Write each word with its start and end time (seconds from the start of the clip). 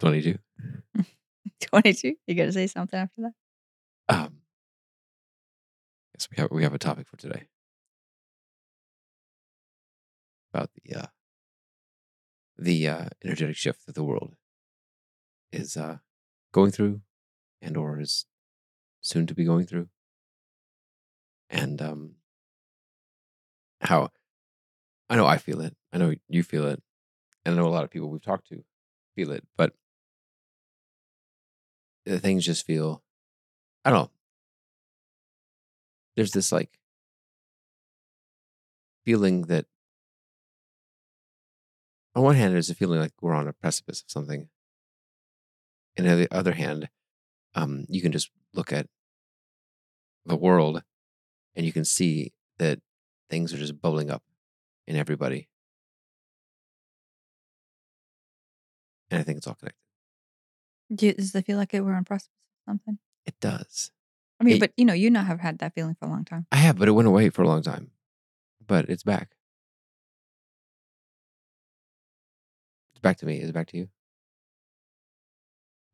22. 0.00 0.38
22. 1.60 2.14
You 2.26 2.34
got 2.34 2.46
to 2.46 2.52
say 2.52 2.66
something 2.66 2.98
after 2.98 3.22
that? 3.22 3.32
Um, 4.08 4.38
yes, 6.14 6.28
we 6.30 6.36
have 6.40 6.50
we 6.50 6.62
have 6.62 6.74
a 6.74 6.78
topic 6.78 7.06
for 7.08 7.16
today 7.16 7.48
about 10.52 10.70
the 10.74 10.94
uh, 11.00 11.06
the 12.58 12.88
uh, 12.88 13.06
energetic 13.24 13.56
shift 13.56 13.86
that 13.86 13.94
the 13.94 14.04
world 14.04 14.34
is 15.52 15.76
uh, 15.76 15.98
going 16.52 16.70
through, 16.70 17.00
and 17.60 17.76
or 17.76 18.00
is 18.00 18.26
soon 19.00 19.26
to 19.26 19.34
be 19.34 19.44
going 19.44 19.66
through, 19.66 19.88
and 21.50 21.80
um, 21.82 22.14
how 23.80 24.10
I 25.08 25.16
know 25.16 25.26
I 25.26 25.38
feel 25.38 25.60
it, 25.60 25.76
I 25.92 25.98
know 25.98 26.14
you 26.28 26.42
feel 26.42 26.66
it, 26.66 26.82
and 27.44 27.54
I 27.54 27.58
know 27.58 27.68
a 27.68 27.70
lot 27.70 27.84
of 27.84 27.90
people 27.90 28.10
we've 28.10 28.22
talked 28.22 28.48
to 28.48 28.64
feel 29.14 29.30
it, 29.32 29.44
but 29.56 29.72
things 32.06 32.44
just 32.44 32.66
feel 32.66 33.02
I 33.84 33.90
don't 33.90 34.04
know. 34.04 34.10
There's 36.16 36.32
this 36.32 36.50
like 36.50 36.78
feeling 39.04 39.42
that 39.42 39.66
on 42.14 42.22
one 42.22 42.34
hand 42.34 42.54
there's 42.54 42.70
a 42.70 42.74
feeling 42.74 42.98
like 42.98 43.12
we're 43.20 43.34
on 43.34 43.48
a 43.48 43.52
precipice 43.52 44.02
of 44.02 44.10
something. 44.10 44.48
And 45.96 46.08
on 46.08 46.18
the 46.18 46.34
other 46.34 46.52
hand, 46.52 46.88
um, 47.54 47.86
you 47.88 48.02
can 48.02 48.12
just 48.12 48.30
look 48.52 48.72
at 48.72 48.86
the 50.24 50.36
world 50.36 50.82
and 51.54 51.64
you 51.64 51.72
can 51.72 51.84
see 51.84 52.32
that 52.58 52.80
things 53.30 53.52
are 53.52 53.58
just 53.58 53.80
bubbling 53.80 54.10
up 54.10 54.22
in 54.86 54.96
everybody. 54.96 55.48
And 59.10 59.20
I 59.20 59.22
think 59.22 59.38
it's 59.38 59.46
all 59.46 59.54
connected. 59.54 59.85
Do 60.94 61.12
does 61.12 61.34
it 61.34 61.44
feel 61.46 61.56
like 61.58 61.74
it, 61.74 61.80
were 61.84 61.94
on 61.94 62.04
precipice 62.04 62.30
of 62.66 62.72
something? 62.72 62.98
It 63.24 63.38
does. 63.40 63.90
I 64.40 64.44
mean, 64.44 64.56
It- 64.56 64.60
but 64.60 64.72
you 64.76 64.84
know, 64.84 64.92
you 64.92 65.10
now 65.10 65.24
have 65.24 65.40
had 65.40 65.58
that 65.58 65.74
feeling 65.74 65.94
for 65.98 66.06
a 66.06 66.08
long 66.10 66.24
time. 66.24 66.46
I 66.52 66.56
have, 66.56 66.78
but 66.78 66.88
it 66.88 66.92
went 66.92 67.08
away 67.08 67.30
for 67.30 67.42
a 67.42 67.48
long 67.48 67.62
time. 67.62 67.90
But 68.64 68.88
it's 68.88 69.02
back. 69.02 69.36
It's 72.92 73.00
back 73.00 73.16
to 73.18 73.26
me. 73.26 73.40
Is 73.40 73.48
it 73.48 73.52
back 73.52 73.68
to 73.68 73.76
you? 73.76 73.88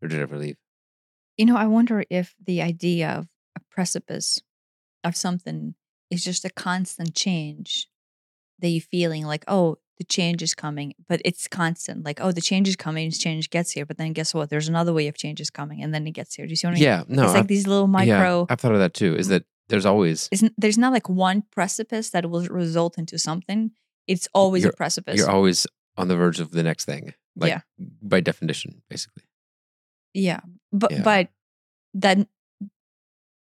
Or 0.03 0.09
did 0.09 0.19
it 0.19 0.23
ever 0.23 0.37
leave? 0.39 0.57
You 1.37 1.47
know, 1.47 1.57
I 1.57 1.67
wonder 1.67 2.05
if 2.11 2.35
the 2.45 2.61
idea 2.63 3.09
of 3.11 3.29
a 3.57 3.61
precipice 3.71 4.41
of 5.05 5.17
something 5.17 5.75
is 6.11 6.25
just 6.25 6.45
a 6.45 6.51
constant 6.51 7.15
change 7.15 7.89
that 8.59 8.69
you're 8.69 8.81
feeling 8.81 9.25
like, 9.25 9.45
oh, 9.49 9.79
the 9.99 10.05
change 10.05 10.43
is 10.43 10.55
coming, 10.55 10.95
but 11.09 11.21
it's 11.25 11.47
constant. 11.49 12.05
Like, 12.05 12.21
oh, 12.21 12.33
the 12.33 12.41
change 12.41 12.69
is 12.69 12.77
coming, 12.77 13.11
change 13.11 13.51
gets 13.51 13.71
here, 13.73 13.85
but 13.87 13.99
then 13.99 14.13
guess 14.13 14.33
what? 14.35 14.51
There's 14.51 14.69
another 14.69 14.93
way 14.93 15.07
of 15.09 15.17
change 15.17 15.41
is 15.41 15.51
coming, 15.51 15.83
and 15.83 15.95
then 15.95 16.07
it 16.07 16.13
gets 16.13 16.35
here. 16.35 16.47
Do 16.47 16.51
you 16.51 16.57
see 16.57 16.67
what 16.67 16.73
I 16.73 16.75
mean? 16.75 16.83
Yeah, 16.85 17.03
no. 17.09 17.25
it's 17.25 17.33
like 17.33 17.41
I've- 17.41 17.49
these 17.55 17.67
little 17.67 17.87
micro. 17.87 18.41
yeah. 18.41 18.47
I've 18.49 18.61
thought 18.61 18.73
of 18.73 18.79
that 18.79 18.95
too. 18.95 19.15
Is 19.17 19.29
that 19.29 19.45
there's 19.69 19.87
always 19.87 20.29
Isn't 20.33 20.53
there's 20.59 20.79
not 20.79 20.93
like 20.93 21.09
one 21.09 21.45
precipice 21.53 22.11
that 22.11 22.29
will 22.29 22.45
result 22.47 22.99
into 22.99 23.19
something. 23.19 23.71
It's 24.09 24.27
always 24.35 24.65
a 24.65 24.73
precipice. 24.73 25.17
you're 25.19 25.31
always 25.31 25.67
on 25.97 26.09
the 26.09 26.17
verge 26.17 26.41
of 26.41 26.51
the 26.51 26.63
next 26.63 26.85
thing. 26.87 27.15
Like 27.37 27.51
Yeah. 27.51 27.61
by 28.03 28.21
definition, 28.21 28.83
basically. 28.91 29.23
yeah, 30.15 30.41
but 30.73 30.91
Yeah. 30.91 31.03
but 31.03 31.29
that 31.95 32.27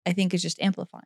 I 0.06 0.12
think 0.12 0.34
is 0.34 0.42
just 0.42 0.60
amplifying. 0.60 1.04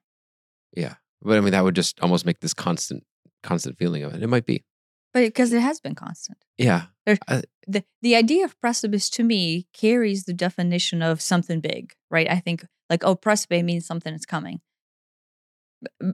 Yeah. 0.76 0.94
But 1.20 1.36
I 1.36 1.40
mean 1.40 1.52
that 1.52 1.62
would 1.64 1.76
just 1.76 2.00
almost 2.00 2.24
make 2.26 2.40
this 2.40 2.54
constant 2.54 3.04
constant 3.42 3.76
feeling 3.78 4.02
of 4.04 4.14
it. 4.14 4.22
It 4.22 4.28
might 4.28 4.46
be. 4.46 4.64
But 5.12 5.20
because 5.24 5.52
it 5.52 5.60
has 5.60 5.80
been 5.80 5.94
constant. 5.94 6.38
Yeah. 6.56 6.86
the 7.06 7.84
the 8.00 8.16
idea 8.16 8.44
of 8.44 8.58
precipice 8.60 9.10
to 9.10 9.22
me 9.22 9.66
carries 9.72 10.24
the 10.24 10.32
definition 10.32 11.02
of 11.02 11.20
something 11.20 11.60
big, 11.60 11.92
right? 12.10 12.30
I 12.30 12.38
think 12.40 12.64
like 12.88 13.04
oh 13.04 13.14
precipice 13.14 13.62
means 13.62 13.86
something 13.86 14.14
is 14.14 14.26
coming. 14.26 14.60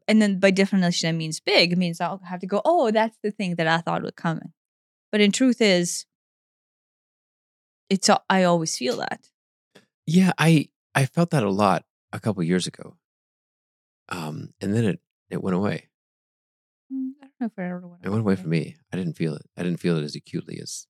And 0.09 0.21
then 0.23 0.41
by 0.41 0.51
definition 0.51 1.11
it 1.11 1.19
means 1.19 1.41
big. 1.41 1.73
It 1.73 1.79
means 1.79 2.01
I'll 2.01 2.21
have 2.25 2.41
to 2.41 2.47
go, 2.47 2.63
oh, 2.65 2.91
that's 2.91 3.19
the 3.23 3.31
thing 3.31 3.57
that 3.57 3.67
I 3.67 3.79
thought 3.79 4.03
was 4.03 4.13
coming. 4.17 4.53
But 5.13 5.21
in 5.21 5.33
truth 5.33 5.61
is 5.61 6.07
it's 7.89 8.11
I 8.29 8.43
always 8.45 8.77
feel 8.77 8.97
that. 8.99 9.29
Yeah, 10.07 10.33
I 10.39 10.69
I 10.95 11.07
felt 11.07 11.31
that 11.31 11.43
a 11.43 11.51
lot 11.51 11.85
a 12.13 12.19
couple 12.19 12.43
years 12.43 12.67
ago. 12.67 12.97
Um 14.09 14.55
and 14.61 14.75
then 14.75 14.85
it 14.85 15.01
it 15.31 15.43
went 15.43 15.57
away. 15.57 15.89
Mm, 17.41 17.41
don't 17.41 17.57
know 17.59 17.65
if 17.65 17.67
it 17.67 17.69
ever 17.69 17.87
went 17.87 18.05
It 18.05 18.09
went 18.11 18.21
away 18.21 18.37
from 18.37 18.51
me. 18.51 18.77
I 18.93 18.97
didn't 18.97 19.15
feel 19.15 19.35
it. 19.35 19.43
I 19.57 19.63
didn't 19.63 19.81
feel 19.81 19.97
it 19.97 20.05
as 20.05 20.15
acutely 20.17 20.59
as 20.61 20.87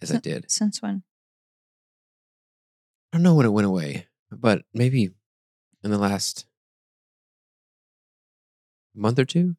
as 0.00 0.12
I 0.12 0.18
did. 0.18 0.50
Since 0.50 0.82
when? 0.82 1.02
I 3.12 3.16
don't 3.16 3.22
know 3.22 3.34
when 3.34 3.46
it 3.46 3.50
went 3.50 3.66
away, 3.66 4.08
but 4.30 4.62
maybe 4.72 5.10
in 5.84 5.90
the 5.90 5.98
last 5.98 6.46
month 8.94 9.18
or 9.18 9.24
two, 9.24 9.56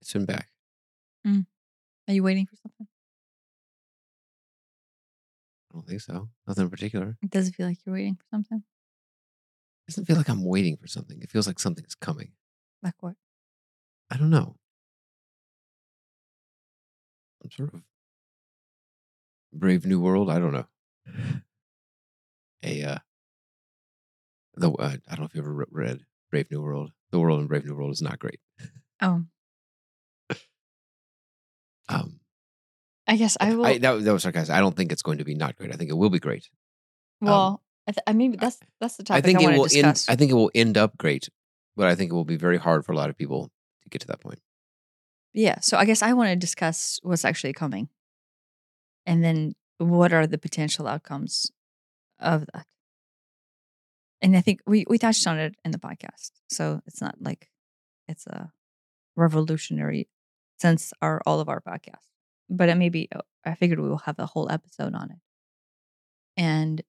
it's 0.00 0.12
been 0.12 0.26
back. 0.26 0.52
Are 2.08 2.14
you 2.14 2.22
waiting 2.22 2.46
for 2.46 2.56
something? 2.56 2.86
I 5.70 5.74
don't 5.74 5.86
think 5.86 6.00
so. 6.00 6.28
Nothing 6.46 6.64
in 6.64 6.70
particular. 6.70 7.16
It 7.22 7.30
doesn't 7.30 7.54
feel 7.54 7.66
like 7.66 7.78
you're 7.86 7.94
waiting 7.94 8.16
for 8.16 8.24
something. 8.30 8.58
It 8.58 9.90
doesn't 9.90 10.04
feel 10.04 10.16
like 10.16 10.28
I'm 10.28 10.44
waiting 10.44 10.76
for 10.76 10.88
something. 10.88 11.20
It 11.22 11.30
feels 11.30 11.46
like 11.46 11.58
something's 11.58 11.94
coming. 11.94 12.32
Like 12.82 13.00
what? 13.00 13.14
I 14.12 14.18
don't 14.18 14.28
know. 14.28 14.56
I'm 17.42 17.50
sort 17.50 17.72
of 17.72 17.80
Brave 19.54 19.86
New 19.86 20.00
World. 20.00 20.30
I 20.30 20.38
don't 20.38 20.52
know. 20.52 20.66
A 22.62 22.84
uh, 22.84 22.98
the 24.54 24.70
uh, 24.70 24.96
I 25.08 25.14
don't 25.14 25.20
know 25.20 25.24
if 25.24 25.34
you 25.34 25.40
ever 25.40 25.66
read 25.70 26.00
Brave 26.30 26.50
New 26.50 26.60
World. 26.60 26.92
The 27.10 27.18
world 27.18 27.40
in 27.40 27.46
Brave 27.46 27.64
New 27.64 27.74
World 27.74 27.92
is 27.92 28.02
not 28.02 28.18
great. 28.18 28.38
Oh, 29.00 29.24
Um, 31.88 32.20
I 33.06 33.16
guess 33.16 33.38
I 33.40 33.54
will. 33.54 33.64
I, 33.64 33.78
that, 33.78 34.04
that 34.04 34.12
was 34.12 34.22
sarcastic. 34.22 34.54
I 34.54 34.60
don't 34.60 34.76
think 34.76 34.92
it's 34.92 35.02
going 35.02 35.18
to 35.18 35.24
be 35.24 35.34
not 35.34 35.56
great. 35.56 35.72
I 35.72 35.76
think 35.76 35.90
it 35.90 35.96
will 35.96 36.10
be 36.10 36.20
great. 36.20 36.48
well, 37.22 37.62
I, 37.88 37.92
th- 37.92 38.04
I 38.06 38.12
mean 38.12 38.36
that's 38.36 38.60
that's 38.78 38.96
the 38.96 39.04
I 39.04 39.20
topic 39.20 39.24
I, 39.24 39.26
think 39.26 39.40
it 39.40 39.58
will 39.58 39.68
end. 39.74 40.04
I 40.06 40.16
think 40.16 40.30
it 40.30 40.34
will 40.34 40.50
end 40.54 40.76
up 40.76 40.98
great, 40.98 41.30
but 41.76 41.88
I 41.88 41.94
think 41.94 42.10
it 42.12 42.14
will 42.14 42.26
be 42.26 42.36
very 42.36 42.58
hard 42.58 42.84
for 42.84 42.92
a 42.92 42.96
lot 42.96 43.08
of 43.08 43.16
people 43.16 43.50
get 43.92 44.00
to 44.02 44.06
that 44.08 44.20
point. 44.20 44.40
Yeah. 45.32 45.60
So 45.60 45.76
I 45.76 45.84
guess 45.84 46.02
I 46.02 46.12
want 46.12 46.30
to 46.30 46.36
discuss 46.36 46.98
what's 47.02 47.24
actually 47.24 47.52
coming. 47.52 47.88
And 49.06 49.24
then 49.24 49.54
what 49.78 50.12
are 50.12 50.26
the 50.26 50.38
potential 50.38 50.86
outcomes 50.86 51.50
of 52.20 52.46
that? 52.52 52.66
And 54.20 54.36
I 54.36 54.40
think 54.40 54.60
we, 54.66 54.84
we 54.88 54.98
touched 54.98 55.26
on 55.26 55.38
it 55.38 55.56
in 55.64 55.72
the 55.72 55.78
podcast. 55.78 56.30
So 56.48 56.80
it's 56.86 57.00
not 57.00 57.16
like 57.20 57.48
it's 58.08 58.26
a 58.26 58.52
revolutionary 59.16 60.08
since 60.60 60.92
our 61.02 61.20
all 61.26 61.40
of 61.40 61.48
our 61.48 61.60
podcasts. 61.60 62.08
But 62.48 62.68
it 62.68 62.76
maybe 62.76 63.08
uh, 63.14 63.22
I 63.44 63.54
figured 63.54 63.80
we 63.80 63.88
will 63.88 63.98
have 63.98 64.18
a 64.18 64.26
whole 64.26 64.50
episode 64.50 64.94
on 64.94 65.10
it. 65.10 65.18
And 66.36 66.82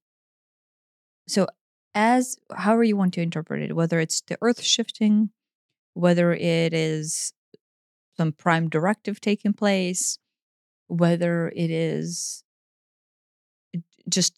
so 1.28 1.47
as 1.96 2.38
however 2.53 2.84
you 2.84 2.97
want 2.97 3.13
to 3.16 3.22
interpret 3.22 3.63
it, 3.63 3.75
whether 3.75 4.00
it's 4.00 4.22
the 4.22 4.38
earth 4.42 4.62
shifting, 4.62 5.30
whether 5.94 6.34
it 6.34 6.74
is 6.74 7.34
some 8.18 8.31
prime 8.31 8.70
directive 8.70 9.20
taking 9.20 9.54
place, 9.54 10.18
whether 10.88 11.52
it 11.56 11.72
is 11.72 12.44
just 14.09 14.38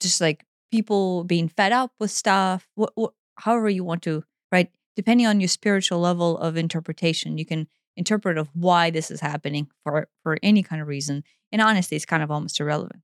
just 0.00 0.20
like 0.20 0.44
people 0.70 1.24
being 1.24 1.48
fed 1.48 1.70
up 1.70 1.92
with 2.00 2.10
stuff, 2.10 2.68
what, 2.74 2.92
however 3.36 3.68
you 3.68 3.84
want 3.84 4.02
to, 4.02 4.24
right? 4.50 4.70
Depending 4.96 5.26
on 5.26 5.40
your 5.40 5.48
spiritual 5.48 6.00
level 6.00 6.36
of 6.38 6.56
interpretation, 6.56 7.38
you 7.38 7.46
can 7.46 7.68
interpret 7.96 8.38
of 8.38 8.48
why 8.54 8.90
this 8.90 9.10
is 9.10 9.20
happening 9.20 9.68
for 9.84 10.08
for 10.22 10.38
any 10.42 10.62
kind 10.62 10.82
of 10.82 10.88
reason. 10.88 11.22
And 11.50 11.60
honestly, 11.62 11.96
it's 11.96 12.06
kind 12.06 12.22
of 12.22 12.30
almost 12.30 12.58
irrelevant. 12.60 13.02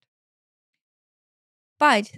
But 1.78 2.10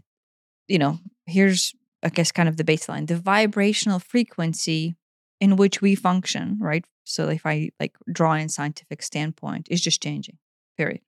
you 0.68 0.78
know, 0.78 0.98
here's 1.26 1.74
I 2.02 2.08
guess 2.08 2.32
kind 2.32 2.48
of 2.48 2.56
the 2.56 2.64
baseline: 2.64 3.06
the 3.06 3.16
vibrational 3.16 3.98
frequency 3.98 4.96
in 5.40 5.56
which 5.56 5.80
we 5.80 5.94
function, 5.94 6.58
right? 6.60 6.84
So 7.04 7.28
if 7.28 7.46
I 7.46 7.70
like 7.80 7.96
draw 8.12 8.34
in 8.34 8.48
scientific 8.48 9.02
standpoint, 9.02 9.68
is 9.70 9.80
just 9.80 10.02
changing. 10.02 10.38
Period. 10.76 11.00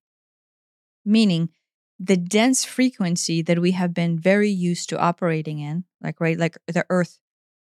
Meaning 1.04 1.50
the 2.00 2.16
dense 2.16 2.64
frequency 2.64 3.42
that 3.42 3.60
we 3.60 3.72
have 3.72 3.94
been 3.94 4.18
very 4.18 4.50
used 4.50 4.88
to 4.88 4.98
operating 4.98 5.60
in, 5.60 5.84
like 6.02 6.20
right, 6.20 6.38
like 6.38 6.56
the 6.66 6.84
Earth 6.90 7.18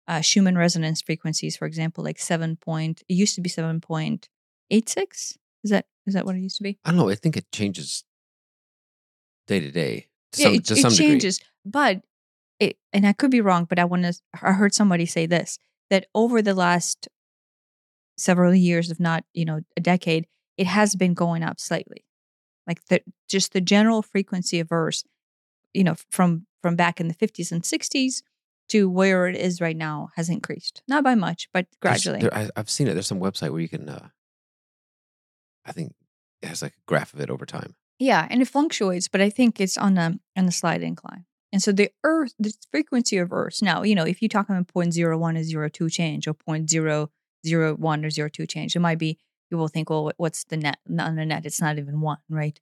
uh, 0.07 0.21
Schumann 0.21 0.57
resonance 0.57 1.01
frequencies, 1.01 1.55
for 1.55 1.65
example, 1.65 2.03
like 2.03 2.19
seven 2.19 2.55
point. 2.55 3.03
It 3.07 3.13
used 3.13 3.35
to 3.35 3.41
be 3.41 3.49
seven 3.49 3.81
point 3.81 4.29
eight 4.71 4.89
six. 4.89 5.37
Is 5.63 5.71
that 5.71 5.85
is 6.07 6.13
that 6.13 6.25
what 6.25 6.35
it 6.35 6.39
used 6.39 6.57
to 6.57 6.63
be? 6.63 6.79
I 6.85 6.89
don't 6.89 6.97
know. 6.97 7.09
I 7.09 7.15
think 7.15 7.37
it 7.37 7.51
changes 7.51 8.03
day 9.47 9.59
to 9.59 9.71
day. 9.71 10.07
To 10.33 10.41
yeah, 10.41 10.47
some, 10.47 10.55
it, 10.55 10.65
to 10.65 10.73
it 10.73 10.81
some 10.81 10.91
degree. 10.91 11.07
changes, 11.07 11.41
but 11.65 12.01
it 12.59 12.77
and 12.93 13.05
I 13.05 13.13
could 13.13 13.31
be 13.31 13.41
wrong, 13.41 13.65
but 13.65 13.79
I 13.79 13.85
want 13.85 14.03
to. 14.03 14.13
I 14.41 14.53
heard 14.53 14.73
somebody 14.73 15.05
say 15.05 15.25
this 15.25 15.59
that 15.91 16.07
over 16.15 16.41
the 16.41 16.55
last 16.55 17.07
several 18.17 18.55
years, 18.55 18.89
if 18.89 18.99
not 18.99 19.23
you 19.33 19.45
know 19.45 19.59
a 19.77 19.81
decade, 19.81 20.25
it 20.57 20.65
has 20.65 20.95
been 20.95 21.13
going 21.13 21.43
up 21.43 21.59
slightly. 21.59 22.03
like 22.65 22.83
the 22.85 23.01
just 23.29 23.53
the 23.53 23.61
general 23.61 24.01
frequency 24.01 24.59
of 24.59 24.69
verse, 24.69 25.03
you 25.73 25.83
know, 25.83 25.95
from 26.09 26.47
from 26.63 26.75
back 26.75 26.99
in 26.99 27.07
the 27.07 27.15
50s 27.15 27.51
and 27.51 27.63
60s 27.63 28.21
to 28.69 28.89
where 28.89 29.27
it 29.27 29.35
is 29.35 29.59
right 29.59 29.75
now 29.75 30.09
has 30.15 30.29
increased. 30.29 30.81
Not 30.87 31.03
by 31.03 31.15
much, 31.15 31.49
but 31.51 31.65
gradually. 31.81 32.21
There, 32.21 32.33
I, 32.33 32.49
I've 32.55 32.69
seen 32.69 32.87
it. 32.87 32.93
There's 32.93 33.07
some 33.07 33.19
website 33.19 33.51
where 33.51 33.61
you 33.61 33.69
can. 33.69 33.89
Uh, 33.89 34.09
I 35.65 35.71
think 35.73 35.93
it 36.41 36.47
has 36.47 36.61
like 36.61 36.73
a 36.73 36.85
graph 36.87 37.13
of 37.13 37.19
it 37.19 37.29
over 37.29 37.45
time. 37.45 37.75
Yeah, 37.99 38.27
and 38.29 38.41
it 38.41 38.47
fluctuates, 38.47 39.07
but 39.07 39.21
I 39.21 39.29
think 39.29 39.59
it's 39.59 39.77
on 39.77 39.97
a 39.97 40.19
on 40.37 40.45
a 40.45 40.51
slight 40.51 40.81
incline. 40.81 41.25
And 41.53 41.61
so 41.61 41.71
the 41.71 41.91
Earth, 42.03 42.33
the 42.39 42.53
frequency 42.71 43.17
of 43.17 43.33
Earth. 43.33 43.61
Now, 43.61 43.83
you 43.83 43.95
know, 43.95 44.05
if 44.05 44.21
you 44.21 44.29
talk 44.29 44.49
about 44.49 44.67
0.01 44.67 45.55
or 45.55 45.69
02 45.69 45.89
change 45.89 46.27
or 46.27 46.33
0.001 46.33 47.09
or 48.19 48.29
02 48.29 48.45
change, 48.45 48.75
it 48.75 48.79
might 48.79 48.97
be 48.97 49.17
people 49.49 49.67
think, 49.67 49.89
well, 49.89 50.11
what's 50.17 50.45
the 50.45 50.57
net? 50.57 50.77
On 50.97 51.15
the 51.15 51.25
net, 51.25 51.45
it's 51.45 51.59
not 51.59 51.77
even 51.77 51.99
one, 51.99 52.19
right? 52.29 52.59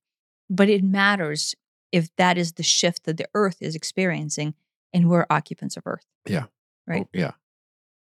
But 0.49 0.69
it 0.69 0.83
matters 0.83 1.55
if 1.91 2.09
that 2.15 2.37
is 2.37 2.53
the 2.53 2.63
shift 2.63 3.03
that 3.05 3.17
the 3.17 3.27
Earth 3.33 3.57
is 3.61 3.75
experiencing, 3.75 4.55
and 4.91 5.09
we're 5.09 5.27
occupants 5.29 5.77
of 5.77 5.83
Earth. 5.85 6.05
Yeah. 6.27 6.45
Right. 6.87 7.05
Oh, 7.05 7.09
yeah. 7.13 7.31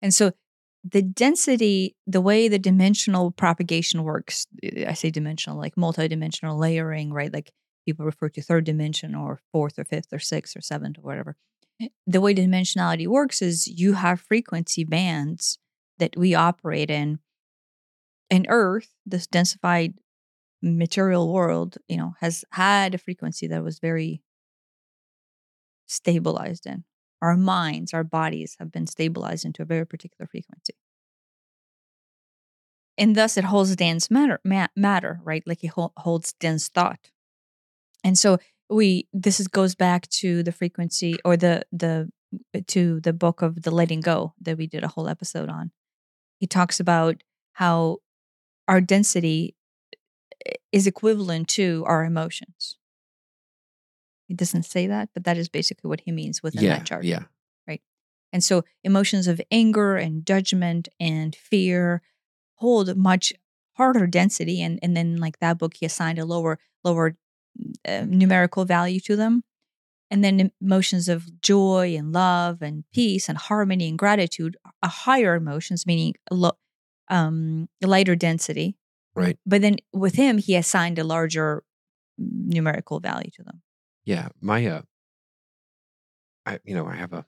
And 0.02 0.14
so 0.14 0.32
the 0.88 1.02
density, 1.02 1.96
the 2.06 2.20
way 2.20 2.48
the 2.48 2.58
dimensional 2.58 3.32
propagation 3.32 4.02
works, 4.04 4.46
I 4.86 4.94
say 4.94 5.10
dimensional, 5.10 5.58
like 5.58 5.74
multidimensional 5.74 6.58
layering, 6.58 7.12
right? 7.12 7.32
Like 7.32 7.52
people 7.90 8.06
refer 8.06 8.28
to 8.30 8.42
third 8.42 8.64
dimension 8.64 9.14
or 9.14 9.40
fourth 9.52 9.78
or 9.78 9.84
fifth 9.84 10.12
or 10.12 10.18
sixth 10.18 10.56
or 10.56 10.60
seventh 10.60 10.98
or 10.98 11.02
whatever. 11.02 11.36
The 12.06 12.20
way 12.20 12.34
dimensionality 12.34 13.06
works 13.06 13.40
is 13.40 13.66
you 13.66 13.94
have 13.94 14.20
frequency 14.20 14.84
bands 14.84 15.58
that 15.98 16.16
we 16.16 16.34
operate 16.34 16.90
in. 16.90 17.18
And 18.30 18.46
Earth, 18.48 18.90
this 19.06 19.26
densified 19.26 19.94
material 20.62 21.32
world, 21.32 21.78
you 21.88 21.96
know, 21.96 22.14
has 22.20 22.44
had 22.52 22.94
a 22.94 22.98
frequency 22.98 23.46
that 23.48 23.64
was 23.64 23.78
very 23.78 24.22
stabilized 25.86 26.66
in 26.66 26.84
our 27.22 27.36
minds, 27.36 27.92
our 27.92 28.04
bodies 28.04 28.56
have 28.58 28.72
been 28.72 28.86
stabilized 28.86 29.44
into 29.44 29.62
a 29.62 29.66
very 29.66 29.86
particular 29.86 30.26
frequency. 30.26 30.74
And 32.96 33.16
thus 33.16 33.36
it 33.36 33.44
holds 33.44 33.74
dense 33.76 34.10
matter, 34.10 34.40
ma- 34.44 34.68
matter 34.76 35.20
right? 35.24 35.42
Like 35.46 35.64
it 35.64 35.68
hol- 35.68 35.92
holds 35.96 36.32
dense 36.34 36.68
thought. 36.68 37.10
And 38.04 38.18
so 38.18 38.38
we 38.68 39.08
this 39.12 39.40
is, 39.40 39.48
goes 39.48 39.74
back 39.74 40.08
to 40.08 40.42
the 40.42 40.52
frequency 40.52 41.16
or 41.24 41.36
the 41.36 41.64
the 41.72 42.10
to 42.68 43.00
the 43.00 43.12
book 43.12 43.42
of 43.42 43.62
the 43.62 43.70
letting 43.70 44.00
go 44.00 44.34
that 44.40 44.56
we 44.56 44.66
did 44.66 44.84
a 44.84 44.88
whole 44.88 45.08
episode 45.08 45.48
on. 45.48 45.72
He 46.38 46.46
talks 46.46 46.78
about 46.80 47.22
how 47.54 47.98
our 48.68 48.80
density 48.80 49.56
eh, 50.46 50.54
is 50.72 50.86
equivalent 50.86 51.48
to 51.48 51.84
our 51.86 52.04
emotions. 52.04 52.76
He 54.28 54.34
doesn't 54.34 54.62
say 54.64 54.86
that, 54.86 55.08
but 55.12 55.24
that 55.24 55.36
is 55.36 55.48
basically 55.48 55.88
what 55.88 56.02
he 56.02 56.12
means 56.12 56.42
within 56.42 56.62
Yeah. 56.62 56.76
that 56.76 56.86
chart. 56.86 57.04
Yeah. 57.04 57.24
Right. 57.66 57.82
And 58.32 58.44
so 58.44 58.62
emotions 58.84 59.26
of 59.26 59.40
anger 59.50 59.96
and 59.96 60.24
judgment 60.24 60.88
and 61.00 61.34
fear 61.34 62.02
hold 62.56 62.96
much 62.96 63.32
harder 63.72 64.06
density. 64.06 64.62
And, 64.62 64.78
and 64.82 64.96
then 64.96 65.16
like 65.16 65.40
that 65.40 65.58
book, 65.58 65.74
he 65.74 65.86
assigned 65.86 66.18
a 66.20 66.24
lower, 66.24 66.58
lower 66.84 67.16
uh, 67.86 68.04
numerical 68.06 68.64
value 68.64 69.00
to 69.00 69.16
them. 69.16 69.42
And 70.12 70.24
then 70.24 70.50
emotions 70.60 71.08
of 71.08 71.40
joy 71.40 71.94
and 71.96 72.12
love 72.12 72.62
and 72.62 72.82
peace 72.92 73.28
and 73.28 73.38
harmony 73.38 73.88
and 73.88 73.96
gratitude 73.96 74.56
are 74.82 74.88
higher 74.88 75.36
emotions, 75.36 75.86
meaning 75.86 76.14
a 76.30 76.34
lo- 76.34 76.58
um, 77.08 77.68
lighter 77.80 78.16
density. 78.16 78.76
Right. 79.14 79.38
But 79.46 79.62
then 79.62 79.76
with 79.92 80.16
him, 80.16 80.38
he 80.38 80.56
assigned 80.56 80.98
a 80.98 81.04
larger 81.04 81.62
numerical 82.18 82.98
value 82.98 83.30
to 83.36 83.44
them. 83.44 83.62
Yeah. 84.04 84.28
My 84.40 84.66
uh, 84.66 84.82
I 86.46 86.58
you 86.64 86.74
know 86.74 86.86
I 86.86 86.96
have 86.96 87.12
a 87.12 87.26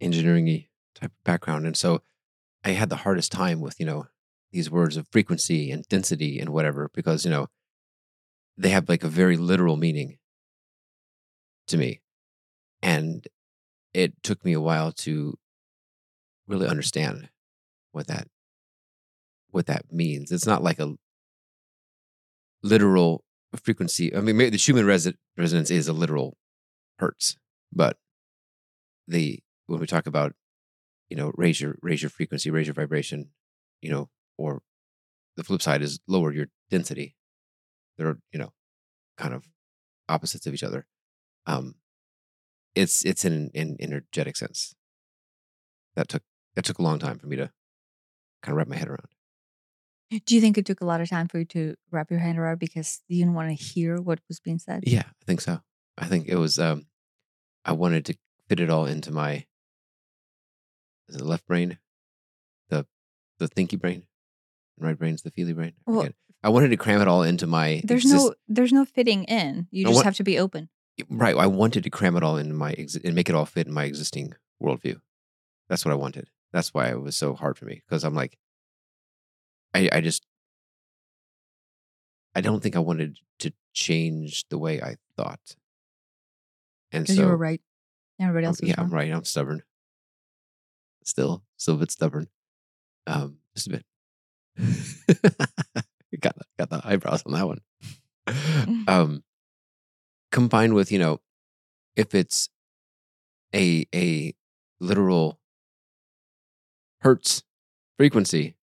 engineering 0.00 0.64
type 0.94 1.10
of 1.10 1.24
background, 1.24 1.66
and 1.66 1.76
so 1.76 2.02
I 2.64 2.70
had 2.70 2.88
the 2.88 2.96
hardest 2.96 3.32
time 3.32 3.60
with 3.60 3.78
you 3.78 3.86
know 3.86 4.06
these 4.52 4.70
words 4.70 4.96
of 4.96 5.08
frequency 5.08 5.70
and 5.70 5.84
density 5.88 6.38
and 6.38 6.50
whatever 6.50 6.90
because 6.94 7.24
you 7.24 7.30
know 7.30 7.48
they 8.58 8.70
have 8.70 8.88
like 8.88 9.04
a 9.04 9.08
very 9.08 9.36
literal 9.36 9.76
meaning 9.76 10.18
to 11.68 11.76
me, 11.76 12.00
and 12.82 13.26
it 13.94 14.22
took 14.22 14.44
me 14.44 14.52
a 14.52 14.60
while 14.60 14.92
to 14.92 15.38
really 16.46 16.66
understand 16.66 17.28
what 17.92 18.06
that 18.08 18.28
what 19.50 19.66
that 19.66 19.92
means. 19.92 20.30
It's 20.32 20.46
not 20.46 20.62
like 20.62 20.78
a 20.78 20.94
literal 22.62 23.24
frequency. 23.56 24.14
I 24.14 24.20
mean, 24.20 24.36
maybe 24.36 24.50
the 24.50 24.58
Schumann 24.58 24.84
resi- 24.84 25.16
resonance 25.36 25.70
is 25.70 25.88
a 25.88 25.92
literal 25.92 26.36
hertz, 26.98 27.36
but 27.72 27.98
the 29.06 29.40
when 29.66 29.80
we 29.80 29.86
talk 29.86 30.06
about 30.06 30.34
you 31.10 31.16
know 31.16 31.32
raise 31.36 31.60
your 31.60 31.76
raise 31.82 32.02
your 32.02 32.10
frequency, 32.10 32.50
raise 32.50 32.66
your 32.66 32.74
vibration, 32.74 33.30
you 33.80 33.90
know, 33.90 34.08
or 34.36 34.62
the 35.36 35.44
flip 35.44 35.62
side 35.62 35.82
is 35.82 36.00
lower 36.08 36.32
your 36.32 36.48
density. 36.70 37.16
They're 37.98 38.18
you 38.32 38.38
know 38.38 38.52
kind 39.18 39.34
of 39.34 39.44
opposites 40.08 40.46
of 40.46 40.54
each 40.54 40.62
other. 40.62 40.86
Um, 41.46 41.74
it's 42.74 43.04
it's 43.04 43.24
in 43.24 43.50
in 43.52 43.76
energetic 43.80 44.36
sense. 44.36 44.74
That 45.96 46.08
took 46.08 46.22
that 46.54 46.64
took 46.64 46.78
a 46.78 46.82
long 46.82 46.98
time 46.98 47.18
for 47.18 47.26
me 47.26 47.36
to 47.36 47.50
kind 48.42 48.52
of 48.52 48.56
wrap 48.56 48.68
my 48.68 48.76
head 48.76 48.88
around. 48.88 49.08
Do 50.24 50.34
you 50.34 50.40
think 50.40 50.56
it 50.56 50.64
took 50.64 50.80
a 50.80 50.86
lot 50.86 51.02
of 51.02 51.10
time 51.10 51.28
for 51.28 51.38
you 51.38 51.44
to 51.46 51.74
wrap 51.90 52.10
your 52.10 52.20
hand 52.20 52.38
around 52.38 52.58
because 52.58 53.02
you 53.08 53.18
didn't 53.18 53.34
want 53.34 53.50
to 53.50 53.62
hear 53.62 54.00
what 54.00 54.20
was 54.28 54.40
being 54.40 54.58
said? 54.58 54.84
Yeah, 54.86 55.02
I 55.06 55.24
think 55.26 55.42
so. 55.42 55.60
I 55.98 56.06
think 56.06 56.28
it 56.28 56.36
was. 56.36 56.58
Um, 56.58 56.86
I 57.64 57.72
wanted 57.72 58.06
to 58.06 58.16
fit 58.48 58.60
it 58.60 58.70
all 58.70 58.86
into 58.86 59.12
my 59.12 59.44
is 61.08 61.16
it 61.16 61.18
the 61.18 61.24
left 61.24 61.46
brain, 61.46 61.78
the 62.68 62.86
the 63.38 63.48
thinky 63.48 63.78
brain, 63.78 64.04
and 64.76 64.86
right 64.86 64.98
brain's 64.98 65.22
the 65.22 65.30
feely 65.30 65.52
brain. 65.52 65.72
Well. 65.86 66.08
I 66.42 66.50
wanted 66.50 66.68
to 66.68 66.76
cram 66.76 67.00
it 67.00 67.08
all 67.08 67.22
into 67.22 67.46
my. 67.46 67.80
There's 67.84 68.04
exist- 68.04 68.24
no 68.24 68.34
there's 68.48 68.72
no 68.72 68.84
fitting 68.84 69.24
in. 69.24 69.66
You 69.70 69.86
I 69.86 69.88
just 69.90 69.94
want- 69.96 70.04
have 70.06 70.16
to 70.16 70.24
be 70.24 70.38
open. 70.38 70.68
right. 71.10 71.36
I 71.36 71.46
wanted 71.46 71.84
to 71.84 71.90
cram 71.90 72.16
it 72.16 72.22
all 72.22 72.36
into 72.36 72.54
my 72.54 72.72
and 73.04 73.14
make 73.14 73.28
it 73.28 73.34
all 73.34 73.46
fit 73.46 73.66
in 73.66 73.72
my 73.72 73.84
existing 73.84 74.34
worldview. 74.62 75.00
That's 75.68 75.84
what 75.84 75.92
I 75.92 75.96
wanted. 75.96 76.28
That's 76.52 76.72
why 76.72 76.88
it 76.88 77.00
was 77.00 77.16
so 77.16 77.34
hard 77.34 77.58
for 77.58 77.64
me 77.66 77.82
because 77.86 78.04
I'm 78.04 78.14
like, 78.14 78.38
I 79.74 79.88
I 79.92 80.00
just 80.00 80.24
I 82.34 82.40
don't 82.40 82.62
think 82.62 82.76
I 82.76 82.80
wanted 82.80 83.18
to 83.40 83.52
change 83.74 84.46
the 84.48 84.58
way 84.58 84.80
I 84.80 84.96
thought. 85.16 85.56
And 86.92 87.06
so 87.06 87.12
you 87.14 87.26
were 87.26 87.36
right. 87.36 87.60
Everybody 88.20 88.46
else 88.46 88.60
was 88.60 88.70
yeah, 88.70 88.76
I'm 88.78 88.90
right. 88.90 89.12
I'm 89.12 89.24
stubborn. 89.24 89.62
Still, 91.04 91.42
still 91.56 91.74
a 91.74 91.78
bit 91.78 91.90
stubborn. 91.90 92.28
Um, 93.06 93.38
just 93.56 93.66
a 93.68 93.70
bit. 93.70 93.84
got 96.16 96.36
the, 96.36 96.44
got 96.58 96.70
the 96.70 96.80
eyebrows 96.88 97.22
on 97.26 97.32
that 97.32 97.46
one. 97.46 98.84
um, 98.88 99.22
combined 100.32 100.74
with 100.74 100.90
you 100.90 100.98
know, 100.98 101.20
if 101.96 102.14
it's 102.14 102.48
a 103.54 103.86
a 103.94 104.34
literal 104.80 105.38
hertz 107.00 107.42
frequency, 107.96 108.56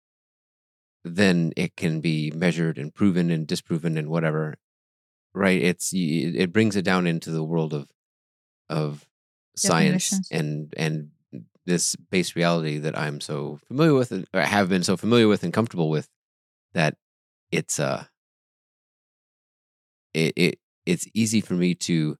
then 1.04 1.52
it 1.56 1.76
can 1.76 2.00
be 2.02 2.32
measured 2.32 2.78
and 2.78 2.94
proven 2.94 3.30
and 3.32 3.48
disproven 3.48 3.98
and 3.98 4.10
whatever. 4.10 4.56
Right? 5.34 5.62
It's 5.62 5.92
it 5.94 6.52
brings 6.54 6.76
it 6.76 6.84
down 6.86 7.08
into 7.08 7.32
the 7.32 7.44
world 7.44 7.74
of 7.74 7.90
of 8.70 9.08
science 9.56 10.12
and 10.32 10.74
and 10.78 11.10
this 11.66 11.96
base 11.96 12.36
reality 12.36 12.78
that 12.80 12.98
I'm 12.98 13.22
so 13.22 13.60
familiar 13.68 13.94
with, 13.94 14.12
and- 14.12 14.28
or 14.34 14.42
have 14.42 14.68
been 14.70 14.84
so 14.84 14.98
familiar 14.98 15.28
with 15.30 15.44
and 15.44 15.54
comfortable 15.54 15.90
with, 15.90 16.10
that 16.74 16.98
it's 17.54 17.80
uh, 17.80 18.06
it 20.14 20.34
it 20.36 20.60
it's 20.86 21.08
easy 21.14 21.42
for 21.42 21.54
me 21.54 21.76
to. 21.76 22.18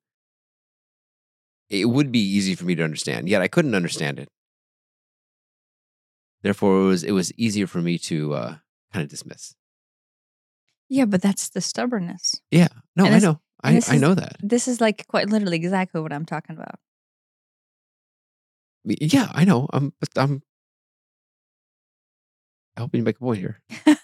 It 1.70 1.86
would 1.90 2.12
be 2.12 2.20
easy 2.20 2.54
for 2.56 2.66
me 2.66 2.75
to 2.75 2.84
understand, 2.84 3.28
yet 3.28 3.42
I 3.42 3.48
couldn't 3.48 3.74
understand 3.74 4.20
it. 4.20 4.30
Therefore, 6.44 6.82
it 6.84 6.86
was 6.88 7.04
it 7.04 7.12
was 7.12 7.32
easier 7.38 7.68
for 7.68 7.82
me 7.82 7.98
to 8.10 8.34
uh, 8.34 8.56
kind 8.92 9.04
of 9.04 9.10
dismiss. 9.10 9.56
Yeah, 10.90 11.06
but 11.06 11.22
that's 11.22 11.50
the 11.50 11.62
stubbornness. 11.62 12.42
Yeah, 12.52 12.68
no, 12.96 13.06
And 13.06 13.16
I 13.16 13.20
know, 13.20 13.40
I 13.63 13.72
I 13.72 13.78
is- 13.78 13.90
know 14.02 14.13
that. 14.13 14.36
This 14.44 14.68
is 14.68 14.80
like 14.82 15.08
quite 15.08 15.30
literally 15.30 15.58
exactly 15.58 16.02
what 16.02 16.13
I'm 16.13 16.25
talking 16.25 16.56
about. 16.56 16.75
Yeah, 18.86 19.32
I 19.34 19.46
know. 19.46 19.68
I'm 19.74 19.94
I'm 20.18 20.44
helping 22.75 23.00
you 23.00 23.06
make 23.06 23.16
a 23.16 23.20
point 23.20 23.40
here. 23.40 23.62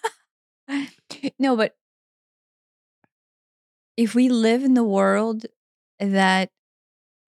no, 1.39 1.55
but 1.55 1.75
if 3.97 4.15
we 4.15 4.29
live 4.29 4.63
in 4.63 4.73
the 4.73 4.83
world 4.83 5.45
that 5.99 6.51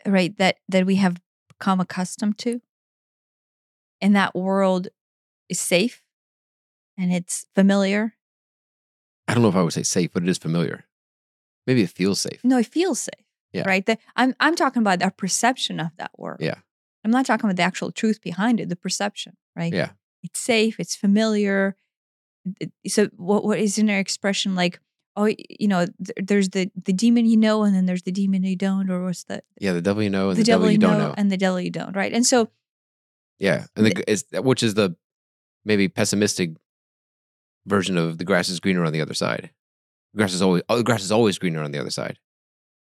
right 0.05 0.37
that 0.37 0.57
that 0.69 0.85
we 0.85 0.95
have 0.95 1.21
become 1.47 1.79
accustomed 1.79 2.37
to 2.37 2.61
and 3.99 4.15
that 4.15 4.33
world 4.33 4.87
is 5.49 5.59
safe 5.59 6.01
and 6.97 7.13
it's 7.13 7.45
familiar 7.53 8.15
I 9.27 9.33
don't 9.33 9.43
know 9.43 9.49
if 9.49 9.55
I 9.55 9.61
would 9.61 9.71
say 9.71 9.83
safe, 9.83 10.11
but 10.11 10.23
it 10.23 10.29
is 10.29 10.37
familiar. 10.37 10.83
Maybe 11.65 11.83
it 11.83 11.89
feels 11.89 12.19
safe. 12.19 12.43
No, 12.43 12.57
it 12.57 12.65
feels 12.65 12.99
safe. 12.99 13.25
Yeah. 13.53 13.63
Right. 13.65 13.85
The, 13.85 13.97
I'm 14.15 14.35
I'm 14.41 14.55
talking 14.55 14.81
about 14.81 15.01
our 15.01 15.11
perception 15.11 15.79
of 15.79 15.91
that 15.97 16.11
world. 16.17 16.41
Yeah. 16.41 16.55
I'm 17.05 17.11
not 17.11 17.25
talking 17.25 17.45
about 17.45 17.55
the 17.55 17.63
actual 17.63 17.91
truth 17.91 18.21
behind 18.21 18.59
it, 18.59 18.67
the 18.67 18.75
perception, 18.75 19.37
right? 19.55 19.73
Yeah. 19.73 19.91
It's 20.23 20.39
safe, 20.39 20.79
it's 20.79 20.95
familiar. 20.95 21.75
So 22.87 23.07
what 23.17 23.43
what 23.45 23.59
is 23.59 23.77
in 23.77 23.85
their 23.85 23.99
expression 23.99 24.55
like, 24.55 24.79
oh, 25.15 25.25
you 25.25 25.67
know, 25.67 25.85
th- 25.85 26.17
there's 26.27 26.49
the 26.49 26.71
the 26.85 26.93
demon 26.93 27.25
you 27.25 27.37
know, 27.37 27.63
and 27.63 27.75
then 27.75 27.85
there's 27.85 28.03
the 28.03 28.11
demon 28.11 28.43
you 28.43 28.55
don't, 28.55 28.89
or 28.89 29.03
what's 29.03 29.23
the 29.25 29.43
Yeah, 29.59 29.73
the 29.73 29.81
devil 29.81 30.01
you 30.03 30.09
know 30.09 30.29
and 30.29 30.37
the, 30.37 30.41
the, 30.41 30.45
devil, 30.45 30.69
you 30.71 30.77
don't 30.77 30.97
know. 30.97 31.13
and 31.17 31.31
the 31.31 31.37
devil 31.37 31.59
you 31.59 31.69
don't, 31.71 31.95
right? 31.95 32.11
And 32.13 32.25
so 32.25 32.49
Yeah, 33.39 33.65
and 33.75 33.85
the, 33.87 34.09
is 34.09 34.25
uh, 34.35 34.41
which 34.41 34.63
is 34.63 34.73
the 34.73 34.95
maybe 35.65 35.87
pessimistic 35.87 36.51
version 37.67 37.97
of 37.97 38.17
the 38.17 38.23
grass 38.23 38.49
is 38.49 38.59
greener 38.59 38.83
on 38.83 38.93
the 38.93 39.01
other 39.01 39.13
side. 39.13 39.51
The 40.13 40.17
grass 40.17 40.33
is 40.33 40.41
always 40.41 40.63
oh, 40.69 40.77
the 40.77 40.83
grass 40.83 41.03
is 41.03 41.11
always 41.11 41.37
greener 41.37 41.61
on 41.61 41.71
the 41.71 41.79
other 41.79 41.91
side. 41.91 42.17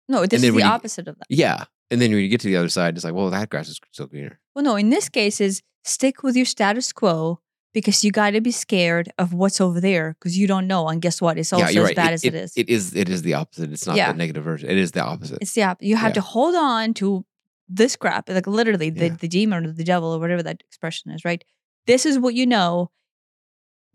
no, 0.07 0.25
this 0.25 0.41
is 0.43 0.53
the 0.53 0.59
you- 0.59 0.65
opposite 0.65 1.07
of 1.07 1.17
that. 1.17 1.27
Yeah, 1.29 1.65
and 1.91 2.01
then 2.01 2.11
when 2.11 2.21
you 2.21 2.29
get 2.29 2.39
to 2.41 2.47
the 2.47 2.55
other 2.57 2.69
side, 2.69 2.95
it's 2.95 3.03
like, 3.03 3.13
well, 3.13 3.29
that 3.29 3.49
grass 3.49 3.67
is 3.69 3.79
still 3.91 4.07
greener. 4.07 4.39
Well, 4.55 4.63
no, 4.63 4.75
in 4.75 4.89
this 4.89 5.09
case 5.09 5.41
is 5.41 5.61
stick 5.83 6.23
with 6.23 6.35
your 6.35 6.45
status 6.45 6.93
quo 6.93 7.39
because 7.73 8.03
you 8.03 8.11
got 8.11 8.31
to 8.31 8.41
be 8.41 8.51
scared 8.51 9.11
of 9.17 9.33
what's 9.33 9.59
over 9.59 9.79
there 9.81 10.15
because 10.19 10.37
you 10.37 10.47
don't 10.47 10.67
know. 10.67 10.87
And 10.87 11.01
guess 11.01 11.21
what? 11.21 11.37
It's 11.37 11.51
also 11.51 11.65
yeah, 11.65 11.79
as 11.81 11.85
right. 11.87 11.95
bad 11.95 12.11
it, 12.11 12.13
as 12.13 12.23
it 12.23 12.33
is. 12.35 12.53
It 12.55 12.69
is. 12.69 12.95
It 12.95 13.09
is 13.09 13.21
the 13.23 13.33
opposite. 13.33 13.71
It's 13.71 13.85
not 13.87 13.95
Yeah. 13.95 14.11
the 14.11 14.17
negative 14.17 14.43
version. 14.43 14.69
It 14.69 14.77
is 14.77 14.91
the 14.91 15.01
opposite. 15.01 15.39
It's 15.41 15.53
the 15.53 15.63
opposite. 15.63 15.87
You 15.87 15.95
have 15.95 16.09
Yeah. 16.11 16.13
to 16.15 16.21
hold 16.21 16.55
on 16.55 16.93
to 16.95 17.25
this 17.67 17.95
crap, 17.95 18.29
like 18.29 18.45
literally 18.45 18.89
the, 18.89 19.09
the 19.09 19.27
demon 19.27 19.65
or 19.65 19.71
the 19.71 19.83
devil 19.83 20.13
or 20.13 20.19
whatever 20.19 20.43
that 20.43 20.61
expression 20.67 21.11
is, 21.11 21.25
right? 21.25 21.43
This 21.87 22.05
is 22.05 22.19
what 22.19 22.35
you 22.35 22.45
know. 22.45 22.91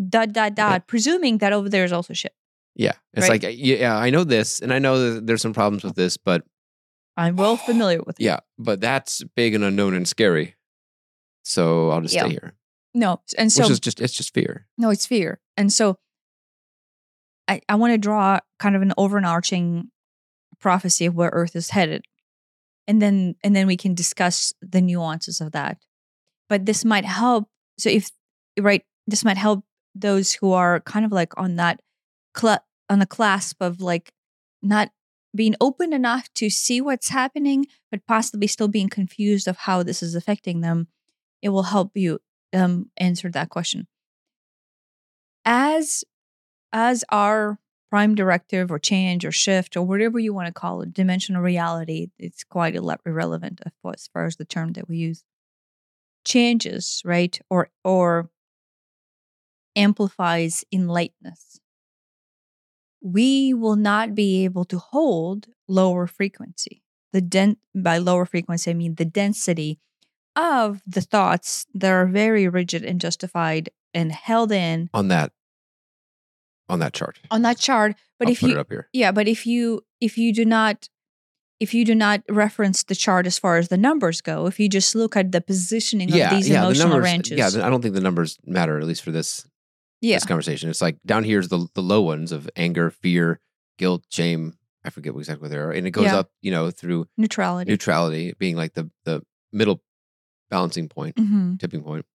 Dot 0.08 0.32
dot 0.32 0.54
dot. 0.54 0.72
Yeah. 0.72 0.78
Presuming 0.86 1.38
that 1.38 1.52
over 1.52 1.68
there 1.68 1.84
is 1.84 1.92
also 1.92 2.14
shit. 2.14 2.32
yeah, 2.76 2.92
it's 3.14 3.28
Right. 3.28 3.42
like 3.42 3.54
yeah, 3.58 3.96
I 3.96 4.10
know 4.10 4.22
this, 4.22 4.60
and 4.60 4.72
I 4.72 4.78
know 4.78 5.14
that 5.14 5.26
there's 5.26 5.42
some 5.42 5.52
problems 5.52 5.82
with 5.82 5.96
this, 5.96 6.16
but 6.16 6.44
I'm 7.16 7.34
well 7.34 7.56
familiar 7.56 8.00
with 8.06 8.20
it. 8.20 8.24
yeah, 8.24 8.38
but 8.58 8.80
that's 8.80 9.24
big 9.34 9.54
and 9.56 9.64
unknown 9.64 9.94
and 9.94 10.06
scary. 10.06 10.54
So 11.42 11.90
I'll 11.90 12.00
just 12.00 12.14
Yeah. 12.14 12.26
stay 12.26 12.30
here, 12.30 12.54
No, 12.94 13.20
and 13.36 13.52
so 13.52 13.62
which 13.62 13.70
is 13.70 13.80
just 13.80 14.00
it's 14.00 14.14
just 14.14 14.34
fear. 14.34 14.66
No, 14.76 14.90
it's 14.90 15.06
fear. 15.06 15.40
And 15.56 15.72
so 15.72 15.98
I, 17.46 17.60
I 17.68 17.74
want 17.76 17.92
to 17.92 17.98
draw 17.98 18.40
kind 18.58 18.76
of 18.76 18.82
an 18.82 18.92
overarching 18.96 19.90
prophecy 20.60 21.06
of 21.06 21.14
where 21.14 21.30
Earth 21.32 21.56
is 21.56 21.70
headed. 21.70 22.04
And 22.86 23.02
then 23.02 23.36
and 23.44 23.54
then 23.54 23.66
we 23.66 23.76
can 23.76 23.94
discuss 23.94 24.52
the 24.62 24.80
nuances 24.80 25.40
of 25.40 25.52
that. 25.52 25.78
But 26.48 26.66
this 26.66 26.84
might 26.84 27.04
help. 27.04 27.48
So 27.78 27.90
if 27.90 28.10
right, 28.58 28.84
this 29.06 29.24
might 29.24 29.36
help 29.36 29.64
those 29.94 30.34
who 30.34 30.52
are 30.52 30.80
kind 30.80 31.04
of 31.04 31.12
like 31.12 31.36
on 31.36 31.56
that 31.56 31.80
cl- 32.36 32.64
on 32.88 32.98
the 32.98 33.06
clasp 33.06 33.60
of 33.60 33.80
like 33.80 34.12
not 34.62 34.90
being 35.36 35.54
open 35.60 35.92
enough 35.92 36.32
to 36.34 36.48
see 36.48 36.80
what's 36.80 37.10
happening, 37.10 37.66
but 37.90 38.06
possibly 38.06 38.46
still 38.46 38.68
being 38.68 38.88
confused 38.88 39.46
of 39.46 39.58
how 39.58 39.82
this 39.82 40.02
is 40.02 40.14
affecting 40.14 40.62
them. 40.62 40.88
It 41.42 41.50
will 41.50 41.64
help 41.64 41.92
you 41.94 42.20
um, 42.52 42.90
answer 42.96 43.30
that 43.30 43.50
question. 43.50 43.86
As 45.44 46.04
as 46.72 47.04
our 47.10 47.58
prime 47.90 48.14
directive 48.14 48.70
or 48.70 48.78
change 48.78 49.24
or 49.24 49.32
shift 49.32 49.76
or 49.76 49.82
whatever 49.82 50.18
you 50.18 50.34
want 50.34 50.46
to 50.46 50.52
call 50.52 50.82
it 50.82 50.92
dimensional 50.92 51.40
reality 51.40 52.08
it's 52.18 52.44
quite 52.44 52.74
irre- 52.74 52.98
irrelevant 53.06 53.60
as 53.94 54.08
far 54.12 54.26
as 54.26 54.36
the 54.36 54.44
term 54.44 54.72
that 54.74 54.88
we 54.88 54.98
use 54.98 55.24
changes 56.24 57.00
right 57.04 57.38
or 57.48 57.70
or 57.84 58.28
amplifies 59.76 60.64
in 60.70 60.88
lightness 60.88 61.60
we 63.00 63.54
will 63.54 63.76
not 63.76 64.14
be 64.14 64.44
able 64.44 64.64
to 64.64 64.78
hold 64.78 65.46
lower 65.68 66.06
frequency. 66.06 66.82
The 67.12 67.20
den- 67.20 67.56
by 67.74 67.98
lower 67.98 68.26
frequency 68.26 68.70
i 68.70 68.74
mean 68.74 68.96
the 68.96 69.04
density 69.04 69.78
of 70.38 70.80
the 70.86 71.00
thoughts 71.00 71.66
that 71.74 71.90
are 71.90 72.06
very 72.06 72.46
rigid 72.48 72.84
and 72.84 73.00
justified 73.00 73.68
and 73.92 74.12
held 74.12 74.52
in 74.52 74.88
on 74.94 75.08
that 75.08 75.32
on 76.68 76.78
that 76.80 76.92
chart. 76.92 77.18
on 77.30 77.42
that 77.42 77.58
chart 77.58 77.94
but 78.18 78.28
I'll 78.28 78.32
if 78.32 78.40
put 78.40 78.50
you 78.50 78.56
it 78.56 78.60
up 78.60 78.68
here. 78.70 78.88
yeah 78.92 79.10
but 79.12 79.26
if 79.28 79.46
you 79.46 79.82
if 80.00 80.16
you 80.18 80.32
do 80.32 80.44
not 80.44 80.88
if 81.60 81.74
you 81.74 81.84
do 81.84 81.94
not 81.94 82.22
reference 82.28 82.84
the 82.84 82.94
chart 82.94 83.26
as 83.26 83.38
far 83.38 83.56
as 83.56 83.68
the 83.68 83.76
numbers 83.76 84.20
go 84.20 84.46
if 84.46 84.60
you 84.60 84.68
just 84.68 84.94
look 84.94 85.16
at 85.16 85.32
the 85.32 85.40
positioning 85.40 86.08
Yeah, 86.08 86.30
of 86.30 86.36
these 86.36 86.48
yeah. 86.48 86.60
The 86.60 86.66
emotional 86.66 86.88
numbers. 86.90 87.04
ranges 87.04 87.38
Yeah, 87.56 87.66
I 87.66 87.68
don't 87.70 87.82
think 87.82 87.94
the 87.94 88.00
numbers 88.00 88.38
matter 88.46 88.78
at 88.78 88.84
least 88.84 89.02
for 89.02 89.10
this 89.10 89.46
yeah 90.00 90.16
this 90.16 90.24
conversation. 90.26 90.70
It's 90.70 90.80
like 90.82 90.98
down 91.04 91.24
here's 91.24 91.48
the 91.48 91.66
the 91.74 91.82
low 91.82 92.02
ones 92.02 92.30
of 92.32 92.48
anger, 92.54 92.90
fear, 92.90 93.40
guilt, 93.78 94.04
shame. 94.10 94.54
I 94.84 94.90
forget 94.90 95.12
exactly 95.16 95.42
what 95.42 95.50
they 95.50 95.56
are, 95.58 95.72
and 95.72 95.86
it 95.86 95.90
goes 95.90 96.04
Yeah. 96.04 96.18
up, 96.18 96.30
you 96.40 96.52
know, 96.52 96.70
through 96.70 97.08
neutrality 97.16 97.68
neutrality 97.70 98.34
being 98.38 98.54
like 98.56 98.74
the 98.74 98.88
the 99.04 99.22
middle 99.52 99.82
balancing 100.50 100.88
point, 100.88 101.18
hmm 101.18 101.56
tipping 101.56 101.82
point, 101.82 102.06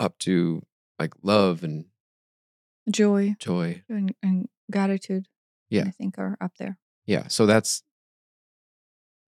up 0.00 0.18
to 0.18 0.62
like 0.98 1.12
love 1.22 1.62
and 1.62 1.86
joy 2.90 3.34
joy. 3.38 3.82
and, 3.88 4.14
and 4.22 4.48
gratitude 4.70 5.26
Yeah. 5.70 5.84
i 5.86 5.90
think 5.90 6.18
are 6.18 6.36
up 6.40 6.52
there 6.58 6.78
Yeah, 7.06 7.28
so 7.28 7.46
that's 7.46 7.82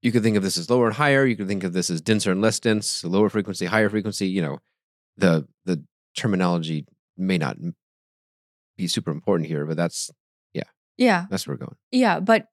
you 0.03 0.13
could 0.13 0.23
think 0.23 0.37
of 0.37 0.43
this 0.43 0.59
as 0.59 0.69
lower 0.69 0.87
and 0.87 0.95
higher. 0.97 1.25
You 1.25 1.35
could 1.35 1.49
think 1.49 1.65
of 1.65 1.73
this 1.73 1.89
as 1.89 2.03
denser 2.03 2.31
and 2.31 2.43
less 2.43 2.61
dense, 2.61 3.03
lower 3.05 3.31
frequency, 3.31 3.65
higher 3.65 3.89
frequency. 3.89 4.27
You 4.29 4.43
know, 4.43 4.59
the 5.17 5.49
the 5.65 5.83
terminology 6.15 6.87
may 7.17 7.39
not 7.39 7.57
be 8.77 8.87
super 8.87 9.11
important 9.11 9.49
here, 9.49 9.65
but 9.65 9.79
that's 9.79 10.11
yeah, 10.53 10.65
yeah 10.99 11.25
that's 11.31 11.47
where 11.47 11.55
we're 11.55 11.65
going. 11.67 11.77
yeah 11.91 12.21
but 12.21 12.49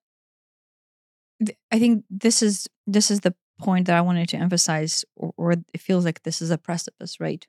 th- 1.46 1.58
i 1.72 1.78
think 1.80 2.06
this 2.10 2.42
is 2.42 2.68
this 2.88 3.12
is 3.12 3.20
the 3.22 3.36
point 3.62 3.88
that 3.88 3.98
i 3.98 4.02
wanted 4.02 4.30
to 4.30 4.38
emphasize 4.38 5.06
or, 5.16 5.34
or 5.38 5.52
it 5.54 5.82
feels 5.82 6.06
like 6.06 6.24
this 6.24 6.42
is 6.42 6.52
a 6.52 6.58
precipice 6.58 7.20
right? 7.20 7.48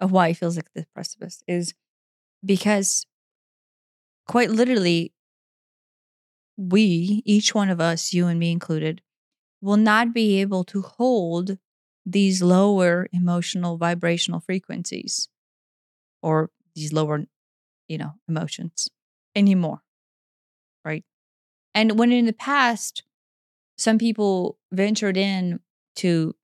Of 0.00 0.12
why 0.12 0.28
it 0.28 0.36
feels 0.38 0.56
like 0.56 0.72
this 0.74 0.86
precipice 0.94 1.42
is 1.48 1.74
because 2.44 3.06
quite 4.26 4.50
literally 4.50 5.12
we 6.56 7.22
each 7.24 7.54
one 7.54 7.68
of 7.68 7.80
us 7.80 8.12
you 8.12 8.26
and 8.26 8.38
me 8.38 8.50
included 8.50 9.02
will 9.60 9.76
not 9.76 10.14
be 10.14 10.40
able 10.40 10.64
to 10.64 10.82
hold 10.82 11.58
these 12.06 12.42
lower 12.42 13.08
emotional 13.12 13.76
vibrational 13.78 14.40
frequencies 14.40 15.28
or 16.22 16.50
these 16.74 16.92
lower 16.92 17.24
you 17.88 17.98
know 17.98 18.12
emotions 18.28 18.88
anymore 19.36 19.82
right? 20.84 21.04
And 21.74 21.98
when 21.98 22.12
in 22.12 22.26
the 22.26 22.32
past 22.32 23.02
some 23.76 23.98
people 23.98 24.58
ventured 24.72 25.16
in 25.16 25.60
to 25.96 26.34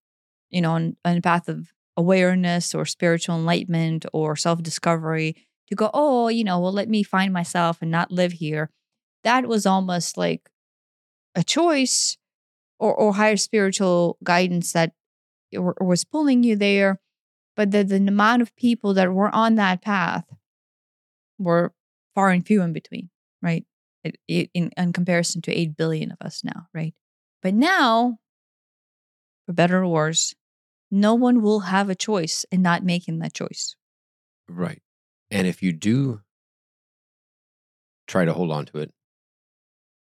you 0.50 0.60
know 0.60 0.72
on, 0.72 0.96
on 1.04 1.16
a 1.16 1.22
path 1.22 1.48
of 1.48 1.72
awareness 1.96 2.74
or 2.74 2.84
spiritual 2.84 3.36
enlightenment 3.36 4.06
or 4.12 4.34
self-discovery 4.34 5.36
to 5.68 5.74
go 5.74 5.90
oh 5.92 6.28
you 6.28 6.44
know 6.44 6.58
well 6.60 6.72
let 6.72 6.88
me 6.88 7.02
find 7.02 7.32
myself 7.32 7.82
and 7.82 7.90
not 7.90 8.10
live 8.10 8.32
here. 8.32 8.70
That 9.24 9.46
was 9.46 9.66
almost 9.66 10.16
like 10.16 10.48
a 11.34 11.44
choice 11.44 12.16
or, 12.80 12.92
or 12.94 13.14
higher 13.14 13.36
spiritual 13.36 14.18
guidance 14.24 14.72
that 14.72 14.92
or, 15.56 15.74
or 15.78 15.86
was 15.86 16.04
pulling 16.04 16.42
you 16.42 16.56
there 16.56 17.00
but 17.54 17.70
the, 17.70 17.84
the 17.84 17.96
amount 17.96 18.42
of 18.42 18.56
people 18.56 18.94
that 18.94 19.12
were 19.12 19.32
on 19.34 19.54
that 19.56 19.82
path 19.82 20.24
were 21.38 21.72
far 22.14 22.30
and 22.30 22.46
few 22.46 22.62
in 22.62 22.72
between 22.72 23.10
right? 23.40 23.64
It, 24.04 24.16
it, 24.26 24.50
in, 24.52 24.70
in 24.76 24.92
comparison 24.92 25.42
to 25.42 25.52
8 25.52 25.76
billion 25.76 26.10
of 26.10 26.18
us 26.20 26.42
now 26.42 26.66
right 26.74 26.94
but 27.42 27.52
now 27.54 28.18
for 29.46 29.52
better 29.52 29.82
or 29.82 29.88
worse 29.88 30.34
no 30.90 31.14
one 31.14 31.42
will 31.42 31.60
have 31.60 31.88
a 31.90 31.94
choice 31.94 32.44
in 32.50 32.62
not 32.62 32.82
making 32.84 33.18
that 33.18 33.34
choice 33.34 33.76
Right. 34.48 34.82
And 35.30 35.46
if 35.46 35.62
you 35.62 35.72
do 35.72 36.20
try 38.06 38.24
to 38.26 38.32
hold 38.34 38.50
on 38.50 38.66
to 38.66 38.78
it, 38.78 38.92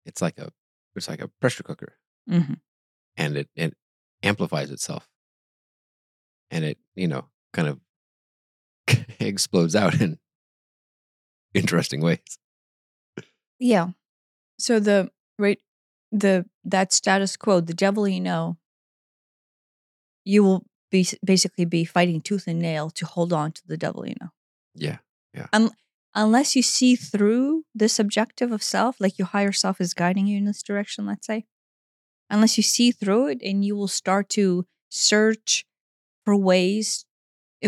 it's 0.04 0.20
like 0.20 0.38
a 0.38 0.50
it's 0.94 1.08
like 1.08 1.22
a 1.22 1.28
pressure 1.40 1.62
cooker 1.62 1.96
Mhm. 2.28 2.60
and 3.16 3.36
it 3.38 3.48
it 3.54 3.74
amplifies 4.22 4.70
itself. 4.70 5.08
And 6.50 6.64
it, 6.64 6.78
you 6.94 7.08
know, 7.08 7.30
kind 7.52 7.68
of 7.68 7.80
explodes 9.20 9.74
out 9.74 10.00
in 10.00 10.18
interesting 11.54 12.00
ways. 12.00 12.38
Yeah. 13.58 13.90
So 14.58 14.78
the 14.80 15.10
right 15.38 15.60
the 16.14 16.46
that 16.64 16.92
status 16.92 17.36
quo, 17.36 17.60
the 17.60 17.74
devil 17.74 18.06
you 18.08 18.20
know, 18.20 18.56
you 20.24 20.42
will 20.42 20.64
be 20.90 21.06
basically 21.24 21.64
be 21.64 21.84
fighting 21.84 22.20
tooth 22.20 22.46
and 22.46 22.60
nail 22.60 22.88
to 22.90 23.04
hold 23.04 23.32
on 23.32 23.52
to 23.52 23.62
the 23.66 23.76
devil 23.76 24.06
you 24.06 24.14
know. 24.20 24.30
Yeah. 24.74 24.98
Yeah. 25.34 25.48
Um, 25.52 25.72
unless 26.14 26.54
you 26.54 26.62
see 26.62 26.94
through 26.94 27.64
this 27.74 27.98
objective 27.98 28.52
of 28.52 28.62
self, 28.62 28.96
like 29.00 29.18
your 29.18 29.26
higher 29.26 29.52
self 29.52 29.80
is 29.80 29.92
guiding 29.92 30.28
you 30.28 30.38
in 30.38 30.44
this 30.44 30.62
direction, 30.62 31.04
let's 31.04 31.26
say. 31.26 31.44
Unless 32.30 32.56
you 32.56 32.62
see 32.62 32.92
through 32.92 33.28
it 33.28 33.42
and 33.42 33.64
you 33.64 33.74
will 33.74 33.88
start 33.88 34.28
to 34.30 34.66
search 34.88 35.66
for 36.24 36.36
ways 36.36 37.04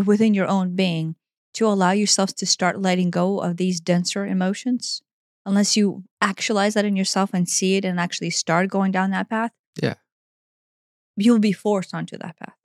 within 0.04 0.34
your 0.34 0.46
own 0.46 0.76
being 0.76 1.16
to 1.54 1.66
allow 1.66 1.90
yourselves 1.90 2.32
to 2.34 2.46
start 2.46 2.80
letting 2.80 3.10
go 3.10 3.40
of 3.40 3.56
these 3.56 3.80
denser 3.80 4.24
emotions 4.24 5.02
unless 5.46 5.76
you 5.76 6.04
actualize 6.20 6.74
that 6.74 6.84
in 6.84 6.96
yourself 6.96 7.30
and 7.32 7.48
see 7.48 7.76
it 7.76 7.84
and 7.84 7.98
actually 7.98 8.30
start 8.30 8.68
going 8.68 8.92
down 8.92 9.10
that 9.12 9.30
path. 9.30 9.52
Yeah. 9.82 9.94
You'll 11.16 11.38
be 11.38 11.52
forced 11.52 11.94
onto 11.94 12.18
that 12.18 12.36
path. 12.38 12.56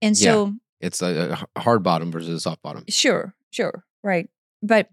And 0.00 0.16
Yeah. 0.18 0.32
so, 0.32 0.54
It's 0.80 1.02
a 1.02 1.44
hard 1.56 1.82
bottom 1.82 2.12
versus 2.12 2.28
a 2.28 2.40
soft 2.40 2.62
bottom. 2.62 2.84
sure, 2.88 3.34
sure, 3.50 3.84
right. 4.04 4.28
But 4.62 4.90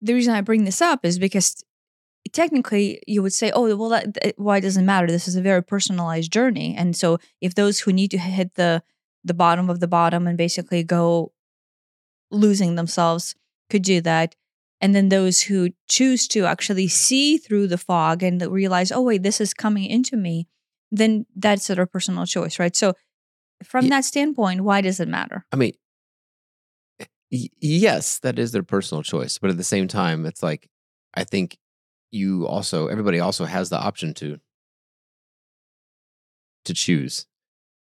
the 0.00 0.14
reason 0.14 0.32
I 0.32 0.40
bring 0.40 0.64
this 0.64 0.80
up 0.80 1.04
is 1.04 1.18
because 1.18 1.62
technically 2.32 3.02
you 3.06 3.20
would 3.22 3.32
say, 3.34 3.50
oh, 3.54 3.74
well, 3.76 3.88
that, 3.90 4.14
that- 4.14 4.38
why 4.38 4.60
doesn't 4.60 4.86
matter? 4.86 5.06
This 5.08 5.28
is 5.28 5.36
a 5.36 5.42
very 5.42 5.62
personalized 5.62 6.32
journey. 6.32 6.74
And 6.76 6.96
so 6.96 7.18
if 7.40 7.54
those 7.54 7.80
who 7.80 7.92
need 7.92 8.10
to 8.12 8.18
hit 8.18 8.54
the 8.54 8.82
the 9.24 9.34
bottom 9.34 9.68
of 9.68 9.80
the 9.80 9.88
bottom 9.88 10.26
and 10.28 10.38
basically 10.38 10.82
go 10.84 11.32
losing 12.30 12.76
themselves 12.76 13.34
could 13.68 13.82
do 13.82 14.00
that. 14.00 14.34
And 14.80 14.94
then 14.94 15.08
those 15.08 15.42
who 15.42 15.70
choose 15.88 16.28
to 16.28 16.44
actually 16.44 16.88
see 16.88 17.36
through 17.36 17.66
the 17.66 17.78
fog 17.78 18.22
and 18.22 18.40
realize, 18.42 18.92
oh, 18.92 19.02
wait, 19.02 19.22
this 19.22 19.40
is 19.40 19.52
coming 19.52 19.86
into 19.86 20.16
me, 20.16 20.46
then 20.92 21.26
that's 21.34 21.66
their 21.66 21.86
personal 21.86 22.26
choice, 22.26 22.58
right? 22.58 22.74
So, 22.76 22.94
from 23.64 23.86
Ye- 23.86 23.90
that 23.90 24.04
standpoint, 24.04 24.60
why 24.62 24.80
does 24.80 25.00
it 25.00 25.08
matter? 25.08 25.44
I 25.50 25.56
mean, 25.56 25.72
eh, 27.00 27.06
y- 27.32 27.48
yes, 27.60 28.20
that 28.20 28.38
is 28.38 28.52
their 28.52 28.62
personal 28.62 29.02
choice, 29.02 29.38
but 29.38 29.50
at 29.50 29.56
the 29.56 29.64
same 29.64 29.88
time, 29.88 30.24
it's 30.26 30.42
like 30.42 30.68
I 31.14 31.24
think 31.24 31.58
you 32.12 32.46
also 32.46 32.86
everybody 32.86 33.18
also 33.20 33.44
has 33.44 33.68
the 33.68 33.78
option 33.78 34.14
to 34.14 34.38
to 36.64 36.74
choose. 36.74 37.26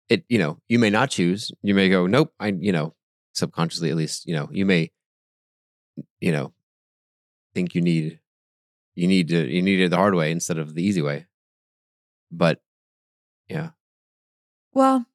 It 0.09 0.25
you 0.27 0.39
know 0.39 0.57
you 0.67 0.77
may 0.77 0.89
not 0.89 1.09
choose. 1.09 1.51
You 1.61 1.73
may 1.73 1.89
go 1.89 2.05
nope. 2.07 2.33
I 2.39 2.47
you 2.59 2.71
know 2.73 2.95
subconsciously 3.33 3.89
at 3.89 3.95
least 3.95 4.25
you 4.27 4.35
know 4.35 4.49
you 4.51 4.65
may 4.65 4.91
you 6.19 6.31
know 6.33 6.51
think 7.53 7.75
you 7.75 7.81
need 7.81 8.19
you 8.95 9.07
need 9.07 9.27
to 9.29 9.47
you 9.47 9.61
need 9.61 9.79
it 9.79 9.89
the 9.89 9.97
hard 9.97 10.15
way 10.15 10.31
instead 10.31 10.57
of 10.57 10.75
the 10.75 10.83
easy 10.83 11.01
way. 11.01 11.27
But 12.31 12.61
yeah, 13.49 13.71
Well, 14.73 15.05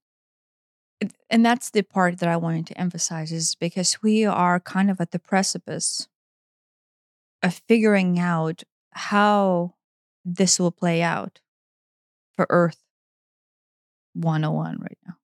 and 1.30 1.44
that's 1.44 1.70
the 1.70 1.82
part 1.82 2.18
that 2.18 2.28
I 2.28 2.36
wanted 2.36 2.66
to 2.68 2.80
emphasize 2.80 3.32
is 3.32 3.54
because 3.54 4.02
we 4.02 4.24
are 4.24 4.60
kind 4.60 4.90
of 4.90 5.00
at 5.00 5.10
the 5.10 5.18
precipice 5.18 6.08
of 7.42 7.62
figuring 7.68 8.18
out 8.18 8.62
how 8.92 9.74
this 10.24 10.58
will 10.58 10.70
play 10.72 11.02
out 11.02 11.40
for 12.34 12.46
Earth 12.50 12.82
101 14.14 14.78
right 14.80 14.98
now. 15.06 15.16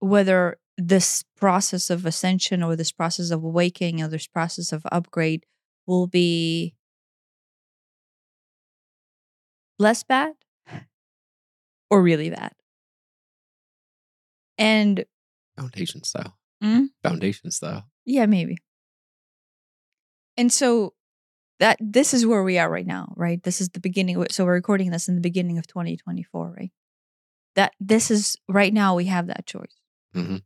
Whether 0.00 0.58
this 0.88 1.24
process 1.36 1.90
of 1.90 2.04
ascension 2.04 2.62
or 2.62 2.74
this 2.74 2.92
process 2.92 3.30
of 3.30 3.44
awakening 3.44 4.02
or 4.02 4.08
this 4.08 4.26
process 4.26 4.72
of 4.72 4.82
upgrade 4.90 5.46
will 5.86 6.06
be 6.06 6.74
less 9.78 10.02
bad 10.02 10.34
or 11.90 12.02
really 12.02 12.30
bad. 12.30 12.52
And 14.58 15.04
foundation 15.56 16.02
style. 16.04 16.36
Mm? 16.62 16.88
Foundation 17.02 17.50
style. 17.50 17.84
yeah, 18.04 18.26
maybe. 18.26 18.58
And 20.36 20.52
so 20.52 20.94
that 21.60 21.76
this 21.80 22.14
is 22.14 22.26
where 22.26 22.42
we 22.42 22.58
are 22.58 22.70
right 22.70 22.86
now, 22.86 23.12
right? 23.16 23.42
This 23.42 23.60
is 23.60 23.68
the 23.70 23.80
beginning. 23.80 24.24
So 24.30 24.44
we're 24.44 24.54
recording 24.54 24.90
this 24.90 25.08
in 25.08 25.14
the 25.14 25.20
beginning 25.20 25.58
of 25.58 25.66
2024, 25.66 26.54
right? 26.56 26.72
That 27.54 27.72
this 27.78 28.10
is 28.10 28.36
right 28.48 28.72
now 28.72 28.96
we 28.96 29.04
have 29.06 29.28
that 29.28 29.46
choice. 29.46 29.76
hmm 30.12 30.38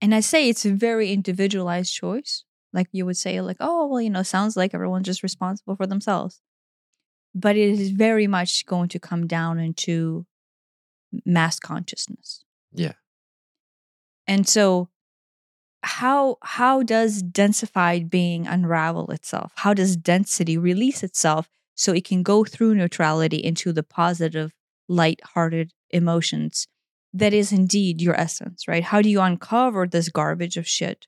And 0.00 0.14
I 0.14 0.20
say 0.20 0.48
it's 0.48 0.64
a 0.64 0.72
very 0.72 1.12
individualized 1.12 1.92
choice. 1.92 2.44
Like 2.72 2.88
you 2.92 3.06
would 3.06 3.16
say, 3.16 3.40
like, 3.40 3.56
oh, 3.60 3.86
well, 3.86 4.00
you 4.00 4.10
know, 4.10 4.22
sounds 4.22 4.56
like 4.56 4.74
everyone's 4.74 5.06
just 5.06 5.22
responsible 5.22 5.74
for 5.74 5.86
themselves. 5.86 6.40
But 7.34 7.56
it 7.56 7.80
is 7.80 7.90
very 7.90 8.26
much 8.26 8.66
going 8.66 8.88
to 8.90 8.98
come 8.98 9.26
down 9.26 9.58
into 9.58 10.26
mass 11.24 11.58
consciousness. 11.58 12.44
Yeah. 12.72 12.92
And 14.26 14.46
so 14.46 14.88
how 15.82 16.36
how 16.42 16.82
does 16.82 17.22
densified 17.22 18.10
being 18.10 18.46
unravel 18.46 19.10
itself? 19.10 19.52
How 19.56 19.72
does 19.72 19.96
density 19.96 20.58
release 20.58 21.02
itself 21.02 21.48
so 21.74 21.92
it 21.92 22.04
can 22.04 22.22
go 22.22 22.44
through 22.44 22.74
neutrality 22.74 23.38
into 23.38 23.72
the 23.72 23.82
positive, 23.82 24.52
light-hearted 24.88 25.72
emotions 25.90 26.66
that 27.14 27.32
is 27.32 27.52
indeed 27.52 28.00
your 28.00 28.18
essence, 28.18 28.68
right? 28.68 28.84
How 28.84 29.02
do 29.02 29.08
you 29.08 29.20
uncover 29.20 29.86
this 29.86 30.08
garbage 30.08 30.56
of 30.56 30.68
shit 30.68 31.06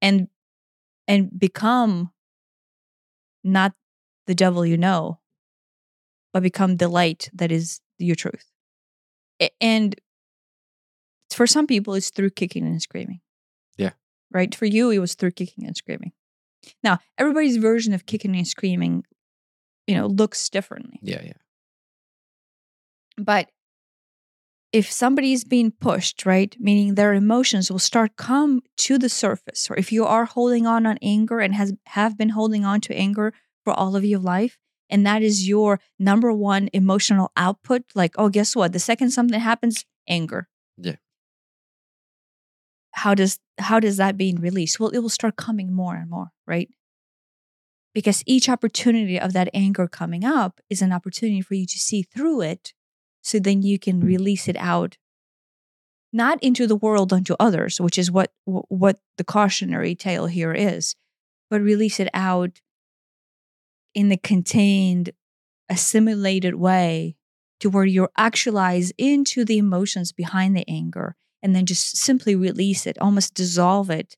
and 0.00 0.28
and 1.06 1.30
become 1.38 2.12
not 3.42 3.72
the 4.26 4.34
devil 4.34 4.64
you 4.64 4.76
know, 4.76 5.20
but 6.32 6.42
become 6.42 6.76
the 6.76 6.88
light 6.88 7.30
that 7.32 7.50
is 7.50 7.80
your 7.98 8.14
truth. 8.14 8.52
And 9.60 9.98
for 11.30 11.46
some 11.46 11.66
people, 11.66 11.94
it's 11.94 12.10
through 12.10 12.30
kicking 12.30 12.66
and 12.66 12.80
screaming. 12.82 13.20
Yeah. 13.76 13.92
Right. 14.30 14.54
For 14.54 14.66
you, 14.66 14.90
it 14.90 14.98
was 14.98 15.14
through 15.14 15.32
kicking 15.32 15.66
and 15.66 15.76
screaming. 15.76 16.12
Now, 16.82 16.98
everybody's 17.16 17.56
version 17.56 17.94
of 17.94 18.06
kicking 18.06 18.36
and 18.36 18.46
screaming, 18.46 19.04
you 19.86 19.94
know, 19.94 20.06
looks 20.06 20.48
differently. 20.48 20.98
Yeah, 21.02 21.22
yeah. 21.24 21.32
But 23.16 23.48
if 24.72 24.90
somebody 24.90 25.32
is 25.32 25.44
being 25.44 25.70
pushed, 25.70 26.26
right, 26.26 26.54
meaning 26.58 26.94
their 26.94 27.14
emotions 27.14 27.70
will 27.70 27.78
start 27.78 28.16
come 28.16 28.60
to 28.76 28.98
the 28.98 29.08
surface, 29.08 29.70
or 29.70 29.76
if 29.76 29.92
you 29.92 30.04
are 30.04 30.26
holding 30.26 30.66
on 30.66 30.86
on 30.86 30.98
anger 31.00 31.40
and 31.40 31.54
has 31.54 31.72
have 31.86 32.18
been 32.18 32.30
holding 32.30 32.64
on 32.64 32.80
to 32.82 32.94
anger 32.94 33.32
for 33.64 33.72
all 33.72 33.96
of 33.96 34.04
your 34.04 34.20
life, 34.20 34.58
and 34.90 35.06
that 35.06 35.22
is 35.22 35.48
your 35.48 35.80
number 35.98 36.32
one 36.32 36.68
emotional 36.72 37.32
output, 37.36 37.82
like, 37.94 38.14
oh, 38.18 38.28
guess 38.28 38.54
what? 38.54 38.72
The 38.72 38.78
second 38.78 39.10
something 39.10 39.40
happens, 39.40 39.86
anger. 40.06 40.48
Yeah. 40.76 40.96
How 42.92 43.14
does 43.14 43.38
how 43.58 43.80
does 43.80 43.96
that 43.96 44.16
being 44.18 44.36
released? 44.36 44.78
Well, 44.78 44.90
it 44.90 44.98
will 44.98 45.08
start 45.08 45.36
coming 45.36 45.72
more 45.72 45.96
and 45.96 46.10
more, 46.10 46.28
right? 46.46 46.68
Because 47.94 48.22
each 48.26 48.48
opportunity 48.50 49.18
of 49.18 49.32
that 49.32 49.48
anger 49.54 49.88
coming 49.88 50.24
up 50.24 50.60
is 50.68 50.82
an 50.82 50.92
opportunity 50.92 51.40
for 51.40 51.54
you 51.54 51.66
to 51.66 51.78
see 51.78 52.02
through 52.02 52.42
it 52.42 52.74
so 53.28 53.38
then 53.38 53.62
you 53.62 53.78
can 53.78 54.00
release 54.00 54.48
it 54.48 54.56
out. 54.56 54.96
Not 56.12 56.42
into 56.42 56.66
the 56.66 56.76
world 56.76 57.12
unto 57.12 57.34
others 57.38 57.80
which 57.80 57.98
is 57.98 58.10
what 58.10 58.32
what 58.46 58.98
the 59.18 59.24
cautionary 59.24 59.94
tale 59.94 60.26
here 60.26 60.54
is 60.54 60.96
but 61.50 61.60
release 61.60 62.00
it 62.00 62.08
out 62.14 62.60
in 63.94 64.08
the 64.08 64.16
contained 64.16 65.10
assimilated 65.68 66.54
way 66.54 67.16
to 67.60 67.68
where 67.68 67.84
you're 67.84 68.10
actualize 68.16 68.90
into 68.96 69.44
the 69.44 69.58
emotions 69.58 70.12
behind 70.12 70.56
the 70.56 70.64
anger 70.66 71.14
and 71.42 71.54
then 71.54 71.66
just 71.66 71.98
simply 71.98 72.34
release 72.34 72.86
it 72.86 72.96
almost 73.00 73.34
dissolve 73.34 73.90
it 73.90 74.16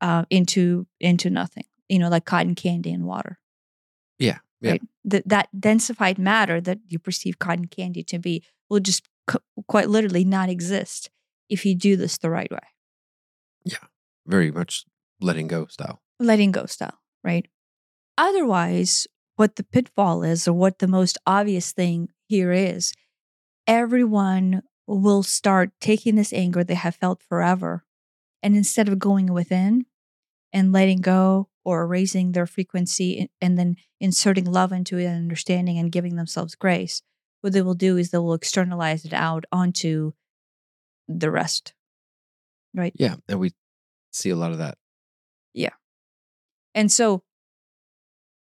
uh, 0.00 0.24
into 0.28 0.88
into 0.98 1.30
nothing 1.30 1.64
you 1.88 2.00
know 2.00 2.08
like 2.08 2.24
cotton 2.24 2.56
candy 2.56 2.90
in 2.90 3.04
water. 3.04 3.38
Yeah. 4.18 4.38
Yeah. 4.62 4.70
right? 4.72 4.82
That 5.04 5.28
that 5.28 5.48
densified 5.58 6.18
matter 6.18 6.60
that 6.60 6.78
you 6.88 6.98
perceive 6.98 7.38
cotton 7.38 7.66
candy 7.66 8.02
to 8.04 8.18
be 8.18 8.42
will 8.70 8.80
just 8.80 9.08
c- 9.30 9.38
quite 9.66 9.88
literally 9.90 10.24
not 10.24 10.48
exist 10.48 11.10
if 11.48 11.66
you 11.66 11.74
do 11.74 11.96
this 11.96 12.16
the 12.18 12.30
right 12.30 12.50
way, 12.50 12.66
Yeah, 13.64 13.84
Very 14.26 14.50
much 14.50 14.84
letting 15.20 15.48
go 15.48 15.66
style. 15.66 16.00
letting 16.18 16.52
go 16.52 16.66
style, 16.66 16.98
right? 17.24 17.46
Otherwise, 18.16 19.06
what 19.36 19.56
the 19.56 19.64
pitfall 19.64 20.22
is, 20.22 20.46
or 20.46 20.52
what 20.54 20.78
the 20.78 20.86
most 20.88 21.18
obvious 21.26 21.72
thing 21.72 22.08
here 22.28 22.52
is, 22.52 22.92
everyone 23.66 24.62
will 24.86 25.22
start 25.22 25.70
taking 25.80 26.14
this 26.16 26.32
anger 26.32 26.62
they 26.64 26.74
have 26.74 26.94
felt 26.96 27.22
forever, 27.22 27.84
and 28.42 28.56
instead 28.56 28.88
of 28.88 28.98
going 28.98 29.32
within 29.32 29.86
and 30.52 30.72
letting 30.72 31.00
go 31.00 31.48
or 31.64 31.86
raising 31.86 32.32
their 32.32 32.46
frequency 32.46 33.30
and 33.40 33.58
then 33.58 33.76
inserting 34.00 34.44
love 34.44 34.72
into 34.72 34.98
it 34.98 35.04
and 35.04 35.16
understanding 35.16 35.78
and 35.78 35.92
giving 35.92 36.16
themselves 36.16 36.54
grace, 36.54 37.02
what 37.40 37.52
they 37.52 37.62
will 37.62 37.74
do 37.74 37.96
is 37.96 38.10
they 38.10 38.18
will 38.18 38.34
externalize 38.34 39.04
it 39.04 39.12
out 39.12 39.44
onto 39.52 40.12
the 41.08 41.30
rest. 41.30 41.74
Right. 42.74 42.92
Yeah. 42.96 43.16
And 43.28 43.38
we 43.38 43.52
see 44.12 44.30
a 44.30 44.36
lot 44.36 44.52
of 44.52 44.58
that. 44.58 44.76
Yeah. 45.54 45.74
And 46.74 46.90
so 46.90 47.22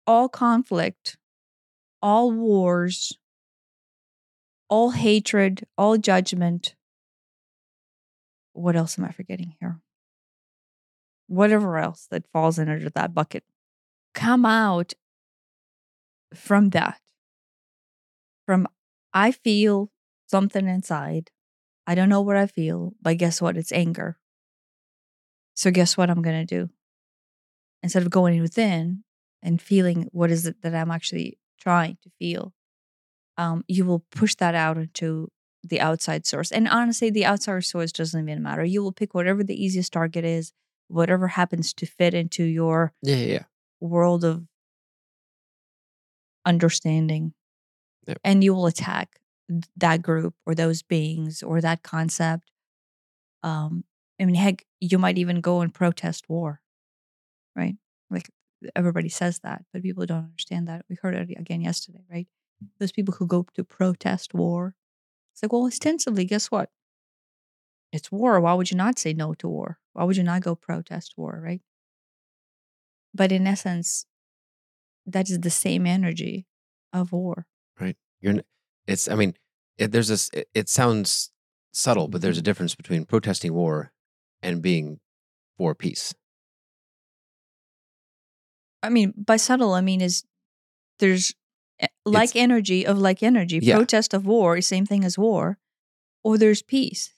all 0.06 0.28
conflict, 0.28 1.16
all 2.00 2.30
wars, 2.30 3.18
all 4.68 4.90
hatred, 4.90 5.66
all 5.76 5.98
judgment. 5.98 6.74
What 8.54 8.76
else 8.76 8.98
am 8.98 9.04
I 9.04 9.12
forgetting 9.12 9.54
here? 9.60 9.81
Whatever 11.32 11.78
else 11.78 12.06
that 12.10 12.30
falls 12.30 12.58
under 12.58 12.90
that 12.90 13.14
bucket 13.14 13.42
come 14.12 14.44
out 14.44 14.92
from 16.34 16.68
that. 16.70 17.00
From 18.44 18.68
I 19.14 19.32
feel 19.32 19.90
something 20.26 20.68
inside. 20.68 21.30
I 21.86 21.94
don't 21.94 22.10
know 22.10 22.20
what 22.20 22.36
I 22.36 22.46
feel, 22.46 22.92
but 23.00 23.16
guess 23.16 23.40
what? 23.40 23.56
It's 23.56 23.72
anger. 23.72 24.18
So 25.54 25.70
guess 25.70 25.96
what 25.96 26.10
I'm 26.10 26.20
gonna 26.20 26.44
do? 26.44 26.68
Instead 27.82 28.02
of 28.02 28.10
going 28.10 28.42
within 28.42 29.02
and 29.42 29.60
feeling 29.60 30.08
what 30.12 30.30
is 30.30 30.46
it 30.46 30.60
that 30.60 30.74
I'm 30.74 30.90
actually 30.90 31.38
trying 31.58 31.96
to 32.02 32.10
feel, 32.18 32.52
um, 33.38 33.64
you 33.68 33.84
will 33.86 34.04
push 34.10 34.34
that 34.36 34.54
out 34.54 34.78
into 34.78 35.28
the 35.64 35.80
outside 35.80 36.26
source. 36.26 36.52
And 36.52 36.68
honestly, 36.68 37.10
the 37.10 37.24
outside 37.24 37.64
source 37.64 37.92
doesn't 37.92 38.28
even 38.28 38.42
matter. 38.42 38.64
You 38.64 38.82
will 38.82 38.92
pick 38.92 39.14
whatever 39.14 39.42
the 39.44 39.62
easiest 39.62 39.92
target 39.92 40.24
is, 40.24 40.52
whatever 40.92 41.28
happens 41.28 41.72
to 41.74 41.86
fit 41.86 42.14
into 42.14 42.44
your 42.44 42.92
Yeah, 43.02 43.16
yeah, 43.16 43.42
world 43.80 44.24
of 44.24 44.44
understanding. 46.44 47.34
Yep. 48.06 48.18
And 48.24 48.42
you 48.44 48.54
will 48.54 48.66
attack 48.66 49.20
that 49.76 50.02
group 50.02 50.34
or 50.46 50.54
those 50.54 50.82
beings 50.82 51.42
or 51.42 51.60
that 51.60 51.82
concept. 51.82 52.50
Um, 53.42 53.84
I 54.20 54.24
mean, 54.24 54.34
heck, 54.34 54.64
you 54.80 54.98
might 54.98 55.18
even 55.18 55.40
go 55.40 55.60
and 55.60 55.72
protest 55.72 56.28
war, 56.28 56.60
right? 57.56 57.76
Like 58.10 58.30
everybody 58.76 59.08
says 59.08 59.40
that, 59.40 59.64
but 59.72 59.82
people 59.82 60.06
don't 60.06 60.24
understand 60.24 60.68
that. 60.68 60.84
We 60.88 60.96
heard 61.00 61.14
it 61.14 61.38
again 61.38 61.60
yesterday, 61.60 62.04
right? 62.10 62.26
Those 62.78 62.92
people 62.92 63.14
who 63.14 63.26
go 63.26 63.46
to 63.54 63.64
protest 63.64 64.34
war. 64.34 64.74
It's 65.32 65.42
like, 65.42 65.52
well, 65.52 65.66
ostensibly, 65.66 66.24
guess 66.24 66.50
what? 66.50 66.70
It's 67.92 68.10
war. 68.10 68.40
Why 68.40 68.54
would 68.54 68.70
you 68.70 68.76
not 68.76 68.98
say 68.98 69.12
no 69.12 69.34
to 69.34 69.48
war? 69.48 69.78
Why 69.92 70.04
would 70.04 70.16
you 70.16 70.22
not 70.22 70.42
go 70.42 70.54
protest 70.54 71.14
war, 71.16 71.40
right? 71.44 71.60
But 73.14 73.30
in 73.30 73.46
essence, 73.46 74.06
that 75.06 75.28
is 75.28 75.40
the 75.40 75.50
same 75.50 75.86
energy 75.86 76.46
of 76.92 77.12
war. 77.12 77.46
Right. 77.78 77.96
You're. 78.20 78.40
It's. 78.86 79.08
I 79.08 79.14
mean, 79.14 79.34
it, 79.76 79.92
there's 79.92 80.08
this. 80.08 80.30
It, 80.32 80.48
it 80.54 80.68
sounds 80.68 81.30
subtle, 81.72 82.08
but 82.08 82.22
there's 82.22 82.38
a 82.38 82.40
mm-hmm. 82.40 82.44
difference 82.44 82.74
between 82.74 83.04
protesting 83.04 83.52
war 83.52 83.92
and 84.42 84.62
being 84.62 85.00
for 85.58 85.74
peace. 85.74 86.14
I 88.82 88.88
mean, 88.88 89.12
by 89.16 89.36
subtle, 89.36 89.74
I 89.74 89.80
mean 89.80 90.00
is 90.00 90.24
there's 90.98 91.32
e- 91.82 91.86
like 92.04 92.34
energy 92.34 92.86
of 92.86 92.98
like 92.98 93.22
energy. 93.22 93.60
Yeah. 93.62 93.76
Protest 93.76 94.14
of 94.14 94.26
war 94.26 94.56
is 94.56 94.66
same 94.66 94.86
thing 94.86 95.04
as 95.04 95.18
war, 95.18 95.58
or 96.24 96.38
there's 96.38 96.62
peace. 96.62 97.14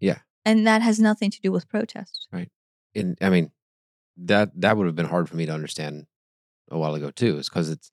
Yeah. 0.00 0.18
and 0.44 0.66
that 0.66 0.82
has 0.82 0.98
nothing 0.98 1.30
to 1.30 1.40
do 1.40 1.52
with 1.52 1.68
protest. 1.68 2.26
Right. 2.32 2.50
And 2.94 3.16
I 3.20 3.28
mean, 3.30 3.50
that 4.16 4.58
that 4.60 4.76
would 4.76 4.86
have 4.86 4.96
been 4.96 5.06
hard 5.06 5.28
for 5.28 5.36
me 5.36 5.46
to 5.46 5.52
understand 5.52 6.06
a 6.70 6.78
while 6.78 6.94
ago 6.94 7.10
too, 7.10 7.38
is 7.38 7.48
because 7.48 7.68
it's 7.70 7.90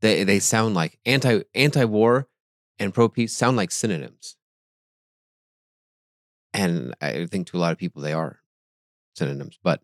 they 0.00 0.24
they 0.24 0.38
sound 0.40 0.74
like 0.74 0.98
anti 1.06 1.42
anti 1.54 1.84
war 1.84 2.28
and 2.78 2.92
pro 2.92 3.08
peace 3.08 3.32
sound 3.32 3.56
like 3.56 3.70
synonyms, 3.70 4.36
and 6.52 6.94
I 7.00 7.26
think 7.26 7.46
to 7.48 7.56
a 7.56 7.60
lot 7.60 7.72
of 7.72 7.78
people 7.78 8.02
they 8.02 8.12
are 8.12 8.40
synonyms, 9.16 9.58
but 9.62 9.80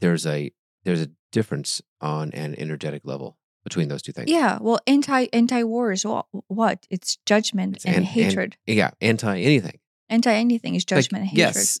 there's 0.00 0.26
a 0.26 0.52
there's 0.84 1.02
a 1.02 1.10
difference 1.32 1.82
on 2.00 2.30
an 2.32 2.54
energetic 2.56 3.02
level 3.04 3.36
between 3.64 3.88
those 3.88 4.02
two 4.02 4.12
things. 4.12 4.30
Yeah, 4.30 4.58
well, 4.60 4.78
anti 4.86 5.26
anti 5.32 5.62
war 5.64 5.92
is 5.92 6.04
what? 6.04 6.26
What? 6.48 6.86
It's 6.90 7.18
judgment 7.26 7.76
It's 7.76 7.84
and 7.84 7.96
an- 7.96 8.02
an- 8.02 8.06
hatred. 8.08 8.56
yeah, 8.66 8.90
anti 9.00 9.40
anything. 9.40 9.78
Anti 10.10 10.32
anything 10.32 10.74
is 10.74 10.82
It's 10.82 10.90
like, 10.92 11.04
judgment 11.04 11.22
and 11.22 11.30
hatred. 11.30 11.54
Yes, 11.56 11.80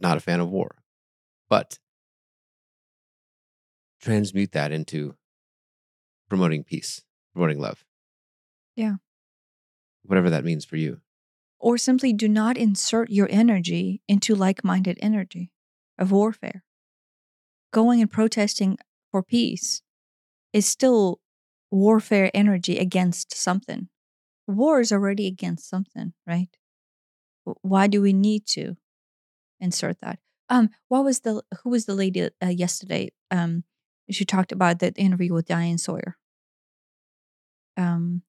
not 0.00 0.16
a 0.16 0.20
fan 0.20 0.40
of 0.40 0.50
war, 0.50 0.76
but 1.48 1.78
transmute 4.00 4.52
that 4.52 4.72
into 4.72 5.14
promoting 6.28 6.64
peace, 6.64 7.02
promoting 7.32 7.58
love. 7.60 7.84
Yeah. 8.76 8.94
Whatever 10.04 10.30
that 10.30 10.44
means 10.44 10.64
for 10.64 10.76
you. 10.76 11.00
or 11.58 11.78
simply 11.78 12.12
do 12.12 12.28
not 12.28 12.58
insert 12.58 13.08
your 13.08 13.26
energy 13.30 14.02
into 14.06 14.34
like-minded 14.34 14.98
energy 15.00 15.50
of 15.98 16.12
warfare. 16.12 16.62
Going 17.72 18.02
and 18.02 18.10
protesting 18.10 18.76
for 19.10 19.22
peace 19.22 19.80
is 20.52 20.66
still 20.66 21.20
warfare 21.70 22.30
energy 22.34 22.78
against 22.78 23.34
something. 23.34 23.88
War 24.46 24.80
is 24.80 24.92
already 24.92 25.26
against 25.26 25.68
something, 25.68 26.12
right? 26.26 26.50
Why 27.44 27.86
do 27.86 28.00
we 28.00 28.12
need 28.12 28.46
to 28.48 28.76
insert 29.60 30.00
that? 30.00 30.18
Um, 30.48 30.70
what 30.88 31.04
was 31.04 31.20
the 31.20 31.42
who 31.62 31.70
was 31.70 31.86
the 31.86 31.94
lady 31.94 32.28
uh, 32.42 32.48
yesterday? 32.48 33.10
Um, 33.30 33.64
she 34.10 34.24
talked 34.24 34.52
about 34.52 34.78
the 34.78 34.92
interview 34.94 35.32
with 35.32 35.46
Diane 35.46 35.78
Sawyer. 35.78 36.16
Um, 37.76 38.22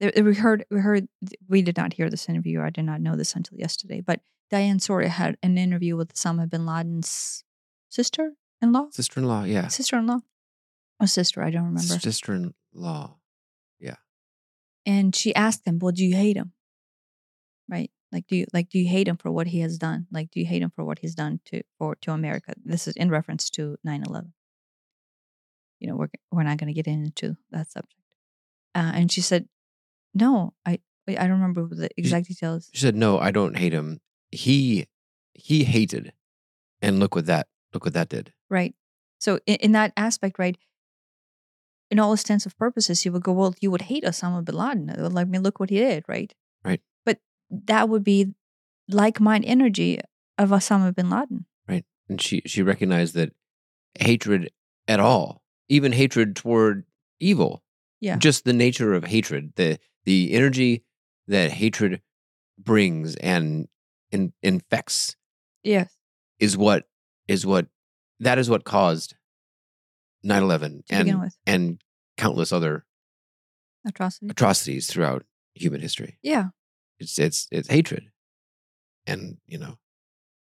we 0.00 0.34
heard 0.34 0.66
we 0.70 0.80
heard 0.80 1.08
we 1.48 1.62
did 1.62 1.76
not 1.76 1.94
hear 1.94 2.10
this 2.10 2.28
interview. 2.28 2.60
I 2.60 2.70
did 2.70 2.84
not 2.84 3.00
know 3.00 3.16
this 3.16 3.34
until 3.34 3.58
yesterday. 3.58 4.00
But 4.00 4.20
Diane 4.50 4.78
Sawyer 4.78 5.08
had 5.08 5.36
an 5.42 5.56
interview 5.56 5.96
with 5.96 6.14
Osama 6.14 6.48
bin 6.48 6.66
Laden's 6.66 7.44
sister-in-law, 7.90 8.88
Sister-in-law, 8.90 9.44
yeah. 9.44 9.68
sister-in-law, 9.68 10.18
or 11.00 11.06
sister. 11.06 11.42
I 11.42 11.50
don't 11.50 11.64
remember. 11.64 11.98
Sister-in-law. 11.98 13.16
Yeah. 13.80 13.96
And 14.84 15.16
she 15.16 15.34
asked 15.34 15.66
him, 15.66 15.78
"Well, 15.78 15.92
do 15.92 16.04
you 16.04 16.14
hate 16.14 16.36
him? 16.36 16.52
Right? 17.68 17.90
Like, 18.14 18.28
do 18.28 18.36
you 18.36 18.46
like 18.52 18.68
do 18.68 18.78
you 18.78 18.88
hate 18.88 19.08
him 19.08 19.16
for 19.16 19.32
what 19.32 19.48
he 19.48 19.58
has 19.60 19.76
done? 19.76 20.06
Like, 20.12 20.30
do 20.30 20.38
you 20.38 20.46
hate 20.46 20.62
him 20.62 20.70
for 20.70 20.84
what 20.84 21.00
he's 21.00 21.16
done 21.16 21.40
to 21.46 21.62
for 21.78 21.96
to 22.02 22.12
America? 22.12 22.54
This 22.64 22.86
is 22.86 22.94
in 22.94 23.10
reference 23.10 23.50
to 23.50 23.76
9-11. 23.84 24.30
You 25.80 25.88
know, 25.88 25.96
we're 25.96 26.10
we're 26.30 26.44
not 26.44 26.58
going 26.58 26.68
to 26.68 26.80
get 26.80 26.86
into 26.86 27.36
that 27.50 27.68
subject. 27.72 28.00
Uh, 28.72 28.92
and 28.94 29.10
she 29.10 29.20
said, 29.20 29.48
"No, 30.14 30.54
I 30.64 30.78
I 31.08 31.26
don't 31.26 31.40
remember 31.40 31.66
the 31.66 31.90
exact 31.96 32.28
details. 32.28 32.70
She 32.72 32.82
said, 32.82 32.94
"No, 32.94 33.18
I 33.18 33.32
don't 33.32 33.58
hate 33.58 33.72
him. 33.72 34.00
He 34.30 34.86
he 35.34 35.64
hated, 35.64 36.12
and 36.80 37.00
look 37.00 37.16
what 37.16 37.26
that 37.26 37.48
look 37.72 37.84
what 37.84 37.94
that 37.94 38.08
did." 38.08 38.32
Right. 38.48 38.76
So 39.18 39.40
in, 39.44 39.56
in 39.56 39.72
that 39.72 39.92
aspect, 39.96 40.38
right, 40.38 40.56
in 41.90 41.98
all 41.98 42.12
extensive 42.12 42.56
purposes, 42.56 43.04
you 43.04 43.12
would 43.12 43.22
go, 43.22 43.32
well, 43.32 43.54
you 43.60 43.70
would 43.70 43.82
hate 43.82 44.04
Osama 44.04 44.44
bin 44.44 44.56
Laden. 44.56 44.94
Like, 45.12 45.26
I 45.26 45.30
mean, 45.30 45.42
look 45.42 45.60
what 45.60 45.70
he 45.70 45.78
did, 45.78 46.04
right? 46.08 46.32
Right. 46.64 46.80
That 47.50 47.88
would 47.88 48.04
be 48.04 48.34
like 48.88 49.20
mind 49.20 49.44
energy 49.44 50.00
of 50.38 50.50
Osama 50.50 50.94
bin 50.94 51.10
Laden. 51.10 51.46
Right. 51.68 51.84
And 52.08 52.20
she 52.20 52.42
she 52.46 52.62
recognized 52.62 53.14
that 53.14 53.32
hatred 53.98 54.50
at 54.88 55.00
all, 55.00 55.42
even 55.68 55.92
hatred 55.92 56.36
toward 56.36 56.84
evil, 57.20 57.62
Yeah. 58.00 58.16
just 58.16 58.44
the 58.44 58.52
nature 58.52 58.92
of 58.94 59.04
hatred, 59.04 59.52
the 59.56 59.78
the 60.04 60.32
energy 60.32 60.84
that 61.26 61.52
hatred 61.52 62.02
brings 62.58 63.16
and 63.16 63.68
in, 64.10 64.32
infects 64.42 65.16
Yes. 65.62 65.96
is 66.38 66.56
what 66.56 66.86
is 67.28 67.46
what 67.46 67.66
that 68.20 68.38
is 68.38 68.50
what 68.50 68.64
caused 68.64 69.14
9/11 70.24 70.82
and 70.90 71.30
and 71.46 71.80
countless 72.16 72.52
other 72.52 72.84
atrocities. 73.86 74.30
atrocities 74.30 74.86
throughout 74.88 75.24
human 75.54 75.80
history. 75.80 76.18
Yeah. 76.22 76.48
It's 77.04 77.18
it's 77.18 77.46
it's 77.52 77.68
hatred, 77.68 78.10
and 79.06 79.36
you 79.46 79.58
know, 79.58 79.78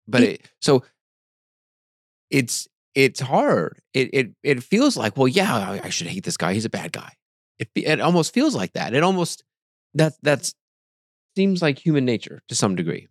but 0.09 0.23
It- 0.23 0.51
so 0.61 0.83
it's 2.31 2.69
it's 2.95 3.21
hard. 3.21 3.81
It 3.93 4.11
it 4.13 4.31
it 4.43 4.63
feels 4.63 4.97
like 4.97 5.17
well, 5.17 5.29
yeah, 5.29 5.79
I, 5.83 5.89
should 5.91 6.07
hate 6.07 6.25
this 6.25 6.37
guy. 6.37 6.55
He's 6.55 6.65
a 6.65 6.71
bad 6.71 6.93
guy. 6.93 7.13
It 7.59 7.69
it 7.75 8.01
almost 8.01 8.33
feels 8.35 8.55
like 8.55 8.73
that. 8.73 8.95
It 8.95 9.03
almost 9.03 9.45
that 9.95 10.15
that's 10.23 10.55
seems 11.37 11.61
like 11.63 11.79
human 11.79 12.05
nature 12.05 12.41
to 12.49 12.55
some 12.55 12.75
degree. 12.77 13.09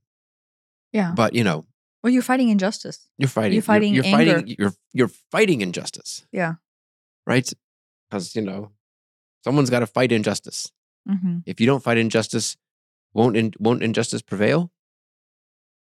Yeah. 0.92 1.12
But 1.16 1.34
you 1.34 1.44
know, 1.44 1.66
Well, 2.04 2.12
you're 2.14 2.24
fighting 2.24 2.50
injustice. 2.50 3.08
you're 3.18 3.28
fighting. 3.30 3.62
fighting 3.62 3.94
You're, 3.94 4.06
anger. 4.06 4.18
fighting. 4.40 4.56
You're 4.60 4.74
you're 4.94 5.12
fighting 5.32 5.62
injustice. 5.62 6.26
Yeah. 6.32 6.56
Right. 7.28 7.52
Because 8.10 8.36
you 8.36 8.42
know, 8.42 8.72
someone's 9.44 9.70
got 9.70 9.80
to 9.82 9.88
fight 9.88 10.12
injustice. 10.12 10.72
hmm 11.08 11.40
If 11.46 11.60
you 11.60 11.68
don't 11.68 11.84
fight 11.84 11.98
injustice, 11.98 12.58
won't 13.16 13.36
in, 13.38 13.52
won't 13.60 13.82
injustice 13.82 14.22
prevail? 14.22 14.72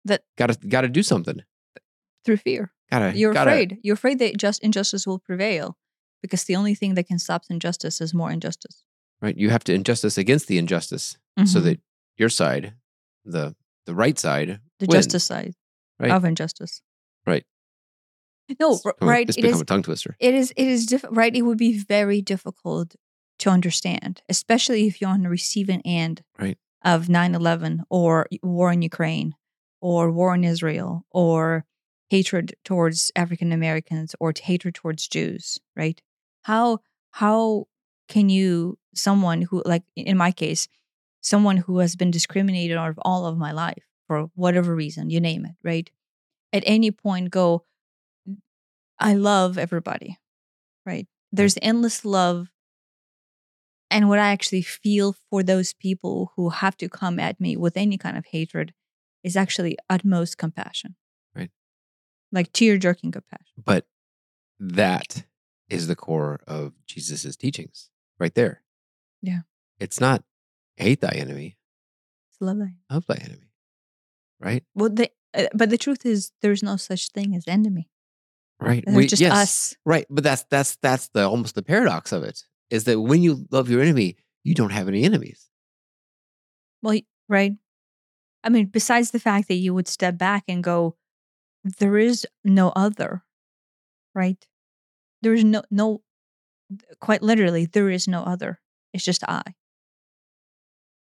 That 0.05 0.23
Got 0.37 0.47
to 0.47 0.67
got 0.67 0.81
to 0.81 0.87
do 0.89 1.03
something. 1.03 1.41
through 2.25 2.37
fear. 2.37 2.71
Got 2.91 2.99
to. 3.11 3.17
You're 3.17 3.33
gotta, 3.33 3.51
afraid. 3.51 3.77
You're 3.83 3.93
afraid 3.93 4.19
that 4.19 4.37
just 4.37 4.63
injustice 4.63 5.05
will 5.05 5.19
prevail 5.19 5.77
because 6.21 6.43
the 6.45 6.55
only 6.55 6.73
thing 6.75 6.95
that 6.95 7.07
can 7.07 7.19
stop 7.19 7.43
injustice 7.49 8.01
is 8.01 8.13
more 8.13 8.31
injustice. 8.31 8.83
Right. 9.21 9.37
You 9.37 9.49
have 9.51 9.63
to 9.65 9.73
injustice 9.73 10.17
against 10.17 10.47
the 10.47 10.57
injustice, 10.57 11.17
so 11.45 11.59
Mhm. 11.59 11.63
that 11.63 11.79
your 12.17 12.29
side, 12.29 12.73
the 13.25 13.55
the 13.85 13.93
right 13.95 14.17
side, 14.19 14.59
the 14.79 14.85
wins. 14.85 15.05
justice 15.05 15.25
side 15.25 15.53
Right. 15.99 16.11
of 16.11 16.23
injustice. 16.25 16.81
Right. 17.27 17.45
No, 18.59 18.73
It's 18.73 18.83
become- 18.83 19.07
right. 19.07 19.27
It's 19.29 19.37
It 19.37 19.41
become 19.41 19.55
is. 19.55 19.61
a 19.61 19.65
tongue 19.65 19.83
twister. 19.83 20.15
It 20.19 20.33
is. 20.33 20.51
It 20.55 20.67
is 20.67 20.85
diff- 20.85 21.05
right. 21.11 21.35
It 21.35 21.41
would 21.43 21.57
be 21.57 21.77
very 21.77 22.21
difficult 22.21 22.95
to 23.39 23.49
understand, 23.49 24.21
especially 24.29 24.87
if 24.87 24.99
you're 25.01 25.09
on 25.09 25.23
the 25.23 25.29
receiving 25.29 25.81
end 25.85 26.23
Right. 26.39 26.57
Of 26.83 27.07
9/11 27.07 27.83
or 27.89 28.27
war 28.41 28.71
in 28.71 28.81
Ukraine 28.81 29.35
or 29.81 30.11
war 30.11 30.33
in 30.35 30.43
Israel 30.43 31.05
or 31.11 31.65
hatred 32.09 32.55
towards 32.63 33.11
African 33.15 33.51
Americans 33.51 34.15
or 34.19 34.33
hatred 34.41 34.75
towards 34.75 35.07
Jews. 35.07 35.59
Right? 35.75 36.01
How 36.43 36.79
how 37.11 37.67
can 38.07 38.29
you 38.29 38.77
someone 38.93 39.41
who 39.43 39.61
like 39.65 39.83
in 39.95 40.17
my 40.17 40.31
case 40.31 40.67
someone 41.21 41.57
who 41.57 41.79
has 41.79 41.95
been 41.95 42.11
discriminated 42.11 42.77
of 42.77 42.99
all 43.03 43.25
of 43.25 43.37
my 43.37 43.51
life 43.51 43.83
for 44.07 44.29
whatever 44.35 44.75
reason, 44.75 45.09
you 45.09 45.19
name 45.19 45.45
it, 45.45 45.55
right? 45.63 45.89
At 46.51 46.63
any 46.65 46.91
point, 46.91 47.29
go, 47.29 47.63
I 48.99 49.13
love 49.13 49.57
everybody, 49.57 50.17
right? 50.85 51.07
Hmm. 51.31 51.35
There's 51.35 51.57
endless 51.61 52.03
love. 52.03 52.49
And 53.91 54.07
what 54.07 54.19
I 54.19 54.29
actually 54.31 54.61
feel 54.61 55.15
for 55.29 55.41
those 55.41 55.73
people 55.73 56.31
who 56.35 56.49
have 56.49 56.77
to 56.77 56.89
come 56.89 57.19
at 57.19 57.39
me 57.39 57.57
with 57.57 57.75
any 57.75 57.97
kind 57.97 58.17
of 58.17 58.25
hatred 58.27 58.73
is 59.23 59.35
actually 59.35 59.77
utmost 59.89 60.37
compassion. 60.37 60.95
Right. 61.35 61.49
Like 62.31 62.53
tear 62.53 62.77
jerking 62.77 63.11
compassion. 63.11 63.63
But 63.63 63.87
that 64.59 65.23
is 65.69 65.87
the 65.87 65.95
core 65.95 66.39
of 66.47 66.73
Jesus's 66.85 67.35
teachings 67.35 67.89
right 68.19 68.33
there. 68.35 68.61
Yeah. 69.21 69.41
It's 69.79 69.99
not 69.99 70.23
hate 70.77 71.01
thy 71.01 71.11
enemy, 71.15 71.57
It's 72.29 72.39
lovely. 72.41 72.75
love 72.89 73.05
thy 73.07 73.15
enemy. 73.15 73.51
Right? 74.39 74.63
Well, 74.73 74.89
the, 74.89 75.09
uh, 75.33 75.47
but 75.53 75.69
the 75.69 75.77
truth 75.77 76.05
is, 76.05 76.31
there's 76.41 76.63
no 76.63 76.77
such 76.77 77.09
thing 77.09 77.35
as 77.35 77.47
enemy. 77.47 77.89
Right. 78.59 78.83
We- 78.87 79.07
just 79.07 79.21
yes, 79.21 79.31
us. 79.31 79.75
Right. 79.85 80.05
But 80.09 80.23
that's 80.23 80.43
that's 80.49 80.77
that's 80.81 81.09
the 81.09 81.27
almost 81.27 81.55
the 81.55 81.61
paradox 81.61 82.11
of 82.11 82.23
it 82.23 82.43
is 82.69 82.83
that 82.85 82.99
when 82.99 83.21
you 83.21 83.45
love 83.51 83.69
your 83.69 83.81
enemy, 83.81 84.17
you 84.43 84.53
don't 84.53 84.71
have 84.71 84.87
any 84.87 85.03
enemies. 85.03 85.49
Well, 86.81 86.99
right. 87.27 87.53
I 88.43 88.49
mean, 88.49 88.67
besides 88.67 89.11
the 89.11 89.19
fact 89.19 89.47
that 89.47 89.55
you 89.55 89.73
would 89.73 89.87
step 89.87 90.17
back 90.17 90.43
and 90.47 90.63
go, 90.63 90.95
there 91.63 91.97
is 91.97 92.25
no 92.43 92.69
other, 92.69 93.23
right? 94.15 94.47
There 95.21 95.33
is 95.33 95.43
no, 95.43 95.63
no, 95.69 96.01
quite 97.01 97.21
literally, 97.21 97.65
there 97.65 97.89
is 97.89 98.07
no 98.07 98.23
other. 98.23 98.59
It's 98.93 99.03
just 99.03 99.23
I. 99.27 99.41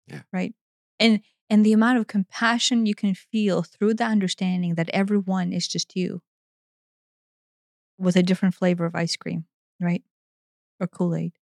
Yeah. 0.07 0.21
Right. 0.33 0.55
And, 0.99 1.21
and 1.49 1.65
the 1.65 1.73
amount 1.73 1.99
of 1.99 2.07
compassion 2.07 2.85
you 2.85 2.95
can 2.95 3.13
feel 3.13 3.61
through 3.61 3.93
the 3.93 4.05
understanding 4.05 4.75
that 4.75 4.89
everyone 4.91 5.53
is 5.53 5.67
just 5.67 5.95
you 5.95 6.21
with 7.99 8.15
a 8.15 8.23
different 8.23 8.55
flavor 8.55 8.85
of 8.85 8.95
ice 8.95 9.15
cream, 9.15 9.45
right? 9.79 10.03
Or 10.79 10.87
Kool 10.87 11.15
Aid. 11.15 11.33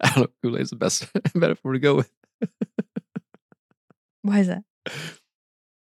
I 0.04 0.10
don't 0.10 0.18
know. 0.22 0.26
Kool 0.42 0.56
Aid 0.56 0.62
is 0.62 0.70
the 0.70 0.76
best 0.76 1.06
metaphor 1.34 1.72
to 1.72 1.78
go 1.78 1.96
with. 1.96 2.10
Why 4.22 4.40
is 4.40 4.46
that? 4.48 4.62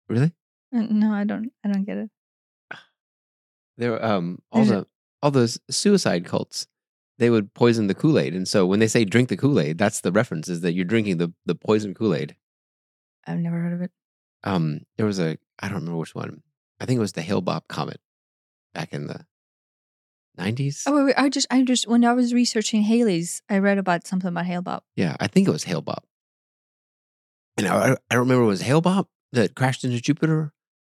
Really? 0.10 0.34
Uh, 0.76 0.82
No, 0.90 1.14
I 1.14 1.24
don't, 1.24 1.52
I 1.64 1.72
don't 1.72 1.86
get 1.86 1.98
it. 1.98 2.10
There, 3.78 4.04
um, 4.04 4.40
all 4.52 4.64
There's 4.64 4.72
a- 4.72 4.82
the 4.82 4.88
all 5.22 5.32
those 5.32 5.60
suicide 5.70 6.24
cults, 6.26 6.68
they 7.18 7.30
would 7.30 7.54
poison 7.54 7.88
the 7.88 7.96
Kool 7.96 8.20
Aid, 8.20 8.34
and 8.36 8.48
so 8.48 8.66
when 8.66 8.80
they 8.80 8.88
say 8.88 9.04
drink 9.06 9.28
the 9.30 9.38
Kool 9.38 9.60
Aid, 9.60 9.78
that's 9.78 10.02
the 10.02 10.12
reference 10.12 10.48
is 10.50 10.62
that 10.62 10.74
you're 10.74 10.86
drinking 10.86 11.18
the 11.18 11.34
the 11.46 11.56
poison 11.56 11.94
Kool 11.94 12.14
Aid. 12.14 12.36
I've 13.28 13.40
never 13.40 13.58
heard 13.60 13.74
of 13.74 13.82
it. 13.82 13.92
Um, 14.44 14.82
there 14.98 15.06
was 15.06 15.20
a 15.20 15.38
I 15.60 15.68
don't 15.68 15.80
remember 15.80 15.98
which 15.98 16.14
one. 16.16 16.44
I 16.80 16.86
think 16.86 16.98
it 16.98 17.02
was 17.02 17.14
the 17.14 17.22
Hale 17.22 17.42
Bopp 17.42 17.68
comet 17.68 18.00
back 18.74 18.94
in 18.94 19.08
the 19.08 19.26
nineties. 20.38 20.84
Oh, 20.86 20.96
wait, 20.96 21.04
wait, 21.06 21.16
I 21.18 21.30
just, 21.30 21.48
I 21.50 21.62
just, 21.64 21.88
when 21.88 22.04
I 22.06 22.14
was 22.14 22.34
researching 22.34 22.84
Halley's, 22.84 23.42
I 23.50 23.58
read 23.60 23.78
about 23.78 24.06
something 24.08 24.28
about 24.28 24.46
Hale 24.46 24.62
Bopp. 24.64 24.82
Yeah, 24.96 25.16
I 25.20 25.28
think 25.28 25.48
it 25.48 25.52
was 25.52 25.64
Hale 25.64 25.82
Bopp. 25.82 26.04
And 27.58 27.68
I, 27.68 27.96
I 28.12 28.16
remember 28.16 28.44
it 28.44 28.48
was 28.48 28.62
Hale 28.62 28.82
Bopp 28.82 29.08
that 29.32 29.56
crashed 29.56 29.84
into 29.84 30.02
Jupiter. 30.02 30.52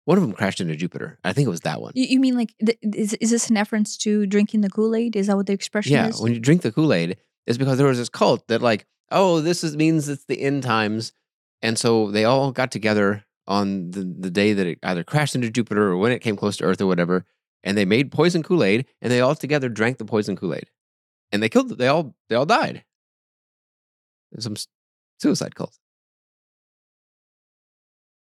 One 0.06 0.17
of 0.17 0.23
them 0.23 0.34
crashed 0.34 0.60
into 0.60 0.75
Jupiter. 0.75 1.19
I 1.23 1.34
think 1.34 1.45
it 1.45 1.49
was 1.49 1.62
that 1.62 1.82
one. 1.82 1.93
You, 1.95 2.06
you 2.06 2.19
mean 2.19 2.36
like, 2.36 2.54
th- 2.65 2.78
is, 2.82 3.13
is 3.15 3.30
this 3.30 3.49
an 3.49 3.56
reference 3.56 3.95
to 3.97 4.25
drinking 4.25 4.62
the 4.62 4.69
Kool 4.69 4.95
Aid? 4.95 5.15
Is 5.15 5.28
that 5.28 5.36
what 5.38 5.45
the 5.45 5.54
expression 5.54 5.93
Yeah, 5.93 6.08
is? 6.08 6.19
when 6.21 6.34
you 6.34 6.39
drink 6.39 6.62
the 6.63 6.71
Kool 6.71 6.93
Aid, 6.93 7.17
it's 7.45 7.58
because 7.58 7.78
there 7.78 7.88
was 7.88 7.97
this 7.97 8.10
cult 8.10 8.47
that 8.47 8.62
like, 8.62 8.86
oh, 9.12 9.39
this 9.41 9.63
is 9.63 9.75
means 9.78 10.10
it's 10.10 10.25
the 10.25 10.41
end 10.41 10.63
times, 10.63 11.13
and 11.62 11.78
so 11.78 12.12
they 12.12 12.25
all 12.25 12.52
got 12.52 12.71
together 12.71 13.25
on 13.47 13.91
the, 13.91 14.02
the 14.02 14.30
day 14.30 14.54
that 14.54 14.67
it 14.67 14.80
either 14.84 15.04
crashed 15.04 15.34
into 15.36 15.49
Jupiter 15.49 15.89
or 15.89 15.97
when 15.97 16.12
it 16.12 16.19
came 16.19 16.36
close 16.36 16.58
to 16.58 16.63
Earth 16.63 16.82
or 16.82 16.86
whatever, 16.88 17.25
and 17.63 17.78
they 17.78 17.86
made 17.86 18.12
poison 18.12 18.43
Kool 18.43 18.63
Aid, 18.63 18.86
and 19.02 19.12
they 19.12 19.22
all 19.22 19.36
together 19.36 19.69
drank 19.69 19.98
the 19.98 20.06
poison 20.06 20.36
Kool 20.36 20.54
Aid, 20.54 20.69
and 21.32 21.41
they 21.43 21.50
killed. 21.50 21.78
They 21.78 21.88
all 21.88 22.15
they 22.30 22.36
all 22.36 22.45
died. 22.45 22.84
Some 24.38 24.56
suicide 25.19 25.56
cult. 25.56 25.78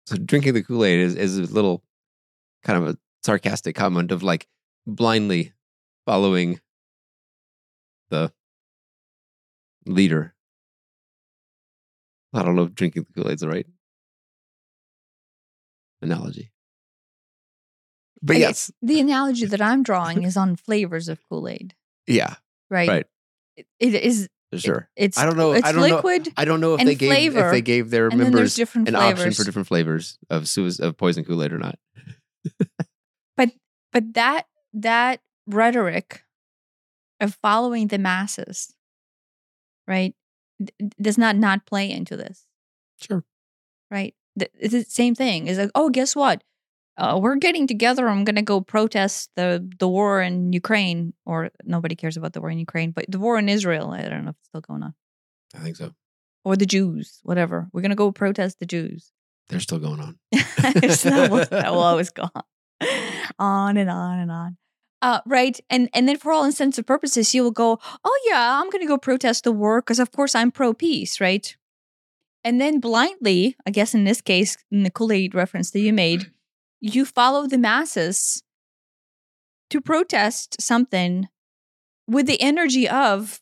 So 0.07 0.17
drinking 0.17 0.55
the 0.55 0.63
Kool 0.63 0.85
Aid 0.85 1.01
is 1.01 1.15
is 1.15 1.39
a 1.39 1.43
little 1.43 1.83
kind 2.63 2.83
of 2.83 2.95
a 2.95 2.99
sarcastic 3.25 3.75
comment 3.75 4.13
of 4.13 4.23
like 4.23 4.47
blindly 4.87 5.53
following 6.07 6.61
the 8.11 8.33
leader. 9.85 10.35
I 12.33 12.43
don't 12.43 12.55
know 12.55 12.65
if 12.65 12.75
drinking 12.75 13.05
the 13.05 13.13
Kool 13.13 13.31
Aid's 13.31 13.41
the 13.41 13.49
right 13.49 13.67
analogy. 16.01 16.53
But 18.23 18.37
I- 18.37 18.41
yes, 18.41 18.71
the 18.83 19.01
analogy 19.01 19.47
that 19.47 19.61
I'm 19.61 19.83
drawing 19.83 20.23
is 20.23 20.37
on 20.37 20.57
flavors 20.57 21.09
of 21.09 21.21
Kool 21.29 21.49
Aid, 21.49 21.75
yeah, 22.07 22.35
right? 22.71 22.89
Right. 22.89 23.07
It, 23.57 23.67
it 23.79 23.95
is. 23.95 24.29
sure. 24.57 24.89
It's. 24.97 25.19
I 25.19 25.25
don't 25.27 25.37
know. 25.37 25.53
It's 25.53 25.67
I 25.67 25.73
don't 25.73 25.89
know. 25.89 25.97
liquid, 25.97 26.29
I 26.37 26.45
don't 26.45 26.61
know 26.61 26.75
if 26.75 26.85
they 26.85 26.95
gave 26.95 27.37
if 27.37 27.51
they 27.51 27.61
gave 27.63 27.91
their 27.91 28.09
and 28.09 28.21
then 28.21 28.33
there's 28.33 28.59
members 28.59 28.77
an 28.77 28.95
flavors. 28.95 29.21
option 29.21 29.33
for 29.33 29.45
different 29.45 29.69
flavors 29.69 30.19
of 30.31 30.49
of 30.81 30.97
poison 30.97 31.25
Kool 31.25 31.43
Aid 31.43 31.53
or 31.53 31.59
not. 31.59 31.79
but 33.37 33.51
but 33.93 34.15
that 34.15 34.47
that 34.73 35.21
rhetoric 35.47 36.23
of 37.21 37.35
following 37.43 37.89
the 37.89 37.99
masses, 37.99 38.75
right, 39.89 40.15
does 41.01 41.19
not 41.19 41.37
not 41.37 41.67
play 41.67 41.91
into 41.91 42.17
this. 42.17 42.47
Sure. 42.99 43.25
right? 43.91 44.15
It's 44.59 44.73
the 44.73 44.85
same 44.85 45.15
thing. 45.15 45.47
It's 45.49 45.59
like, 45.59 45.71
oh, 45.75 45.89
guess 45.91 46.15
what? 46.15 46.43
Uh, 46.99 47.19
we're 47.23 47.37
getting 47.37 47.67
together. 47.67 48.09
I'm 48.09 48.25
going 48.25 48.37
to 48.37 48.43
go 48.43 48.61
protest 48.61 49.31
the 49.37 49.67
the 49.79 49.89
war 49.89 50.23
in 50.23 50.53
Ukraine, 50.53 51.13
or 51.27 51.51
nobody 51.65 51.95
cares 51.95 52.17
about 52.17 52.33
the 52.33 52.41
war 52.41 52.51
in 52.51 52.59
Ukraine, 52.59 52.91
but 52.93 53.05
the 53.09 53.19
war 53.19 53.39
in 53.39 53.49
Israel. 53.49 53.91
I 53.91 54.03
don't 54.09 54.25
know 54.25 54.31
if 54.31 54.37
it's 54.41 54.49
still 54.49 54.61
going 54.63 54.83
on, 54.83 54.95
I 55.55 55.59
think 55.59 55.77
so. 55.77 55.93
or 56.45 56.57
the 56.57 56.67
Jews, 56.67 57.21
whatever. 57.23 57.69
We're 57.73 57.83
going 57.83 57.91
to 57.91 57.97
go 58.05 58.13
protest 58.13 58.59
the 58.61 58.67
Jews. 58.67 59.13
They're 59.49 59.61
still 59.61 59.79
going 59.79 60.01
on. 60.01 60.19
It's- 60.33 61.03
that, 61.11 61.31
will, 61.31 61.45
that 61.47 61.71
will 61.73 61.81
always 61.93 62.11
go 62.11 62.25
on, 62.35 62.43
on 63.39 63.77
and 63.77 63.91
on 63.91 64.19
and 64.19 64.31
on. 64.31 64.57
Uh, 65.03 65.21
right, 65.27 65.61
and 65.69 65.89
and 65.93 66.09
then 66.09 66.17
for 66.17 66.33
all 66.33 66.45
intents 66.45 66.79
and 66.79 66.87
purposes, 66.87 67.35
you 67.35 67.43
will 67.43 67.51
go, 67.65 67.79
oh 68.05 68.19
yeah, 68.31 68.59
I'm 68.59 68.71
going 68.71 68.81
to 68.83 68.89
go 68.89 68.97
protest 68.99 69.45
the 69.45 69.53
war 69.53 69.81
because 69.83 69.99
of 70.01 70.11
course 70.11 70.35
I'm 70.35 70.51
pro 70.51 70.73
peace, 70.73 71.21
right? 71.21 71.55
And 72.43 72.61
then 72.61 72.81
blindly, 72.81 73.57
I 73.67 73.71
guess 73.71 73.95
in 73.95 74.05
this 74.05 74.21
case, 74.23 74.57
in 74.71 74.83
the 74.85 74.91
Kool 74.91 75.13
Aid 75.13 75.35
reference 75.35 75.71
that 75.73 75.81
you 75.81 75.93
made, 75.93 76.31
you 76.81 77.05
follow 77.05 77.47
the 77.47 77.59
masses 77.59 78.43
to 79.71 79.81
protest 79.81 80.61
something 80.61 81.29
with 82.07 82.27
the 82.27 82.41
energy 82.41 82.89
of 82.89 83.41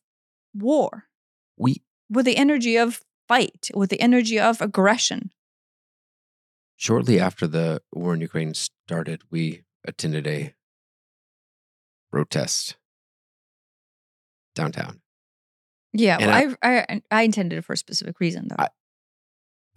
war, 0.54 1.04
We 1.58 1.82
with 2.10 2.26
the 2.26 2.36
energy 2.36 2.76
of 2.76 3.02
fight, 3.28 3.70
with 3.74 3.90
the 3.90 4.00
energy 4.00 4.38
of 4.38 4.60
aggression. 4.60 5.30
shortly 6.76 7.20
after 7.20 7.46
the 7.46 7.80
war 7.92 8.14
in 8.14 8.20
Ukraine 8.20 8.54
started, 8.54 9.22
we 9.30 9.62
attended 9.86 10.26
a 10.26 10.54
protest 12.10 12.76
downtown. 14.54 15.00
Yeah, 15.92 16.18
well, 16.18 16.56
I, 16.62 16.78
I 16.90 17.02
I 17.10 17.22
intended 17.22 17.58
it 17.58 17.64
for 17.64 17.72
a 17.74 17.76
specific 17.76 18.18
reason 18.20 18.48
though. 18.48 18.56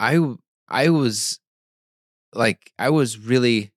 I 0.00 0.36
I 0.68 0.88
was 0.90 1.40
like 2.34 2.72
I 2.78 2.90
was 2.90 3.18
really 3.18 3.72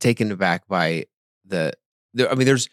taken 0.00 0.30
aback 0.30 0.66
by 0.68 1.06
the 1.44 1.72
there 2.14 2.30
I 2.30 2.34
mean 2.34 2.46
there's 2.46 2.68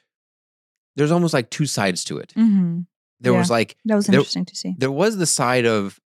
there's 0.95 1.11
almost 1.11 1.33
like 1.33 1.49
two 1.49 1.65
sides 1.65 2.03
to 2.05 2.17
it. 2.17 2.31
hmm 2.35 2.81
There 3.19 3.33
was 3.33 3.49
like 3.49 3.75
That 3.85 3.95
was 3.95 4.07
There- 4.07 4.15
interesting 4.19 4.45
to 4.45 4.55
see. 4.55 4.75
there 4.77 4.91
was 4.91 5.17
the 5.17 5.25
side 5.25 5.65
of 5.65 5.99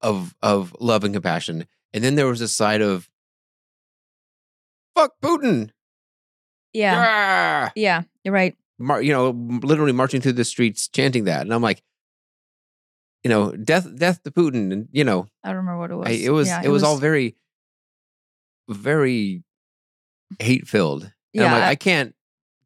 of 0.00 0.34
of 0.42 0.74
love 0.80 1.04
and 1.04 1.14
compassion 1.14 1.66
and 1.94 2.04
then 2.04 2.14
there 2.16 2.26
was 2.26 2.40
a 2.40 2.48
side 2.48 2.82
of 2.82 3.08
fuck 4.94 5.12
Putin. 5.22 5.70
Yeah, 6.72 6.94
Ah! 7.68 7.72
yeah, 7.74 8.02
you're 8.22 8.34
right. 8.34 8.54
Mar- 8.78 9.00
you 9.00 9.12
know, 9.12 9.30
literally 9.62 9.92
marching 9.92 10.20
through 10.20 10.34
the 10.34 10.44
streets 10.44 10.88
chanting 10.88 11.24
that 11.24 11.42
and 11.42 11.54
I'm 11.54 11.62
like 11.62 11.82
you 13.26 13.30
know, 13.34 13.50
death 13.50 13.86
death 13.98 14.22
to 14.22 14.30
Putin 14.30 14.72
and 14.72 14.88
you 14.92 15.02
know, 15.02 15.26
I 15.42 15.48
don't 15.48 15.56
remember 15.56 15.80
what 15.80 15.90
it 15.90 15.96
was. 15.96 16.06
I, 16.08 16.12
it 16.12 16.30
was 16.30 16.46
Yeah, 16.46 16.62
it, 16.62 16.68
was, 16.68 16.84
all 16.84 16.96
very 16.96 17.34
very 18.68 19.42
hate 20.38 20.68
filled. 20.68 21.02
And 21.02 21.12
yeah. 21.32 21.46
I'm 21.46 21.52
like, 21.52 21.62
I- 21.64 21.70
I 21.70 21.74
can't 21.74 22.14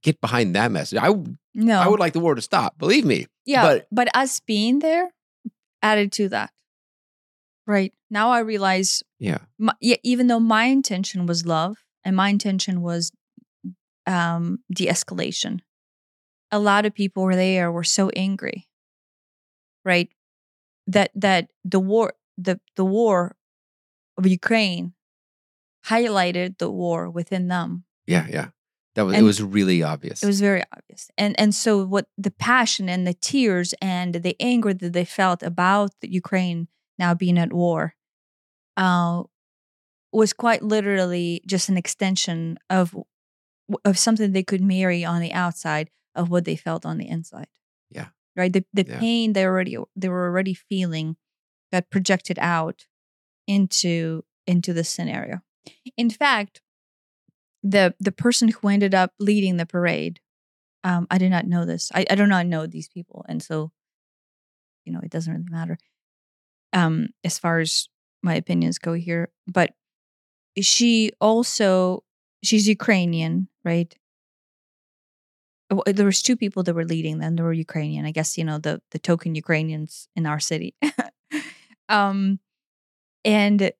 get 0.03 0.21
behind 0.21 0.55
that 0.55 0.71
message. 0.71 0.99
I 1.01 1.09
no, 1.55 1.81
I 1.81 1.89
would 1.89 1.99
like 1.99 2.13
the 2.13 2.21
war 2.21 2.35
to 2.35 2.43
stop. 2.43 2.77
Believe 2.79 3.07
me. 3.07 3.27
yeah, 3.47 3.63
but- 3.63 3.87
but, 3.91 4.15
us 4.15 4.41
being 4.41 4.81
there 4.81 5.11
added 5.83 6.13
to 6.13 6.29
that. 6.29 6.51
Right 7.67 7.95
now, 8.11 8.31
I 8.31 8.41
realize, 8.41 9.03
Yeah. 9.19 9.39
my, 9.59 9.73
yeah, 9.81 9.97
even 10.03 10.27
though 10.27 10.41
my 10.41 10.65
intention 10.65 11.25
was 11.27 11.47
love 11.47 11.79
and 12.05 12.15
my 12.17 12.29
intention 12.29 12.83
was 12.83 13.13
um, 14.07 14.59
de-escalation. 14.71 15.61
A 16.51 16.59
lot 16.59 16.85
of 16.85 16.93
people 16.95 17.23
were 17.23 17.37
there 17.37 17.71
were 17.73 17.85
so 17.85 18.11
angry, 18.11 18.67
right? 19.85 20.09
That 20.87 21.11
that 21.15 21.51
the 21.65 21.81
war 21.81 22.15
the 22.37 22.61
the 22.77 22.85
war 22.85 23.37
of 24.17 24.27
Ukraine 24.27 24.95
highlighted 25.87 26.59
the 26.59 26.71
war 26.71 27.09
within 27.09 27.49
them. 27.49 27.85
Yeah, 28.07 28.27
yeah. 28.29 28.49
That 28.97 29.03
was 29.03 29.17
it 29.17 29.23
was 29.23 29.43
really 29.43 29.83
obvious. 29.83 30.23
It 30.23 30.27
was 30.27 30.41
very 30.41 30.63
obvious. 30.77 31.11
And 31.17 31.39
and 31.39 31.55
so 31.55 31.85
what 31.85 32.07
the 32.19 32.33
passion 32.33 32.89
and 32.89 33.07
the 33.07 33.15
tears 33.15 33.73
and 33.81 34.15
the 34.15 34.37
anger 34.41 34.75
that 34.75 34.93
they 34.93 35.05
felt 35.05 35.43
about 35.43 35.93
Ukraine 36.03 36.69
now 36.99 37.15
being 37.15 37.39
at 37.39 37.53
war 37.53 37.95
uh, 38.77 39.23
was 40.13 40.33
quite 40.33 40.63
literally 40.63 41.43
just 41.47 41.69
an 41.69 41.77
extension 41.77 42.59
of 42.69 42.97
of 43.85 43.97
something 43.97 44.33
they 44.33 44.43
could 44.43 44.61
marry 44.61 45.05
on 45.05 45.21
the 45.21 45.33
outside 45.33 45.91
of 46.17 46.29
what 46.29 46.45
they 46.45 46.57
felt 46.57 46.85
on 46.85 46.99
the 46.99 47.09
inside. 47.09 47.47
Yeah. 47.91 48.09
Right? 48.41 48.53
The 48.53 48.65
the 48.73 48.87
Yeah. 48.89 48.99
pain 48.99 49.35
they 49.35 49.45
already 49.45 49.77
they 49.95 50.09
were 50.09 50.25
already 50.25 50.55
feeling 50.55 51.17
got 51.73 51.91
projected 51.91 52.39
out 52.39 52.87
into 53.47 54.25
into 54.47 54.73
the 54.73 54.85
scenario. 54.85 55.41
In 55.97 56.09
fact, 56.09 56.63
the 57.63 57.95
the 58.01 58.13
person 58.13 58.49
who 58.49 58.69
ended 58.69 58.95
up 58.95 59.13
leading 59.21 59.59
the 59.59 59.67
parade, 59.67 60.21
um, 60.83 61.07
I 61.11 61.19
did 61.19 61.31
not 61.31 61.47
know 61.47 61.67
this. 61.67 61.91
I, 61.95 62.07
I 62.11 62.15
do 62.15 62.27
not 62.27 62.47
know 62.47 62.67
these 62.67 62.89
people, 62.89 63.27
and 63.29 63.43
so 63.43 63.73
you 64.87 64.93
know 64.93 65.01
it 65.03 65.11
doesn't 65.11 65.33
really 65.33 65.45
matter 65.51 65.77
um, 66.73 67.09
as 67.25 67.39
far 67.39 67.59
as 67.59 67.89
my 68.23 68.35
opinions 68.35 68.79
go 68.79 68.95
here. 68.95 69.29
But 69.47 69.75
she 70.61 71.13
also 71.21 72.05
she's 72.43 72.67
Ukrainian, 72.69 73.49
right? 73.65 73.95
There 75.87 76.07
was 76.07 76.21
two 76.23 76.37
people 76.37 76.63
that 76.65 76.75
were 76.75 76.85
leading 76.85 77.19
them. 77.19 77.37
They 77.37 77.43
were 77.43 77.53
Ukrainian. 77.53 78.05
I 78.07 78.11
guess 78.13 78.37
you 78.39 78.45
know 78.45 78.59
the 78.59 78.83
the 78.91 78.99
token 78.99 79.35
Ukrainians 79.35 80.09
in 80.17 80.27
our 80.27 80.41
city. 80.41 80.75
um, 81.89 82.41
and 83.25 83.73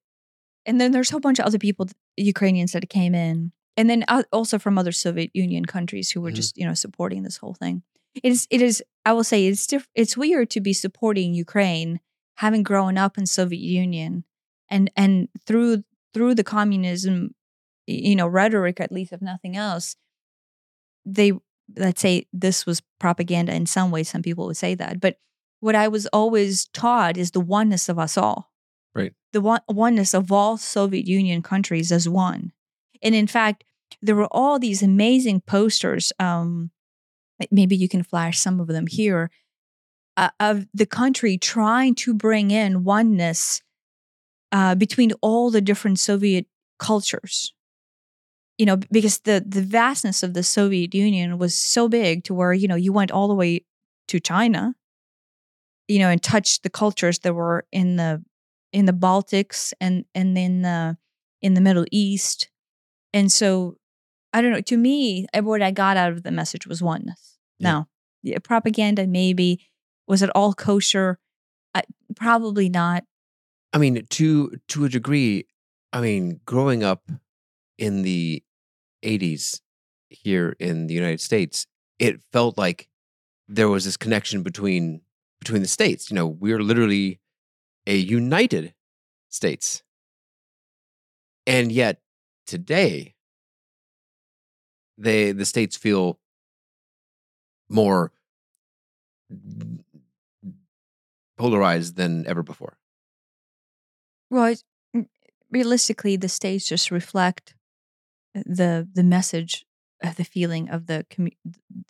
and 0.67 0.81
then 0.81 0.93
there's 0.93 1.11
a 1.11 1.13
whole 1.13 1.21
bunch 1.21 1.39
of 1.39 1.47
other 1.47 1.59
people, 1.59 1.87
Ukrainians 2.17 2.73
that 2.73 2.89
came 2.91 3.15
in, 3.15 3.53
and 3.77 3.89
then 3.91 4.05
uh, 4.09 4.23
also 4.33 4.59
from 4.59 4.79
other 4.79 4.93
Soviet 4.93 5.31
Union 5.35 5.65
countries 5.65 6.11
who 6.11 6.21
were 6.21 6.31
Mhm. 6.31 6.37
just 6.37 6.57
you 6.59 6.67
know 6.67 6.75
supporting 6.75 7.23
this 7.23 7.39
whole 7.39 7.55
thing. 7.55 7.83
It 8.15 8.33
is 8.33 8.47
it 8.51 8.63
is 8.63 8.83
I 9.05 9.13
will 9.13 9.25
say 9.25 9.47
it's 9.47 9.67
diff- 9.67 9.89
it's 9.95 10.17
weird 10.17 10.51
to 10.51 10.61
be 10.61 10.73
supporting 10.73 11.35
Ukraine 11.35 12.01
having 12.37 12.63
grown 12.63 12.97
up 12.99 13.19
in 13.19 13.27
Soviet 13.27 13.61
Union 13.63 14.25
and 14.71 14.91
and 14.97 15.29
through 15.47 15.85
through 16.15 16.35
the 16.35 16.45
communism 16.45 17.35
you 17.87 18.17
know 18.17 18.29
rhetoric 18.29 18.81
at 18.81 18.93
least 18.93 19.13
if 19.13 19.23
nothing 19.23 19.57
else 19.57 19.97
they 21.05 21.33
let's 21.77 22.01
say 22.01 22.27
this 22.33 22.67
was 22.67 22.83
propaganda 22.99 23.55
in 23.55 23.67
some 23.67 23.91
ways 23.91 24.09
some 24.09 24.23
people 24.23 24.47
would 24.47 24.57
say 24.57 24.75
that 24.75 25.01
but 25.01 25.19
what 25.61 25.75
I 25.75 25.89
was 25.89 26.07
always 26.07 26.67
taught 26.73 27.17
is 27.17 27.31
the 27.33 27.41
oneness 27.41 27.89
of 27.89 27.99
us 27.99 28.17
all 28.17 28.51
Right. 28.95 29.13
the 29.33 29.41
one, 29.41 29.61
oneness 29.69 30.15
of 30.15 30.33
all 30.33 30.57
Soviet 30.57 31.07
Union 31.07 31.43
countries 31.43 31.93
as 31.93 32.09
one. 32.09 32.53
And 33.03 33.15
in 33.15 33.27
fact, 33.27 33.63
there 34.03 34.17
were 34.17 34.27
all 34.31 34.59
these 34.59 34.83
amazing 34.83 35.43
posters. 35.43 36.13
Um, 36.19 36.71
maybe 37.51 37.77
you 37.77 37.89
can 37.89 38.03
flash 38.03 38.39
some 38.39 38.59
of 38.59 38.67
them 38.69 38.87
here 38.87 39.31
uh, 40.17 40.31
of 40.41 40.67
the 40.75 40.87
country 40.87 41.39
trying 41.39 41.95
to 41.97 42.15
bring 42.15 42.51
in 42.51 42.83
oneness 42.85 43.63
uh, 44.53 44.75
between 44.75 45.13
all 45.21 45.51
the 45.51 45.61
different 45.61 45.99
Soviet 45.99 46.47
cultures. 46.79 47.55
You 48.61 48.67
know, 48.67 48.77
because 48.77 49.21
the 49.21 49.43
the 49.47 49.63
vastness 49.63 50.23
of 50.23 50.35
the 50.35 50.43
Soviet 50.43 50.95
Union 50.95 51.39
was 51.39 51.57
so 51.57 51.89
big 51.89 52.25
to 52.25 52.35
where 52.35 52.53
you 52.53 52.69
know 52.69 52.75
you 52.77 52.93
went 52.93 53.11
all 53.11 53.27
the 53.27 53.35
way 53.35 53.65
to 54.09 54.21
China, 54.21 54.75
you 55.89 55.99
know, 55.99 56.11
and 56.11 56.23
touched 56.23 56.63
the 56.63 56.69
cultures 56.69 57.21
that 57.21 57.33
were 57.33 57.65
in 57.73 57.97
the 57.97 58.23
in 58.71 58.85
the 58.85 58.93
Baltics 58.93 59.73
and 59.81 60.05
and 60.15 60.37
in 60.37 60.61
the 60.61 60.99
in 61.41 61.55
the 61.55 61.63
Middle 61.63 61.87
East, 61.91 62.51
and 63.15 63.33
so 63.33 63.79
I 64.35 64.43
don't 64.43 64.53
know. 64.53 64.61
To 64.61 64.77
me, 64.77 65.27
uh, 65.33 65.41
what 65.41 65.63
I 65.63 65.71
got 65.71 65.97
out 65.97 66.13
of 66.13 66.23
the 66.23 66.31
message 66.31 66.67
was 66.67 66.83
oneness. 66.83 67.39
Yeah. 67.59 67.71
Now, 67.71 67.89
yeah, 68.23 68.39
propaganda 68.45 69.07
maybe 69.07 69.67
was 70.07 70.21
it 70.21 70.31
all 70.35 70.53
kosher? 70.53 71.19
I, 71.75 71.83
probably 72.15 72.69
not. 72.69 73.05
I 73.73 73.79
mean, 73.79 74.05
to 74.05 74.59
to 74.69 74.85
a 74.85 74.91
degree, 74.91 75.47
I 75.95 76.03
mean, 76.03 76.41
growing 76.45 76.85
up 76.85 77.11
in 77.79 78.03
the 78.03 78.43
'80s 79.03 79.61
here 80.09 80.57
in 80.59 80.87
the 80.87 80.95
United 80.95 81.21
States, 81.21 81.67
it 81.99 82.23
felt 82.33 82.59
like 82.59 82.89
there 83.49 83.69
was 83.69 83.85
this 83.85 83.97
connection 83.97 84.43
between 84.43 85.03
between 85.41 85.63
the 85.63 85.69
states. 85.69 86.11
You 86.11 86.15
know, 86.17 86.27
we're 86.27 86.63
literally 86.63 87.21
a 87.87 87.97
united 87.97 88.75
states, 89.29 89.83
and 91.47 91.73
yet 91.73 92.01
today, 92.47 93.15
they 94.99 95.33
the 95.33 95.45
states 95.45 95.77
feel 95.77 96.19
more 97.69 98.13
polarized 101.37 101.97
than 101.97 102.27
ever 102.27 102.43
before. 102.43 102.77
It's- 104.51 104.65
mm, 104.95 105.09
realistically, 105.51 106.17
the 106.17 106.29
states 106.29 106.67
just 106.67 106.91
reflect 106.91 107.55
the 108.35 108.89
the 108.93 109.03
message 109.03 109.65
of 110.03 110.17
the 110.17 110.25
feeling 110.25 110.69
of 110.71 110.87
the 110.87 111.05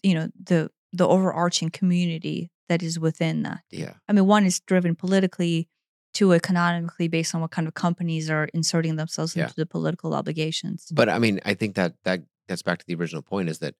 you 0.03 0.14
know 0.14 0.29
the 0.42 0.70
the 0.92 1.07
overarching 1.07 1.70
community 1.70 2.50
that 2.68 2.83
is 2.83 2.98
within 2.98 3.42
that. 3.42 3.61
Yeah. 3.70 3.94
I 4.09 4.12
mean, 4.12 4.26
one 4.26 4.44
is 4.44 4.61
driven 4.61 4.94
politically, 4.96 5.68
two 6.14 6.33
economically 6.33 7.09
based 7.09 7.35
on 7.35 7.40
what 7.40 7.50
kind 7.50 7.66
of 7.68 7.74
companies 7.74 8.29
are 8.31 8.48
inserting 8.55 8.96
themselves 8.96 9.37
Yeah. 9.37 9.44
into 9.44 9.55
the 9.57 9.66
political 9.66 10.14
obligations. 10.14 10.87
But 10.92 11.09
I 11.09 11.18
mean, 11.18 11.40
I 11.44 11.55
think 11.55 11.74
that 11.76 11.94
that 12.05 12.20
gets 12.48 12.62
back 12.62 12.79
to 12.81 12.87
the 12.87 12.94
original 12.94 13.22
point 13.22 13.48
is 13.48 13.59
that 13.61 13.74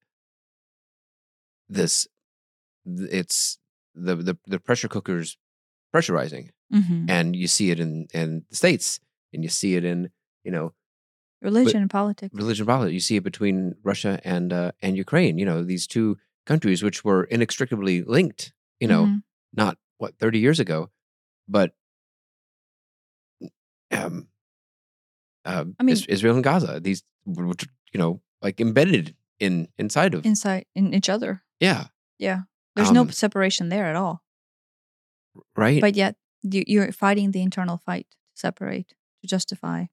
this 1.69 2.07
it's 2.87 3.59
the 3.95 4.17
the, 4.17 4.39
the 4.47 4.59
pressure 4.61 4.89
cookers 4.89 5.37
pressurizing, 5.95 6.51
hmm 6.73 7.07
and 7.09 7.35
you 7.35 7.49
see 7.49 7.71
it 7.71 7.81
in 7.81 8.07
in 8.15 8.45
the 8.51 8.57
states, 8.57 9.01
and 9.33 9.43
you 9.43 9.49
see 9.49 9.75
it 9.77 9.85
in 9.85 10.11
you 10.45 10.51
know 10.51 10.73
Religion 11.43 11.81
and 11.83 11.91
politics. 11.91 12.35
religion 12.35 12.63
and 12.65 12.69
politics. 12.69 12.93
You 12.95 13.01
see 13.01 13.17
it 13.17 13.23
between 13.25 13.75
Russia 13.83 14.21
and 14.25 14.53
uh, 14.53 14.73
and 14.83 14.97
Ukraine. 14.97 15.39
You 15.39 15.47
know 15.47 15.63
these 15.65 15.87
two 15.87 16.19
countries 16.47 16.83
which 16.83 17.05
were 17.05 17.25
inextricably 17.25 18.03
linked. 18.03 18.53
You 18.81 18.89
know, 18.89 19.05
Mhm. 19.07 19.23
not 19.53 19.79
what 19.99 20.19
thirty 20.19 20.39
years 20.39 20.61
ago, 20.61 20.91
but 21.49 21.75
um, 23.91 24.29
um 25.45 25.77
I 25.79 25.83
mean- 25.83 25.97
Israel 26.09 26.35
and 26.35 26.45
Gaza. 26.45 26.81
These 26.81 27.03
were 27.25 27.47
were, 27.47 27.55
you 27.93 27.99
know 27.99 28.21
like 28.43 28.61
embedded 28.61 29.17
in 29.39 29.69
inside 29.79 30.15
of 30.15 30.25
inside 30.25 30.67
in 30.75 30.95
each 30.95 31.09
other. 31.09 31.43
yeah 31.61 31.87
Yeah, 32.19 32.41
there's 32.77 32.93
no 32.93 33.03
Um, 33.03 33.11
separation 33.13 33.69
there 33.71 33.87
at 33.87 33.97
all. 33.97 34.23
right 35.57 35.81
But 35.81 35.95
yet 35.97 36.17
you, 36.43 36.63
you're 36.67 36.93
fighting 36.93 37.31
the 37.33 37.43
internal 37.43 37.79
fight 37.79 38.07
to 38.11 38.17
separate 38.35 38.89
to 39.23 39.27
justify. 39.27 39.87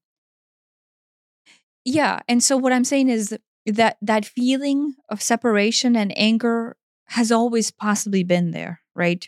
Yeah, 1.90 2.20
and 2.28 2.42
so 2.42 2.58
what 2.58 2.74
I'm 2.74 2.84
saying 2.84 3.08
is 3.08 3.34
that 3.64 3.96
that 4.02 4.26
feeling 4.26 4.96
of 5.08 5.22
separation 5.22 5.96
and 5.96 6.12
anger 6.18 6.76
has 7.06 7.32
always 7.32 7.70
possibly 7.70 8.22
been 8.22 8.50
there, 8.50 8.82
right? 8.94 9.26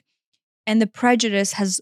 And 0.67 0.81
the 0.81 0.87
prejudice 0.87 1.55
has 1.55 1.81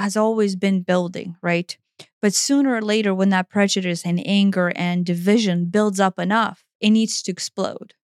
has 0.00 0.16
always 0.16 0.56
been 0.56 0.82
building, 0.82 1.36
right? 1.42 1.78
But 2.20 2.34
sooner 2.34 2.74
or 2.74 2.82
later, 2.82 3.14
when 3.14 3.28
that 3.28 3.48
prejudice 3.48 4.04
and 4.04 4.20
anger 4.26 4.72
and 4.74 5.06
division 5.06 5.66
builds 5.66 6.00
up 6.00 6.18
enough, 6.18 6.64
it 6.80 6.90
needs 6.90 7.22
to 7.22 7.30
explode. 7.30 7.94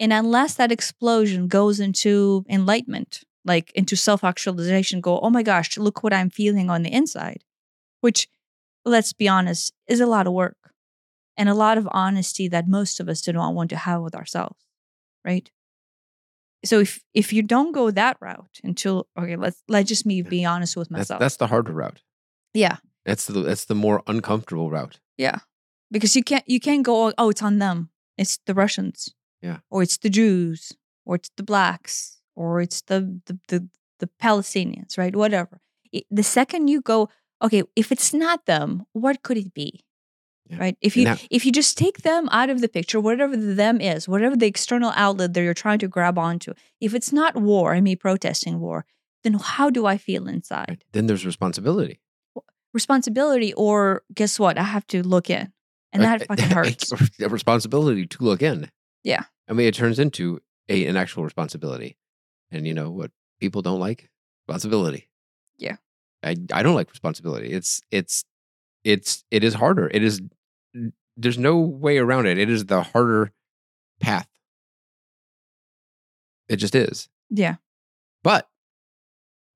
And 0.00 0.12
unless 0.12 0.54
that 0.56 0.72
explosion 0.72 1.46
goes 1.46 1.78
into 1.78 2.44
enlightenment, 2.48 3.20
like 3.44 3.70
into 3.76 3.94
self 3.94 4.24
actualization, 4.24 5.00
go, 5.00 5.20
oh 5.20 5.30
my 5.30 5.44
gosh, 5.44 5.78
look 5.78 6.02
what 6.02 6.12
I'm 6.12 6.28
feeling 6.28 6.70
on 6.70 6.82
the 6.82 6.92
inside, 6.92 7.44
which, 8.00 8.26
let's 8.84 9.12
be 9.12 9.28
honest, 9.28 9.72
is 9.86 10.00
a 10.00 10.06
lot 10.06 10.26
of 10.26 10.32
work 10.32 10.65
and 11.36 11.48
a 11.48 11.54
lot 11.54 11.78
of 11.78 11.88
honesty 11.90 12.48
that 12.48 12.66
most 12.68 13.00
of 13.00 13.08
us 13.08 13.20
do 13.20 13.32
not 13.32 13.54
want 13.54 13.70
to 13.70 13.76
have 13.76 14.02
with 14.02 14.14
ourselves, 14.14 14.56
right? 15.24 15.50
So 16.64 16.80
if 16.80 17.00
if 17.14 17.32
you 17.32 17.42
don't 17.42 17.72
go 17.72 17.90
that 17.90 18.16
route 18.20 18.58
until 18.64 19.06
okay, 19.18 19.36
let's 19.36 19.62
let's 19.68 19.88
just 19.88 20.06
me 20.06 20.22
be 20.22 20.44
honest 20.44 20.76
with 20.76 20.88
that's 20.88 21.10
myself. 21.10 21.20
that's 21.20 21.36
the 21.36 21.46
harder 21.46 21.72
route 21.72 22.02
yeah, 22.54 22.76
that's 23.04 23.26
the 23.26 23.42
that's 23.42 23.66
the 23.66 23.74
more 23.74 24.02
uncomfortable 24.06 24.70
route 24.70 24.98
yeah, 25.18 25.38
because 25.90 26.16
you 26.16 26.24
can't 26.24 26.44
you 26.48 26.58
can't 26.58 26.82
go 26.84 27.08
oh, 27.08 27.12
oh 27.18 27.28
it's 27.30 27.42
on 27.42 27.58
them, 27.58 27.90
it's 28.18 28.38
the 28.46 28.54
Russians, 28.54 29.14
Yeah. 29.42 29.58
or 29.70 29.82
it's 29.82 29.98
the 29.98 30.10
Jews, 30.10 30.72
or 31.04 31.16
it's 31.16 31.30
the 31.36 31.42
blacks, 31.44 32.20
or 32.34 32.60
it's 32.60 32.80
the 32.82 33.20
the 33.26 33.38
the, 33.48 33.68
the 34.00 34.08
Palestinians, 34.20 34.98
right? 34.98 35.14
Whatever. 35.14 35.60
It- 35.92 36.06
the 36.10 36.22
second 36.24 36.68
you 36.68 36.80
go 36.80 37.08
okay, 37.42 37.62
if 37.76 37.92
it's 37.92 38.12
not 38.14 38.46
them, 38.46 38.86
what 38.92 39.22
could 39.22 39.36
it 39.36 39.52
be? 39.54 39.84
Yeah. 40.48 40.58
right? 40.58 40.76
If 40.80 40.96
you 40.96 41.04
now- 41.04 41.16
if 41.30 41.44
you 41.44 41.52
just 41.52 41.76
take 41.76 42.02
them 42.02 42.28
out 42.30 42.50
of 42.50 42.60
the 42.60 42.68
picture, 42.68 43.00
whatever 43.00 43.36
the 43.36 43.54
them 43.54 43.80
is, 43.80 44.08
whatever 44.08 44.36
the 44.36 44.46
external 44.46 44.92
outlet 44.94 45.34
that 45.34 45.42
you're 45.42 45.54
trying 45.54 45.78
to 45.80 45.88
grab 45.88 46.18
onto, 46.18 46.52
if 46.80 46.94
it's 46.94 47.12
not 47.12 47.34
war 47.36 47.72
and 47.72 47.82
me 47.84 47.96
protesting 47.96 48.60
war, 48.60 48.84
then 49.24 49.34
how 49.34 49.70
do 49.70 49.86
I 49.86 49.96
feel 49.98 50.28
inside? 50.28 50.84
Then 50.92 51.06
there's 51.06 51.26
responsibility. 51.26 52.00
Responsibility, 52.72 53.52
or 53.54 54.02
guess 54.14 54.38
what? 54.38 54.58
I 54.58 54.62
have 54.64 54.86
to 54.88 55.02
look 55.02 55.30
in, 55.30 55.50
and 55.92 56.02
Right? 56.02 56.18
that 56.18 56.26
fucking 56.28 56.50
hurts. 56.50 56.92
A 57.20 57.28
responsibility 57.28 58.06
to 58.06 58.24
look 58.24 58.42
in. 58.42 58.70
Yeah. 59.02 59.24
I 59.48 59.52
mean, 59.54 59.66
it 59.66 59.74
turns 59.74 59.98
into 59.98 60.40
a 60.68 60.86
an 60.86 60.96
actual 60.96 61.24
responsibility, 61.24 61.96
and 62.50 62.66
you 62.66 62.74
know 62.74 62.90
what 62.90 63.12
people 63.40 63.62
don't 63.62 63.80
like 63.80 64.10
responsibility. 64.46 65.08
Yeah. 65.58 65.76
I 66.22 66.36
I 66.52 66.62
don't 66.62 66.74
like 66.74 66.90
responsibility. 66.90 67.48
It's 67.50 67.80
it's 67.90 68.24
it's 68.84 69.24
it 69.30 69.42
is 69.42 69.54
harder. 69.54 69.88
It 69.92 70.02
is 70.02 70.20
there's 71.16 71.38
no 71.38 71.58
way 71.58 71.98
around 71.98 72.26
it. 72.26 72.38
It 72.38 72.50
is 72.50 72.66
the 72.66 72.82
harder 72.82 73.32
path. 74.00 74.28
It 76.48 76.56
just 76.56 76.74
is. 76.74 77.08
Yeah, 77.30 77.56
But 78.22 78.48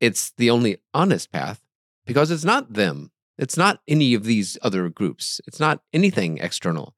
it's 0.00 0.32
the 0.36 0.50
only 0.50 0.78
honest 0.92 1.30
path 1.30 1.62
because 2.04 2.30
it's 2.30 2.44
not 2.44 2.72
them. 2.72 3.12
It's 3.38 3.56
not 3.56 3.80
any 3.86 4.14
of 4.14 4.24
these 4.24 4.58
other 4.62 4.88
groups. 4.88 5.40
It's 5.46 5.60
not 5.60 5.82
anything 5.92 6.38
external. 6.38 6.94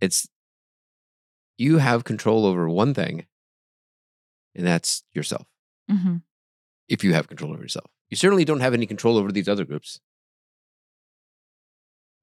It's 0.00 0.28
you 1.58 1.78
have 1.78 2.04
control 2.04 2.46
over 2.46 2.68
one 2.68 2.94
thing, 2.94 3.26
and 4.54 4.66
that's 4.66 5.02
yourself. 5.12 5.46
hmm 5.90 6.16
If 6.88 7.02
you 7.02 7.14
have 7.14 7.28
control 7.28 7.52
over 7.52 7.62
yourself, 7.62 7.90
you 8.10 8.16
certainly 8.16 8.44
don't 8.44 8.60
have 8.60 8.74
any 8.74 8.86
control 8.86 9.16
over 9.16 9.32
these 9.32 9.48
other 9.48 9.64
groups, 9.64 10.00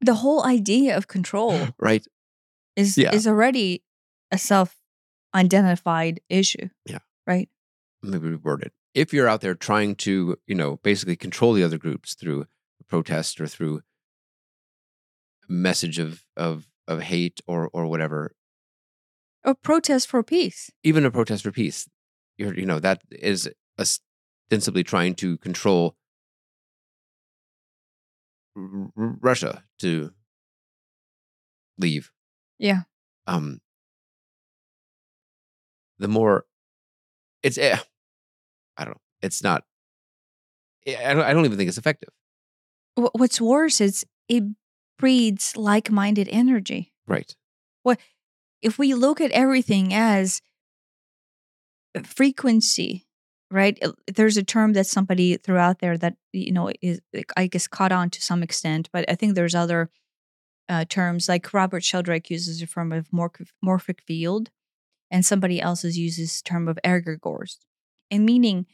the 0.04 0.16
whole 0.16 0.44
idea 0.46 0.96
of 0.98 1.08
control 1.08 1.68
right? 1.80 2.06
is 2.76 2.98
Yeah. 2.98 3.14
is 3.14 3.28
already 3.28 3.84
a 4.32 4.38
self-identified 4.38 6.20
issue. 6.30 6.70
Yeah. 6.86 7.00
right. 7.28 7.50
Maybe 8.02 8.30
reword 8.30 8.64
it. 8.64 8.74
If 8.94 9.14
you're 9.14 9.28
out 9.30 9.42
there 9.42 9.56
trying 9.56 9.96
to, 9.98 10.38
you 10.46 10.56
know, 10.56 10.78
basically 10.84 11.16
control 11.16 11.54
the 11.54 11.64
other 11.64 11.78
groups 11.78 12.14
through 12.16 12.46
protest 12.88 13.40
or 13.42 13.48
through 13.48 13.82
message 15.50 16.00
of 16.00 16.24
of 16.38 16.68
of 16.88 17.02
hate 17.02 17.42
or 17.48 17.70
or 17.74 17.88
whatever, 17.88 18.34
a 19.44 19.56
protest 19.56 20.08
for 20.10 20.24
peace. 20.24 20.70
even 20.84 21.06
a 21.06 21.12
protest 21.12 21.44
for 21.44 21.52
peace, 21.52 21.88
you're, 22.38 22.54
you 22.54 22.66
know, 22.66 22.80
that 22.80 23.02
is 23.12 23.50
ostensibly 23.80 24.84
trying 24.84 25.16
to 25.16 25.38
control 25.38 25.96
R- 28.56 28.92
Russia 28.96 29.64
to 29.80 30.12
leave. 31.78 32.12
Yeah. 32.60 32.82
Um, 33.28 33.62
the 36.00 36.08
more 36.08 36.46
it's, 37.42 37.58
eh, 37.58 37.78
I 38.78 38.86
don't 38.86 38.94
know, 38.94 39.02
it's 39.22 39.44
not, 39.44 39.64
eh, 40.86 40.96
I 41.10 41.14
don't, 41.14 41.24
I 41.24 41.34
don't 41.34 41.46
even 41.46 41.58
think 41.58 41.68
it's 41.68 41.78
effective. 41.78 42.10
What's 42.96 43.42
worse 43.42 43.82
is 43.82 44.06
it 44.30 44.44
breeds 45.00 45.58
like-minded 45.58 46.30
energy. 46.32 46.94
Right. 47.08 47.36
What 47.82 48.00
if 48.62 48.78
we 48.78 48.94
look 48.94 49.20
at 49.20 49.32
everything 49.32 49.94
as 49.94 50.42
frequency, 52.04 53.06
right? 53.54 53.80
There's 54.08 54.36
a 54.36 54.44
term 54.44 54.74
that 54.74 54.88
somebody 54.88 55.38
threw 55.38 55.58
out 55.58 55.78
there 55.78 55.96
that 56.00 56.16
you 56.34 56.52
know 56.52 56.72
is 56.82 57.00
I 57.38 57.48
guess 57.48 57.68
caught 57.68 57.92
on 57.92 58.10
to 58.10 58.22
some 58.22 58.42
extent, 58.42 58.90
but 58.92 59.06
I 59.08 59.16
think 59.16 59.36
there's 59.36 59.54
other 59.56 59.92
uh, 60.68 60.86
terms 60.86 61.30
like 61.30 61.54
Rupert 61.54 61.84
Sheldrake 61.84 62.32
uses 62.32 62.62
a 62.62 62.66
term 62.66 62.92
of 62.92 63.10
morph- 63.10 63.52
morphic 63.64 64.02
field, 64.02 64.50
and 65.12 65.24
somebody 65.24 65.62
else 65.62 65.84
uses 65.84 66.42
the 66.42 66.50
term 66.50 66.68
of 66.68 66.80
egregores, 66.84 67.58
and 68.10 68.26
meaning 68.26 68.66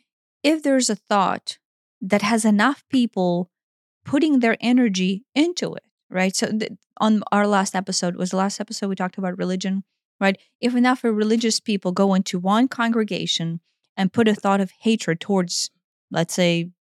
if 0.44 0.64
there's 0.64 0.90
a 0.90 0.96
thought 0.96 1.58
that 2.02 2.22
has 2.22 2.46
enough 2.46 2.86
people 2.90 3.52
putting 4.06 4.40
their 4.40 4.56
energy 4.62 5.26
into 5.36 5.74
it, 5.74 5.84
right? 6.10 6.34
So 6.34 6.58
th- 6.58 6.72
on 7.02 7.22
our 7.34 7.46
last 7.46 7.76
episode 7.76 8.16
was 8.16 8.30
the 8.30 8.38
last 8.38 8.62
episode 8.62 8.88
we 8.88 8.96
talked 8.96 9.18
about 9.18 9.38
religion, 9.38 9.84
right? 10.22 10.38
If 10.62 10.74
enough 10.74 11.04
religious 11.04 11.60
people 11.60 11.92
go 11.92 12.14
into 12.14 12.40
one 12.40 12.70
congregation 12.70 13.60
and 14.00 14.14
put 14.14 14.30
a 14.30 14.34
thought 14.34 14.62
of 14.62 14.72
hatred 14.80 15.20
towards, 15.20 15.70
let's 16.10 16.34
say, 16.34 16.72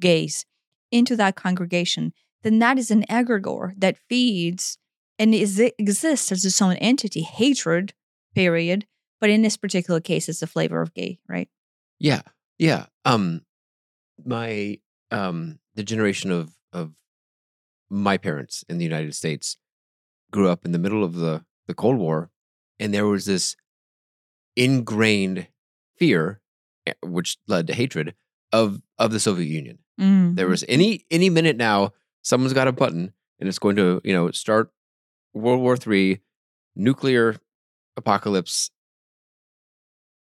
gays 0.00 0.46
into 0.92 1.16
that 1.16 1.34
congregation, 1.34 2.12
then 2.44 2.60
that 2.60 2.78
is 2.78 2.92
an 2.92 3.04
egregore 3.10 3.72
that 3.76 3.98
feeds 4.08 4.78
and 5.18 5.34
is 5.34 5.58
exists 5.58 6.30
as 6.30 6.44
its 6.44 6.62
own 6.62 6.76
entity, 6.76 7.22
hatred, 7.22 7.92
period. 8.36 8.86
But 9.20 9.30
in 9.30 9.42
this 9.42 9.56
particular 9.56 10.00
case, 10.00 10.28
it's 10.28 10.40
the 10.40 10.46
flavor 10.46 10.80
of 10.80 10.94
gay, 10.94 11.18
right? 11.28 11.48
Yeah. 11.98 12.22
Yeah. 12.56 12.86
Um, 13.04 13.42
my, 14.24 14.78
um, 15.10 15.58
the 15.74 15.82
generation 15.82 16.30
of, 16.30 16.52
of 16.72 16.92
my 17.90 18.16
parents 18.16 18.64
in 18.68 18.78
the 18.78 18.84
United 18.84 19.14
States 19.14 19.56
grew 20.30 20.48
up 20.48 20.64
in 20.64 20.70
the 20.70 20.78
middle 20.78 21.02
of 21.02 21.16
the, 21.16 21.44
the 21.66 21.74
Cold 21.74 21.98
War, 21.98 22.30
and 22.78 22.94
there 22.94 23.06
was 23.06 23.26
this 23.26 23.56
ingrained 24.56 25.48
fear, 25.96 26.40
which 27.02 27.38
led 27.46 27.66
to 27.66 27.74
hatred 27.74 28.14
of 28.52 28.80
of 28.98 29.12
the 29.12 29.20
Soviet 29.20 29.46
Union. 29.46 29.78
Mm. 30.00 30.36
There 30.36 30.48
was 30.48 30.64
any 30.68 31.04
any 31.10 31.30
minute 31.30 31.56
now, 31.56 31.92
someone's 32.22 32.52
got 32.52 32.68
a 32.68 32.72
button, 32.72 33.12
and 33.38 33.48
it's 33.48 33.58
going 33.58 33.76
to 33.76 34.00
you 34.04 34.12
know 34.12 34.30
start 34.30 34.70
World 35.34 35.60
War 35.60 35.76
Three, 35.76 36.20
nuclear 36.74 37.36
apocalypse, 37.96 38.70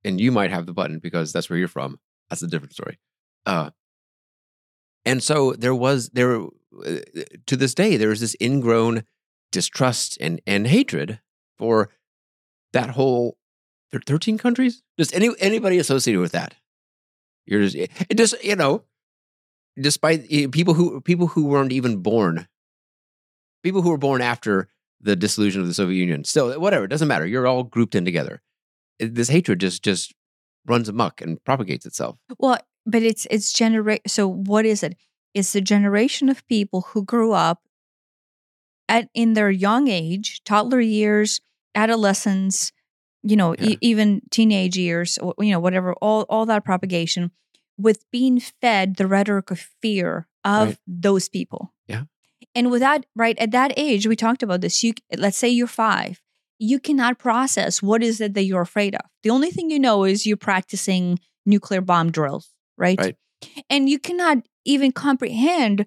and 0.04 0.20
you 0.20 0.32
might 0.32 0.52
have 0.52 0.66
the 0.66 0.74
button 0.74 1.00
because 1.00 1.32
that's 1.32 1.50
where 1.50 1.60
you're 1.60 1.68
from. 1.68 2.00
That's 2.30 2.42
a 2.42 2.48
different 2.48 2.74
story. 2.74 3.00
Uh, 3.46 3.72
and 5.06 5.24
so 5.24 5.54
there 5.54 5.76
was 5.76 6.10
there 6.10 6.42
uh, 6.42 7.00
to 7.46 7.56
this 7.56 7.74
day 7.74 7.96
there 7.96 8.12
is 8.12 8.20
this 8.20 8.36
ingrown 8.42 9.04
distrust 9.52 10.18
and 10.20 10.42
and 10.46 10.68
hatred 10.68 11.22
for 11.58 11.90
that 12.74 12.92
whole 12.92 13.38
thir- 13.92 14.02
13 14.06 14.38
countries? 14.38 14.84
Does 14.98 15.12
any 15.14 15.30
anybody 15.40 15.78
associated 15.78 16.22
with 16.22 16.32
that? 16.34 16.56
You're 17.46 17.62
just 17.62 17.76
it 17.76 18.18
just 18.18 18.44
you 18.44 18.56
know 18.56 18.84
despite 19.80 20.26
eh, 20.32 20.48
people 20.52 20.74
who 20.74 21.02
people 21.02 21.28
who 21.28 21.46
weren't 21.46 21.72
even 21.72 21.98
born 21.98 22.48
people 23.64 23.82
who 23.82 23.90
were 23.90 23.98
born 23.98 24.22
after 24.22 24.70
the 25.02 25.16
dissolution 25.16 25.62
of 25.62 25.68
the 25.68 25.74
soviet 25.74 25.98
union. 25.98 26.24
Still 26.24 26.60
whatever 26.60 26.86
it 26.86 26.90
doesn't 26.90 27.08
matter. 27.08 27.26
You're 27.26 27.48
all 27.48 27.64
grouped 27.64 27.96
in 27.96 28.06
together. 28.06 28.42
This 29.00 29.30
hatred 29.30 29.60
just 29.60 29.84
just 29.84 30.14
runs 30.66 30.90
amok 30.90 31.22
and 31.22 31.44
propagates 31.44 31.86
itself. 31.86 32.18
Well, 32.40 32.60
but 32.86 33.04
it's 33.04 33.28
it's 33.30 33.52
generate. 33.54 34.10
So 34.10 34.28
what 34.28 34.66
is 34.66 34.84
it? 34.84 34.96
It's 35.34 35.54
the 35.54 35.62
generation 35.62 36.30
of 36.30 36.48
people 36.48 36.82
who 36.94 37.04
grew 37.04 37.34
up 37.34 37.62
at 38.90 39.10
in 39.14 39.34
their 39.34 39.52
young 39.52 39.88
age, 39.88 40.42
toddler 40.46 40.80
years, 40.80 41.42
adolescence, 41.76 42.72
you 43.30 43.36
know, 43.36 43.56
Yeah. 43.60 43.72
e- 43.72 43.78
even 43.82 44.22
teenage 44.32 44.78
years, 44.78 45.18
you 45.40 45.52
know, 45.52 45.60
whatever, 45.60 45.94
all 46.02 46.22
all 46.30 46.46
that 46.46 46.64
propagation 46.64 47.32
with 47.78 48.00
being 48.12 48.40
fed 48.40 48.96
the 48.96 49.08
rhetoric 49.08 49.52
of 49.52 49.60
fear 49.82 50.28
of 50.44 50.68
Right. 50.70 50.78
those 50.88 51.30
people. 51.30 51.74
Yeah. 51.88 52.04
And 52.56 52.72
with 52.72 52.82
that, 52.82 53.06
right 53.16 53.38
at 53.40 53.52
that 53.52 53.72
age, 53.78 54.08
we 54.08 54.16
talked 54.16 54.44
about 54.44 54.62
this. 54.62 54.84
You 54.84 54.94
let's 55.18 55.38
say 55.38 55.50
you're 55.50 55.68
five, 55.68 56.22
you 56.60 56.80
cannot 56.80 57.20
process 57.20 57.82
what 57.84 58.02
is 58.02 58.20
it 58.22 58.34
that 58.34 58.46
you're 58.46 58.62
afraid 58.70 58.96
of. 58.96 59.02
The 59.24 59.30
only 59.30 59.52
thing 59.52 59.70
you 59.70 59.80
know 59.80 60.06
is 60.06 60.26
you're 60.26 60.38
practicing 60.38 61.20
nuclear 61.46 61.82
bomb 61.82 62.12
drills, 62.12 62.50
right? 62.78 63.00
Right. 63.00 63.16
And 63.70 63.88
you 63.90 64.00
cannot 64.00 64.38
even 64.66 64.92
comprehend 64.92 65.86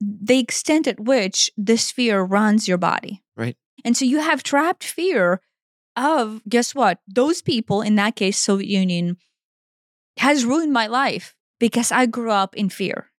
the 0.00 0.38
extent 0.38 0.86
at 0.86 1.00
which 1.00 1.50
this 1.56 1.90
fear 1.90 2.22
runs 2.22 2.68
your 2.68 2.78
body. 2.78 3.22
Right. 3.36 3.56
And 3.84 3.96
so 3.96 4.04
you 4.04 4.18
have 4.20 4.42
trapped 4.42 4.84
fear 4.84 5.40
of 5.96 6.42
guess 6.48 6.74
what? 6.74 7.00
Those 7.06 7.42
people, 7.42 7.82
in 7.82 7.96
that 7.96 8.16
case, 8.16 8.38
Soviet 8.38 8.68
Union, 8.68 9.16
has 10.18 10.44
ruined 10.44 10.72
my 10.72 10.86
life 10.86 11.34
because 11.58 11.92
I 11.92 12.06
grew 12.06 12.30
up 12.30 12.56
in 12.56 12.68
fear. 12.68 13.10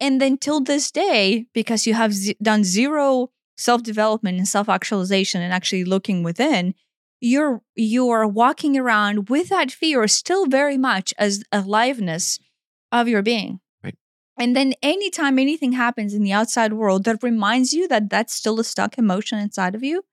And 0.00 0.20
then 0.20 0.36
till 0.36 0.60
this 0.60 0.90
day, 0.90 1.46
because 1.54 1.86
you 1.86 1.94
have 1.94 2.12
z- 2.12 2.36
done 2.42 2.64
zero 2.64 3.30
self 3.56 3.82
development 3.82 4.38
and 4.38 4.46
self 4.46 4.68
actualization 4.68 5.40
and 5.40 5.52
actually 5.52 5.84
looking 5.84 6.22
within, 6.22 6.74
you're 7.20 7.62
you 7.74 8.10
are 8.10 8.26
walking 8.26 8.76
around 8.76 9.28
with 9.30 9.48
that 9.48 9.70
fear 9.70 10.06
still 10.06 10.46
very 10.46 10.76
much 10.76 11.14
as 11.18 11.42
aliveness 11.50 12.38
of 12.92 13.08
your 13.08 13.22
being. 13.22 13.60
Right. 13.82 13.94
And 14.38 14.54
then 14.54 14.74
anytime 14.82 15.38
anything 15.38 15.72
happens 15.72 16.12
in 16.12 16.22
the 16.22 16.32
outside 16.32 16.74
world 16.74 17.04
that 17.04 17.22
reminds 17.22 17.72
you 17.72 17.88
that 17.88 18.10
that's 18.10 18.34
still 18.34 18.60
a 18.60 18.64
stuck 18.64 18.98
emotion 18.98 19.38
inside 19.38 19.74
of 19.74 19.82
you, 19.82 20.04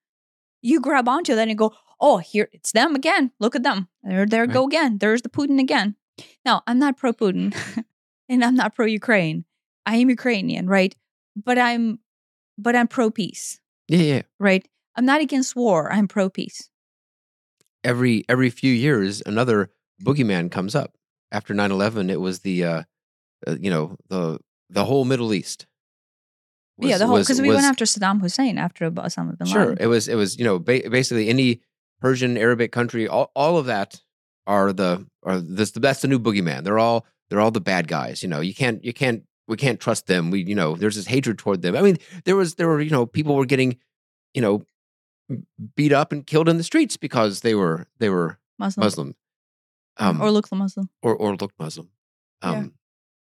you 0.61 0.79
grab 0.79 1.09
onto 1.09 1.35
that 1.35 1.49
and 1.49 1.57
go, 1.57 1.73
"Oh, 2.07 2.17
here 2.17 2.47
it's 2.51 2.71
them 2.73 2.91
again. 3.01 3.31
Look 3.39 3.55
at 3.55 3.63
them. 3.63 3.79
There, 4.03 4.25
there 4.25 4.45
go 4.45 4.65
again. 4.71 4.91
There's 4.99 5.23
the 5.25 5.29
Putin 5.37 5.59
again." 5.67 5.95
Now, 6.47 6.61
I'm 6.67 6.77
not 6.77 6.97
pro 7.01 7.11
Putin, 7.13 7.55
and 8.29 8.43
I'm 8.45 8.55
not 8.61 8.75
pro 8.75 8.85
Ukraine. 8.85 9.45
I 9.85 9.95
am 10.01 10.09
Ukrainian, 10.09 10.67
right? 10.77 10.93
But 11.47 11.57
I'm, 11.57 11.99
but 12.65 12.75
I'm 12.75 12.87
pro 12.87 13.09
peace. 13.09 13.59
Yeah, 13.87 14.05
yeah. 14.11 14.21
right? 14.39 14.63
I'm 14.95 15.05
not 15.11 15.21
against 15.21 15.55
war. 15.55 15.91
I'm 15.91 16.07
pro 16.07 16.29
peace. 16.29 16.69
Every 17.83 18.23
every 18.29 18.49
few 18.49 18.71
years, 18.71 19.21
another 19.25 19.69
boogeyman 20.05 20.51
comes 20.51 20.73
up. 20.75 20.91
After 21.31 21.53
9-11, 21.53 22.11
it 22.11 22.21
was 22.21 22.39
the 22.39 22.57
uh, 22.63 22.83
uh, 23.47 23.55
you 23.59 23.71
know 23.73 23.97
the 24.09 24.39
the 24.69 24.85
whole 24.85 25.03
Middle 25.03 25.33
East. 25.33 25.65
yeah, 26.77 26.97
the 26.97 27.07
whole 27.07 27.19
because 27.19 27.41
we 27.41 27.49
was- 27.49 27.55
went 27.55 27.67
after 27.67 27.85
Saddam 27.85 28.21
Hussein 28.21 28.57
after 28.57 28.89
Osama 28.89 29.37
bin 29.37 29.47
Laden. 29.47 29.53
Sure, 29.53 29.75
it 29.79 29.87
was 29.87 30.07
it 30.07 30.15
was 30.15 30.37
you 30.39 30.45
know 30.45 30.59
ba- 30.59 30.89
basically 30.89 31.27
any 31.29 31.61
Persian 32.03 32.37
Arabic 32.37 32.73
country, 32.73 33.07
all, 33.07 33.31
all 33.33 33.57
of 33.57 33.65
that 33.67 34.01
are 34.45 34.73
the 34.73 35.07
are 35.23 35.39
this 35.39 35.71
that's 35.71 36.01
the 36.01 36.09
new 36.09 36.19
boogeyman. 36.19 36.65
They're 36.65 36.77
all 36.77 37.05
they're 37.29 37.39
all 37.39 37.49
the 37.49 37.61
bad 37.61 37.87
guys. 37.87 38.21
You 38.21 38.27
know, 38.27 38.41
you 38.41 38.53
can't 38.53 38.83
you 38.83 38.91
can't 38.91 39.23
we 39.47 39.55
can't 39.55 39.79
trust 39.79 40.07
them. 40.07 40.29
We 40.29 40.43
you 40.43 40.53
know 40.53 40.75
there's 40.75 40.97
this 40.97 41.07
hatred 41.07 41.37
toward 41.37 41.61
them. 41.61 41.77
I 41.77 41.81
mean, 41.81 41.97
there 42.25 42.35
was 42.35 42.55
there 42.55 42.67
were 42.67 42.81
you 42.81 42.89
know 42.89 43.05
people 43.05 43.37
were 43.37 43.45
getting 43.45 43.77
you 44.33 44.41
know 44.41 44.65
beat 45.77 45.93
up 45.93 46.11
and 46.11 46.27
killed 46.27 46.49
in 46.49 46.57
the 46.57 46.63
streets 46.63 46.97
because 46.97 47.39
they 47.39 47.55
were 47.55 47.87
they 47.99 48.09
were 48.09 48.37
Muslim, 48.59 48.83
Muslim, 48.83 49.15
um, 49.95 50.21
or 50.21 50.29
look 50.29 50.51
Muslim. 50.51 50.89
or 51.01 51.15
or 51.15 51.37
looked 51.37 51.57
Muslim. 51.57 51.89
Yeah. 52.43 52.49
Um, 52.49 52.73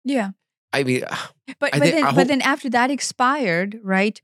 Yeah, 0.04 0.30
I 0.74 0.84
mean, 0.84 1.00
but 1.58 1.74
I 1.74 1.78
but 1.78 1.90
then 1.90 2.04
I 2.04 2.12
but 2.12 2.28
then 2.28 2.42
after 2.42 2.68
that 2.68 2.90
expired, 2.90 3.80
right? 3.82 4.20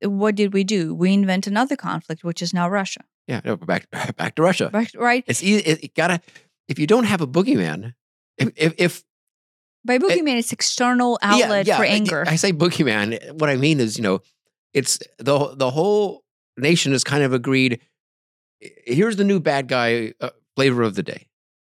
What 0.00 0.36
did 0.36 0.54
we 0.54 0.64
do? 0.64 0.94
We 0.94 1.12
invent 1.12 1.46
another 1.46 1.76
conflict, 1.76 2.24
which 2.24 2.40
is 2.40 2.54
now 2.54 2.66
Russia, 2.70 3.04
yeah, 3.28 3.40
no, 3.44 3.56
back 3.56 3.88
back 4.16 4.34
to 4.36 4.42
Russia. 4.42 4.70
right? 4.72 4.92
right? 4.96 5.24
It's 5.26 5.42
easy. 5.42 5.62
It, 5.62 5.84
it 5.84 5.94
gotta 5.94 6.20
if 6.66 6.78
you 6.78 6.86
don't 6.86 7.04
have 7.04 7.20
a 7.20 7.26
boogeyman, 7.26 7.94
if 8.38 8.50
if, 8.56 8.74
if 8.78 9.04
By 9.84 9.98
boogeyman, 9.98 10.38
it's 10.38 10.52
external 10.52 11.18
outlet 11.22 11.66
for 11.66 11.84
I- 11.84 11.86
anger. 11.86 12.24
I, 12.26 12.36
say 12.36 12.52
boogeyman. 12.52 13.32
What 13.34 13.50
I 13.50 13.56
mean 13.56 13.78
is, 13.80 13.96
you 13.96 14.02
know, 14.02 14.20
it's 14.72 14.98
the 15.18 15.54
the 15.54 15.70
whole 15.70 16.24
nation 16.56 16.92
has 16.92 17.04
kind 17.04 17.22
of 17.22 17.32
agreed. 17.32 17.80
Here's 18.60 19.16
the 19.16 19.24
new 19.24 19.38
bad 19.38 19.68
guy 19.68 20.14
uh, 20.20 20.30
flavor 20.56 20.82
of 20.82 20.96
the 20.96 21.02
day. 21.02 21.28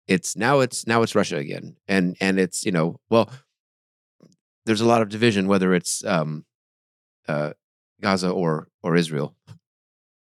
It's 0.08 0.36
now 0.36 0.60
it's 0.60 0.86
now 0.86 1.02
it's 1.02 1.16
Russia 1.16 1.38
again, 1.38 1.78
and 1.88 2.16
and 2.20 2.38
it's 2.38 2.66
you 2.66 2.72
know 2.72 3.00
well, 3.10 3.32
there's 4.66 4.82
a 4.82 4.86
lot 4.86 5.02
of 5.02 5.10
division 5.10 5.48
whether 5.48 5.74
it's 5.74 6.04
um, 6.06 6.46
uh, 7.28 7.54
Gaza 8.02 8.30
or 8.30 8.68
or 8.84 8.96
Israel. 8.96 9.36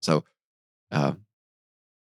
So, 0.02 0.24
uh, 0.90 1.12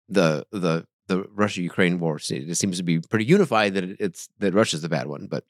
the 0.08 0.46
the 0.50 0.86
the 1.08 1.24
Russia 1.32 1.62
Ukraine 1.62 1.98
war 1.98 2.18
it 2.20 2.56
seems 2.56 2.76
to 2.78 2.82
be 2.82 3.00
pretty 3.00 3.24
unified 3.24 3.74
that 3.74 3.84
it's 4.00 4.28
that 4.38 4.54
Russia's 4.54 4.82
the 4.82 4.88
bad 4.88 5.06
one, 5.06 5.26
but 5.26 5.44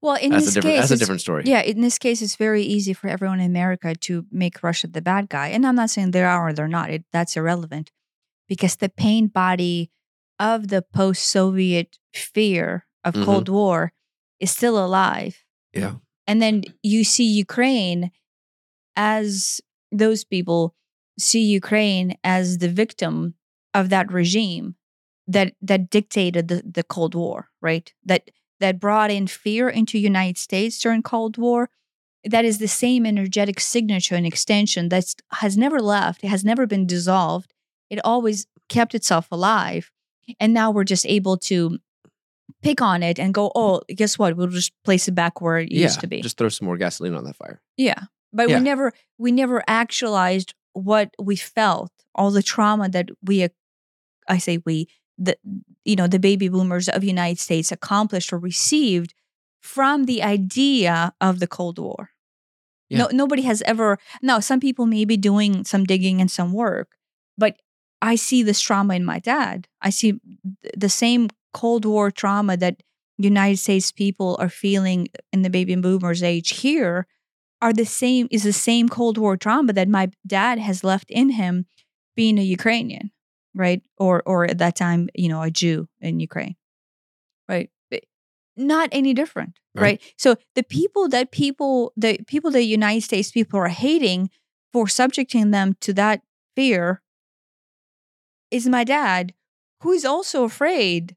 well, 0.00 0.16
in 0.16 0.30
that's 0.32 0.46
this 0.46 0.62
case, 0.62 0.80
that's 0.80 0.90
a 0.90 0.96
different 0.96 1.20
story. 1.20 1.44
Yeah, 1.46 1.62
in 1.62 1.80
this 1.80 1.96
case, 1.98 2.22
it's 2.22 2.34
very 2.34 2.62
easy 2.62 2.92
for 2.92 3.06
everyone 3.06 3.38
in 3.38 3.46
America 3.46 3.94
to 3.94 4.26
make 4.32 4.62
Russia 4.62 4.88
the 4.88 5.00
bad 5.00 5.28
guy. 5.28 5.48
And 5.48 5.64
I'm 5.64 5.76
not 5.76 5.90
saying 5.90 6.10
they 6.10 6.24
are 6.24 6.48
or 6.48 6.52
they're 6.52 6.66
not. 6.66 6.90
It, 6.90 7.04
that's 7.12 7.36
irrelevant 7.36 7.92
because 8.48 8.74
the 8.76 8.88
pain 8.88 9.28
body 9.28 9.90
of 10.40 10.68
the 10.68 10.82
post 10.82 11.22
Soviet 11.30 11.98
fear 12.12 12.86
of 13.04 13.14
Mhm. 13.14 13.24
Cold 13.24 13.48
War 13.48 13.92
is 14.40 14.50
still 14.50 14.84
alive. 14.84 15.44
Yeah. 15.72 15.96
And 16.26 16.42
then 16.42 16.64
you 16.82 17.04
see 17.04 17.24
Ukraine 17.24 18.10
as 18.96 19.60
those 19.92 20.24
people 20.24 20.74
see 21.22 21.42
Ukraine 21.42 22.16
as 22.24 22.58
the 22.58 22.68
victim 22.68 23.34
of 23.74 23.88
that 23.88 24.12
regime 24.12 24.76
that 25.26 25.54
that 25.62 25.88
dictated 25.90 26.48
the, 26.48 26.62
the 26.64 26.82
Cold 26.82 27.14
War, 27.14 27.48
right? 27.60 27.92
That 28.04 28.30
that 28.60 28.78
brought 28.80 29.10
in 29.10 29.26
fear 29.26 29.68
into 29.68 29.98
United 29.98 30.38
States 30.38 30.78
during 30.78 31.02
Cold 31.02 31.38
War. 31.38 31.70
That 32.24 32.44
is 32.44 32.58
the 32.58 32.68
same 32.68 33.04
energetic 33.04 33.58
signature 33.58 34.14
and 34.14 34.26
extension 34.26 34.88
that 34.90 35.14
has 35.32 35.56
never 35.56 35.80
left. 35.80 36.22
It 36.22 36.28
has 36.28 36.44
never 36.44 36.66
been 36.66 36.86
dissolved. 36.86 37.52
It 37.90 37.98
always 38.04 38.46
kept 38.68 38.94
itself 38.94 39.26
alive. 39.32 39.90
And 40.38 40.54
now 40.54 40.70
we're 40.70 40.84
just 40.84 41.04
able 41.06 41.36
to 41.38 41.78
pick 42.62 42.80
on 42.80 43.02
it 43.02 43.18
and 43.18 43.34
go, 43.34 43.50
oh, 43.56 43.82
guess 43.88 44.18
what? 44.18 44.36
We'll 44.36 44.46
just 44.46 44.72
place 44.84 45.08
it 45.08 45.14
back 45.16 45.40
where 45.40 45.58
it 45.58 45.72
yeah, 45.72 45.82
used 45.82 46.00
to 46.00 46.06
be. 46.06 46.22
Just 46.22 46.38
throw 46.38 46.48
some 46.48 46.66
more 46.66 46.76
gasoline 46.76 47.14
on 47.14 47.24
that 47.24 47.36
fire. 47.36 47.60
Yeah. 47.76 48.04
But 48.32 48.48
Yeah. 48.48 48.58
we 48.58 48.64
never 48.64 48.92
we 49.18 49.32
never 49.32 49.62
actualized 49.66 50.54
what 50.72 51.10
we 51.18 51.36
felt, 51.36 51.92
all 52.14 52.30
the 52.30 52.42
trauma 52.42 52.88
that 52.88 53.10
we 53.22 53.48
I 54.28 54.38
say 54.38 54.58
we 54.64 54.88
the 55.18 55.36
you 55.84 55.96
know 55.96 56.06
the 56.06 56.18
baby 56.18 56.48
boomers 56.48 56.88
of 56.88 57.04
United 57.04 57.38
States 57.38 57.72
accomplished 57.72 58.32
or 58.32 58.38
received 58.38 59.14
from 59.60 60.04
the 60.04 60.22
idea 60.22 61.12
of 61.20 61.38
the 61.38 61.46
Cold 61.46 61.78
War. 61.78 62.10
No 62.90 63.08
nobody 63.10 63.42
has 63.42 63.62
ever 63.62 63.98
now 64.20 64.38
some 64.40 64.60
people 64.60 64.86
may 64.86 65.04
be 65.04 65.16
doing 65.16 65.64
some 65.64 65.84
digging 65.84 66.20
and 66.20 66.30
some 66.30 66.52
work, 66.52 66.96
but 67.38 67.56
I 68.02 68.16
see 68.16 68.42
this 68.42 68.60
trauma 68.60 68.94
in 68.94 69.04
my 69.04 69.18
dad. 69.18 69.68
I 69.80 69.90
see 69.90 70.20
the 70.76 70.88
same 70.88 71.30
Cold 71.54 71.84
War 71.84 72.10
trauma 72.10 72.56
that 72.58 72.82
United 73.16 73.58
States 73.58 73.92
people 73.92 74.36
are 74.40 74.48
feeling 74.48 75.08
in 75.32 75.42
the 75.42 75.50
baby 75.50 75.74
boomers 75.76 76.22
age 76.22 76.60
here 76.60 77.06
are 77.62 77.72
the 77.72 77.86
same 77.86 78.28
is 78.30 78.42
the 78.42 78.52
same 78.52 78.88
Cold 78.88 79.16
War 79.18 79.36
trauma 79.36 79.72
that 79.72 79.88
my 79.88 80.10
dad 80.26 80.58
has 80.58 80.84
left 80.84 81.10
in 81.10 81.30
him 81.30 81.66
being 82.16 82.38
a 82.38 82.42
Ukrainian, 82.42 83.10
right? 83.54 83.82
Or 83.98 84.22
or 84.26 84.38
at 84.50 84.58
that 84.58 84.76
time, 84.76 85.08
you 85.14 85.28
know, 85.30 85.42
a 85.42 85.50
Jew 85.50 85.88
in 86.00 86.20
Ukraine. 86.20 86.56
Right? 87.48 87.70
Not 88.56 88.90
any 88.92 89.14
different, 89.14 89.52
Right. 89.74 89.82
right? 89.82 90.14
So 90.18 90.36
the 90.56 90.62
people 90.62 91.08
that 91.14 91.30
people 91.30 91.92
the 91.96 92.12
people 92.32 92.50
that 92.50 92.64
United 92.64 93.02
States 93.02 93.30
people 93.30 93.58
are 93.58 93.68
hating 93.68 94.28
for 94.72 94.86
subjecting 94.88 95.52
them 95.52 95.68
to 95.80 95.92
that 95.94 96.20
fear 96.56 97.02
is 98.50 98.68
my 98.68 98.84
dad, 98.84 99.32
who 99.82 99.92
is 99.92 100.04
also 100.04 100.44
afraid 100.44 101.16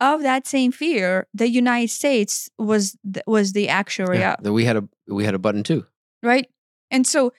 of 0.00 0.22
that 0.22 0.46
same 0.46 0.72
fear. 0.72 1.26
The 1.34 1.48
United 1.48 1.90
States 1.90 2.48
was 2.58 2.96
th- 3.12 3.24
was 3.26 3.52
the 3.52 3.68
actual 3.68 4.14
Yeah, 4.14 4.36
that 4.40 4.52
we 4.52 4.64
had 4.64 4.76
a 4.76 4.88
we 5.08 5.24
had 5.24 5.34
a 5.34 5.38
button 5.38 5.62
too. 5.62 5.86
right? 6.22 6.48
And 6.90 7.06
so, 7.06 7.32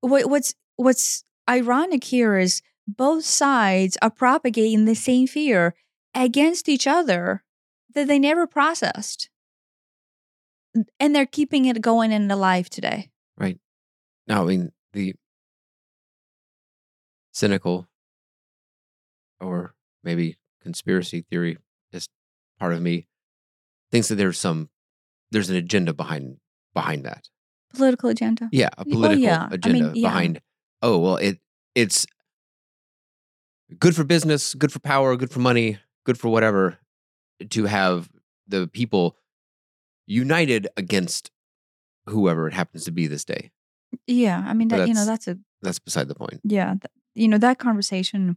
what, 0.00 0.28
what's 0.28 0.54
what's 0.76 1.24
ironic 1.48 2.04
here 2.04 2.36
is 2.38 2.62
both 2.88 3.24
sides 3.24 3.96
are 4.02 4.10
propagating 4.10 4.84
the 4.86 4.94
same 4.94 5.26
fear 5.26 5.74
against 6.14 6.68
each 6.68 6.86
other 6.86 7.44
that 7.94 8.08
they 8.08 8.18
never 8.18 8.46
processed, 8.46 9.28
and 10.98 11.14
they're 11.14 11.26
keeping 11.26 11.66
it 11.66 11.80
going 11.80 12.12
and 12.12 12.30
alive 12.32 12.68
today. 12.70 13.10
Right. 13.36 13.58
No, 14.26 14.42
I 14.42 14.44
mean 14.46 14.72
the 14.92 15.14
cynical 17.32 17.88
or 19.40 19.74
maybe 20.04 20.36
conspiracy 20.60 21.22
theory 21.22 21.58
is 21.92 22.08
part 22.58 22.72
of 22.74 22.80
me 22.82 23.06
thinks 23.90 24.08
that 24.08 24.16
there's 24.16 24.38
some 24.38 24.70
there's 25.30 25.50
an 25.50 25.56
agenda 25.56 25.92
behind 25.94 26.36
behind 26.74 27.04
that. 27.04 27.28
Political 27.74 28.10
agenda. 28.10 28.48
Yeah, 28.52 28.68
a 28.76 28.84
Y- 28.84 28.84
oh, 28.88 28.92
political 28.92 29.22
yeah. 29.24 29.38
I 29.42 29.46
mean, 29.46 29.52
agenda 29.54 29.92
yeah. 29.94 30.08
behind. 30.08 30.40
Oh 30.82 30.98
well, 30.98 31.16
it 31.16 31.38
it's 31.74 32.06
good 33.78 33.96
for 33.96 34.04
business, 34.04 34.54
good 34.54 34.72
for 34.72 34.78
power, 34.80 35.16
good 35.16 35.30
for 35.30 35.40
money, 35.40 35.78
good 36.04 36.18
for 36.18 36.28
whatever 36.28 36.78
to 37.50 37.64
have 37.64 38.10
the 38.46 38.66
people 38.68 39.16
united 40.06 40.68
against 40.76 41.30
whoever 42.06 42.46
it 42.48 42.52
happens 42.54 42.84
to 42.84 42.90
be 42.90 43.06
this 43.06 43.24
day. 43.24 43.50
Yeah, 44.06 44.42
I 44.46 44.54
mean 44.54 44.68
that 44.68 44.88
you 44.88 44.94
know 44.94 45.04
that's- 45.04 45.24
that's 45.26 45.28
a 45.28 45.38
That's 45.62 45.78
beside 45.78 46.08
the 46.08 46.14
point. 46.14 46.40
yeah 46.44 46.70
th- 46.74 46.90
you 47.14 47.28
know 47.28 47.38
that 47.38 47.58
conversation 47.58 48.36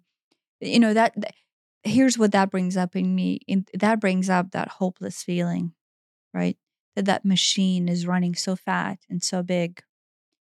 you 0.62 0.80
know 0.80 0.94
that, 0.94 1.14
that 1.18 1.34
here's 1.86 2.18
what 2.18 2.32
that 2.34 2.52
brings 2.52 2.76
up 2.76 2.96
in 2.96 3.16
me 3.16 3.40
in, 3.48 3.66
that 3.74 4.00
brings 4.02 4.30
up 4.30 4.52
that 4.52 4.68
hopeless 4.68 5.24
feeling 5.24 5.74
right? 6.34 6.58
That 6.98 7.06
that 7.06 7.26
machine 7.26 7.88
is 7.88 8.06
running 8.08 8.36
so 8.36 8.56
fat 8.56 9.00
and 9.10 9.24
so 9.24 9.42
big 9.44 9.84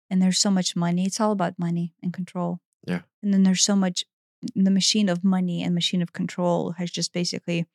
and 0.10 0.22
there's 0.22 0.40
so 0.40 0.52
much 0.52 0.76
money 0.76 1.06
it's 1.06 1.20
all 1.20 1.32
about 1.32 1.60
money 1.60 1.94
and 2.02 2.14
control. 2.14 2.60
Yeah. 2.86 3.02
and 3.22 3.34
then 3.34 3.44
there's 3.44 3.64
so 3.64 3.76
much 3.76 4.06
the 4.56 4.72
machine 4.72 5.10
of 5.10 5.24
money 5.24 5.64
and 5.64 5.74
machine 5.74 6.02
of 6.02 6.14
control 6.14 6.74
has 6.74 6.92
just 6.92 7.14
basically 7.14 7.66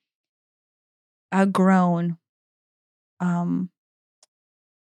outgrown 1.35 2.19
um 3.21 3.71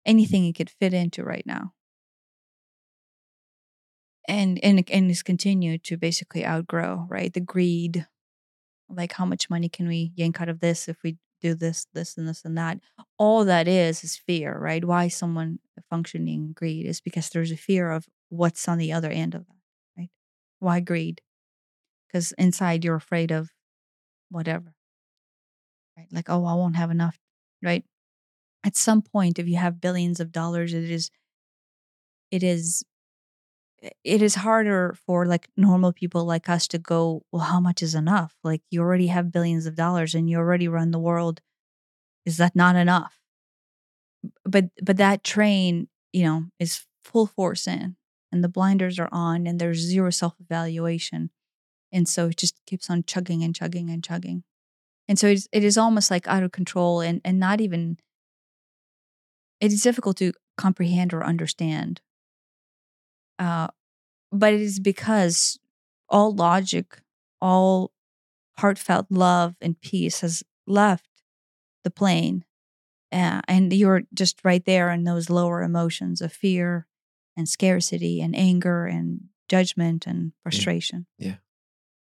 anything 0.05 0.45
it 0.45 0.55
could 0.55 0.69
fit 0.69 0.93
into 0.93 1.23
right 1.23 1.45
now. 1.45 1.73
And 4.27 4.59
and 4.63 4.83
and 4.89 5.09
is 5.09 5.23
continued 5.23 5.83
to 5.85 5.97
basically 5.97 6.45
outgrow 6.45 7.07
right? 7.09 7.33
The 7.33 7.39
greed 7.39 8.07
like 8.89 9.13
how 9.13 9.25
much 9.25 9.49
money 9.49 9.69
can 9.69 9.87
we 9.87 10.11
yank 10.15 10.41
out 10.41 10.49
of 10.49 10.59
this 10.59 10.87
if 10.87 10.97
we 11.03 11.17
do 11.41 11.53
this 11.53 11.85
this 11.93 12.17
and 12.17 12.27
this 12.27 12.43
and 12.45 12.57
that? 12.57 12.79
All 13.17 13.45
that 13.45 13.67
is 13.67 14.03
is 14.03 14.17
fear 14.17 14.57
right? 14.57 14.83
Why 14.83 15.07
someone 15.07 15.59
functioning 15.89 16.53
greed 16.53 16.85
is 16.85 17.01
because 17.01 17.29
there's 17.29 17.51
a 17.51 17.57
fear 17.57 17.91
of 17.91 18.05
what's 18.29 18.67
on 18.67 18.77
the 18.77 18.91
other 18.93 19.09
end 19.09 19.35
of 19.35 19.45
that 19.47 19.55
right? 19.97 20.09
Why 20.59 20.79
greed? 20.79 21.21
Because 22.07 22.31
inside 22.37 22.83
you're 22.85 22.95
afraid 22.95 23.31
of 23.31 23.49
whatever 24.29 24.73
right? 25.97 26.07
Like 26.11 26.29
oh 26.29 26.45
i 26.45 26.53
won't 26.53 26.75
have 26.75 26.91
enough 26.91 27.17
right? 27.63 27.83
At 28.63 28.75
some 28.75 29.01
point 29.01 29.39
if 29.39 29.47
you 29.47 29.57
have 29.57 29.81
billions 29.81 30.19
of 30.19 30.31
dollars 30.31 30.73
it 30.73 30.89
is 30.89 31.09
it 32.31 32.43
is 32.43 32.83
it 34.03 34.21
is 34.21 34.35
harder 34.35 34.95
for 35.05 35.25
like 35.25 35.47
normal 35.55 35.93
people 35.93 36.25
like 36.25 36.49
us 36.49 36.67
to 36.69 36.79
go, 36.79 37.23
well, 37.31 37.43
how 37.43 37.59
much 37.59 37.83
is 37.83 37.95
enough? 37.95 38.35
Like 38.43 38.61
you 38.71 38.81
already 38.81 39.07
have 39.07 39.31
billions 39.31 39.65
of 39.65 39.75
dollars 39.75 40.15
and 40.15 40.29
you 40.29 40.37
already 40.37 40.67
run 40.67 40.91
the 40.91 40.99
world. 40.99 41.41
Is 42.25 42.37
that 42.37 42.55
not 42.55 42.75
enough? 42.75 43.19
But 44.43 44.65
but 44.81 44.97
that 44.97 45.23
train, 45.23 45.87
you 46.11 46.23
know, 46.23 46.45
is 46.59 46.85
full 47.03 47.27
force 47.27 47.67
in 47.67 47.95
and 48.31 48.43
the 48.43 48.49
blinders 48.49 48.99
are 48.99 49.09
on 49.11 49.47
and 49.47 49.59
there's 49.59 49.79
zero 49.79 50.09
self-evaluation. 50.09 51.29
And 51.91 52.07
so 52.07 52.27
it 52.27 52.37
just 52.37 52.59
keeps 52.65 52.89
on 52.89 53.03
chugging 53.05 53.43
and 53.43 53.55
chugging 53.55 53.89
and 53.89 54.03
chugging. 54.03 54.43
And 55.07 55.17
so 55.17 55.27
it's, 55.27 55.47
it 55.53 55.63
is 55.63 55.77
almost 55.77 56.11
like 56.11 56.27
out 56.27 56.43
of 56.43 56.51
control 56.51 56.99
and, 56.99 57.21
and 57.23 57.39
not 57.39 57.61
even, 57.61 57.97
it 59.61 59.71
is 59.71 59.81
difficult 59.81 60.17
to 60.17 60.33
comprehend 60.57 61.13
or 61.13 61.23
understand. 61.23 62.01
Uh, 63.39 63.67
but 64.31 64.53
it 64.53 64.61
is 64.61 64.79
because 64.79 65.59
all 66.09 66.33
logic, 66.33 66.99
all 67.41 67.91
heartfelt 68.57 69.07
love 69.09 69.55
and 69.61 69.79
peace 69.81 70.21
has 70.21 70.43
left 70.65 71.09
the 71.83 71.91
plane. 71.91 72.43
Uh, 73.11 73.41
and 73.47 73.71
you're 73.71 74.03
just 74.13 74.43
right 74.43 74.65
there 74.65 74.91
in 74.91 75.03
those 75.03 75.29
lower 75.29 75.61
emotions 75.61 76.21
of 76.21 76.33
fear 76.33 76.87
and 77.37 77.47
scarcity 77.47 78.19
and 78.19 78.35
anger 78.35 78.85
and 78.85 79.21
judgment 79.47 80.05
and 80.05 80.33
frustration. 80.43 81.05
Yeah. 81.17 81.35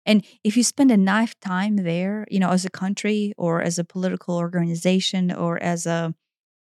And 0.06 0.26
if 0.44 0.56
you 0.56 0.64
spend 0.64 0.92
enough 0.92 1.40
time 1.40 1.78
there, 1.78 2.26
you 2.30 2.40
know, 2.40 2.52
as 2.52 2.66
a 2.66 2.70
country 2.70 3.34
or 3.38 3.62
as 3.62 3.78
a 3.80 3.84
political 3.84 4.38
organization 4.38 5.32
or 5.32 5.62
as 5.62 5.86
a 5.86 6.14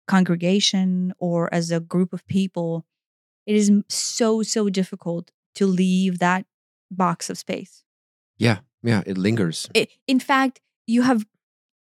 congregation 0.07 1.13
or 1.19 1.53
as 1.53 1.71
a 1.71 1.81
group 1.81 2.13
of 2.13 2.27
people, 2.27 2.87
it 3.49 3.57
is 3.57 3.73
so, 3.89 4.43
so 4.43 4.69
difficult 4.69 5.31
to 5.55 5.67
leave 5.67 6.19
that 6.19 6.45
box 6.91 7.31
of 7.31 7.39
space. 7.39 7.83
Yeah. 8.37 8.59
Yeah. 8.83 9.03
It 9.07 9.17
lingers. 9.17 9.69
I 9.75 9.89
in 10.07 10.21
fact, 10.21 10.61
you 10.87 11.03
have 11.03 11.27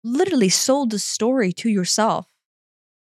literally 0.01 0.47
sold 0.47 0.91
the 0.91 0.99
story 0.99 1.51
to 1.51 1.70
yourself 1.70 2.28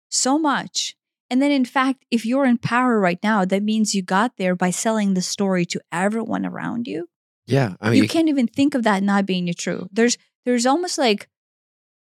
so 0.08 0.38
much. 0.38 0.94
And 1.30 1.42
then, 1.42 1.50
in 1.50 1.64
fact, 1.64 2.04
if 2.12 2.24
you're 2.24 2.44
in 2.44 2.58
power 2.58 3.00
right 3.00 3.18
now, 3.22 3.44
that 3.44 3.62
means 3.62 3.92
you 3.92 4.02
got 4.02 4.36
there 4.36 4.54
by 4.54 4.70
selling 4.70 5.14
the 5.14 5.22
story 5.22 5.64
to 5.66 5.80
everyone 5.90 6.46
around 6.46 6.86
you. 6.86 7.08
Yeah. 7.46 7.74
I 7.80 7.90
mean, 7.90 8.02
you 8.02 8.08
can't 8.08 8.28
even 8.28 8.46
think 8.46 8.76
of 8.76 8.84
that 8.84 9.02
not 9.02 9.26
being 9.26 9.52
true. 9.54 9.88
There's 9.90 10.16
there's 10.44 10.64
almost 10.64 10.96
like 10.96 11.28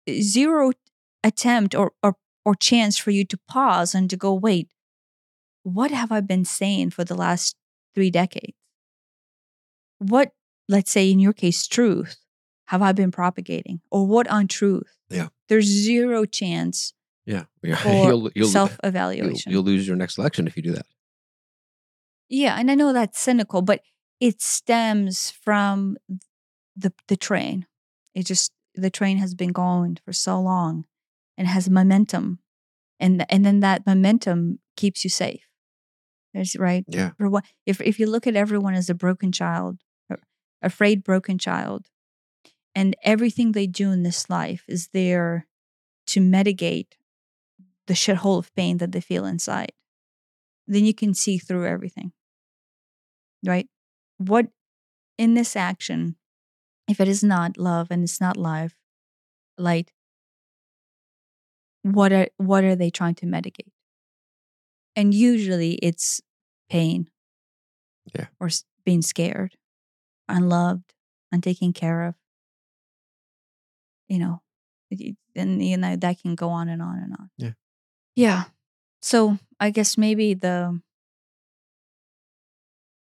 zero 0.08 0.72
attempt 1.24 1.74
or 1.74 1.94
or 2.04 2.16
or 2.46 2.54
chance 2.54 2.98
for 2.98 3.10
you 3.10 3.26
to 3.26 3.40
pause 3.48 3.96
and 3.96 4.08
to 4.12 4.18
go, 4.18 4.36
wait, 4.36 4.70
what 5.64 5.92
have 5.92 6.12
I 6.12 6.22
been 6.22 6.46
saying 6.46 6.92
for 6.92 7.04
the 7.04 7.16
last 7.16 7.56
three 7.96 8.12
decades? 8.12 8.58
What, 10.00 10.32
let's 10.68 10.92
say 10.92 11.10
in 11.10 11.20
your 11.20 11.34
case, 11.34 11.68
truth 11.68 12.18
have 12.68 12.82
I 12.82 12.92
been 12.92 13.12
propagating? 13.12 13.82
Or 13.92 14.06
what 14.08 14.28
untruth? 14.30 14.98
Yeah. 15.10 15.28
There's 15.48 15.66
zero 15.66 16.26
chance 16.26 16.94
yeah. 17.26 17.44
yeah. 17.62 18.06
you'll, 18.08 18.30
you'll, 18.36 18.48
self 18.48 18.72
you'll, 18.84 18.90
evaluation. 18.90 19.52
you'll 19.52 19.64
lose 19.64 19.88
your 19.88 19.96
next 19.96 20.18
election 20.18 20.48
if 20.48 20.58
you 20.58 20.64
do 20.64 20.74
that. 20.74 20.86
Yeah, 22.30 22.56
and 22.58 22.72
I 22.72 22.76
know 22.76 22.94
that's 22.94 23.20
cynical, 23.20 23.62
but 23.62 23.82
it 24.20 24.42
stems 24.42 25.30
from 25.30 25.98
the 26.76 26.94
the 27.08 27.18
train. 27.18 27.68
It 28.16 28.26
just 28.26 28.52
the 28.76 28.90
train 28.90 29.18
has 29.18 29.36
been 29.36 29.52
going 29.52 29.98
for 30.04 30.14
so 30.14 30.40
long 30.40 30.86
and 31.38 31.48
has 31.48 31.70
momentum. 31.70 32.40
And 33.00 33.26
and 33.30 33.46
then 33.46 33.60
that 33.60 33.86
momentum 33.86 34.60
keeps 34.76 35.04
you 35.04 35.10
safe. 35.10 35.48
There's 36.34 36.56
right. 36.56 36.84
Yeah. 36.88 37.12
For 37.18 37.30
what 37.30 37.46
if 37.66 37.80
if 37.82 38.00
you 38.00 38.08
look 38.08 38.26
at 38.26 38.36
everyone 38.36 38.74
as 38.74 38.90
a 38.90 38.96
broken 38.96 39.32
child, 39.32 39.80
afraid 40.62 41.04
broken 41.04 41.38
child, 41.38 41.88
and 42.74 42.96
everything 43.04 43.52
they 43.52 43.68
do 43.68 43.92
in 43.92 44.04
this 44.04 44.30
life 44.30 44.64
is 44.68 44.90
there 44.94 45.48
to 46.08 46.22
mitigate 46.22 46.98
the 47.88 47.94
shithole 47.94 48.40
of 48.40 48.54
pain 48.56 48.78
that 48.78 48.92
they 48.94 49.02
feel 49.02 49.26
inside, 49.26 49.74
then 50.68 50.86
you 50.86 50.94
can 50.94 51.14
see 51.14 51.38
through 51.38 51.68
everything. 51.68 52.14
Right? 53.46 53.68
What 54.18 54.48
in 55.18 55.34
this 55.34 55.56
action, 55.56 56.16
if 56.88 57.00
it 57.00 57.08
is 57.08 57.24
not 57.24 57.58
love 57.58 57.88
and 57.92 58.04
it's 58.04 58.22
not 58.22 58.38
life, 58.38 58.76
light, 59.58 59.92
what 61.84 62.14
are 62.14 62.28
what 62.38 62.64
are 62.64 62.76
they 62.76 62.90
trying 62.90 63.16
to 63.16 63.26
mitigate? 63.26 63.73
And 64.96 65.14
usually 65.14 65.74
it's 65.76 66.22
pain. 66.70 67.10
Yeah. 68.14 68.28
Or 68.40 68.50
being 68.86 69.02
scared, 69.02 69.56
unloved, 70.28 70.94
untaken 71.32 71.74
care 71.74 72.04
of. 72.04 72.16
You 74.08 74.20
know, 74.20 74.42
and 75.36 75.64
you 75.66 75.78
know 75.78 75.96
that 75.96 76.22
can 76.22 76.36
go 76.36 76.50
on 76.50 76.70
and 76.70 76.82
on 76.82 76.98
and 76.98 77.14
on. 77.14 77.30
Yeah. 77.38 77.52
Yeah. 78.16 78.44
So 79.02 79.40
I 79.60 79.70
guess 79.70 79.98
maybe 79.98 80.34
the 80.34 80.82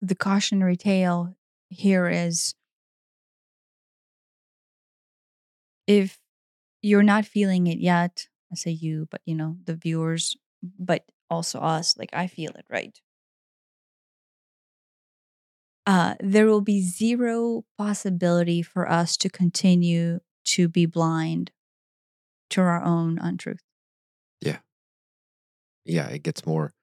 the 0.02 0.16
cautionary 0.16 0.78
tale 0.78 1.36
here 1.70 2.08
is 2.08 2.56
if 5.88 6.20
you're 6.82 7.04
not 7.04 7.26
feeling 7.26 7.68
it 7.68 7.80
yet, 7.80 8.28
I 8.52 8.56
say 8.56 8.72
you, 8.72 9.08
but 9.12 9.22
you 9.26 9.36
know, 9.36 9.58
the 9.66 9.76
viewers, 9.76 10.36
but 10.80 11.06
also 11.32 11.60
us, 11.60 11.98
like 11.98 12.10
I 12.14 12.28
feel 12.28 12.52
it, 12.52 12.66
right? 12.70 13.00
Uh, 15.88 16.14
there 16.20 16.46
will 16.46 16.62
be 16.62 16.82
zero 16.82 17.64
possibility 17.78 18.62
for 18.62 18.88
us 18.88 19.18
to 19.18 19.30
continue 19.30 20.20
to 20.46 20.68
be 20.68 20.86
blind 20.86 21.52
to 22.52 22.62
our 22.62 22.84
own 22.84 23.18
untruth. 23.18 23.64
Yeah. 24.42 24.60
Yeah, 25.86 26.08
it 26.10 26.22
gets 26.22 26.46
more. 26.46 26.74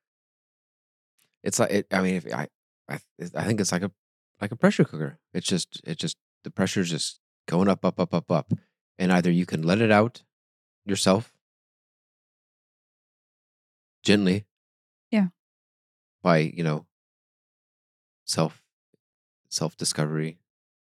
It's 1.45 1.61
like, 1.61 1.71
it, 1.71 1.87
I 1.93 2.03
mean, 2.03 2.17
if 2.17 2.35
I, 2.35 2.49
I, 2.89 2.99
I 3.37 3.45
think 3.45 3.61
it's 3.61 3.71
like 3.71 3.83
a, 3.83 3.93
like 4.41 4.51
a 4.51 4.57
pressure 4.57 4.85
cooker. 4.85 5.19
It's 5.33 5.47
just, 5.47 5.81
it 5.85 5.99
just, 5.99 6.17
the 6.43 6.51
pressure's 6.51 6.91
just 6.91 7.21
going 7.47 7.69
up, 7.69 7.85
up, 7.85 8.01
up, 8.01 8.13
up, 8.13 8.31
up. 8.31 8.53
And 8.99 9.13
either 9.13 9.31
you 9.31 9.47
can 9.47 9.63
let 9.63 9.81
it 9.81 9.93
out 9.93 10.25
yourself 10.85 11.33
gently. 14.09 14.47
Yeah. 15.11 15.27
By, 16.23 16.39
you 16.39 16.65
know, 16.65 16.87
self, 18.25 18.63
self 19.51 19.77
discovery, 19.77 20.39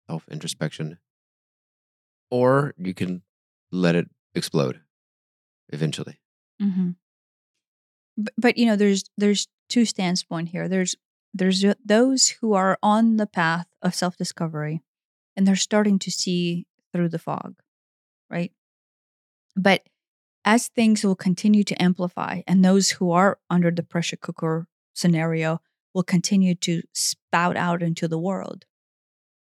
self 0.08 0.28
introspection. 0.28 0.98
Or 2.30 2.74
you 2.76 2.94
can 2.94 3.22
let 3.70 3.94
it 3.94 4.08
explode 4.34 4.80
eventually. 5.68 6.18
Mm-hmm. 6.60 6.90
But, 8.16 8.34
but 8.36 8.58
you 8.58 8.66
know, 8.66 8.76
there's 8.76 9.04
there's 9.16 9.46
two 9.68 9.84
standpoint 9.84 10.48
here. 10.48 10.68
There's 10.68 10.96
there's 11.32 11.64
those 11.84 12.28
who 12.28 12.54
are 12.54 12.76
on 12.82 13.18
the 13.18 13.26
path 13.26 13.68
of 13.82 13.94
self 13.94 14.16
discovery, 14.16 14.82
and 15.36 15.46
they're 15.46 15.56
starting 15.56 15.98
to 16.00 16.10
see 16.10 16.66
through 16.92 17.10
the 17.10 17.18
fog, 17.18 17.54
right? 18.28 18.52
But 19.54 19.86
as 20.44 20.68
things 20.68 21.04
will 21.04 21.16
continue 21.16 21.64
to 21.64 21.80
amplify, 21.82 22.42
and 22.46 22.64
those 22.64 22.90
who 22.92 23.10
are 23.10 23.38
under 23.48 23.70
the 23.70 23.82
pressure 23.82 24.16
cooker 24.16 24.66
scenario 24.94 25.60
will 25.94 26.02
continue 26.02 26.54
to 26.54 26.82
spout 26.92 27.56
out 27.56 27.82
into 27.82 28.08
the 28.08 28.18
world, 28.18 28.64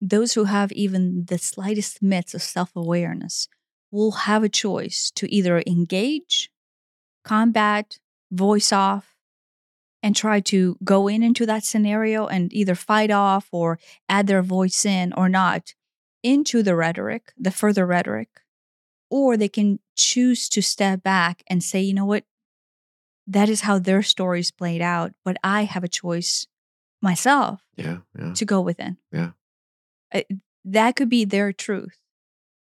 those 0.01 0.35
who 0.35 0.45
have 0.45 0.73
even 0.73 1.25
the 1.27 1.39
slightest 1.39 2.03
myths 2.03 2.35
of 2.35 2.43
self 2.43 2.75
awareness 2.75 3.49
will 3.91 4.13
have 4.13 4.43
a 4.43 4.49
choice 4.49 5.11
to 5.15 5.33
either 5.33 5.63
engage, 5.67 6.51
combat, 7.25 7.99
voice 8.31 8.73
off, 8.73 9.17
and 10.03 10.15
try 10.15 10.41
to 10.41 10.77
go 10.85 11.09
in 11.09 11.23
into 11.23 11.47
that 11.47 11.65
scenario 11.65 12.27
and 12.27 12.53
either 12.53 12.75
fight 12.75 13.11
off 13.11 13.49
or 13.53 13.79
add 14.09 14.27
their 14.27 14.43
voice 14.43 14.85
in 14.85 15.13
or 15.15 15.29
not 15.29 15.75
into 16.23 16.63
the 16.63 16.77
rhetoric, 16.77 17.33
the 17.39 17.51
further 17.51 17.87
rhetoric, 17.87 18.29
or 19.11 19.37
they 19.37 19.49
can 19.49 19.79
choose 19.97 20.49
to 20.51 20.63
step 20.63 21.03
back 21.03 21.43
and 21.49 21.63
say, 21.63 21.81
you 21.81 21.95
know 21.95 22.05
what, 22.05 22.25
that 23.27 23.49
is 23.49 23.63
how 23.63 23.79
their 23.79 24.03
stories 24.03 24.51
played 24.51 24.83
out, 24.83 25.13
but 25.25 25.37
I 25.43 25.65
have 25.65 25.85
a 25.85 25.89
choice 25.89 26.47
myself 27.03 27.61
Yeah. 27.77 27.99
Yeah. 28.19 28.33
to 28.35 28.45
go 28.45 28.61
within. 28.61 28.99
Yeah. 29.13 29.31
That 30.65 30.97
could 30.97 31.09
be 31.09 31.25
their 31.25 31.53
truth. 31.53 31.99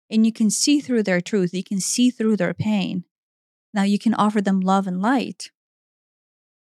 And 0.09 0.25
you 0.25 0.33
can 0.33 0.49
see 0.49 0.79
through 0.79 1.03
their 1.03 1.21
truth, 1.21 1.53
you 1.53 1.63
can 1.63 1.79
see 1.79 2.09
through 2.09 2.37
their 2.37 2.53
pain. 2.53 3.05
Now, 3.73 3.83
you 3.83 3.97
can 3.97 4.13
offer 4.13 4.41
them 4.41 4.59
love 4.59 4.85
and 4.85 5.01
light, 5.01 5.51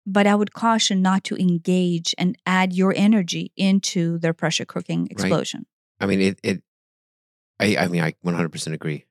but 0.05 0.25
I 0.25 0.35
would 0.35 0.53
caution 0.53 1.01
not 1.01 1.23
to 1.25 1.35
engage 1.35 2.15
and 2.17 2.37
add 2.45 2.73
your 2.73 2.93
energy 2.95 3.51
into 3.57 4.17
their 4.19 4.33
pressure 4.33 4.65
cooking 4.65 5.07
explosion. 5.11 5.65
I 5.99 6.05
mean, 6.05 6.21
it, 6.21 6.39
it, 6.43 6.63
I, 7.59 7.75
I 7.77 7.87
mean, 7.87 8.01
I 8.01 8.13
100% 8.25 8.73
agree. 8.73 9.05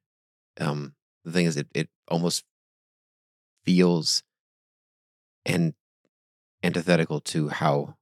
Um, 0.59 0.95
the 1.25 1.33
thing 1.33 1.47
is, 1.47 1.57
it, 1.57 1.69
it 1.75 1.89
almost 2.09 2.45
feels 3.65 4.23
and 5.45 5.75
antithetical 6.63 7.21
to 7.21 7.49
how 7.49 7.97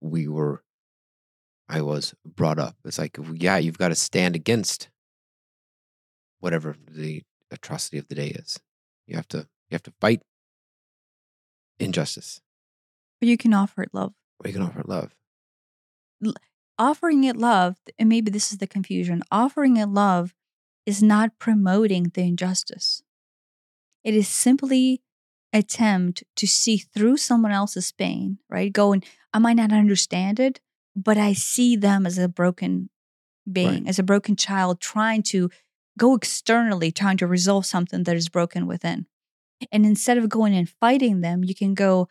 we 0.00 0.28
were, 0.28 0.62
I 1.68 1.82
was 1.82 2.14
brought 2.24 2.58
up. 2.58 2.76
It's 2.84 2.98
like, 2.98 3.18
yeah, 3.34 3.56
you've 3.56 3.78
got 3.78 3.88
to 3.88 3.94
stand 3.94 4.36
against 4.36 4.88
whatever 6.40 6.76
the 6.90 7.22
atrocity 7.50 7.98
of 7.98 8.08
the 8.08 8.14
day 8.14 8.28
is. 8.28 8.60
You 9.06 9.16
have 9.16 9.28
to, 9.28 9.38
you 9.38 9.72
have 9.74 9.82
to 9.84 9.92
fight 10.00 10.22
injustice. 11.78 12.40
But 13.20 13.28
you 13.28 13.36
can 13.36 13.54
offer 13.54 13.82
it 13.82 13.90
love. 13.92 14.12
Or 14.44 14.48
you 14.48 14.52
can 14.52 14.62
offer 14.62 14.80
it 14.80 14.88
love. 14.88 15.14
Offering 16.78 17.24
it 17.24 17.36
love, 17.36 17.76
and 17.98 18.08
maybe 18.08 18.30
this 18.30 18.52
is 18.52 18.58
the 18.58 18.66
confusion. 18.66 19.22
Offering 19.30 19.76
it 19.76 19.86
love 19.86 20.34
is 20.86 21.02
not 21.02 21.38
promoting 21.38 22.12
the 22.14 22.22
injustice. 22.22 23.02
It 24.04 24.14
is 24.14 24.28
simply 24.28 25.02
attempt 25.52 26.22
to 26.36 26.46
see 26.46 26.76
through 26.78 27.16
someone 27.16 27.52
else's 27.52 27.92
pain, 27.92 28.38
right? 28.48 28.72
Going, 28.72 29.02
I 29.34 29.38
might 29.38 29.56
not 29.56 29.72
understand 29.72 30.38
it, 30.38 30.60
but 30.94 31.18
I 31.18 31.32
see 31.32 31.76
them 31.76 32.06
as 32.06 32.18
a 32.18 32.28
broken 32.28 32.88
being, 33.50 33.68
Right. 33.68 33.88
as 33.88 33.98
a 33.98 34.02
broken 34.04 34.36
child 34.36 34.80
trying 34.80 35.22
to 35.24 35.50
go 35.98 36.14
externally, 36.14 36.92
trying 36.92 37.16
to 37.18 37.26
resolve 37.26 37.66
something 37.66 38.04
that 38.04 38.16
is 38.16 38.28
broken 38.28 38.66
within. 38.66 39.06
And 39.72 39.86
instead 39.86 40.18
of 40.18 40.28
going 40.28 40.54
and 40.54 40.68
fighting 40.68 41.20
them, 41.20 41.42
you 41.42 41.54
can 41.54 41.74
go, 41.74 42.08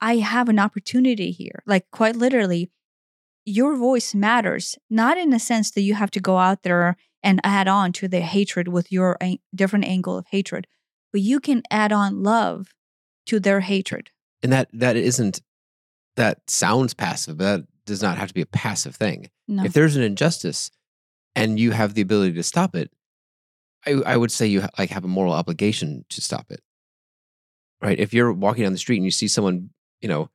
I 0.00 0.16
have 0.16 0.48
an 0.48 0.58
opportunity 0.58 1.30
here. 1.30 1.62
Like, 1.66 1.90
quite 1.90 2.16
literally, 2.16 2.70
your 3.44 3.76
voice 3.76 4.14
matters, 4.14 4.78
not 4.88 5.16
in 5.16 5.30
the 5.30 5.38
sense 5.38 5.70
that 5.72 5.82
you 5.82 5.94
have 5.94 6.10
to 6.12 6.20
go 6.20 6.38
out 6.38 6.62
there 6.62 6.96
and 7.22 7.40
add 7.44 7.68
on 7.68 7.92
to 7.92 8.08
the 8.08 8.20
hatred 8.20 8.68
with 8.68 8.90
your 8.90 9.16
a- 9.22 9.40
different 9.54 9.84
angle 9.84 10.16
of 10.16 10.26
hatred, 10.30 10.66
but 11.12 11.20
you 11.20 11.40
can 11.40 11.62
add 11.70 11.92
on 11.92 12.22
love 12.22 12.74
to 13.26 13.40
their 13.40 13.60
hatred. 13.60 14.10
And 14.42 14.52
that, 14.52 14.68
that 14.72 14.96
isn't, 14.96 15.42
that 16.16 16.38
sounds 16.48 16.94
passive, 16.94 17.36
but 17.38 17.44
that 17.44 17.66
does 17.84 18.02
not 18.02 18.18
have 18.18 18.28
to 18.28 18.34
be 18.34 18.40
a 18.40 18.46
passive 18.46 18.96
thing. 18.96 19.28
No. 19.46 19.64
If 19.64 19.72
there's 19.72 19.96
an 19.96 20.02
injustice 20.02 20.70
and 21.34 21.58
you 21.58 21.72
have 21.72 21.94
the 21.94 22.02
ability 22.02 22.34
to 22.34 22.42
stop 22.42 22.74
it, 22.74 22.90
I, 23.86 23.92
I 23.92 24.16
would 24.16 24.32
say 24.32 24.46
you 24.46 24.62
ha- 24.62 24.70
like 24.78 24.90
have 24.90 25.04
a 25.04 25.08
moral 25.08 25.32
obligation 25.32 26.04
to 26.10 26.20
stop 26.20 26.46
it. 26.50 26.60
Right? 27.82 27.98
If 27.98 28.12
you're 28.12 28.32
walking 28.32 28.64
down 28.64 28.72
the 28.72 28.78
street 28.78 28.96
and 28.96 29.04
you 29.04 29.10
see 29.10 29.28
someone, 29.28 29.70
you 30.00 30.08
know, 30.08 30.30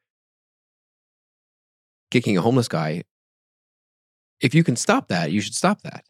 kicking 2.11 2.37
a 2.37 2.41
homeless 2.41 2.67
guy, 2.67 3.03
if 4.41 4.53
you 4.55 4.63
can 4.63 4.75
stop 4.75 5.09
that, 5.09 5.31
you 5.31 5.41
should 5.41 5.55
stop 5.55 5.81
that 5.83 6.05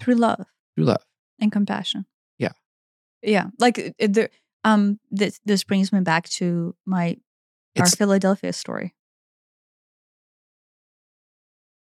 through 0.00 0.14
love 0.16 0.46
through 0.76 0.84
love. 0.86 1.04
and 1.40 1.52
compassion. 1.52 2.06
Yeah. 2.38 2.52
Yeah. 3.22 3.46
Like 3.58 3.78
it- 3.78 3.94
it- 3.98 4.32
um 4.64 4.98
this 5.10 5.40
this 5.44 5.62
brings 5.64 5.92
me 5.92 6.00
back 6.00 6.28
to 6.40 6.74
my 6.86 7.16
our 7.76 7.84
It's 7.86 7.94
Philadelphia 7.96 8.52
story. 8.52 8.94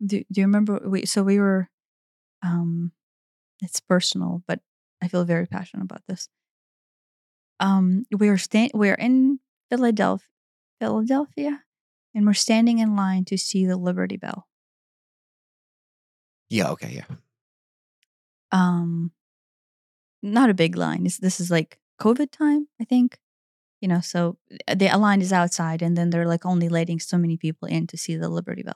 Do 0.06 0.24
do 0.32 0.42
you 0.42 0.46
remember 0.48 0.80
we 0.86 1.06
so 1.06 1.24
we 1.24 1.40
were 1.40 1.70
um 2.42 2.92
it's 3.62 3.80
personal, 3.80 4.42
but 4.48 4.60
I 5.02 5.08
feel 5.08 5.26
very 5.26 5.46
passionate 5.48 5.84
about 5.84 6.02
this. 6.08 6.28
Um 7.60 8.06
we 8.12 8.30
are 8.30 8.38
sta- 8.38 8.72
we're 8.74 8.96
in 8.96 9.40
Philadelphia 9.70 10.26
Philadelphia 10.80 11.64
and 12.16 12.26
we're 12.26 12.34
standing 12.34 12.80
in 12.80 12.96
line 12.96 13.26
to 13.26 13.38
see 13.38 13.66
the 13.68 13.78
Liberty 13.78 14.18
Bell. 14.18 14.48
yeah, 16.50 16.70
okay, 16.72 16.90
yeah. 16.92 17.06
Um 18.52 19.12
not 20.22 20.50
a 20.50 20.54
big 20.54 20.76
line 20.78 21.04
this, 21.04 21.18
this 21.18 21.40
is 21.40 21.50
like 21.52 21.80
covid 22.00 22.32
time 22.32 22.68
i 22.80 22.84
think 22.84 23.18
you 23.82 23.88
know 23.88 24.02
so 24.02 24.38
uh, 24.68 24.76
the 24.76 24.90
line 24.98 25.22
is 25.22 25.34
outside 25.34 25.82
and 25.82 25.98
then 25.98 26.12
they're 26.12 26.28
like 26.28 26.46
only 26.46 26.70
letting 26.70 27.00
so 27.00 27.18
many 27.18 27.38
people 27.38 27.68
in 27.68 27.88
to 27.88 27.98
see 27.98 28.16
the 28.18 28.30
liberty 28.30 28.64
bell. 28.64 28.76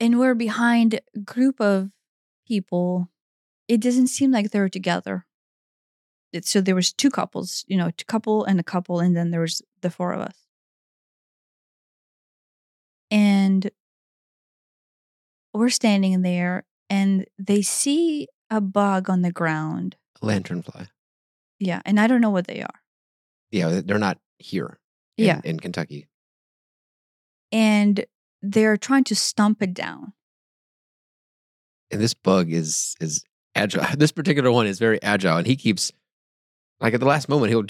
And 0.00 0.18
we're 0.18 0.34
behind 0.34 0.94
a 0.94 1.18
group 1.20 1.60
of 1.60 1.90
people 2.46 3.08
it 3.68 3.80
doesn't 3.80 4.08
seem 4.08 4.30
like 4.32 4.50
they're 4.50 4.68
together. 4.68 5.26
It- 6.32 6.44
so 6.46 6.60
there 6.60 6.74
was 6.74 6.92
two 6.92 7.10
couples 7.10 7.64
you 7.68 7.76
know 7.76 7.86
a 7.88 7.92
couple 8.04 8.44
and 8.44 8.58
a 8.60 8.64
couple 8.64 8.98
and 9.00 9.16
then 9.16 9.30
there 9.30 9.40
was 9.40 9.62
the 9.80 9.90
four 9.90 10.12
of 10.12 10.20
us. 10.20 10.46
And 13.10 13.70
we're 15.52 15.70
standing 15.70 16.22
there 16.22 16.64
and 16.88 17.26
they 17.38 17.62
see 17.62 18.28
a 18.50 18.60
bug 18.60 19.08
on 19.10 19.22
the 19.22 19.32
ground. 19.32 19.96
A 20.22 20.26
lanternfly. 20.26 20.88
Yeah. 21.58 21.80
And 21.84 22.00
I 22.00 22.06
don't 22.06 22.20
know 22.20 22.30
what 22.30 22.46
they 22.46 22.62
are. 22.62 22.80
Yeah, 23.50 23.80
they're 23.84 23.98
not 23.98 24.18
here 24.38 24.78
in, 25.18 25.26
Yeah. 25.26 25.40
in 25.44 25.58
Kentucky. 25.60 26.08
And 27.52 28.04
they're 28.42 28.76
trying 28.76 29.04
to 29.04 29.16
stump 29.16 29.62
it 29.62 29.74
down. 29.74 30.12
And 31.90 32.00
this 32.00 32.14
bug 32.14 32.52
is 32.52 32.94
is 33.00 33.24
agile. 33.54 33.84
This 33.98 34.12
particular 34.12 34.52
one 34.52 34.66
is 34.66 34.78
very 34.78 35.02
agile 35.02 35.36
and 35.36 35.46
he 35.46 35.56
keeps 35.56 35.92
like 36.80 36.94
at 36.94 37.00
the 37.00 37.06
last 37.06 37.28
moment 37.28 37.50
he'll 37.50 37.62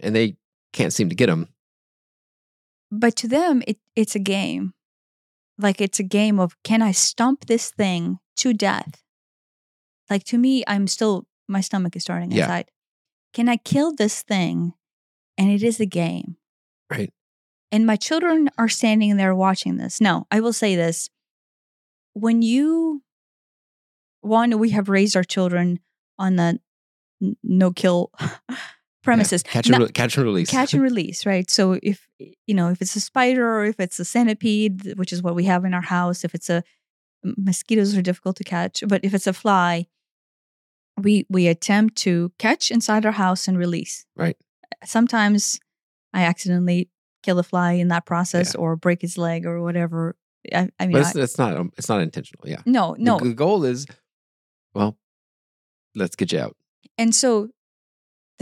and 0.00 0.16
they 0.16 0.36
can't 0.72 0.92
seem 0.92 1.08
to 1.08 1.14
get 1.14 1.28
him. 1.28 1.48
But 2.90 3.16
to 3.16 3.28
them, 3.28 3.62
it, 3.66 3.78
it's 3.96 4.14
a 4.14 4.18
game. 4.18 4.74
Like 5.62 5.80
it's 5.80 5.98
a 6.00 6.04
game 6.04 6.38
of 6.40 6.56
can 6.62 6.82
I 6.82 6.92
stump 6.92 7.46
this 7.46 7.70
thing 7.70 8.18
to 8.38 8.52
death? 8.52 9.02
Like 10.10 10.24
to 10.24 10.38
me, 10.38 10.64
I'm 10.66 10.86
still, 10.88 11.26
my 11.48 11.60
stomach 11.60 11.96
is 11.96 12.02
starting 12.02 12.30
Yeah. 12.32 12.42
inside. 12.44 12.70
Can 13.32 13.48
I 13.48 13.56
kill 13.56 13.94
this 13.94 14.22
thing? 14.22 14.74
And 15.38 15.50
it 15.50 15.62
is 15.62 15.80
a 15.80 15.86
game. 15.86 16.36
Right. 16.90 17.12
And 17.70 17.86
my 17.86 17.96
children 17.96 18.50
are 18.58 18.68
standing 18.68 19.16
there 19.16 19.34
watching 19.34 19.78
this. 19.78 20.00
No, 20.00 20.26
I 20.30 20.40
will 20.40 20.52
say 20.52 20.76
this. 20.76 21.08
When 22.12 22.42
you, 22.42 23.02
one, 24.20 24.58
we 24.58 24.70
have 24.70 24.90
raised 24.90 25.16
our 25.16 25.24
children 25.24 25.80
on 26.18 26.36
the 26.36 26.60
no 27.42 27.70
kill 27.70 28.10
premises. 29.02 29.42
Yeah, 29.46 29.52
Catch, 29.52 29.68
and 29.70 29.78
re- 29.82 29.92
catch 29.92 30.16
and 30.16 30.24
release. 30.26 30.50
catch 30.50 30.72
and 30.74 30.82
release, 30.90 31.26
right? 31.26 31.50
So 31.50 31.78
if 31.82 32.08
you 32.18 32.54
know, 32.54 32.70
if 32.70 32.80
it's 32.80 32.96
a 32.96 33.00
spider 33.00 33.46
or 33.46 33.64
if 33.64 33.78
it's 33.80 33.98
a 33.98 34.04
centipede, 34.04 34.94
which 34.96 35.12
is 35.12 35.22
what 35.22 35.34
we 35.34 35.44
have 35.44 35.64
in 35.64 35.74
our 35.74 35.82
house, 35.82 36.24
if 36.24 36.34
it's 36.34 36.48
a 36.50 36.62
mosquitoes 37.24 37.96
are 37.96 38.02
difficult 38.02 38.36
to 38.36 38.44
catch, 38.44 38.82
but 38.86 39.04
if 39.04 39.14
it's 39.14 39.26
a 39.26 39.32
fly, 39.32 39.86
we 41.00 41.26
we 41.28 41.46
attempt 41.48 41.96
to 41.96 42.32
catch 42.38 42.70
inside 42.70 43.06
our 43.06 43.12
house 43.12 43.48
and 43.48 43.58
release. 43.58 44.06
Right. 44.16 44.36
Sometimes 44.84 45.58
I 46.12 46.22
accidentally 46.24 46.88
kill 47.22 47.38
a 47.38 47.42
fly 47.42 47.72
in 47.72 47.88
that 47.88 48.04
process 48.04 48.54
or 48.54 48.76
break 48.76 49.00
his 49.02 49.16
leg 49.16 49.46
or 49.46 49.62
whatever. 49.62 50.16
I, 50.52 50.68
I 50.80 50.86
mean, 50.86 50.92
but 50.92 51.04
I, 51.04 51.08
it's, 51.08 51.16
it's 51.16 51.38
not 51.38 51.56
um, 51.56 51.72
it's 51.78 51.88
not 51.88 52.00
intentional. 52.00 52.48
Yeah. 52.48 52.62
no, 52.66 52.96
no, 52.98 53.18
The, 53.18 53.26
the 53.26 53.34
goal 53.34 53.64
is, 53.64 53.86
well, 54.74 54.98
let's 55.94 56.16
get 56.16 56.32
you 56.32 56.40
out. 56.40 56.56
And 56.98 57.14
so 57.14 57.50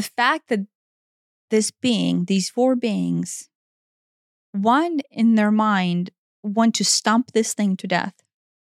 the 0.01 0.11
fact 0.17 0.49
that 0.49 0.61
this 1.51 1.71
being, 1.71 2.25
these 2.25 2.49
four 2.49 2.75
beings, 2.77 3.49
one 4.53 5.01
in 5.11 5.35
their 5.35 5.51
mind 5.51 6.11
want 6.43 6.75
to 6.77 6.85
stomp 6.85 7.33
this 7.33 7.53
thing 7.55 7.77
to 7.77 7.87
death. 7.87 8.15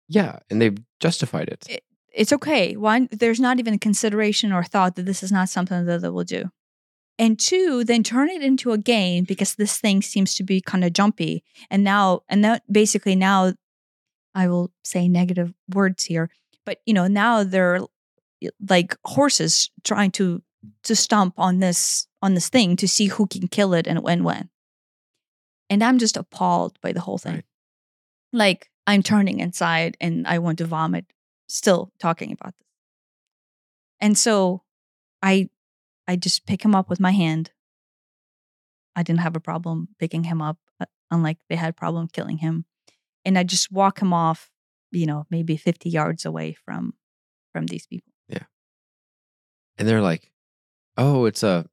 Yeah, 0.08 0.38
and 0.48 0.60
they've 0.60 0.78
justified 1.00 1.48
it. 1.48 1.66
It- 1.68 1.84
It's 2.16 2.32
okay. 2.32 2.76
One, 2.76 3.08
there's 3.10 3.40
not 3.40 3.58
even 3.58 3.74
a 3.74 3.78
consideration 3.78 4.52
or 4.52 4.62
thought 4.62 4.94
that 4.94 5.04
this 5.06 5.24
is 5.24 5.32
not 5.32 5.48
something 5.48 5.84
that 5.84 6.00
they 6.02 6.08
will 6.08 6.22
do. 6.38 6.50
And 7.18 7.40
two, 7.40 7.82
then 7.82 8.04
turn 8.04 8.28
it 8.28 8.40
into 8.40 8.70
a 8.70 8.78
game 8.78 9.24
because 9.24 9.56
this 9.56 9.78
thing 9.80 10.00
seems 10.02 10.36
to 10.36 10.44
be 10.44 10.60
kind 10.60 10.84
of 10.84 10.92
jumpy. 10.92 11.42
And 11.70 11.82
now, 11.82 12.20
and 12.28 12.44
that 12.44 12.62
basically 12.70 13.16
now, 13.16 13.54
I 14.32 14.46
will 14.46 14.70
say 14.84 15.08
negative 15.08 15.54
words 15.68 16.04
here, 16.04 16.30
but 16.64 16.78
you 16.86 16.94
know, 16.94 17.08
now 17.08 17.42
they're 17.42 17.80
like 18.68 18.96
horses 19.04 19.70
trying 19.82 20.12
to 20.12 20.40
to 20.84 20.96
stomp 20.96 21.34
on 21.38 21.58
this 21.58 22.06
on 22.22 22.34
this 22.34 22.48
thing 22.48 22.76
to 22.76 22.88
see 22.88 23.06
who 23.06 23.26
can 23.26 23.48
kill 23.48 23.74
it 23.74 23.86
and 23.86 24.02
when 24.02 24.24
when. 24.24 24.48
And 25.70 25.82
I'm 25.82 25.98
just 25.98 26.16
appalled 26.16 26.78
by 26.80 26.92
the 26.92 27.00
whole 27.00 27.18
thing. 27.18 27.34
Right. 27.34 27.44
Like 28.32 28.70
I'm 28.86 29.02
turning 29.02 29.40
inside 29.40 29.96
and 30.00 30.26
I 30.26 30.38
want 30.38 30.58
to 30.58 30.66
vomit 30.66 31.06
still 31.48 31.92
talking 31.98 32.32
about 32.32 32.54
this. 32.58 32.68
And 34.00 34.18
so 34.18 34.62
I 35.22 35.48
I 36.06 36.16
just 36.16 36.46
pick 36.46 36.64
him 36.64 36.74
up 36.74 36.90
with 36.90 37.00
my 37.00 37.12
hand. 37.12 37.50
I 38.96 39.02
didn't 39.02 39.20
have 39.20 39.36
a 39.36 39.40
problem 39.40 39.88
picking 39.98 40.24
him 40.24 40.40
up, 40.42 40.58
uh, 40.80 40.86
unlike 41.10 41.38
they 41.48 41.56
had 41.56 41.76
problem 41.76 42.08
killing 42.08 42.38
him. 42.38 42.66
And 43.24 43.38
I 43.38 43.42
just 43.42 43.72
walk 43.72 44.00
him 44.00 44.12
off, 44.12 44.50
you 44.92 45.06
know, 45.06 45.26
maybe 45.30 45.56
50 45.56 45.88
yards 45.88 46.24
away 46.24 46.52
from 46.52 46.94
from 47.52 47.66
these 47.66 47.86
people. 47.86 48.12
Yeah. 48.28 48.44
And 49.78 49.88
they're 49.88 50.02
like, 50.02 50.30
"Oh, 50.96 51.24
it's 51.24 51.42
a 51.42 51.66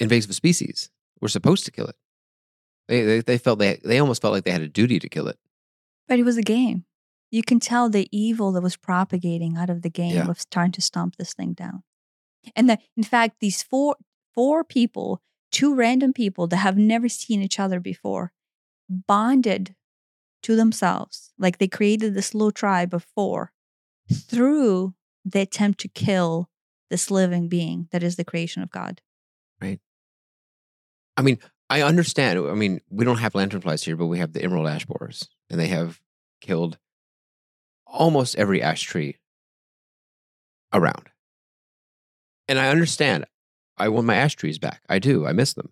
invasive 0.00 0.34
species. 0.34 0.90
We're 1.20 1.28
supposed 1.28 1.64
to 1.66 1.70
kill 1.70 1.86
it." 1.86 1.96
They 2.88 3.02
they, 3.02 3.20
they 3.20 3.38
felt 3.38 3.58
they 3.58 3.80
they 3.84 3.98
almost 3.98 4.20
felt 4.22 4.32
like 4.34 4.44
they 4.44 4.50
had 4.50 4.62
a 4.62 4.68
duty 4.68 4.98
to 4.98 5.08
kill 5.08 5.28
it. 5.28 5.38
But 6.08 6.18
it 6.18 6.24
was 6.24 6.36
a 6.36 6.42
game. 6.42 6.84
You 7.30 7.42
can 7.42 7.58
tell 7.60 7.88
the 7.90 8.08
evil 8.12 8.52
that 8.52 8.60
was 8.62 8.76
propagating 8.76 9.56
out 9.56 9.70
of 9.70 9.82
the 9.82 9.90
game 9.90 10.14
Yeah. 10.16 10.28
of 10.28 10.48
trying 10.50 10.72
to 10.72 10.82
stomp 10.82 11.16
this 11.16 11.34
thing 11.34 11.52
down. 11.54 11.82
And 12.54 12.68
that, 12.68 12.80
in 12.96 13.02
fact, 13.02 13.36
these 13.40 13.62
four 13.62 13.96
four 14.34 14.64
people 14.64 15.22
two 15.50 15.74
random 15.74 16.12
people 16.12 16.46
that 16.48 16.56
have 16.58 16.76
never 16.76 17.08
seen 17.08 17.40
each 17.40 17.60
other 17.60 17.78
before 17.80 18.32
bonded 18.88 19.74
to 20.42 20.56
themselves, 20.56 21.32
like 21.38 21.58
they 21.58 21.68
created 21.68 22.12
this 22.14 22.34
little 22.34 22.50
tribe 22.52 22.92
of 22.92 23.06
four 23.14 23.52
through 24.12 24.94
the 25.24 25.40
attempt 25.40 25.80
to 25.80 25.88
kill 25.88 26.50
this 26.94 27.10
living 27.10 27.48
being 27.48 27.88
that 27.90 28.04
is 28.04 28.14
the 28.14 28.24
creation 28.24 28.62
of 28.62 28.70
God. 28.70 29.00
Right. 29.60 29.80
I 31.16 31.22
mean, 31.22 31.40
I 31.68 31.82
understand. 31.82 32.38
I 32.38 32.54
mean, 32.54 32.80
we 32.88 33.04
don't 33.04 33.18
have 33.18 33.32
lanternflies 33.32 33.84
here, 33.84 33.96
but 33.96 34.06
we 34.06 34.20
have 34.20 34.32
the 34.32 34.44
emerald 34.44 34.68
ash 34.68 34.86
borers, 34.86 35.28
and 35.50 35.58
they 35.58 35.66
have 35.66 36.00
killed 36.40 36.78
almost 37.84 38.36
every 38.36 38.62
ash 38.62 38.82
tree 38.82 39.16
around. 40.72 41.08
And 42.46 42.60
I 42.60 42.68
understand. 42.68 43.24
I 43.76 43.88
want 43.88 44.06
my 44.06 44.14
ash 44.14 44.36
trees 44.36 44.60
back. 44.60 44.82
I 44.88 45.00
do. 45.00 45.26
I 45.26 45.32
miss 45.32 45.54
them. 45.54 45.70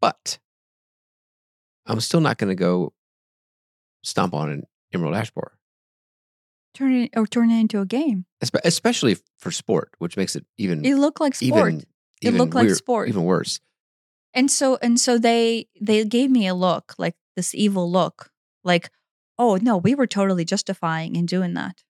But 0.00 0.38
I'm 1.84 2.00
still 2.00 2.20
not 2.20 2.38
going 2.38 2.48
to 2.48 2.54
go 2.54 2.94
stomp 4.02 4.32
on 4.32 4.48
an 4.48 4.62
emerald 4.94 5.14
ash 5.14 5.30
borer, 5.30 5.58
Turn 6.74 6.92
it 6.92 7.10
or 7.16 7.26
turn 7.26 7.50
it 7.50 7.60
into 7.60 7.80
a 7.80 7.86
game. 7.86 8.26
Especially 8.42 9.16
for 9.38 9.50
sport, 9.50 9.92
which 9.98 10.16
makes 10.16 10.34
it 10.34 10.44
even 10.58 10.84
It 10.84 10.96
looked 10.96 11.20
like 11.20 11.34
sport. 11.34 11.68
even 11.68 11.80
It 11.80 11.86
even 12.28 12.38
looked 12.38 12.54
like 12.54 12.70
sport. 12.70 13.08
even 13.08 13.24
worse. 13.24 13.60
And 14.34 14.50
so 14.50 14.78
and 14.82 14.98
so 14.98 15.16
they 15.16 15.68
they 15.80 16.04
gave 16.04 16.30
me 16.30 16.48
a 16.48 16.54
look, 16.54 16.94
like 16.98 17.14
this 17.36 17.54
evil 17.54 17.90
look, 17.90 18.30
like, 18.64 18.90
oh 19.38 19.56
no, 19.62 19.76
we 19.76 19.94
were 19.94 20.08
totally 20.08 20.44
justifying 20.44 21.14
in 21.14 21.26
doing 21.26 21.54
that. 21.54 21.84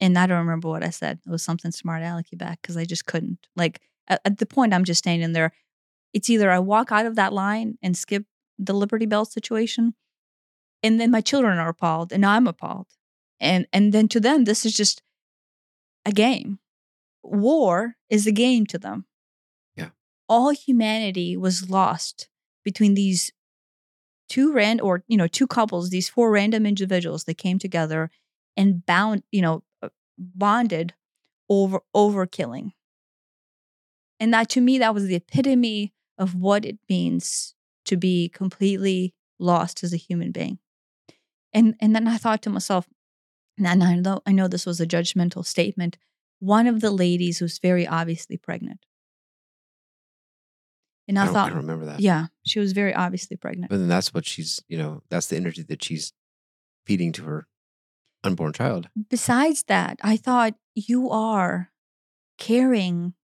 And 0.00 0.18
I 0.18 0.26
don't 0.26 0.38
remember 0.40 0.68
what 0.68 0.84
I 0.84 0.90
said. 0.90 1.20
It 1.26 1.30
was 1.30 1.42
something 1.42 1.70
smart 1.70 2.02
alecky 2.02 2.36
back 2.36 2.60
because 2.60 2.76
I 2.76 2.84
just 2.84 3.06
couldn't. 3.06 3.46
Like 3.56 3.80
at, 4.06 4.20
at 4.26 4.38
the 4.38 4.46
point 4.46 4.74
I'm 4.74 4.84
just 4.84 4.98
standing 4.98 5.32
there. 5.32 5.52
It's 6.12 6.28
either 6.30 6.50
I 6.50 6.58
walk 6.58 6.92
out 6.92 7.06
of 7.06 7.16
that 7.16 7.32
line 7.32 7.78
and 7.82 7.96
skip 7.96 8.26
the 8.58 8.74
Liberty 8.74 9.06
Bell 9.06 9.24
situation, 9.24 9.94
and 10.82 11.00
then 11.00 11.10
my 11.10 11.20
children 11.22 11.58
are 11.58 11.70
appalled 11.70 12.12
and 12.12 12.24
I'm 12.26 12.46
appalled. 12.46 12.88
And 13.44 13.66
and 13.74 13.92
then 13.92 14.08
to 14.08 14.20
them, 14.20 14.44
this 14.44 14.64
is 14.64 14.74
just 14.74 15.02
a 16.06 16.12
game. 16.12 16.58
War 17.22 17.96
is 18.08 18.26
a 18.26 18.32
game 18.32 18.64
to 18.66 18.78
them. 18.78 19.04
Yeah. 19.76 19.90
All 20.28 20.50
humanity 20.50 21.36
was 21.36 21.68
lost 21.68 22.28
between 22.64 22.94
these 22.94 23.32
two 24.30 24.52
ran 24.52 24.80
or 24.80 25.04
you 25.06 25.18
know 25.18 25.26
two 25.26 25.46
couples 25.46 25.90
these 25.90 26.08
four 26.08 26.30
random 26.30 26.64
individuals 26.64 27.24
that 27.24 27.36
came 27.36 27.58
together 27.58 28.10
and 28.56 28.86
bound 28.86 29.22
you 29.30 29.42
know 29.42 29.62
uh, 29.82 29.90
bonded 30.18 30.94
over 31.50 31.80
over 31.92 32.26
killing. 32.26 32.72
And 34.18 34.32
that 34.32 34.48
to 34.50 34.62
me 34.62 34.78
that 34.78 34.94
was 34.94 35.04
the 35.04 35.16
epitome 35.16 35.92
of 36.16 36.34
what 36.34 36.64
it 36.64 36.78
means 36.88 37.54
to 37.84 37.98
be 37.98 38.30
completely 38.30 39.12
lost 39.38 39.84
as 39.84 39.92
a 39.92 39.98
human 39.98 40.32
being. 40.32 40.58
And 41.52 41.74
and 41.78 41.94
then 41.94 42.08
i 42.08 42.16
thought 42.16 42.40
to 42.42 42.50
myself 42.50 42.88
and 43.58 43.66
i 43.82 43.94
know 43.94 44.20
i 44.26 44.32
know 44.32 44.48
this 44.48 44.66
was 44.66 44.80
a 44.80 44.86
judgmental 44.86 45.44
statement 45.44 45.98
one 46.40 46.66
of 46.66 46.80
the 46.80 46.90
ladies 46.90 47.40
was 47.40 47.58
very 47.58 47.86
obviously 47.86 48.36
pregnant 48.36 48.84
and 51.08 51.18
I 51.18 51.22
i, 51.22 51.26
don't, 51.26 51.36
I 51.36 51.38
thought 51.48 51.54
remember 51.54 51.86
that. 51.86 52.00
yeah, 52.00 52.26
she 52.44 52.58
was 52.58 52.72
very 52.72 52.94
obviously 52.94 53.36
pregnant. 53.36 53.70
But 53.70 53.78
then 53.78 53.88
that's 53.88 54.14
what 54.14 54.24
she's, 54.26 54.62
you 54.68 54.78
know, 54.78 55.02
that's 55.10 55.26
the 55.26 55.36
energy 55.36 55.62
that 55.62 55.84
she's 55.84 56.12
feeding 56.86 57.12
to 57.12 57.24
her 57.24 57.46
unborn 58.22 58.52
child. 58.52 58.88
Besides 59.10 59.64
that, 59.64 59.98
I 60.02 60.16
thought 60.16 60.54
you 60.74 61.10
are 61.10 61.70
carrying 62.38 63.14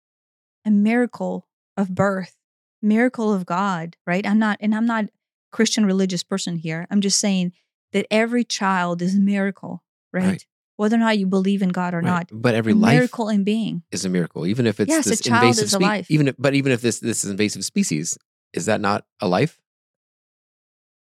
a 0.64 0.70
miracle 0.70 1.48
of 1.76 1.94
birth, 1.94 2.36
miracle 2.82 3.32
of 3.32 3.46
God, 3.46 3.96
right? 4.06 4.26
I'm 4.26 4.38
not, 4.38 4.58
and 4.60 4.74
I'm 4.74 4.86
not 4.86 5.06
Christian 5.50 5.86
religious 5.86 6.22
person 6.22 6.56
here. 6.56 6.86
I'm 6.90 7.00
just 7.00 7.18
saying 7.18 7.52
that 7.92 8.06
every 8.10 8.44
child 8.44 9.02
is 9.02 9.16
a 9.16 9.20
miracle, 9.20 9.82
right? 10.12 10.24
Right. 10.26 10.46
Whether 10.76 10.96
or 10.96 11.00
not 11.00 11.18
you 11.18 11.26
believe 11.26 11.60
in 11.62 11.68
God 11.68 11.92
or 11.92 11.98
Right. 11.98 12.06
not, 12.06 12.28
But 12.32 12.54
every 12.54 12.72
a 12.72 12.76
life 12.76 12.94
miracle 12.94 13.28
in 13.28 13.44
being. 13.44 13.82
is 13.90 14.04
a 14.04 14.08
miracle, 14.08 14.46
even 14.46 14.66
if 14.66 14.80
it's 14.80 14.88
Yes, 14.88 15.06
a 15.06 15.10
this 15.10 15.20
child 15.20 15.42
invasive 15.42 15.64
is 15.64 15.72
a 15.74 15.76
spe- 15.76 15.82
life. 15.82 16.10
Even 16.10 16.28
if, 16.28 16.36
but 16.38 16.54
even 16.54 16.72
if 16.72 16.80
this 16.80 17.00
this 17.00 17.24
is 17.24 17.30
invasive 17.30 17.64
species, 17.64 18.16
is 18.52 18.66
that 18.66 18.80
not 18.80 19.04
a 19.20 19.28
life? 19.28 19.60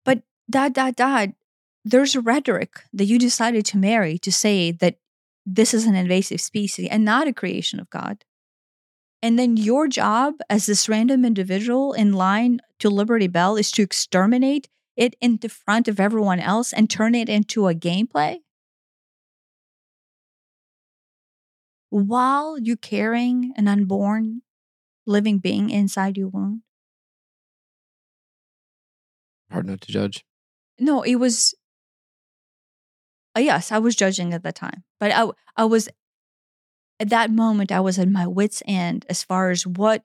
But 0.05 0.23
dad, 0.49 0.73
dad, 0.73 0.95
dad. 0.95 1.33
There's 1.85 2.15
a 2.15 2.21
rhetoric 2.21 2.81
that 2.91 3.05
you 3.05 3.17
decided 3.19 3.65
to 3.67 3.77
marry 3.77 4.17
to 4.19 4.31
say 4.31 4.71
that 4.71 4.97
this 5.45 5.73
is 5.73 5.85
an 5.85 5.95
invasive 5.95 6.41
species 6.41 6.89
and 6.89 7.05
not 7.05 7.27
a 7.27 7.33
creation 7.33 7.79
of 7.79 7.89
God. 7.89 8.25
And 9.21 9.39
then 9.39 9.57
your 9.57 9.87
job 9.87 10.35
as 10.49 10.65
this 10.65 10.89
random 10.89 11.23
individual 11.25 11.93
in 11.93 12.13
line 12.13 12.59
to 12.79 12.89
Liberty 12.89 13.27
Bell 13.27 13.55
is 13.55 13.71
to 13.71 13.81
exterminate 13.83 14.67
it 14.95 15.15
in 15.21 15.37
the 15.37 15.49
front 15.49 15.87
of 15.87 15.99
everyone 15.99 16.39
else 16.39 16.73
and 16.73 16.89
turn 16.89 17.15
it 17.15 17.29
into 17.29 17.67
a 17.67 17.73
gameplay? 17.73 18.39
While 21.89 22.59
you're 22.59 22.77
carrying 22.77 23.53
an 23.55 23.67
unborn 23.67 24.41
living 25.05 25.39
being 25.39 25.69
inside 25.69 26.17
your 26.17 26.27
womb? 26.27 26.63
Hard 29.51 29.65
not 29.65 29.81
to 29.81 29.91
judge. 29.91 30.25
No, 30.79 31.01
it 31.01 31.15
was. 31.15 31.55
Uh, 33.35 33.41
yes, 33.41 33.71
I 33.71 33.77
was 33.79 33.95
judging 33.95 34.33
at 34.33 34.43
the 34.43 34.51
time, 34.51 34.83
but 34.99 35.11
I 35.11 35.29
I 35.55 35.65
was 35.65 35.89
at 36.99 37.09
that 37.09 37.31
moment 37.31 37.71
I 37.71 37.79
was 37.79 37.99
at 37.99 38.09
my 38.09 38.27
wits 38.27 38.61
end 38.65 39.05
as 39.09 39.23
far 39.23 39.49
as 39.51 39.65
what 39.65 40.03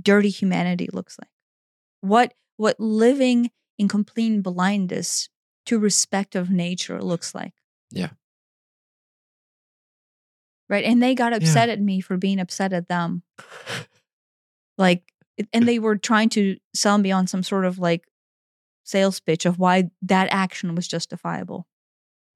dirty 0.00 0.28
humanity 0.30 0.88
looks 0.92 1.18
like, 1.18 1.30
what 2.00 2.34
what 2.56 2.78
living 2.78 3.50
in 3.78 3.88
complete 3.88 4.42
blindness 4.42 5.28
to 5.66 5.78
respect 5.78 6.34
of 6.34 6.50
nature 6.50 7.02
looks 7.02 7.34
like. 7.34 7.54
Yeah. 7.90 8.10
Right, 10.68 10.84
and 10.84 11.00
they 11.02 11.14
got 11.14 11.32
upset 11.32 11.68
at 11.68 11.80
me 11.80 12.00
for 12.00 12.16
being 12.16 12.40
upset 12.40 12.72
at 12.72 12.88
them, 12.88 13.22
like, 14.78 15.04
and 15.52 15.66
they 15.68 15.78
were 15.78 15.96
trying 15.96 16.28
to 16.30 16.56
sell 16.74 16.98
me 16.98 17.12
on 17.12 17.26
some 17.26 17.42
sort 17.42 17.64
of 17.64 17.78
like 17.78 18.04
sales 18.84 19.20
pitch 19.20 19.46
of 19.46 19.58
why 19.58 19.90
that 20.02 20.28
action 20.30 20.74
was 20.74 20.88
justifiable. 20.88 21.66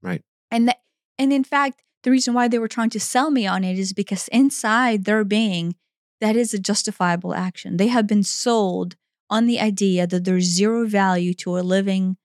Right. 0.02 0.22
And 0.50 0.68
that, 0.68 0.80
and 1.18 1.32
in 1.32 1.44
fact, 1.44 1.82
the 2.02 2.10
reason 2.10 2.34
why 2.34 2.48
they 2.48 2.58
were 2.58 2.68
trying 2.68 2.90
to 2.90 3.00
sell 3.00 3.30
me 3.30 3.46
on 3.46 3.64
it 3.64 3.78
is 3.78 3.92
because 3.92 4.28
inside 4.28 5.04
their 5.04 5.24
being, 5.24 5.74
that 6.20 6.36
is 6.36 6.52
a 6.54 6.58
justifiable 6.58 7.34
action. 7.34 7.76
They 7.76 7.88
have 7.88 8.06
been 8.06 8.22
sold 8.22 8.96
on 9.28 9.46
the 9.46 9.60
idea 9.60 10.06
that 10.06 10.24
there's 10.24 10.44
zero 10.44 10.86
value 10.86 11.34
to 11.34 11.58
a 11.58 11.60
living 11.60 12.16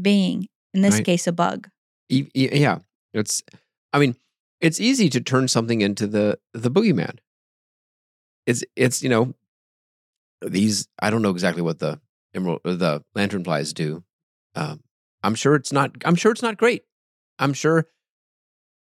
being, 0.00 0.48
in 0.72 0.82
this 0.82 0.96
Right. 0.96 1.04
case, 1.04 1.26
a 1.26 1.32
bug. 1.32 1.68
Yeah, 2.08 2.78
it's. 3.12 3.42
I 3.92 3.98
mean, 3.98 4.16
it's 4.64 4.80
easy 4.80 5.10
to 5.10 5.20
turn 5.20 5.46
something 5.46 5.82
into 5.82 6.06
the 6.06 6.38
the 6.54 6.70
boogeyman. 6.70 7.18
It's 8.46 8.64
it's 8.74 9.02
you 9.02 9.10
know 9.10 9.34
these. 10.40 10.88
I 10.98 11.10
don't 11.10 11.20
know 11.20 11.30
exactly 11.30 11.60
what 11.60 11.80
the 11.80 12.00
emerald 12.34 12.62
the 12.64 13.04
lanternflies 13.14 13.74
do. 13.74 14.04
Um, 14.54 14.82
I'm 15.22 15.34
sure 15.34 15.54
it's 15.54 15.70
not. 15.70 15.90
I'm 16.06 16.14
sure 16.14 16.32
it's 16.32 16.42
not 16.42 16.56
great. 16.56 16.82
I'm 17.38 17.52
sure 17.52 17.86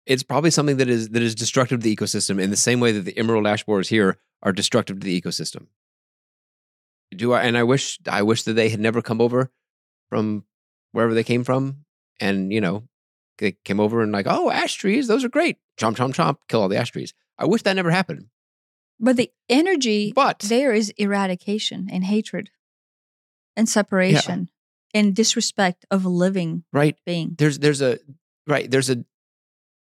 it's 0.05 0.23
probably 0.23 0.51
something 0.51 0.77
that 0.77 0.89
is 0.89 1.09
that 1.09 1.23
is 1.23 1.33
destructive 1.33 1.79
to 1.79 1.83
the 1.83 1.95
ecosystem 1.95 2.41
in 2.41 2.49
the 2.49 2.57
same 2.57 2.81
way 2.81 2.91
that 2.91 3.05
the 3.05 3.17
emerald 3.17 3.47
ash 3.47 3.63
borers 3.63 3.87
here 3.87 4.17
are 4.43 4.51
destructive 4.51 4.99
to 4.99 5.05
the 5.05 5.21
ecosystem. 5.21 5.67
Do 7.15 7.31
I? 7.31 7.43
And 7.43 7.57
I 7.57 7.63
wish 7.63 7.99
I 8.05 8.23
wish 8.23 8.43
that 8.43 8.53
they 8.53 8.67
had 8.67 8.81
never 8.81 9.01
come 9.01 9.21
over 9.21 9.49
from 10.09 10.43
wherever 10.91 11.13
they 11.13 11.23
came 11.23 11.45
from, 11.45 11.85
and 12.19 12.51
you 12.51 12.59
know 12.59 12.83
they 13.39 13.53
came 13.65 13.79
over 13.79 14.01
and 14.01 14.11
like, 14.11 14.27
oh, 14.27 14.51
ash 14.51 14.75
trees, 14.75 15.07
those 15.07 15.23
are 15.23 15.29
great. 15.29 15.57
Chomp, 15.79 15.95
chomp, 15.95 16.13
chomp, 16.13 16.37
kill 16.47 16.61
all 16.61 16.69
the 16.69 16.77
ash 16.77 16.91
trees. 16.91 17.13
I 17.37 17.45
wish 17.45 17.63
that 17.63 17.75
never 17.75 17.91
happened. 17.91 18.27
But 18.99 19.15
the 19.15 19.31
energy 19.47 20.11
But 20.13 20.39
there 20.39 20.73
is 20.73 20.89
eradication 20.97 21.87
and 21.91 22.03
hatred 22.03 22.49
and 23.55 23.67
separation 23.67 24.49
and 24.93 25.15
disrespect 25.15 25.85
of 25.89 26.03
a 26.05 26.09
living 26.09 26.63
right, 26.73 26.97
being. 27.05 27.35
there's 27.37 27.59
there's 27.59 27.81
a 27.81 27.99
right, 28.45 28.69
there's 28.69 28.89
a 28.89 29.05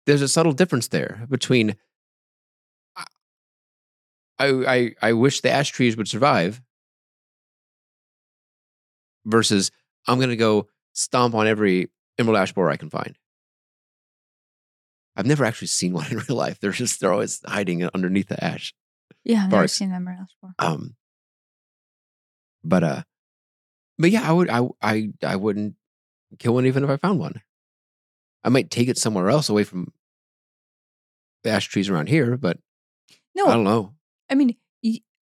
there's 0.06 0.22
a 0.22 0.28
subtle 0.28 0.54
difference 0.54 0.90
there 0.90 1.26
between 1.30 1.76
I 2.96 3.06
I 4.40 4.96
I 5.02 5.14
wish 5.14 5.42
the 5.42 5.52
ash 5.52 5.72
trees 5.72 5.98
would 5.98 6.08
survive 6.08 6.62
versus 9.26 9.72
I'm 10.08 10.20
gonna 10.20 10.36
go 10.36 10.68
stomp 10.94 11.34
on 11.34 11.48
every 11.48 11.90
emerald 12.20 12.38
ash 12.38 12.54
borer 12.54 12.70
I 12.70 12.78
can 12.78 12.90
find. 12.90 13.18
I've 15.18 15.26
never 15.26 15.44
actually 15.44 15.68
seen 15.68 15.92
one 16.00 16.10
in 16.12 16.18
real 16.20 16.38
life. 16.38 16.60
They're 16.60 16.72
just 16.72 17.00
they're 17.02 17.12
always 17.12 17.42
hiding 17.46 17.84
underneath 17.94 18.28
the 18.30 18.42
ash. 18.42 18.74
Yeah, 19.24 19.44
I've 19.46 19.52
never 19.52 19.68
seen 19.68 19.90
them 19.90 20.08
around 20.08 20.28
before. 20.40 20.54
Um, 20.60 20.96
but 22.64 22.84
uh, 22.84 23.02
but 23.98 24.12
yeah, 24.12 24.28
I 24.30 24.32
would 24.32 24.50
I 24.50 24.68
I 24.82 25.10
I 25.24 25.36
wouldn't 25.36 25.76
kill 26.40 26.54
one 26.54 26.66
even 26.66 26.84
if 26.84 26.90
I 26.90 26.98
found 26.98 27.20
one. 27.20 27.42
I 28.44 28.50
might 28.50 28.70
take 28.72 28.88
it 28.88 28.98
somewhere 28.98 29.30
else 29.30 29.50
away 29.50 29.64
from 29.66 29.92
the 31.44 31.50
ash 31.50 31.68
trees 31.68 31.90
around 31.90 32.08
here, 32.08 32.38
but 32.38 32.60
No, 33.36 33.48
I 33.48 33.54
don't 33.54 33.64
know. 33.64 33.94
I 34.30 34.36
mean, 34.36 34.56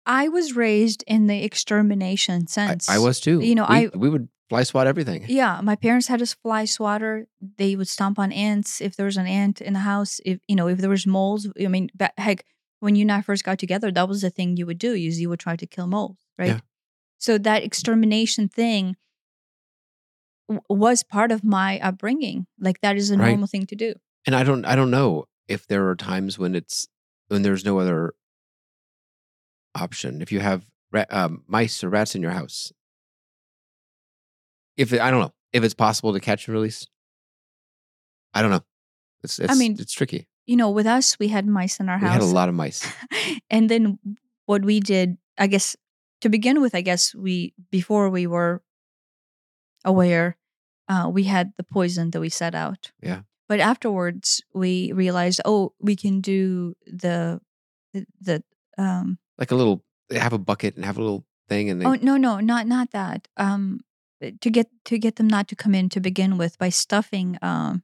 I 0.05 0.27
was 0.29 0.55
raised 0.55 1.03
in 1.07 1.27
the 1.27 1.43
extermination 1.43 2.43
I, 2.47 2.51
sense. 2.51 2.89
I 2.89 2.99
was 2.99 3.19
too. 3.19 3.41
You 3.41 3.55
know, 3.55 3.65
we, 3.69 3.75
I- 3.75 3.91
we 3.93 4.09
would 4.09 4.29
fly 4.49 4.63
swat 4.63 4.87
everything. 4.87 5.25
Yeah, 5.27 5.61
my 5.61 5.75
parents 5.75 6.07
had 6.07 6.21
a 6.21 6.25
fly 6.25 6.65
swatter. 6.65 7.27
They 7.57 7.75
would 7.75 7.87
stomp 7.87 8.17
on 8.19 8.31
ants 8.31 8.81
if 8.81 8.95
there 8.95 9.05
was 9.05 9.17
an 9.17 9.27
ant 9.27 9.61
in 9.61 9.73
the 9.73 9.79
house. 9.79 10.19
If 10.25 10.39
you 10.47 10.55
know, 10.55 10.67
if 10.67 10.79
there 10.79 10.89
was 10.89 11.05
moles. 11.07 11.47
I 11.63 11.67
mean, 11.67 11.89
heck, 12.17 12.43
when 12.79 12.95
you 12.95 13.03
and 13.03 13.11
I 13.11 13.21
first 13.21 13.43
got 13.43 13.59
together, 13.59 13.91
that 13.91 14.07
was 14.07 14.21
the 14.21 14.29
thing 14.29 14.57
you 14.57 14.65
would 14.65 14.79
do. 14.79 14.93
Is 14.93 15.19
you 15.21 15.29
would 15.29 15.39
try 15.39 15.55
to 15.55 15.67
kill 15.67 15.87
moles, 15.87 16.17
right? 16.37 16.47
Yeah. 16.47 16.59
So 17.19 17.37
that 17.37 17.63
extermination 17.63 18.47
thing 18.47 18.95
w- 20.47 20.61
was 20.69 21.03
part 21.03 21.31
of 21.31 21.43
my 21.43 21.79
upbringing. 21.79 22.47
Like 22.59 22.81
that 22.81 22.95
is 22.97 23.11
a 23.11 23.17
Right. 23.17 23.29
normal 23.29 23.47
thing 23.47 23.65
to 23.67 23.75
do. 23.75 23.93
And 24.25 24.35
I 24.35 24.43
don't 24.43 24.65
I 24.65 24.75
don't 24.75 24.91
know 24.91 25.25
if 25.47 25.67
there 25.67 25.87
are 25.89 25.95
times 25.95 26.37
when 26.39 26.55
it's 26.55 26.87
when 27.27 27.41
there's 27.43 27.65
no 27.65 27.79
other 27.79 28.13
option. 29.75 30.21
If 30.21 30.31
you 30.31 30.39
have 30.39 30.65
um, 31.09 31.43
mice 31.47 31.83
or 31.83 31.89
rats 31.89 32.15
in 32.15 32.21
your 32.21 32.31
house, 32.31 32.71
if 34.79 34.93
it, 34.93 35.01
I 35.01 35.11
don't 35.11 35.19
know 35.19 35.33
if 35.51 35.63
it's 35.63 35.73
possible 35.73 36.13
to 36.13 36.19
catch 36.19 36.47
and 36.47 36.55
release. 36.55 36.87
I 38.33 38.41
don't 38.41 38.51
know. 38.51 38.63
It's, 39.23 39.37
it's 39.37 39.59
mean, 39.59 39.75
it's 39.77 39.91
tricky. 39.91 40.27
You 40.45 40.55
know, 40.55 40.71
with 40.71 40.87
us, 40.87 41.19
we 41.19 41.27
had 41.27 41.45
mice 41.45 41.79
in 41.79 41.89
our 41.89 41.97
We 41.99 42.07
house. 42.07 42.13
had 42.13 42.21
a 42.21 42.25
lot 42.25 42.47
of 42.47 42.55
mice. 42.55 42.87
and 43.49 43.69
then 43.69 43.99
what 44.45 44.63
we 44.63 44.79
did, 44.79 45.17
I 45.37 45.47
guess, 45.47 45.75
to 46.21 46.29
begin 46.29 46.61
with, 46.61 46.73
I 46.73 46.81
guess 46.81 47.13
we 47.13 47.53
before 47.71 48.09
we 48.09 48.25
were 48.25 48.61
aware, 49.83 50.37
uh, 50.87 51.09
we 51.11 51.23
had 51.23 51.51
the 51.57 51.63
poison 51.63 52.11
that 52.11 52.21
we 52.21 52.29
set 52.29 52.55
out. 52.55 52.91
Yeah. 53.01 53.21
But 53.49 53.59
afterwards, 53.59 54.41
we 54.53 54.93
realized, 54.93 55.41
oh, 55.43 55.73
we 55.79 55.95
can 55.95 56.21
do 56.21 56.75
the 56.85 57.41
the, 57.93 58.05
the 58.21 58.43
um. 58.77 59.17
Like 59.37 59.51
a 59.51 59.55
little, 59.55 59.83
have 60.11 60.33
a 60.33 60.37
bucket 60.37 60.75
and 60.75 60.85
have 60.85 60.97
a 60.97 61.01
little 61.01 61.25
thing, 61.49 61.69
and 61.69 61.81
they, 61.81 61.85
Oh 61.85 61.97
no, 62.01 62.15
no, 62.15 62.39
not 62.39 62.65
not 62.67 62.91
that. 62.91 63.27
Um, 63.37 63.81
to 64.41 64.49
get 64.49 64.67
to 64.85 64.97
get 64.97 65.15
them 65.15 65.27
not 65.27 65.47
to 65.47 65.55
come 65.55 65.73
in 65.75 65.89
to 65.89 65.99
begin 65.99 66.37
with 66.37 66.57
by 66.57 66.69
stuffing 66.69 67.37
um. 67.41 67.83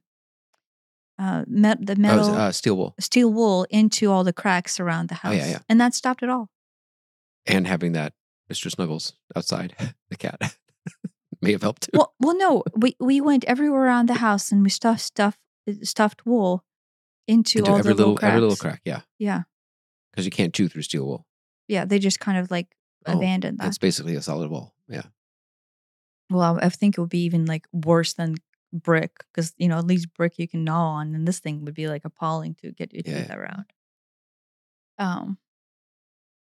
Uh, 1.18 1.44
met, 1.48 1.78
the 1.86 1.94
oh, 1.94 1.96
metal 1.98 2.34
uh, 2.34 2.52
steel 2.52 2.76
wool 2.76 2.94
steel 3.00 3.32
wool 3.32 3.66
into 3.70 4.10
all 4.12 4.22
the 4.22 4.34
cracks 4.34 4.78
around 4.78 5.08
the 5.08 5.14
Oh, 5.14 5.18
house, 5.28 5.34
yeah, 5.36 5.46
yeah. 5.48 5.58
and 5.66 5.80
that 5.80 5.94
stopped 5.94 6.22
it 6.22 6.28
all. 6.28 6.50
and 7.46 7.66
having 7.66 7.92
that 7.92 8.12
Mr. 8.52 8.70
Snuggles 8.70 9.14
outside 9.34 9.74
the 10.10 10.16
cat 10.16 10.38
may 11.40 11.52
have 11.52 11.62
helped 11.62 11.84
too. 11.84 11.90
well, 11.94 12.12
well, 12.20 12.36
no, 12.36 12.64
we 12.76 12.96
we 13.00 13.22
went 13.22 13.44
everywhere 13.46 13.80
around 13.84 14.10
the 14.10 14.16
house 14.16 14.52
and 14.52 14.62
we 14.62 14.68
stuffed 14.68 15.00
stuff 15.00 15.38
stuffed 15.82 16.26
wool 16.26 16.66
into, 17.26 17.60
Into 17.60 17.70
all 17.70 17.78
every 17.78 17.94
the 17.94 17.96
little, 17.96 18.12
little 18.12 18.28
every 18.28 18.40
little 18.42 18.56
crack, 18.56 18.82
yeah, 18.84 19.00
Yeah, 19.18 19.44
because 20.12 20.26
you 20.26 20.30
can't 20.30 20.52
chew 20.52 20.68
through 20.68 20.82
steel 20.82 21.06
wool. 21.06 21.26
yeah. 21.66 21.86
They 21.86 21.98
just 21.98 22.20
kind 22.20 22.36
of 22.36 22.50
like 22.50 22.76
Oh, 23.06 23.16
abandoned 23.16 23.56
that. 23.60 23.68
It's 23.68 23.78
basically 23.78 24.16
a 24.16 24.20
solid 24.20 24.50
wall. 24.50 24.74
Yeah. 24.86 25.04
Well, 26.30 26.58
I, 26.60 26.66
I 26.66 26.68
think 26.68 26.96
it 26.96 27.00
would 27.00 27.10
be 27.10 27.24
even 27.24 27.46
like 27.46 27.66
worse 27.72 28.14
than 28.14 28.36
brick 28.72 29.12
because 29.32 29.54
you 29.56 29.68
know 29.68 29.78
at 29.78 29.86
least 29.86 30.12
brick 30.14 30.38
you 30.38 30.48
can 30.48 30.64
gnaw 30.64 30.94
on, 30.98 31.14
and 31.14 31.26
this 31.26 31.38
thing 31.38 31.64
would 31.64 31.74
be 31.74 31.88
like 31.88 32.04
appalling 32.04 32.54
to 32.62 32.72
get 32.72 32.92
your 32.92 33.02
Yeah, 33.06 33.22
teeth 33.22 33.30
around. 33.30 33.64
Um, 34.98 35.38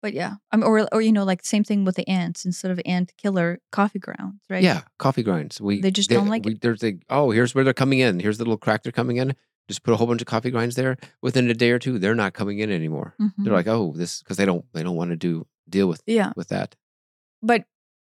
but 0.02 0.14
yeah, 0.14 0.36
I 0.52 0.58
mean, 0.58 0.66
or 0.66 0.88
or 0.94 1.02
you 1.02 1.12
know, 1.12 1.24
like 1.24 1.44
same 1.44 1.64
thing 1.64 1.84
with 1.84 1.96
the 1.96 2.08
ants 2.08 2.46
instead 2.46 2.72
of 2.72 2.80
ant 2.86 3.14
killer 3.18 3.60
coffee 3.72 4.00
grounds, 4.00 4.42
right? 4.50 4.64
Yeah, 4.64 4.82
coffee 5.00 5.24
grounds. 5.24 5.60
We 5.60 5.82
They 5.82 5.92
just 5.92 6.10
don't 6.10 6.28
like 6.28 6.46
we, 6.46 6.54
it. 6.54 6.62
There's 6.62 6.84
a 6.84 6.98
oh, 7.10 7.32
here's 7.32 7.56
where 7.56 7.64
they're 7.64 7.74
coming 7.74 8.00
in. 8.00 8.20
Here's 8.20 8.38
the 8.38 8.44
little 8.44 8.58
crack 8.58 8.84
they're 8.84 8.92
coming 8.92 9.18
in. 9.18 9.36
Just 9.68 9.82
put 9.82 9.94
a 9.94 9.98
whole 9.98 10.06
bunch 10.06 10.22
of 10.22 10.28
coffee 10.28 10.52
grinds 10.52 10.76
there. 10.76 10.98
Within 11.24 11.50
a 11.50 11.56
day 11.56 11.72
or 11.72 11.80
two, 11.80 11.98
they're 11.98 12.14
not 12.14 12.34
coming 12.34 12.60
in 12.60 12.70
anymore. 12.72 13.16
Mhm. 13.20 13.32
They're 13.40 13.54
like, 13.54 13.68
oh, 13.68 13.94
this 13.96 14.20
because 14.22 14.38
they 14.38 14.46
don't 14.46 14.66
they 14.74 14.84
don't 14.84 14.96
want 14.96 15.10
to 15.10 15.16
do 15.18 15.48
deal 15.68 15.88
with 15.88 16.04
yeah. 16.06 16.34
with 16.36 16.50
that. 16.50 16.76
but 17.42 17.66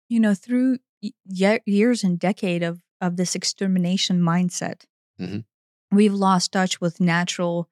you 0.10 0.20
know 0.20 0.34
through 0.34 0.78
ye- 1.26 1.60
years 1.66 2.04
and 2.04 2.20
decade 2.20 2.64
of 2.64 2.80
of 3.02 3.18
this 3.18 3.36
extermination 3.36 4.20
mindset 4.22 4.84
Mhm. 5.20 5.44
we've 5.92 6.14
lost 6.14 6.52
touch 6.52 6.80
with 6.82 7.00
natural 7.00 7.70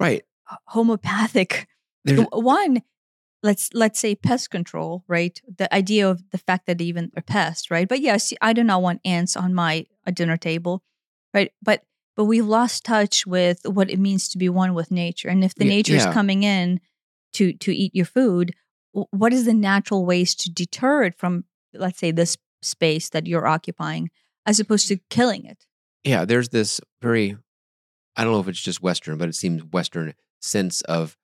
Right. 0.00 0.22
homeopathic 0.66 1.66
There's, 2.04 2.26
one 2.32 2.82
let's 3.42 3.70
let's 3.72 3.98
say 3.98 4.14
pest 4.14 4.50
control 4.50 5.04
right 5.08 5.40
the 5.58 5.72
idea 5.74 6.08
of 6.08 6.22
the 6.32 6.38
fact 6.38 6.66
that 6.66 6.80
even 6.80 7.10
a 7.16 7.22
pest 7.22 7.70
right 7.70 7.88
but 7.88 8.00
yes 8.00 8.32
i 8.42 8.52
do 8.52 8.62
not 8.62 8.82
want 8.82 9.00
ants 9.06 9.36
on 9.36 9.54
my 9.54 9.86
uh, 10.06 10.10
dinner 10.10 10.36
table 10.36 10.82
right 11.32 11.50
but 11.62 11.82
but 12.16 12.24
we've 12.26 12.46
lost 12.46 12.84
touch 12.84 13.26
with 13.26 13.60
what 13.64 13.90
it 13.90 13.98
means 13.98 14.28
to 14.28 14.38
be 14.38 14.48
one 14.50 14.74
with 14.74 14.90
nature 14.90 15.28
and 15.28 15.42
if 15.42 15.54
the 15.54 15.64
Ye- 15.64 15.70
nature 15.70 15.94
is 15.94 16.04
yeah. 16.04 16.12
coming 16.12 16.42
in 16.42 16.80
to 17.34 17.52
to 17.54 17.74
eat 17.74 17.94
your 17.94 18.06
food 18.06 18.54
what 18.92 19.32
is 19.32 19.44
the 19.46 19.54
natural 19.54 20.04
ways 20.04 20.34
to 20.36 20.50
deter 20.52 21.04
it 21.04 21.16
from 21.18 21.44
let's 21.74 21.98
say 21.98 22.10
this 22.10 22.36
space 22.62 23.10
that 23.10 23.26
you're 23.26 23.46
occupying 23.46 24.10
as 24.46 24.60
opposed 24.60 24.88
to 24.88 24.98
killing 25.10 25.44
it 25.44 25.66
yeah, 26.04 26.26
there's 26.26 26.50
this 26.50 26.80
very 27.00 27.36
I 28.16 28.22
don't 28.22 28.32
know 28.32 28.40
if 28.40 28.48
it's 28.48 28.60
just 28.60 28.82
Western, 28.82 29.18
but 29.18 29.28
it 29.28 29.34
seems 29.34 29.64
Western 29.64 30.14
sense 30.40 30.82
of 30.82 31.16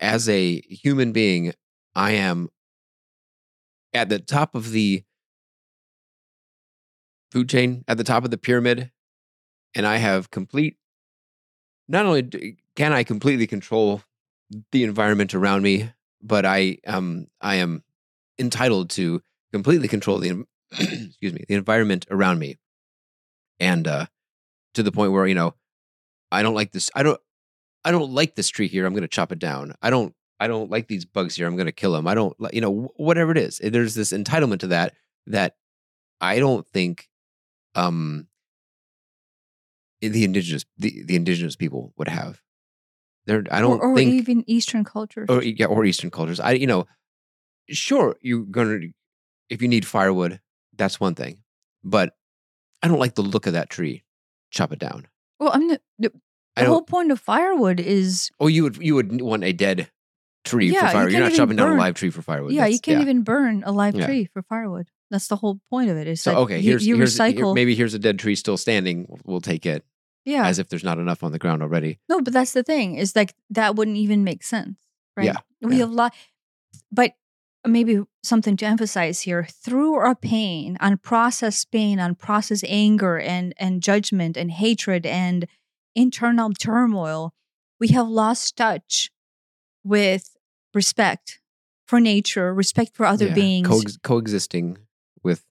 as 0.00 0.28
a 0.28 0.60
human 0.62 1.12
being, 1.12 1.52
I 1.94 2.12
am 2.12 2.48
at 3.94 4.08
the 4.08 4.18
top 4.18 4.54
of 4.54 4.72
the 4.72 5.04
food 7.30 7.48
chain, 7.48 7.84
at 7.86 7.96
the 7.96 8.04
top 8.04 8.24
of 8.24 8.30
the 8.30 8.38
pyramid, 8.38 8.90
and 9.74 9.86
I 9.86 9.98
have 9.98 10.30
complete. 10.30 10.76
Not 11.86 12.06
only 12.06 12.56
can 12.74 12.92
I 12.92 13.04
completely 13.04 13.46
control 13.46 14.02
the 14.72 14.82
environment 14.82 15.34
around 15.34 15.62
me, 15.62 15.92
but 16.22 16.46
I 16.46 16.78
um 16.86 17.28
I 17.40 17.56
am 17.56 17.84
entitled 18.38 18.90
to 18.90 19.22
completely 19.52 19.88
control 19.88 20.18
the 20.18 20.44
excuse 20.72 21.32
me 21.32 21.44
the 21.48 21.54
environment 21.54 22.06
around 22.10 22.38
me, 22.38 22.56
and 23.58 23.86
uh, 23.86 24.06
to 24.74 24.82
the 24.82 24.92
point 24.92 25.12
where 25.12 25.26
you 25.26 25.34
know 25.34 25.54
I 26.30 26.42
don't 26.42 26.54
like 26.54 26.72
this. 26.72 26.90
I 26.94 27.02
don't. 27.02 27.20
I 27.84 27.90
don't 27.90 28.12
like 28.12 28.34
this 28.34 28.48
tree 28.48 28.68
here. 28.68 28.84
I'm 28.84 28.92
going 28.92 29.02
to 29.02 29.08
chop 29.08 29.32
it 29.32 29.38
down. 29.38 29.74
I 29.82 29.90
don't. 29.90 30.14
I 30.40 30.46
don't 30.46 30.70
like 30.70 30.88
these 30.88 31.04
bugs 31.04 31.36
here. 31.36 31.46
I'm 31.46 31.56
going 31.56 31.66
to 31.66 31.72
kill 31.72 31.92
them. 31.92 32.06
I 32.06 32.14
don't. 32.14 32.36
You 32.52 32.60
know, 32.60 32.92
whatever 32.96 33.32
it 33.32 33.38
is. 33.38 33.60
There's 33.62 33.94
this 33.94 34.12
entitlement 34.12 34.60
to 34.60 34.68
that 34.68 34.94
that 35.26 35.56
I 36.20 36.38
don't 36.38 36.66
think 36.68 37.08
um 37.74 38.26
the 40.00 40.24
indigenous 40.24 40.64
the, 40.78 41.02
the 41.04 41.16
indigenous 41.16 41.56
people 41.56 41.92
would 41.96 42.08
have. 42.08 42.40
There, 43.26 43.44
I 43.50 43.60
don't 43.60 43.80
or, 43.80 43.92
or 43.92 43.96
think 43.96 44.12
even 44.12 44.44
eastern 44.46 44.84
cultures 44.84 45.26
or 45.28 45.42
yeah, 45.42 45.66
or 45.66 45.84
Eastern 45.84 46.10
cultures. 46.10 46.40
I 46.40 46.52
you 46.52 46.66
know, 46.66 46.86
sure 47.68 48.16
you're 48.22 48.44
gonna 48.44 48.80
if 49.50 49.62
you 49.62 49.68
need 49.68 49.86
firewood, 49.86 50.40
that's 50.76 51.00
one 51.00 51.14
thing, 51.14 51.42
but 51.84 52.14
I 52.82 52.88
don't 52.88 52.98
like 53.00 53.14
the 53.14 53.22
look 53.22 53.46
of 53.46 53.54
that 53.54 53.70
tree. 53.70 54.04
Chop 54.50 54.72
it 54.72 54.78
down. 54.78 55.06
well 55.38 55.50
i 55.52 55.58
mean 55.58 55.76
the, 55.98 56.10
the 56.56 56.64
whole 56.64 56.82
point 56.82 57.12
of 57.12 57.20
firewood 57.20 57.78
is 57.80 58.30
Oh, 58.40 58.46
you 58.46 58.62
would 58.64 58.76
you 58.78 58.94
would 58.94 59.20
want 59.20 59.44
a 59.44 59.52
dead 59.52 59.90
tree 60.44 60.70
Yeah, 60.72 60.80
for 60.80 60.86
you 60.86 60.92
fire. 60.92 61.02
You're 61.02 61.10
can't 61.10 61.20
not 61.22 61.26
even 61.32 61.36
chopping 61.36 61.56
down 61.56 61.72
a 61.72 61.78
live 61.78 61.94
tree 61.94 62.10
for 62.10 62.22
firewood. 62.22 62.52
Yeah, 62.52 62.64
you 62.66 62.78
That's- 62.78 62.80
can't 62.80 63.02
even 63.02 63.22
burn 63.22 63.62
a 63.66 63.72
live 63.72 63.94
Yeah. 63.94 64.06
tree 64.06 64.24
for 64.32 64.42
firewood. 64.42 64.88
That's 65.10 65.28
the 65.28 65.36
whole 65.36 65.60
point 65.70 65.90
of 65.90 65.96
it. 65.98 66.06
Is 66.06 66.22
So 66.22 66.30
that 66.32 66.38
okay, 66.38 66.58
you, 66.58 66.70
here's 66.70 66.86
you 66.86 66.96
here's 66.96 67.16
here- 67.18 67.26
recycle. 67.32 67.54
maybe 67.54 67.74
here's 67.74 67.92
a 67.94 67.98
dead 67.98 68.18
tree 68.18 68.34
still 68.34 68.56
standing. 68.56 69.06
We'll 69.26 69.40
take 69.42 69.66
it 69.66 69.84
yeah, 70.24 70.46
as 70.46 70.58
if 70.58 70.68
there's 70.70 70.84
not 70.84 70.98
enough 70.98 71.22
on 71.22 71.32
the 71.32 71.38
ground 71.38 71.62
already. 71.62 71.98
no, 72.08 72.20
but 72.22 72.32
that's 72.32 72.52
the 72.52 72.62
thing. 72.62 72.94
Is 72.96 73.14
like 73.14 73.34
that 73.50 73.76
wouldn't 73.76 73.98
even 73.98 74.24
make 74.24 74.42
sense, 74.42 74.78
right? 75.16 75.26
Yeah, 75.26 75.36
we 75.60 75.74
yeah. 75.74 75.80
have 75.80 75.90
lot, 75.90 76.14
but 76.90 77.12
maybe 77.66 78.00
something 78.22 78.56
to 78.58 78.66
emphasize 78.66 79.22
here: 79.22 79.44
through 79.50 79.94
our 79.94 80.14
pain, 80.14 80.76
unprocessed 80.80 81.70
pain, 81.70 81.98
unprocessed 81.98 82.64
anger, 82.68 83.18
and 83.18 83.54
and 83.58 83.82
judgment, 83.82 84.36
and 84.36 84.50
hatred, 84.50 85.04
and 85.06 85.46
internal 85.94 86.52
turmoil, 86.52 87.32
we 87.80 87.88
have 87.88 88.08
lost 88.08 88.56
touch 88.56 89.10
with 89.84 90.36
respect 90.74 91.40
for 91.86 92.00
nature, 92.00 92.52
respect 92.54 92.94
for 92.94 93.06
other 93.06 93.26
Yeah, 93.28 93.34
beings, 93.34 93.66
coex- 93.68 93.96
coexisting 94.02 94.78
with 95.22 95.44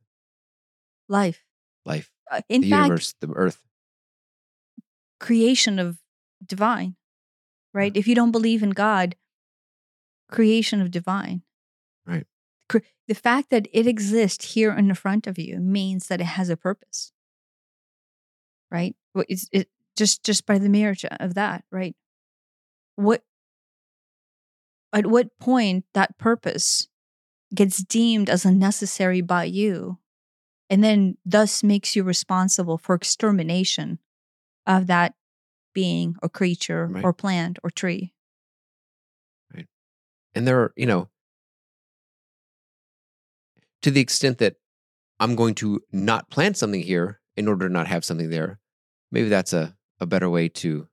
life. 1.10 1.43
life, 1.86 2.12
Uh, 2.32 2.41
in 2.49 2.62
the 2.62 2.70
fact, 2.70 2.84
universe, 2.84 3.14
the 3.20 3.32
earth. 3.34 3.60
creation 5.20 5.80
of 5.80 5.97
divine, 6.45 6.95
right? 7.74 7.95
If 7.95 8.08
you 8.08 8.16
don't 8.16 8.32
believe 8.32 8.62
in 8.62 8.70
God, 8.72 9.16
creation 10.30 10.82
of 10.82 10.91
divine. 10.91 11.41
Right. 12.08 12.26
The 13.08 13.16
fact 13.16 13.49
that 13.51 13.68
it 13.72 13.88
exists 13.88 14.53
here 14.53 14.74
in 14.74 14.88
the 14.89 14.95
front 14.95 15.28
of 15.28 15.38
you 15.38 15.60
means 15.60 16.08
that 16.08 16.20
it 16.20 16.26
has 16.26 16.49
a 16.49 16.58
purpose, 16.58 17.14
right? 18.72 18.95
It's 19.30 19.47
it 19.51 19.70
just 19.95 20.24
just 20.24 20.45
by 20.45 20.58
the 20.58 20.70
mere 20.70 20.95
of 21.20 21.34
that, 21.36 21.64
right? 21.72 21.95
What 22.95 23.24
at 24.93 25.05
what 25.05 25.38
point 25.39 25.86
that 25.93 26.18
purpose 26.18 26.88
gets 27.53 27.84
deemed 27.84 28.30
as 28.30 28.45
unnecessary 28.45 29.22
by 29.22 29.45
you, 29.45 29.99
and 30.70 30.84
then 30.84 31.18
thus 31.26 31.64
makes 31.64 31.95
you 31.95 32.03
responsible 32.03 32.78
for 32.78 32.95
extermination 32.95 33.99
of 34.66 34.88
that 34.88 35.16
being 35.74 36.16
or 36.22 36.30
creature 36.30 36.88
Right. 36.88 37.03
or 37.03 37.14
plant 37.14 37.60
or 37.64 37.70
tree. 37.70 38.14
Right. 39.53 39.68
And 40.36 40.47
there 40.47 40.60
are, 40.60 40.74
you 40.76 40.86
know, 40.86 41.10
to 43.82 43.91
the 43.91 44.01
extent 44.01 44.38
that 44.39 44.55
I'm 45.19 45.36
going 45.36 45.55
to 45.55 45.82
not 45.91 46.30
plant 46.30 46.57
something 46.57 46.82
here 46.82 47.19
in 47.36 47.47
order 47.47 47.67
to 47.67 47.73
not 47.73 47.88
have 47.88 48.05
something 48.05 48.30
there, 48.30 48.59
maybe 49.11 49.30
that's 49.30 49.53
a, 49.53 49.75
a 49.99 50.05
better 50.05 50.30
way 50.30 50.49
to 50.49 50.88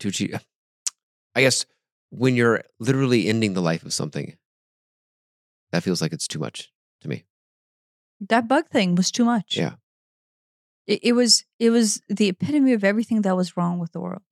to 0.00 0.08
achieve. 0.08 0.44
I 1.34 1.42
guess 1.42 1.66
when 2.10 2.34
you're 2.34 2.62
literally 2.80 3.28
ending 3.28 3.54
the 3.54 3.62
life 3.62 3.84
of 3.84 3.92
something, 3.92 4.36
that 5.72 5.82
feels 5.82 6.00
like 6.00 6.12
it's 6.12 6.26
too 6.26 6.38
much 6.38 6.72
to 7.02 7.08
me. 7.08 7.24
That 8.20 8.48
bug 8.48 8.68
thing 8.70 8.94
was 8.94 9.10
too 9.10 9.24
much. 9.24 9.56
Yeah. 9.56 9.74
It, 10.86 11.00
it 11.02 11.12
was 11.12 11.44
it 11.58 11.70
was 11.70 12.00
the 12.08 12.28
epitome 12.28 12.72
of 12.72 12.82
everything 12.82 13.22
that 13.22 13.36
was 13.36 13.56
wrong 13.56 13.78
with 13.78 13.92
the 13.92 14.00
world. 14.00 14.22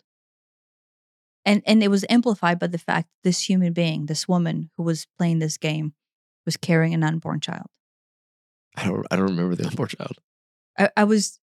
And 1.45 1.63
and 1.67 1.83
it 1.83 1.89
was 1.89 2.05
amplified 2.09 2.59
by 2.59 2.67
the 2.67 2.79
fact 2.79 3.09
this 3.23 3.49
human 3.49 3.73
being, 3.73 4.07
this 4.07 4.27
woman 4.27 4.71
who 4.77 4.83
was 4.83 5.07
playing 5.19 5.39
this 5.39 5.59
game, 5.59 5.93
was 6.47 6.57
carrying 6.57 6.95
an 6.95 7.03
unborn 7.03 7.41
child. 7.41 7.67
I 8.77 8.87
don't 8.87 9.07
I 9.11 9.17
don't 9.17 9.27
remember 9.27 9.55
the 9.55 9.67
unborn 9.67 9.89
child. 9.89 10.17
I, 10.79 10.91
I 10.97 11.05
was 11.05 11.39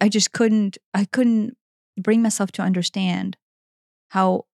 I 0.00 0.08
just 0.08 0.32
couldn't 0.32 0.76
I 0.92 1.06
couldn't 1.06 1.56
bring 1.96 2.22
myself 2.22 2.52
to 2.52 2.62
understand 2.62 3.36
how 4.08 4.44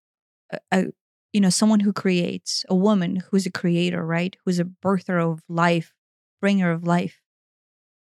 a, 0.51 0.59
a 0.73 0.85
you 1.33 1.41
know 1.41 1.51
someone 1.51 1.81
who 1.81 1.93
creates 1.93 2.65
a 2.69 2.75
woman 2.75 3.23
who's 3.31 3.47
a 3.47 3.51
creator 3.51 4.05
right 4.05 4.37
who's 4.45 4.59
a 4.59 4.65
birther 4.65 5.23
of 5.23 5.43
life 5.49 5.93
bringer 6.41 6.71
of 6.71 6.87
life 6.87 7.21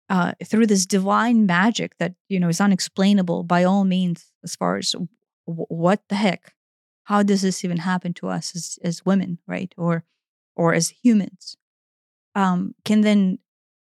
uh, 0.10 0.32
through 0.46 0.68
this 0.68 0.86
divine 0.86 1.46
magic 1.46 1.98
that 1.98 2.14
you 2.30 2.40
know 2.40 2.50
is 2.50 2.62
unexplainable 2.62 3.44
by 3.44 3.64
all 3.64 3.84
means 3.84 4.32
as 4.44 4.56
far 4.56 4.78
as 4.78 4.92
w- 4.92 5.08
what 5.46 6.02
the 6.10 6.16
heck 6.16 6.54
how 7.06 7.24
does 7.24 7.42
this 7.42 7.64
even 7.64 7.78
happen 7.78 8.14
to 8.14 8.28
us 8.28 8.56
as, 8.56 8.80
as 8.84 9.06
women 9.06 9.40
right 9.48 9.74
or 9.78 10.04
or 10.58 10.74
as 10.74 10.90
humans 11.04 11.56
um, 12.36 12.74
can 12.84 13.02
then 13.02 13.40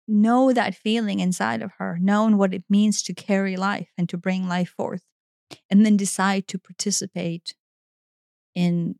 know 0.06 0.52
that 0.52 0.74
feeling 0.74 1.20
inside 1.20 1.62
of 1.62 1.72
her 1.78 1.98
knowing 2.00 2.36
what 2.38 2.52
it 2.54 2.64
means 2.68 3.02
to 3.02 3.14
carry 3.14 3.56
life 3.56 3.88
and 3.96 4.08
to 4.08 4.16
bring 4.16 4.48
life 4.48 4.70
forth 4.76 5.02
and 5.70 5.84
then 5.84 5.96
decide 5.96 6.46
to 6.48 6.58
participate 6.58 7.54
in 8.54 8.96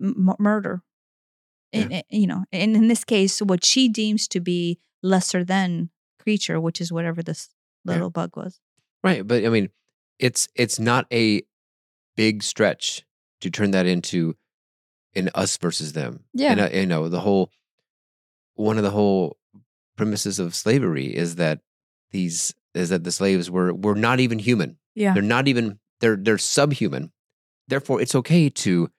m- 0.00 0.34
murder 0.38 0.82
in, 1.72 1.90
Yeah. 1.90 2.02
you 2.10 2.26
know 2.26 2.44
and 2.52 2.76
in 2.76 2.88
this 2.88 3.04
case 3.04 3.40
what 3.40 3.64
she 3.64 3.88
deems 3.88 4.28
to 4.28 4.40
be 4.40 4.78
lesser 5.02 5.44
than 5.44 5.90
creature 6.20 6.60
which 6.60 6.80
is 6.80 6.92
whatever 6.92 7.22
this 7.22 7.48
Yeah. 7.84 7.92
little 7.94 8.10
bug 8.10 8.36
was 8.36 8.60
Right, 9.02 9.26
but 9.26 9.44
I 9.44 9.50
mean, 9.50 9.68
it's 10.18 10.48
it's 10.54 10.78
not 10.78 11.06
a 11.12 11.42
big 12.16 12.42
stretch 12.42 13.04
to 13.42 13.50
turn 13.50 13.72
that 13.72 13.84
into 13.86 14.34
an 15.16 15.30
us 15.34 15.56
versus 15.56 15.92
them. 15.92 16.24
Yeah. 16.32 16.52
and, 16.52 16.60
uh, 16.60 16.68
you 16.72 16.86
know 16.86 17.08
the 17.08 17.20
whole 17.20 17.50
one 18.54 18.76
of 18.76 18.84
the 18.84 18.90
whole 18.90 19.36
premises 19.96 20.38
of 20.38 20.54
slavery 20.54 21.06
is 21.06 21.36
that 21.36 21.60
these 22.10 22.54
is 22.74 22.88
that 22.88 23.04
the 23.04 23.12
slaves 23.12 23.50
were 23.50 23.72
were 23.72 23.94
not 23.94 24.20
even 24.20 24.38
human. 24.38 24.78
yeah 24.94 25.14
They're 25.14 25.22
not 25.22 25.48
even 25.48 25.78
they're 26.00 26.16
they're 26.16 26.38
subhuman. 26.38 27.12
Therefore, 27.68 28.00
it's 28.00 28.14
okay 28.14 28.50
to 28.50 28.90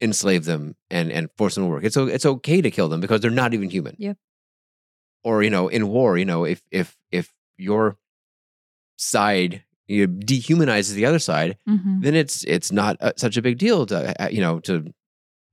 enslave 0.00 0.44
them 0.44 0.76
and 0.90 1.10
and 1.10 1.28
force 1.36 1.54
them 1.54 1.64
to 1.64 1.68
work. 1.70 1.84
It's 1.84 1.96
it's 1.96 2.26
okay 2.26 2.60
to 2.62 2.70
kill 2.70 2.88
them 2.88 3.00
because 3.00 3.20
they're 3.20 3.30
not 3.30 3.54
even 3.54 3.70
human. 3.70 3.96
Yep. 3.98 4.16
Or 5.24 5.42
you 5.42 5.50
know, 5.50 5.68
in 5.68 5.88
war, 5.88 6.18
you 6.18 6.24
know, 6.24 6.44
if 6.44 6.62
if 6.70 6.96
if 7.10 7.32
your 7.56 7.96
side 8.96 9.64
you 9.86 10.06
know, 10.06 10.12
dehumanizes 10.12 10.92
the 10.94 11.06
other 11.06 11.18
side, 11.18 11.56
hmm 11.66 12.00
then 12.00 12.14
it's 12.14 12.44
it's 12.44 12.70
not 12.72 12.96
uh, 13.00 13.12
such 13.16 13.36
a 13.36 13.42
big 13.42 13.58
deal 13.58 13.86
to 13.86 14.22
uh, 14.22 14.28
you 14.28 14.40
know 14.40 14.60
to 14.60 14.92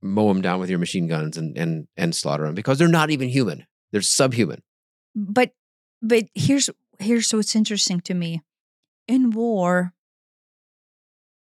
mow 0.02 0.28
them 0.28 0.40
down 0.42 0.60
with 0.60 0.70
your 0.70 0.78
machine 0.78 1.06
guns 1.06 1.36
and 1.36 1.56
and 1.56 1.86
and 1.96 2.14
slaughter 2.14 2.44
them 2.46 2.54
because 2.54 2.78
they're 2.78 2.88
not 2.88 3.10
even 3.10 3.28
human. 3.28 3.66
They're 3.92 4.02
subhuman. 4.02 4.62
but 5.14 5.52
but 6.00 6.24
here's 6.34 6.70
here's 6.98 7.32
what's 7.32 7.56
interesting 7.56 8.00
to 8.00 8.14
me 8.14 8.42
in 9.08 9.30
war 9.30 9.92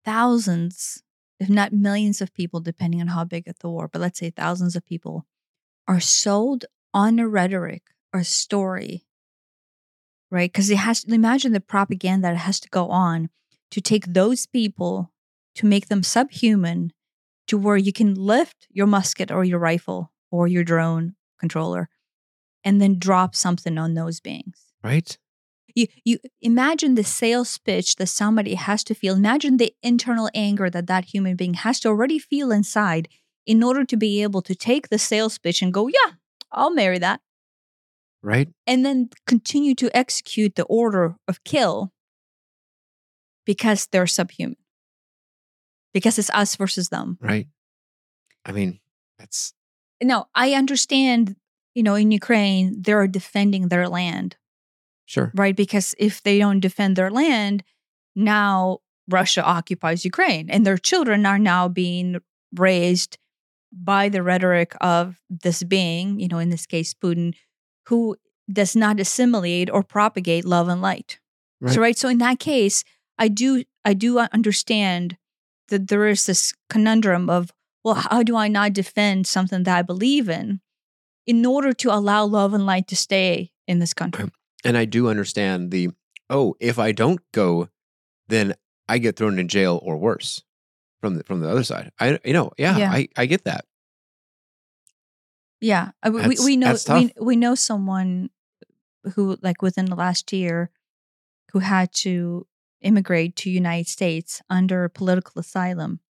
thousands 0.05 1.03
if 1.41 1.49
not 1.49 1.73
millions 1.73 2.21
of 2.21 2.35
people 2.35 2.61
depending 2.61 3.01
on 3.01 3.09
how 3.09 3.25
big 3.25 3.45
the 3.61 3.69
war 3.69 3.89
but 3.89 4.01
let's 4.01 4.19
say 4.19 4.31
thousands 4.31 4.77
of 4.77 4.85
people 4.87 5.27
are 5.87 6.01
sold 6.01 6.65
on 6.93 7.19
a 7.19 7.29
rhetoric 7.29 7.83
or 8.13 8.21
a 8.21 8.25
story 8.25 9.07
right 10.31 10.53
because 10.53 10.71
it 10.71 10.79
has 10.79 11.05
to 11.05 11.15
imagine 11.15 11.53
the 11.53 11.61
propaganda 11.61 12.29
that 12.29 12.37
has 12.37 12.61
to 12.61 12.69
go 12.69 12.89
on 12.89 13.29
to 13.71 13.81
take 13.81 14.07
those 14.07 14.47
people 14.47 15.13
to 15.55 15.67
make 15.67 15.89
them 15.89 16.03
subhuman 16.03 16.93
to 17.49 17.59
where 17.59 17.77
you 17.77 17.93
can 17.93 18.15
lift 18.15 18.67
your 18.71 18.87
musket 18.87 19.31
or 19.31 19.45
your 19.45 19.59
rifle 19.59 20.13
or 20.31 20.49
your 20.49 20.65
drone 20.65 21.15
controller 21.39 21.89
and 22.65 22.81
then 22.81 22.99
drop 22.99 23.35
something 23.35 23.79
on 23.79 23.95
those 23.95 24.21
beings. 24.21 24.73
Right? 24.83 25.17
You 25.75 25.89
you 26.05 26.19
imagine 26.41 26.95
the 26.95 27.05
sales 27.05 27.59
pitch 27.59 27.97
that 27.97 28.07
somebody 28.07 28.55
has 28.55 28.85
to 28.85 28.95
feel. 28.95 29.17
Imagine 29.17 29.57
the 29.57 29.75
internal 29.83 30.31
anger 30.35 30.71
that 30.71 30.87
that 30.87 31.07
human 31.07 31.37
being 31.37 31.55
has 31.55 31.81
to 31.81 31.89
already 31.89 32.19
feel 32.19 32.53
inside 32.53 33.09
in 33.47 33.63
order 33.63 33.85
to 33.85 33.97
be 33.97 34.23
able 34.23 34.41
to 34.43 34.55
take 34.55 34.89
the 34.89 34.99
sales 34.99 35.39
pitch 35.39 35.63
and 35.63 35.75
go, 35.75 35.89
"Yeah, 35.89 36.13
I'll 36.53 36.73
marry 36.73 36.99
that." 36.99 37.21
Right? 38.23 38.49
And 38.67 38.87
then 38.87 39.11
continue 39.27 39.75
to 39.75 39.95
execute 39.95 40.55
the 40.55 40.65
order 40.65 41.17
of 41.29 41.45
kill 41.45 41.93
because 43.45 43.87
they're 43.91 44.07
subhuman. 44.07 44.57
Because 45.95 46.19
it's 46.19 46.31
us 46.31 46.57
versus 46.57 46.89
them. 46.91 47.17
Right? 47.21 47.47
I 48.45 48.53
mean, 48.53 48.81
that's 49.19 49.55
No, 50.03 50.27
I 50.35 50.53
understand, 50.53 51.37
you 51.75 51.83
know, 51.83 51.95
in 51.95 52.11
Ukraine, 52.11 52.83
they're 52.83 53.07
defending 53.07 53.69
their 53.69 53.89
land. 53.89 54.37
sure. 55.07 55.33
right? 55.35 55.57
Because 55.57 55.95
if 55.99 56.23
they 56.23 56.39
don't 56.39 56.61
defend 56.61 56.97
their 56.97 57.11
land, 57.11 57.63
now 58.15 58.81
Russia 59.09 59.43
occupies 59.45 60.05
Ukraine, 60.05 60.51
and 60.51 60.67
their 60.67 60.79
children 60.79 61.27
are 61.27 61.39
now 61.39 61.69
being 61.69 62.21
raised 62.55 63.19
by 63.73 64.09
the 64.09 64.23
rhetoric 64.23 64.75
of 64.81 65.21
this 65.29 65.63
being, 65.63 66.21
you 66.21 66.29
know, 66.29 66.39
in 66.39 66.51
this 66.51 66.67
case, 66.67 66.95
Putin, 66.95 67.35
who 67.89 68.17
does 68.51 68.77
not 68.77 69.01
assimilate 69.01 69.69
or 69.71 69.83
propagate 69.83 70.45
love 70.45 70.69
and 70.69 70.81
light. 70.81 71.19
So, 71.67 71.81
right. 71.81 71.97
So 71.97 72.09
in 72.09 72.19
that 72.19 72.39
case, 72.39 72.85
I 73.19 73.29
do, 73.29 73.65
I 73.85 73.95
do 73.95 74.19
understand 74.19 75.17
that 75.69 75.89
there 75.89 76.07
is 76.07 76.27
this 76.27 76.55
conundrum 76.69 77.31
of, 77.31 77.51
well, 77.83 77.95
how 77.95 78.23
do 78.23 78.37
I 78.37 78.49
not 78.49 78.73
defend 78.73 79.27
something 79.27 79.63
that 79.65 79.77
I 79.77 79.83
believe 79.83 80.29
in, 80.29 80.61
in 81.27 81.45
order 81.47 81.73
to 81.73 81.93
allow 81.93 82.25
love 82.25 82.55
and 82.55 82.67
light 82.67 82.89
to 82.89 82.97
stay 82.97 83.51
in 83.67 83.79
this 83.79 83.95
country? 83.95 84.31
And 84.65 84.77
I 84.79 84.85
do 84.85 85.09
understand 85.09 85.71
the 85.71 85.91
oh, 86.31 86.57
if 86.59 86.79
I 86.79 86.93
don't 86.93 87.21
go, 87.33 87.69
then 88.29 88.55
I 88.89 88.99
get 88.99 89.17
thrown 89.17 89.39
in 89.39 89.49
jail 89.49 89.81
or 89.83 89.97
worse 89.97 90.43
from 91.01 91.17
the 91.17 91.25
from 91.25 91.41
the 91.41 91.51
other 91.51 91.65
side. 91.65 91.93
I 92.01 92.19
you 92.25 92.33
know, 92.33 92.53
yeah, 92.59 92.77
Yeah. 92.77 92.91
I, 92.91 93.09
I 93.17 93.27
get 93.27 93.45
that. 93.45 93.65
Yeah, 95.61 95.93
we, 96.11 96.37
we 96.45 96.57
know 96.57 96.77
we, 96.91 97.13
we 97.21 97.37
know 97.37 97.55
someone 97.55 98.31
who 99.15 99.39
like 99.43 99.63
within 99.63 99.87
the 99.87 99.97
last 99.97 100.33
year 100.33 100.71
who 101.53 101.61
had 101.61 101.93
to 101.93 102.47
immigrate 102.85 103.35
to 103.37 103.51
United 103.51 103.89
States 103.89 104.41
under 104.51 104.89
political 104.89 105.41
asylum 105.41 106.01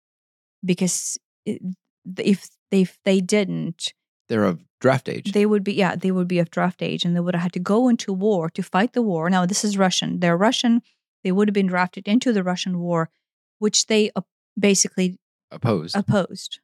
because 0.64 1.18
if 1.46 2.48
they 2.64 2.82
if 2.82 2.98
they 3.04 3.20
didn't 3.20 3.92
They're 4.28 4.44
of 4.44 4.64
draft 4.80 5.08
age. 5.08 5.32
they 5.32 5.46
would 5.46 5.64
be 5.64 5.72
yeah 5.72 5.96
they 5.96 6.10
would 6.10 6.28
be 6.28 6.38
of 6.38 6.50
draft 6.50 6.82
age 6.82 7.04
and 7.04 7.14
they 7.16 7.20
would 7.20 7.34
have 7.34 7.42
had 7.42 7.52
to 7.54 7.60
go 7.60 7.88
into 7.88 8.12
war 8.12 8.50
to 8.50 8.62
fight 8.62 8.92
the 8.92 9.02
war. 9.02 9.30
Now 9.30 9.46
this 9.46 9.64
is 9.64 9.78
russian. 9.78 10.20
They're 10.20 10.36
russian. 10.36 10.82
They 11.22 11.32
would 11.32 11.48
have 11.48 11.54
been 11.54 11.68
drafted 11.68 12.06
into 12.06 12.32
the 12.32 12.42
russian 12.42 12.78
war 12.80 13.10
which 13.58 13.86
they 13.86 14.10
basically 14.58 15.18
opposed, 15.50 15.96
opposed 15.96 16.60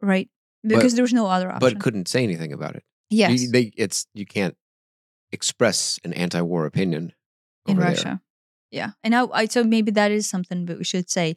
right? 0.00 0.28
Because 0.62 0.94
there 0.94 1.02
was 1.02 1.12
no 1.12 1.26
other 1.26 1.50
option. 1.50 1.60
but 1.74 1.80
couldn't 1.80 2.08
say 2.08 2.22
anything 2.22 2.52
about 2.52 2.76
it. 2.76 2.84
You- 3.10 3.18
yes. 3.18 3.50
they 3.50 3.72
it's 3.76 4.06
you 4.14 4.24
can't 4.24 4.56
express 5.32 5.98
an 6.04 6.12
anti-war 6.12 6.66
opinion 6.66 7.12
in 7.66 7.76
russia 7.78 8.20
yeah 8.72 8.90
and 9.04 9.14
I, 9.14 9.26
I 9.32 9.46
so 9.46 9.62
maybe 9.62 9.92
that 9.92 10.10
is 10.10 10.28
something 10.28 10.66
that 10.66 10.78
we 10.78 10.84
should 10.84 11.08
say. 11.08 11.36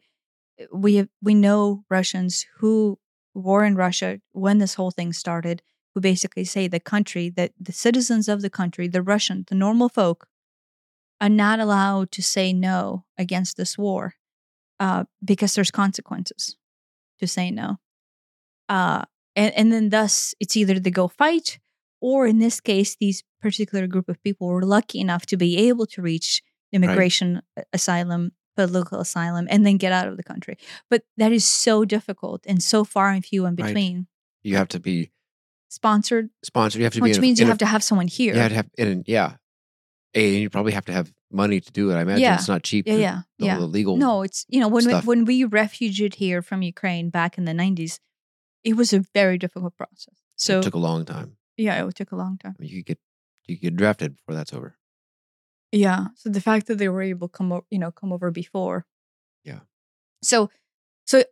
We 0.72 0.95
have, 0.95 1.10
we 1.22 1.36
know 1.36 1.84
russians 1.90 2.45
who 2.57 2.98
were 3.34 3.64
in 3.66 3.76
russia 3.76 4.20
when 4.32 4.57
this 4.57 4.76
whole 4.76 4.91
thing 4.91 5.14
started 5.14 5.62
who 5.94 6.02
basically 6.02 6.45
say 6.45 6.68
the 6.68 6.80
country 6.80 7.30
that 7.30 7.52
the 7.60 7.74
citizens 7.74 8.28
of 8.28 8.41
the 8.41 8.49
country 8.49 8.88
the 8.88 9.03
russian 9.03 9.44
the 9.49 9.56
normal 9.56 9.90
folk 9.90 10.28
are 11.22 11.30
not 11.30 11.60
allowed 11.60 12.12
to 12.12 12.22
say 12.22 12.53
no 12.53 13.06
against 13.18 13.57
this 13.57 13.78
war 13.78 14.16
uh, 14.80 15.06
because 15.24 15.56
there's 15.56 15.72
consequences 15.72 16.57
to 17.20 17.28
say 17.28 17.52
no. 17.52 17.78
Uh, 18.68 19.03
and, 19.36 19.53
and 19.53 19.72
then 19.72 19.90
thus 19.90 20.34
it's 20.40 20.57
either 20.57 20.80
they 20.80 20.91
go 20.91 21.07
fight 21.07 21.60
or 22.02 22.26
in 22.26 22.40
this 22.40 22.60
case 22.60 22.95
these 22.99 23.24
particular 23.41 23.88
group 23.88 24.10
of 24.10 24.22
people 24.24 24.48
were 24.48 24.64
lucky 24.64 24.99
enough 24.99 25.26
to 25.26 25.38
be 25.38 25.57
able 25.57 25.86
to 25.86 26.02
reach 26.02 26.41
immigration 26.76 27.41
a- 27.57 27.64
asylum 27.73 28.31
political 28.56 28.99
asylum 29.02 29.47
and 29.49 29.65
then 29.65 29.76
get 29.77 29.91
out 29.91 30.07
of 30.07 30.15
the 30.18 30.23
country. 30.23 30.56
But 30.89 31.03
that 31.18 31.31
is 31.34 31.43
so 31.45 31.84
difficult 31.95 32.39
and 32.47 32.64
so 32.64 32.84
far 32.93 33.10
and 33.10 33.23
few 33.26 33.45
in 33.45 33.56
Right. 33.56 33.68
between. 33.68 34.07
You 34.43 34.56
have 34.57 34.69
to 34.69 34.80
be 34.80 35.11
Sponsored, 35.69 36.30
sponsored. 36.43 36.80
You 36.80 36.85
have 36.85 36.93
to 36.93 37.02
which 37.02 37.14
be 37.14 37.18
in 37.18 37.19
a- 37.19 37.22
means 37.22 37.39
you 37.39 37.43
in 37.45 37.49
a- 37.49 37.52
have 37.52 37.57
to 37.65 37.65
have 37.65 37.84
someone 37.84 38.07
here. 38.07 38.34
You 38.34 38.39
have 38.39 38.49
to 38.52 38.56
have, 38.56 38.69
and 38.77 39.03
yeah, 39.07 39.35
and 40.14 40.35
you 40.35 40.49
probably 40.49 40.72
have 40.72 40.85
to 40.85 40.93
have 40.93 41.11
money 41.31 41.60
to 41.60 41.72
do 41.72 41.91
it. 41.91 41.95
I 41.95 42.02
imagine 42.02 42.22
Yeah. 42.22 42.35
it's 42.35 42.47
not 42.47 42.64
cheap. 42.64 42.88
yeah, 42.88 42.95
yeah, 42.95 43.22
the, 43.39 43.45
yeah. 43.47 43.57
the 43.60 43.65
legal. 43.65 43.97
No, 43.97 44.22
it's 44.22 44.45
you 44.47 44.60
know 44.61 44.69
when 44.69 44.85
we, 44.88 44.93
when 45.11 45.26
we 45.26 45.43
refuged 45.43 46.15
here 46.15 46.41
from 46.41 46.61
Ukraine 46.61 47.10
back 47.10 47.38
in 47.38 47.43
the 47.45 47.53
nineties, 47.53 47.99
it 48.64 48.76
was 48.77 48.93
a 48.93 48.99
very 49.14 49.38
difficult 49.38 49.76
process. 49.76 50.15
So 50.38 50.60
it 50.60 50.64
took 50.64 50.76
a 50.76 50.85
long 50.89 51.03
time. 51.03 51.35
yeah, 51.57 51.85
it 51.85 51.95
took 51.95 52.11
a 52.14 52.15
long 52.23 52.38
time. 52.38 52.56
I 52.57 52.61
mean, 52.61 52.69
you 52.69 52.77
could 52.77 52.85
get 52.85 52.99
you 53.47 53.56
could 53.57 53.61
get 53.64 53.76
drafted 53.76 54.15
before 54.15 54.35
that's 54.35 54.53
over. 54.53 54.77
Yeah. 55.76 56.07
So 56.15 56.30
the 56.30 56.41
fact 56.41 56.68
that 56.68 56.77
they 56.77 56.89
were 56.89 57.02
able 57.02 57.27
to 57.27 57.31
come 57.31 57.52
over, 57.52 57.65
you 57.69 57.80
know, 57.80 57.91
come 57.91 58.14
over 58.14 58.31
before. 58.31 58.85
Yeah. 59.43 59.60
So, 60.23 60.49
so 61.06 61.23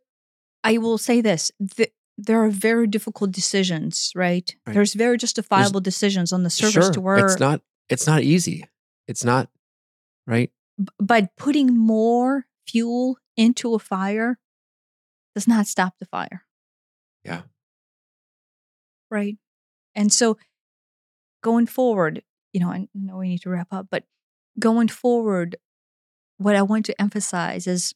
I 0.64 0.78
will 0.78 0.98
say 0.98 1.22
this: 1.22 1.52
th- 1.76 1.94
there 2.18 2.44
are 2.44 2.50
very 2.50 2.88
difficult 2.88 3.32
decisions, 3.32 4.12
right? 4.16 4.54
Right. 4.68 4.74
There's 4.74 4.94
very 4.94 5.18
justifiable 5.18 5.80
decisions 5.80 6.34
on 6.34 6.44
the 6.44 6.50
surface 6.50 6.86
sure, 6.86 6.94
to 6.94 7.02
where, 7.02 7.26
it's 7.26 7.40
not. 7.40 7.62
It's 7.90 8.06
not 8.06 8.24
easy. 8.24 8.66
It's 9.08 9.24
not 9.24 9.50
right. 10.28 10.52
b- 10.78 10.86
but 11.00 11.36
putting 11.38 11.78
more 11.78 12.46
fuel 12.68 13.18
into 13.36 13.76
a 13.76 13.80
fire 13.80 14.40
does 15.36 15.48
not 15.48 15.68
stop 15.68 15.96
the 16.00 16.06
fire. 16.06 16.46
Yeah. 17.24 17.42
Right. 19.10 19.38
And 19.96 20.12
so 20.12 20.38
going 21.44 21.68
forward, 21.68 22.24
you 22.52 22.60
know, 22.60 22.70
I 22.70 22.88
know 22.94 23.18
we 23.18 23.30
need 23.30 23.42
to 23.42 23.50
wrap 23.50 23.68
up, 23.72 23.88
but 23.90 24.04
going 24.60 24.88
forward, 24.88 25.56
what 26.38 26.56
I 26.56 26.62
want 26.62 26.86
to 26.88 27.02
emphasize 27.02 27.68
is 27.68 27.94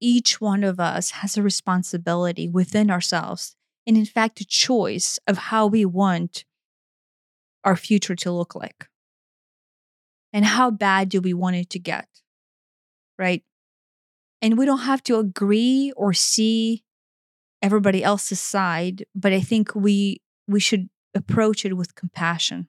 each 0.00 0.40
one 0.40 0.64
of 0.64 0.80
us 0.80 1.10
has 1.10 1.36
a 1.36 1.42
responsibility 1.42 2.48
within 2.48 2.90
ourselves 2.90 3.56
and, 3.86 3.96
in 3.96 4.04
fact, 4.04 4.40
a 4.40 4.44
choice 4.44 5.18
of 5.26 5.38
how 5.38 5.66
we 5.66 5.84
want 5.84 6.44
our 7.64 7.76
future 7.76 8.16
to 8.16 8.32
look 8.32 8.54
like. 8.54 8.88
And 10.32 10.44
how 10.44 10.70
bad 10.70 11.08
do 11.08 11.20
we 11.20 11.34
want 11.34 11.56
it 11.56 11.70
to 11.70 11.78
get? 11.78 12.08
Right. 13.18 13.44
And 14.40 14.56
we 14.56 14.64
don't 14.64 14.80
have 14.80 15.02
to 15.04 15.18
agree 15.18 15.92
or 15.96 16.12
see 16.12 16.82
everybody 17.60 18.02
else's 18.02 18.40
side, 18.40 19.04
but 19.14 19.32
I 19.32 19.40
think 19.40 19.74
we 19.74 20.20
we 20.48 20.58
should 20.58 20.88
approach 21.14 21.64
it 21.64 21.74
with 21.74 21.94
compassion. 21.94 22.68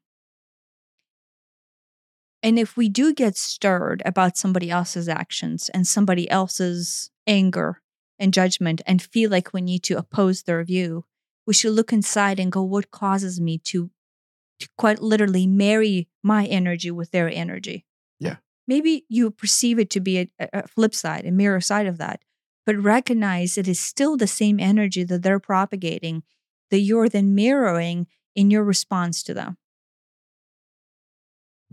And 2.43 2.59
if 2.59 2.75
we 2.75 2.89
do 2.89 3.13
get 3.13 3.37
stirred 3.37 4.03
about 4.05 4.37
somebody 4.37 4.69
else's 4.69 5.07
actions 5.07 5.69
and 5.69 5.87
somebody 5.87 6.29
else's 6.29 7.09
anger 7.25 7.81
and 8.19 8.33
judgment 8.33 8.81
and 8.85 9.01
feel 9.01 9.31
like 9.31 9.53
we 9.53 9.61
need 9.61 9.81
to 9.83 9.97
oppose 9.97 10.43
their 10.43 10.61
view, 10.65 11.05
we 11.47 11.53
should 11.53 11.71
look 11.71 11.93
inside 11.93 12.41
and 12.41 12.51
go, 12.51 12.61
what 12.61 12.91
causes 12.91 13.39
me 13.39 13.57
to, 13.59 13.89
to 14.59 14.67
quite 14.77 15.01
literally 15.01 15.47
marry 15.47 16.09
my 16.21 16.45
energy 16.45 16.91
with 16.91 17.11
their 17.11 17.29
energy? 17.29 17.85
Yeah. 18.19 18.37
Maybe 18.67 19.05
you 19.07 19.31
perceive 19.31 19.79
it 19.79 19.89
to 19.91 20.01
be 20.01 20.19
a, 20.19 20.29
a 20.39 20.67
flip 20.67 20.93
side, 20.93 21.25
a 21.25 21.31
mirror 21.31 21.61
side 21.61 21.87
of 21.87 21.97
that, 21.97 22.21
but 22.65 22.77
recognize 22.77 23.57
it 23.57 23.69
is 23.69 23.79
still 23.79 24.17
the 24.17 24.27
same 24.27 24.59
energy 24.59 25.05
that 25.05 25.23
they're 25.23 25.39
propagating 25.39 26.23
that 26.71 26.79
you're 26.79 27.09
then 27.09 27.35
mirroring 27.35 28.07
in 28.35 28.51
your 28.51 28.63
response 28.65 29.23
to 29.23 29.33
them. 29.33 29.57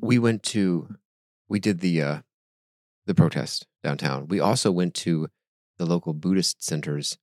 We 0.00 0.18
went 0.18 0.42
to. 0.44 0.96
We 1.48 1.60
did 1.60 1.80
the 1.80 2.02
uh 2.02 2.18
the 3.06 3.14
protest 3.14 3.66
downtown. 3.82 4.28
We 4.28 4.40
also 4.40 4.70
went 4.70 4.94
to 4.94 5.28
the 5.78 5.86
local 5.86 6.12
Buddhist 6.14 6.62
centers. 6.62 7.18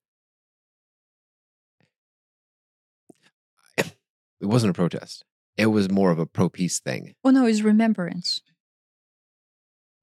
It 4.39 4.45
wasn't 4.45 4.71
a 4.71 4.73
protest. 4.73 5.23
It 5.57 5.67
was 5.67 5.89
more 5.89 6.11
of 6.11 6.19
a 6.19 6.25
pro 6.27 6.49
peace 6.49 6.79
thing. 6.79 7.15
Well, 7.23 7.33
no, 7.33 7.45
it's 7.47 7.61
remembrance. 7.61 8.41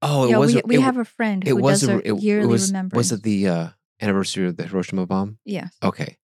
Oh, 0.03 0.25
it 0.25 0.31
yeah, 0.31 0.39
was. 0.39 0.55
we, 0.55 0.61
a- 0.61 0.67
we 0.67 0.77
it, 0.77 0.81
have 0.81 0.97
a 0.97 1.05
friend 1.05 1.47
who 1.47 1.57
was 1.57 1.81
does 1.81 1.89
a, 1.89 1.95
a, 1.95 1.99
it, 1.99 2.23
yearly 2.23 2.45
it 2.45 2.51
was, 2.51 2.69
remembrance. 2.69 2.97
Was 2.97 3.13
it 3.13 3.23
the 3.23 3.49
uh, 3.49 3.69
anniversary 4.01 4.49
of 4.49 4.57
the 4.57 4.65
Hiroshima 4.65 5.07
bomb? 5.07 5.39
Yeah. 5.45 5.69
Okay. 5.83 6.19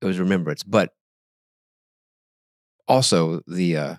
It 0.00 0.06
was 0.06 0.18
remembrance, 0.18 0.62
but 0.62 0.92
also 2.88 3.42
the 3.46 3.76
uh, 3.76 3.94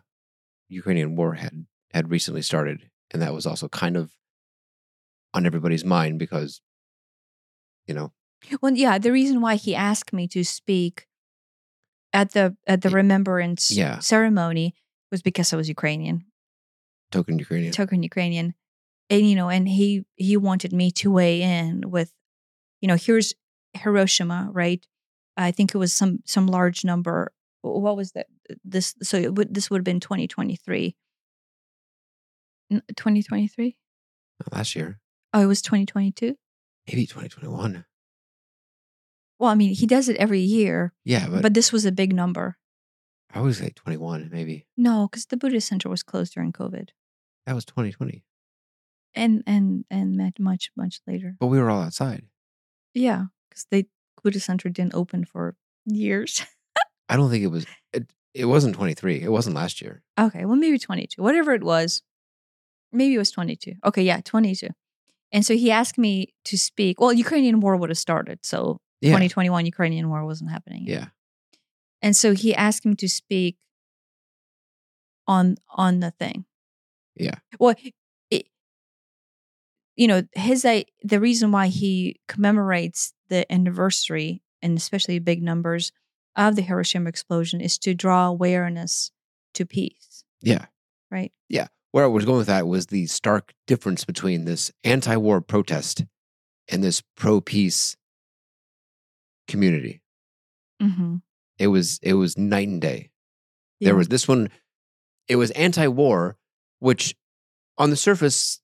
Ukrainian 0.68 1.16
war 1.16 1.34
had 1.36 1.66
had 1.94 2.10
recently 2.12 2.42
started, 2.42 2.90
and 3.12 3.22
that 3.22 3.34
was 3.34 3.46
also 3.46 3.68
kind 3.70 3.96
of 3.98 4.12
on 5.34 5.46
everybody's 5.46 5.86
mind 5.86 6.20
because, 6.20 6.62
you 7.88 7.94
know, 7.94 8.14
Well, 8.62 8.74
yeah, 8.74 8.98
the 8.98 9.12
reason 9.12 9.42
why 9.42 9.56
he 9.56 9.76
asked 9.76 10.14
me 10.14 10.28
to 10.30 10.44
speak 10.44 11.08
at 12.14 12.32
the 12.32 12.56
at 12.68 12.82
the 12.82 12.90
remembrance 12.90 13.72
yeah. 13.72 14.00
ceremony 14.00 14.74
was 15.12 15.22
because 15.22 15.52
I 15.54 15.58
was 15.58 15.70
Ukrainian, 15.70 16.26
token 17.12 17.38
Ukrainian. 17.40 17.72
token 17.74 18.04
Ukrainian, 18.04 18.54
and 19.10 19.30
you 19.30 19.36
know, 19.36 19.50
and 19.50 19.68
he 19.68 20.06
he 20.16 20.38
wanted 20.38 20.74
me 20.74 20.92
to 20.92 21.12
weigh 21.12 21.42
in 21.42 21.90
with, 21.90 22.12
you 22.82 22.88
know, 22.88 22.96
here's 22.96 23.34
Hiroshima, 23.74 24.50
right? 24.52 24.86
I 25.38 25.52
think 25.52 25.76
it 25.76 25.78
was 25.78 25.94
some 25.94 26.20
some 26.26 26.48
large 26.48 26.84
number. 26.86 27.34
Wh- 27.66 27.82
What 27.82 27.98
was 27.98 28.12
that? 28.14 28.28
This 28.64 28.94
so 29.02 29.18
it 29.18 29.34
would, 29.36 29.54
this 29.54 29.70
would 29.70 29.80
have 29.80 29.84
been 29.86 30.00
2023. 30.00 30.96
2023? 32.72 33.78
last 34.52 34.76
year, 34.76 35.00
Oh, 35.34 35.42
it 35.42 35.46
was 35.46 35.62
2022. 35.62 36.36
maybe 36.88 37.06
twenty 37.08 37.30
twenty 37.30 37.48
one. 37.48 37.86
Well, 39.40 39.50
I 39.52 39.56
mean, 39.56 39.74
he 39.76 39.86
does 39.86 40.08
it 40.10 40.16
every 40.18 40.40
year, 40.42 40.94
Yeah, 41.04 41.28
but, 41.30 41.42
but 41.42 41.54
this 41.54 41.72
was 41.74 41.86
a 41.86 41.92
big 41.92 42.14
number. 42.14 42.58
I 43.34 43.42
was 43.42 43.62
like 43.62 43.76
twenty 43.76 43.98
one. 43.98 44.30
Maybe 44.32 44.66
No, 44.78 45.08
because 45.10 45.26
the 45.28 45.38
Buddhist 45.38 45.68
Center 45.68 45.90
was 45.90 46.04
closed 46.04 46.34
during 46.34 46.54
COVID, 46.54 46.90
that 47.46 47.56
was 47.56 47.66
twenty 47.66 47.92
twenty. 47.92 48.24
and 49.14 49.44
and 49.48 49.86
and 49.90 50.16
met 50.16 50.40
much 50.40 50.72
much 50.76 51.02
later. 51.08 51.36
But 51.40 51.48
we 51.48 51.60
were 51.60 51.70
all 51.70 51.82
outside. 51.82 52.26
Yeah, 52.94 53.26
because 53.50 53.68
the 53.72 53.86
Buddhist 54.24 54.46
Center 54.46 54.70
didn't 54.70 54.96
open 54.96 55.24
for 55.26 55.56
years. 55.86 56.44
I 57.10 57.16
don't 57.16 57.30
think 57.30 57.44
it 57.44 57.48
was. 57.48 57.66
It, 57.94 58.08
it 58.34 58.46
wasn't 58.46 58.76
twenty 58.76 58.94
three. 58.94 59.22
It 59.22 59.32
wasn't 59.32 59.56
last 59.56 59.82
year. 59.82 60.02
okay, 60.20 60.46
well 60.46 60.56
maybe 60.56 60.78
twenty 60.80 61.08
two, 61.08 61.22
whatever 61.22 61.54
it 61.54 61.64
was. 61.64 62.02
Maybe 62.92 63.16
it 63.16 63.18
was 63.18 63.32
twenty 63.32 63.56
two. 63.56 63.74
Okay, 63.86 64.04
yeah, 64.04 64.22
twenty 64.22 64.56
two. 64.56 64.70
And 65.32 65.46
so 65.46 65.56
he 65.56 65.70
asked 65.72 65.98
me 65.98 66.34
to 66.46 66.58
speak. 66.58 67.00
Well, 67.02 67.12
Ukrainian 67.12 67.60
war 67.60 67.76
would 67.76 67.90
have 67.90 67.98
started, 67.98 68.40
so 68.44 68.80
Yeah. 69.02 69.10
2021 69.10 69.66
Ukrainian 69.66 70.10
war 70.10 70.24
wasn't 70.26 70.52
happening. 70.52 70.86
yet. 70.88 70.94
Yeah. 71.00 71.06
And 72.02 72.16
so 72.16 72.34
he 72.34 72.54
asked 72.56 72.86
me 72.86 72.96
to 72.96 73.10
speak 73.10 73.58
on 75.28 75.58
on 75.70 76.00
the 76.00 76.12
thing. 76.12 76.46
Yeah. 77.16 77.36
Well, 77.60 77.76
it, 78.30 78.48
you 79.96 80.08
know, 80.08 80.24
his 80.34 80.66
I, 80.66 80.86
the 81.04 81.20
reason 81.20 81.52
why 81.52 81.68
he 81.68 82.20
commemorates 82.28 83.14
the 83.30 83.52
anniversary 83.52 84.42
and 84.62 84.78
especially 84.78 85.20
big 85.20 85.42
numbers 85.42 85.92
of 86.36 86.56
the 86.56 86.62
Hiroshima 86.62 87.10
explosion 87.10 87.62
is 87.62 87.78
to 87.80 87.94
draw 87.94 88.28
awareness 88.28 89.12
to 89.54 89.66
peace, 89.66 90.24
Yeah. 90.42 90.66
right? 91.12 91.32
Yeah. 91.50 91.68
Where 91.92 92.04
I 92.04 92.08
was 92.08 92.26
going 92.26 92.40
with 92.40 92.48
that 92.48 92.68
was 92.68 92.88
the 92.88 93.06
stark 93.08 93.54
difference 93.68 94.04
between 94.04 94.44
this 94.46 94.72
anti 94.84 95.16
war 95.16 95.40
protest 95.42 96.04
and 96.68 96.84
this 96.84 97.02
pro 97.16 97.40
peace 97.40 97.96
community. 99.48 100.02
Mm-hmm. 100.82 101.18
It 101.58 101.68
was 101.68 102.00
it 102.04 102.14
was 102.16 102.38
night 102.38 102.68
and 102.68 102.82
day. 102.82 103.12
There 103.82 103.96
was 103.96 104.08
this 104.08 104.28
one, 104.28 104.50
it 105.28 105.36
was 105.36 105.52
anti 105.52 105.88
war, 105.88 106.38
which 106.80 107.16
on 107.78 107.92
the 107.92 107.96
surface 107.96 108.60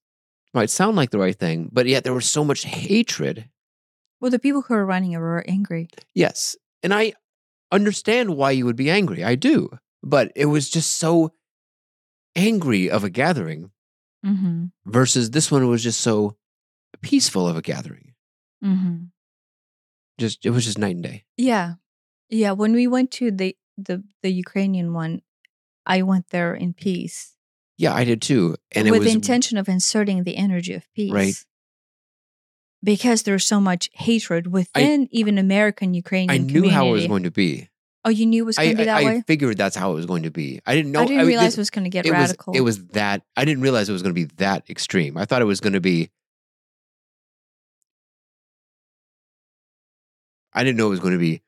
might 0.54 0.70
sound 0.70 0.96
like 0.98 1.12
the 1.12 1.20
right 1.20 1.38
thing, 1.38 1.70
but 1.72 1.86
yet 1.86 2.04
there 2.04 2.14
was 2.14 2.26
so 2.26 2.44
much 2.44 2.64
hatred. 2.64 3.50
well, 4.20 4.32
the 4.32 4.40
people 4.40 4.62
who 4.64 4.74
were 4.74 4.86
running 4.86 5.12
it 5.14 5.18
were 5.20 5.44
angry. 5.48 5.88
Yes. 6.16 6.56
And 6.84 6.94
I 6.94 7.14
understand 7.72 8.36
why 8.36 8.52
you 8.52 8.66
would 8.66 8.76
be 8.76 8.90
angry. 8.90 9.24
I 9.24 9.36
do. 9.36 9.70
But 10.04 10.32
it 10.36 10.46
was 10.46 10.70
just 10.70 10.98
so 10.98 11.34
angry 12.36 12.90
of 12.90 13.04
a 13.04 13.10
gathering 13.10 13.72
Mm-hmm. 14.24 14.66
versus 14.86 15.32
this 15.32 15.50
one 15.50 15.68
was 15.68 15.82
just 15.82 16.00
so 16.00 16.38
peaceful 17.02 17.48
of 17.48 17.58
a 17.58 17.62
gathering. 17.64 18.14
Mm-hmm. 18.64 19.06
Just 20.20 20.46
it 20.46 20.52
was 20.52 20.66
just 20.66 20.78
night 20.78 20.94
and 20.94 21.04
day. 21.04 21.26
Yeah. 21.38 21.74
Yeah. 22.30 22.52
When 22.52 22.74
we 22.74 22.86
went 22.86 23.10
to 23.14 23.32
the 23.32 23.58
the 23.78 24.04
the 24.22 24.32
Ukrainian 24.32 24.94
one, 24.94 25.22
I 25.88 26.04
went 26.04 26.30
there 26.30 26.54
in 26.54 26.74
peace. 26.74 27.36
Yeah, 27.78 27.96
I 27.96 28.04
did 28.04 28.22
too. 28.22 28.58
And 28.74 28.88
it 28.88 28.92
with 28.92 29.00
was 29.00 29.08
the 29.08 29.16
intention 29.16 29.58
of 29.58 29.68
inserting 29.68 30.24
the 30.24 30.38
energy 30.38 30.76
of 30.76 30.86
peace. 30.94 31.12
Right. 31.12 31.34
Because 32.84 33.24
there's 33.24 33.46
so 33.46 33.62
much 33.62 33.90
hatred 33.94 34.48
within 34.48 35.08
even 35.12 35.38
American 35.38 35.94
Ukrainian 35.94 36.32
I 36.32 36.38
knew 36.38 36.70
how 36.70 36.88
it 36.88 36.92
was 36.92 37.08
going 37.08 37.24
to 37.24 37.32
be. 37.32 37.70
Oh, 38.04 38.10
you 38.10 38.26
knew 38.26 38.44
it 38.44 38.46
was 38.48 38.58
going 38.58 38.70
I, 38.70 38.72
to 38.72 38.78
be 38.78 38.84
that 38.86 38.98
I, 38.98 39.10
I 39.18 39.22
figured 39.22 39.58
that's 39.58 39.76
how 39.76 39.92
it 39.92 39.96
was 39.96 40.08
going 40.08 40.24
to 40.24 40.32
be. 40.32 40.60
I 40.66 40.74
didn't 40.74 40.92
know. 40.92 41.02
I 41.02 41.06
didn't 41.06 41.28
realize 41.28 41.50
this- 41.50 41.58
it 41.58 41.62
was 41.62 41.70
going 41.70 41.84
to 41.84 41.90
get 41.92 42.06
it 42.06 42.12
radical. 42.12 42.54
was 42.54 42.60
it 42.60 42.62
was 42.62 42.86
that 42.88 43.22
I 43.38 43.46
didn't 43.46 43.62
realize 43.62 43.90
it 43.90 43.94
was 43.94 44.02
going 44.02 44.16
to 44.16 44.20
be 44.28 44.34
that 44.38 44.68
extreme. 44.70 45.18
I 45.18 45.26
thought 45.26 45.42
it 45.42 45.46
was 45.46 45.62
going 45.62 45.74
to 45.74 45.82
be. 45.82 46.10
I 50.54 50.64
didn't 50.64 50.78
know 50.78 50.88
it 50.88 50.92
was 50.92 51.00
going 51.00 51.14
to 51.14 51.20
be. 51.20 51.44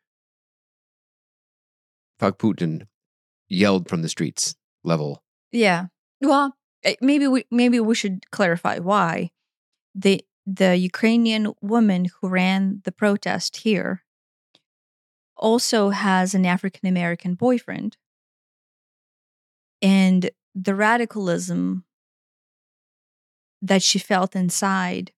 Fuck 2.20 2.38
Putin, 2.38 2.88
yelled 3.50 3.90
from 3.90 4.02
the 4.02 4.10
streets 4.10 4.56
level. 4.84 5.24
Yeah. 5.52 5.88
Well, 6.22 6.56
eh, 6.84 6.96
maybe 7.02 7.28
we 7.28 7.46
maybe 7.50 7.80
we 7.80 7.96
should 7.96 8.30
clarify 8.32 8.78
why 8.78 9.32
the 9.96 10.24
the 10.46 10.76
Ukrainian 10.76 11.54
woman 11.62 12.06
who 12.06 12.28
ran 12.28 12.82
the 12.84 12.92
protest 12.92 13.58
here 13.58 14.04
also 15.38 15.90
has 15.90 16.34
an 16.34 16.46
African 16.46 16.88
American 16.88 17.36
boyfriend. 17.36 17.98
And 19.82 20.30
the 20.56 20.76
radicalism 20.76 21.86
that 23.62 23.82
she 23.82 24.00
felt 24.00 24.36
inside 24.36 25.12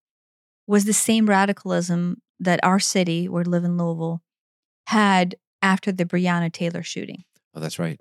was 0.68 0.86
the 0.86 0.94
same 0.94 1.28
radicalism 1.28 2.22
that 2.40 2.60
our 2.64 2.80
city, 2.80 3.28
where 3.28 3.44
we 3.44 3.50
live 3.50 3.64
in 3.64 3.78
Louisville, 3.78 4.22
had 4.88 5.36
after 5.62 5.92
the 5.92 6.06
Breonna 6.06 6.52
Taylor 6.52 6.84
shooting. 6.84 7.24
Oh, 7.54 7.60
that's 7.60 7.80
right. 7.80 8.00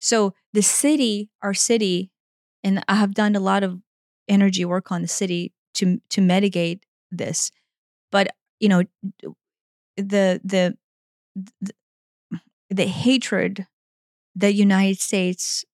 So 0.00 0.34
the 0.52 0.62
city, 0.62 1.30
our 1.42 1.54
city, 1.54 2.10
and 2.62 2.82
I 2.88 2.96
have 2.96 3.14
done 3.14 3.34
a 3.34 3.40
lot 3.40 3.62
of 3.62 3.80
energy 4.28 4.64
work 4.64 4.92
on 4.92 5.02
the 5.02 5.08
city 5.08 5.52
to 5.74 6.00
to 6.10 6.20
mitigate 6.20 6.84
this. 7.10 7.50
But 8.10 8.28
you 8.60 8.68
know, 8.68 8.82
the 9.96 10.40
the 10.44 10.76
the, 11.60 11.72
the 12.70 12.86
hatred 12.86 13.66
that 14.34 14.54
United 14.54 15.00
States 15.00 15.64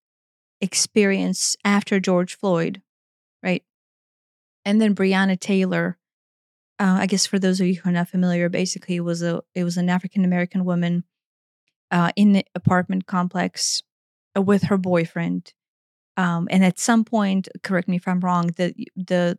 experienced 0.61 1.57
after 1.65 2.01
George 2.01 2.37
Floyd, 2.37 2.83
right, 3.43 3.63
and 4.65 4.81
then 4.81 4.95
Breonna 4.95 5.39
Taylor. 5.39 5.99
Uh, 6.81 6.99
I 7.01 7.07
guess 7.07 7.25
for 7.25 7.39
those 7.39 7.61
of 7.61 7.69
you 7.69 7.77
who 7.77 7.89
are 7.89 7.93
not 7.93 8.09
familiar, 8.09 8.49
basically 8.49 8.97
it 8.97 9.01
was 9.05 9.23
a 9.23 9.43
it 9.55 9.65
was 9.65 9.77
an 9.77 9.89
African 9.89 10.25
American 10.25 10.65
woman 10.65 11.05
uh, 11.91 12.11
in 12.17 12.33
the 12.33 12.45
apartment 12.55 13.07
complex 13.07 13.83
uh, 14.37 14.43
with 14.43 14.65
her 14.65 14.77
boyfriend. 14.77 15.53
Um, 16.17 16.49
and 16.51 16.65
at 16.65 16.79
some 16.79 17.05
point, 17.05 17.49
correct 17.63 17.89
me 17.89 17.97
if 17.97 18.07
I'm 18.07 18.21
wrong, 18.21 18.49
the 18.57 18.75
the 18.97 19.39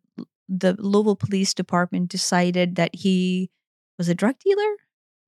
the 0.49 0.75
Louisville 0.79 1.15
Police 1.15 1.53
Department 1.53 2.09
decided 2.09 2.75
that 2.75 2.93
he 2.95 3.49
was 3.97 4.09
a 4.09 4.15
drug 4.15 4.35
dealer 4.39 4.75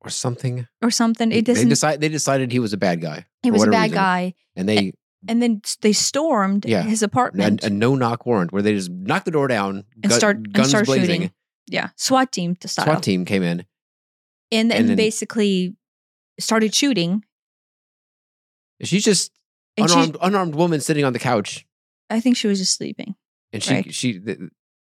Or 0.01 0.09
something. 0.09 0.67
or 0.81 0.91
something. 0.91 1.31
It 1.31 1.45
they 1.45 1.53
doesn't. 1.53 1.69
decide 1.69 2.01
they 2.01 2.09
decided 2.09 2.51
he 2.51 2.59
was 2.59 2.73
a 2.73 2.77
bad 2.77 3.01
guy. 3.01 3.25
he 3.43 3.51
was 3.51 3.63
a 3.63 3.67
bad 3.71 3.83
reason. 3.83 3.95
guy, 3.95 4.33
and 4.55 4.67
they 4.69 4.93
and 5.27 5.41
then 5.41 5.61
they 5.81 5.93
stormed 5.93 6.65
Yeah. 6.65 6.83
his 6.83 7.01
apartment. 7.01 7.63
a 7.63 7.69
no 7.69 7.95
knock 7.95 8.25
warrant 8.25 8.51
where 8.53 8.61
they 8.61 8.73
just 8.73 8.91
knocked 8.91 9.25
the 9.25 9.31
door 9.31 9.47
down 9.47 9.83
And 10.03 10.11
gu- 10.11 10.17
start- 10.17 10.37
and 10.37 10.53
guns 10.53 10.69
start 10.69 10.85
blazing. 10.85 11.05
shooting. 11.21 11.31
yeah, 11.67 11.89
SWAT 11.95 12.31
team 12.31 12.55
to 12.57 12.67
style, 12.67 12.85
SWAT 12.85 13.03
team 13.03 13.25
came 13.25 13.41
in. 13.43 13.65
and 14.51 14.69
then 14.71 14.77
and 14.81 14.89
then- 14.89 14.95
basically 14.97 15.75
started 16.39 16.73
shooting. 16.75 17.23
She's 18.83 19.03
just 19.03 19.31
And 19.75 19.89
unarmed 19.89 20.17
unarmed 20.21 20.55
woman 20.55 20.79
sitting 20.81 21.03
on 21.03 21.13
the 21.13 21.19
couch, 21.19 21.65
I 22.09 22.19
think 22.19 22.37
she 22.37 22.47
was 22.47 22.59
just 22.59 22.75
sleeping. 22.77 23.15
and 23.51 23.63
she 23.63 23.73
Right. 23.73 23.93
she 23.93 24.21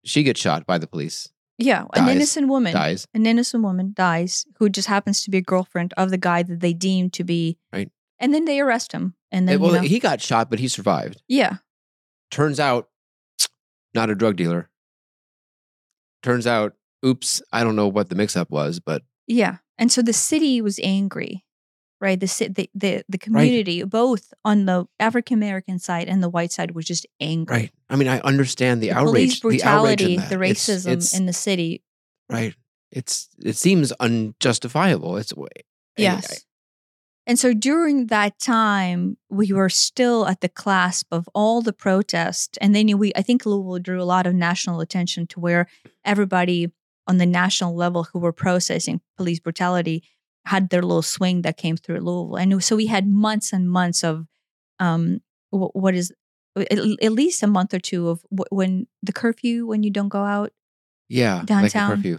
she 0.06 0.24
gets 0.24 0.40
shot 0.40 0.66
by 0.66 0.78
the 0.78 0.88
police. 0.88 1.30
Yeah, 1.58 1.86
an 1.94 2.08
innocent 2.08 2.48
woman. 2.48 2.72
Dies. 2.74 3.06
an 3.14 3.26
innocent 3.26 3.64
woman 3.64 3.92
dies 3.94 4.46
who 4.60 4.70
just 4.70 4.88
happens 4.88 5.24
to 5.24 5.30
be 5.30 5.40
a 5.40 5.42
girlfriend 5.42 5.94
of 5.98 6.10
the 6.10 6.18
guy 6.18 6.42
that 6.44 6.62
they 6.62 6.74
deem 6.74 7.10
to 7.12 7.24
be 7.26 7.58
Right. 7.74 7.90
and 8.18 8.34
then 8.34 8.46
they 8.46 8.62
arrest 8.62 8.94
him 8.94 9.16
and 9.32 9.48
then 9.48 9.60
well, 9.60 9.72
you 9.76 9.82
know, 9.82 9.88
he 9.88 10.00
got 10.00 10.22
shot, 10.22 10.50
but 10.50 10.60
he 10.60 10.68
survived. 10.70 11.22
yeah 11.28 11.58
Turns 12.32 12.60
out, 12.60 12.88
not 13.94 14.10
a 14.10 14.16
drug 14.16 14.36
dealer. 14.38 14.70
Turns 16.24 16.46
out, 16.48 16.74
oops, 17.06 17.42
I 17.52 17.64
don't 17.64 17.76
know 17.76 17.88
what 17.88 18.10
the 18.10 18.16
mix 18.16 18.38
up 18.38 18.50
was, 18.52 18.80
but 18.80 19.04
yeah 19.28 19.58
and 19.78 19.92
so 19.92 20.02
the 20.02 20.14
city 20.14 20.62
was 20.62 20.80
angry 20.84 21.44
right? 22.00 22.20
The 22.20 22.52
the 22.56 22.70
the, 22.74 23.04
the 23.08 23.18
community 23.18 23.84
both 23.84 24.34
on 24.46 24.66
the 24.66 24.86
african 25.00 25.36
american 25.36 25.80
side 25.80 26.08
and 26.08 26.24
the 26.24 26.30
white 26.30 26.52
side 26.52 26.72
was 26.72 26.86
just 26.86 27.06
angry. 27.20 27.56
Right. 27.56 27.72
I 27.90 27.96
mean, 27.96 28.08
I 28.08 28.20
understand 28.20 28.82
the, 28.82 28.90
the 28.90 28.94
outrage, 28.94 29.42
the 29.42 29.64
outrage, 29.64 30.12
brutality 30.12 30.18
the 30.18 30.36
racism 30.36 30.94
it's, 30.94 31.18
in 31.18 31.26
the 31.26 31.34
city. 31.34 31.84
Right. 32.30 32.56
It's 32.92 33.30
it 33.44 33.56
seems 33.56 33.92
unjustifiable. 33.94 35.18
It's 35.18 35.34
I- 35.34 35.42
I- 35.42 35.64
yes. 35.98 36.46
And 37.28 37.38
so 37.38 37.54
during 37.54 38.08
that 38.08 38.40
time 38.40 39.18
we 39.30 39.50
mm. 39.50 39.56
were 39.56 39.70
still 39.70 40.26
at 40.26 40.42
the 40.42 40.50
clasp 40.50 41.08
of 41.12 41.30
all 41.36 41.62
the 41.62 41.74
protests 41.74 42.58
and 42.60 42.74
then 42.74 42.98
we 42.98 43.12
i 43.16 43.22
think 43.22 43.46
louisville 43.46 43.78
drew 43.78 44.02
a 44.02 44.04
lot 44.04 44.26
of 44.26 44.34
national 44.34 44.82
attention 44.82 45.28
to 45.28 45.40
where 45.40 45.68
everybody 46.04 46.72
on 47.06 47.18
the 47.18 47.28
national 47.28 47.76
level 47.76 48.06
who 48.06 48.18
were 48.20 48.34
processing 48.34 49.00
police 49.16 49.40
brutality 49.40 50.04
had 50.52 50.70
their 50.70 50.82
little 50.90 51.08
swing 51.16 51.38
that 51.46 51.56
came 51.64 51.78
through 51.78 52.00
louisville 52.08 52.36
and 52.42 52.64
so 52.68 52.76
we 52.82 52.88
had 52.96 53.06
months 53.28 53.48
and 53.56 53.70
months 53.80 54.04
of 54.12 54.16
um 54.88 55.04
wh- 55.52 55.74
what 55.84 55.94
is 56.02 56.08
at, 56.74 56.80
at 57.08 57.14
least 57.22 57.44
a 57.44 57.48
month 57.58 57.72
or 57.74 57.80
two 57.90 58.10
of 58.12 58.18
wh- 58.38 58.52
when 58.60 58.72
the 59.08 59.14
curfew 59.22 59.66
when 59.72 59.82
you 59.86 59.92
don't 59.98 60.10
go 60.20 60.24
out 60.38 60.52
yeah, 61.12 61.34
like 61.36 61.44
a 61.44 61.46
Downtown. 61.48 61.90
curfew. 61.96 62.18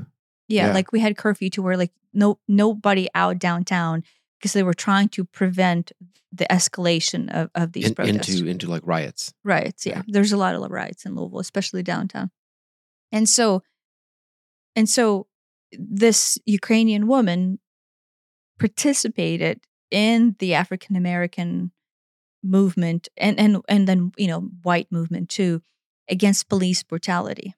yeah, 0.48 0.66
Yeah. 0.66 0.73
like 0.78 0.89
we 0.94 0.98
had 1.07 1.15
curfew 1.24 1.48
to 1.51 1.62
where 1.62 1.77
like 1.82 1.93
no 2.12 2.28
nobody 2.48 3.07
out 3.23 3.36
downtown 3.39 3.97
because 4.39 4.52
they 4.57 4.65
were 4.69 4.74
trying 4.86 5.09
to 5.16 5.23
prevent 5.40 5.93
the 6.32 6.47
escalation 6.59 7.23
of, 7.39 7.51
of 7.55 7.66
these 7.74 7.86
In- 7.89 7.94
protests. 7.94 8.28
into 8.35 8.48
into 8.52 8.66
like 8.74 8.82
riots. 8.94 9.32
riots, 9.44 9.86
yeah. 9.86 9.98
yeah. 9.98 10.02
There's 10.15 10.32
a 10.32 10.36
lot 10.44 10.55
of 10.57 10.70
riots 10.81 11.05
in 11.07 11.15
Louisville, 11.15 11.39
especially 11.48 11.82
downtown. 11.93 12.31
And 13.12 13.28
so 13.28 13.62
and 14.78 14.89
so 14.89 15.27
this 15.73 16.39
Ukrainian 16.59 17.07
woman 17.15 17.40
participated 18.60 19.60
in 19.90 20.36
the 20.38 20.54
African 20.54 20.94
American 20.94 21.72
movement 22.42 23.08
and, 23.16 23.38
and 23.38 23.60
and 23.68 23.88
then 23.88 24.12
you 24.16 24.28
know 24.28 24.48
white 24.62 24.90
movement 24.92 25.28
too 25.28 25.62
against 26.08 26.48
police 26.48 26.82
brutality. 26.82 27.54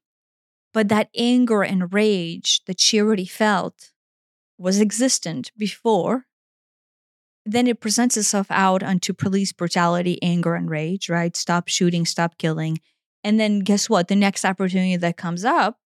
But 0.72 0.88
that 0.88 1.10
anger 1.16 1.62
and 1.62 1.92
rage 1.92 2.62
that 2.66 2.80
she 2.80 3.00
already 3.00 3.26
felt 3.26 3.92
was 4.56 4.80
existent 4.80 5.50
before. 5.58 6.26
Then 7.44 7.66
it 7.66 7.80
presents 7.80 8.16
itself 8.16 8.46
out 8.50 8.82
onto 8.82 9.12
police 9.12 9.52
brutality, 9.52 10.22
anger, 10.22 10.54
and 10.54 10.70
rage, 10.70 11.08
right? 11.08 11.36
Stop 11.36 11.68
shooting, 11.68 12.06
stop 12.06 12.38
killing. 12.38 12.78
And 13.24 13.38
then 13.38 13.60
guess 13.60 13.90
what? 13.90 14.08
The 14.08 14.16
next 14.16 14.44
opportunity 14.44 14.96
that 14.96 15.16
comes 15.16 15.44
up 15.44 15.78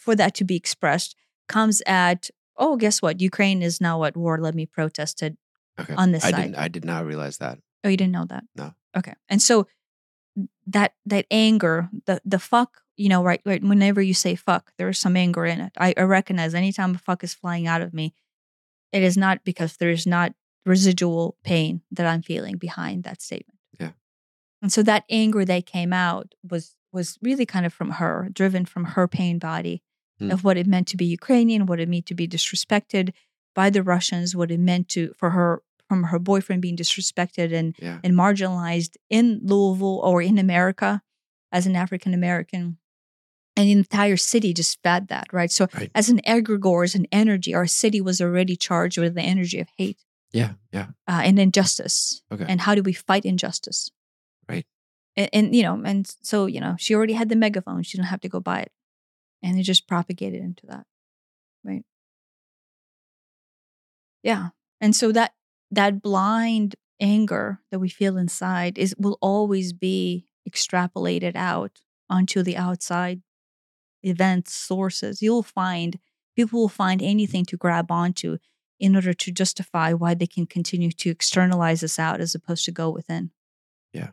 for 0.00 0.14
that 0.14 0.34
to 0.36 0.44
be 0.44 0.56
expressed 0.56 1.16
comes 1.48 1.82
at, 1.86 2.30
oh, 2.56 2.76
guess 2.76 3.02
what? 3.02 3.20
Ukraine 3.20 3.62
is 3.62 3.80
now 3.80 4.04
at 4.04 4.16
war. 4.16 4.38
Let 4.38 4.54
me 4.54 4.66
protest 4.66 5.22
it. 5.22 5.36
Okay. 5.78 5.94
On 5.94 6.12
this 6.12 6.24
I 6.24 6.30
side. 6.30 6.42
didn't 6.42 6.56
I 6.56 6.68
did 6.68 6.84
not 6.84 7.04
realize 7.04 7.38
that. 7.38 7.58
Oh, 7.82 7.88
you 7.88 7.96
didn't 7.96 8.12
know 8.12 8.26
that? 8.26 8.44
No. 8.54 8.74
Okay. 8.96 9.14
And 9.28 9.42
so 9.42 9.66
that 10.66 10.94
that 11.06 11.26
anger, 11.30 11.88
the 12.06 12.20
the 12.24 12.38
fuck, 12.38 12.82
you 12.96 13.08
know, 13.08 13.22
right, 13.22 13.40
right. 13.44 13.62
Whenever 13.62 14.00
you 14.00 14.14
say 14.14 14.34
fuck, 14.34 14.72
there's 14.78 14.98
some 14.98 15.16
anger 15.16 15.44
in 15.44 15.60
it. 15.60 15.72
I, 15.78 15.94
I 15.96 16.02
recognize 16.02 16.54
anytime 16.54 16.94
a 16.94 16.98
fuck 16.98 17.24
is 17.24 17.34
flying 17.34 17.66
out 17.66 17.82
of 17.82 17.92
me, 17.92 18.14
it 18.92 19.02
is 19.02 19.16
not 19.16 19.44
because 19.44 19.76
there 19.76 19.90
is 19.90 20.06
not 20.06 20.32
residual 20.64 21.36
pain 21.42 21.82
that 21.90 22.06
I'm 22.06 22.22
feeling 22.22 22.56
behind 22.56 23.04
that 23.04 23.20
statement. 23.20 23.58
Yeah. 23.78 23.90
And 24.62 24.72
so 24.72 24.82
that 24.84 25.04
anger 25.10 25.44
that 25.44 25.66
came 25.66 25.92
out 25.92 26.34
was 26.48 26.76
was 26.92 27.18
really 27.20 27.44
kind 27.44 27.66
of 27.66 27.74
from 27.74 27.90
her, 27.90 28.28
driven 28.32 28.64
from 28.64 28.84
her 28.84 29.08
pain 29.08 29.38
body 29.40 29.82
Hmm. 30.20 30.30
of 30.30 30.44
what 30.44 30.56
it 30.56 30.66
meant 30.66 30.86
to 30.88 30.96
be 30.96 31.04
Ukrainian, 31.06 31.66
what 31.66 31.80
it 31.80 31.88
meant 31.88 32.06
to 32.06 32.14
be 32.14 32.28
disrespected 32.28 33.12
by 33.54 33.68
the 33.70 33.82
Russians, 33.82 34.36
what 34.36 34.50
it 34.52 34.60
meant 34.60 34.88
to 34.90 35.12
for 35.18 35.30
her 35.30 35.62
from 35.88 36.04
her 36.04 36.18
boyfriend 36.18 36.62
being 36.62 36.76
disrespected 36.76 37.52
and 37.52 37.74
Yeah. 37.80 37.98
and 38.04 38.14
marginalized 38.14 38.96
in 39.10 39.40
Louisville 39.42 40.00
or 40.08 40.22
in 40.22 40.38
America 40.38 41.02
as 41.50 41.66
an 41.66 41.74
African 41.76 42.14
American. 42.14 42.78
And 43.56 43.68
the 43.68 43.72
entire 43.72 44.16
city 44.16 44.52
just 44.52 44.80
fed 44.82 45.08
that, 45.08 45.26
right? 45.32 45.50
So, 45.58 45.68
Right. 45.74 45.90
as 45.94 46.08
an 46.08 46.20
egregore, 46.26 46.84
as 46.84 46.94
an 46.96 47.06
energy, 47.12 47.54
our 47.54 47.66
city 47.66 48.00
was 48.00 48.20
already 48.20 48.56
charged 48.56 48.98
with 48.98 49.14
the 49.14 49.22
energy 49.22 49.58
of 49.60 49.68
hate 49.78 50.00
Yeah. 50.32 50.54
Yeah. 50.72 50.88
uh, 51.06 51.22
and 51.24 51.38
injustice. 51.38 52.22
Okay. 52.32 52.46
And 52.48 52.62
how 52.62 52.74
do 52.74 52.82
we 52.82 52.92
fight 52.92 53.24
injustice? 53.24 53.90
Right. 54.48 54.66
And, 55.16 55.28
and, 55.32 55.54
you 55.56 55.62
know, 55.62 55.76
and 55.90 56.02
so, 56.22 56.46
you 56.46 56.60
know, 56.60 56.74
she 56.78 56.94
already 56.96 57.12
had 57.20 57.28
the 57.28 57.36
megaphone. 57.36 57.82
She 57.84 57.96
didn't 57.96 58.08
have 58.14 58.20
to 58.22 58.28
go 58.28 58.40
buy 58.40 58.60
it. 58.66 58.72
And 59.44 59.60
it 59.60 59.62
just 59.62 59.86
propagated 59.86 60.40
into 60.40 60.66
that. 60.66 60.86
Right. 61.62 61.84
Yeah. 64.22 64.48
And 64.80 64.96
so 64.96 65.12
that 65.12 65.34
that 65.70 66.00
blind 66.00 66.76
anger 66.98 67.60
that 67.70 67.78
we 67.78 67.90
feel 67.90 68.16
inside 68.16 68.78
is 68.78 68.94
will 68.98 69.18
always 69.20 69.74
be 69.74 70.26
extrapolated 70.48 71.36
out 71.36 71.82
onto 72.08 72.42
the 72.42 72.56
outside 72.56 73.20
events, 74.02 74.54
sources. 74.54 75.20
You'll 75.20 75.42
find 75.42 75.98
people 76.34 76.60
will 76.60 76.68
find 76.68 77.02
anything 77.02 77.44
to 77.46 77.58
grab 77.58 77.90
onto 77.90 78.38
in 78.80 78.96
order 78.96 79.12
to 79.12 79.30
justify 79.30 79.92
why 79.92 80.14
they 80.14 80.26
can 80.26 80.46
continue 80.46 80.90
to 80.90 81.10
externalize 81.10 81.80
this 81.80 81.98
out 81.98 82.20
as 82.20 82.34
opposed 82.34 82.64
to 82.64 82.72
go 82.72 82.90
within. 82.90 83.30
Yeah. 83.92 84.10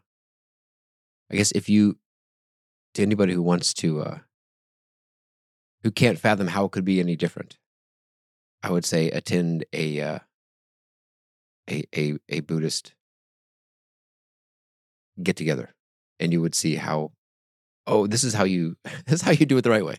I 1.31 1.35
guess 1.35 1.51
if 1.53 1.69
you, 1.69 1.97
to 2.95 3.01
anybody 3.01 3.33
who 3.33 3.41
wants 3.41 3.73
to, 3.75 4.01
uh, 4.01 4.17
who 5.83 5.91
can't 5.91 6.19
fathom 6.19 6.47
how 6.47 6.65
it 6.65 6.71
could 6.71 6.85
be 6.85 6.99
any 6.99 7.15
different, 7.15 7.57
I 8.63 8.71
would 8.71 8.85
say 8.85 9.09
attend 9.09 9.65
a, 9.73 10.01
uh, 10.01 10.19
a, 11.69 11.83
a, 11.95 12.13
a 12.29 12.39
Buddhist 12.41 12.93
get 15.21 15.35
together 15.35 15.73
and 16.19 16.31
you 16.31 16.41
would 16.41 16.55
see 16.55 16.75
how, 16.75 17.11
oh, 17.87 18.07
this 18.07 18.23
is 18.23 18.33
how 18.33 18.43
you, 18.43 18.77
this 19.05 19.15
is 19.15 19.21
how 19.21 19.31
you 19.31 19.45
do 19.45 19.57
it 19.57 19.61
the 19.61 19.69
right 19.69 19.85
way. 19.85 19.97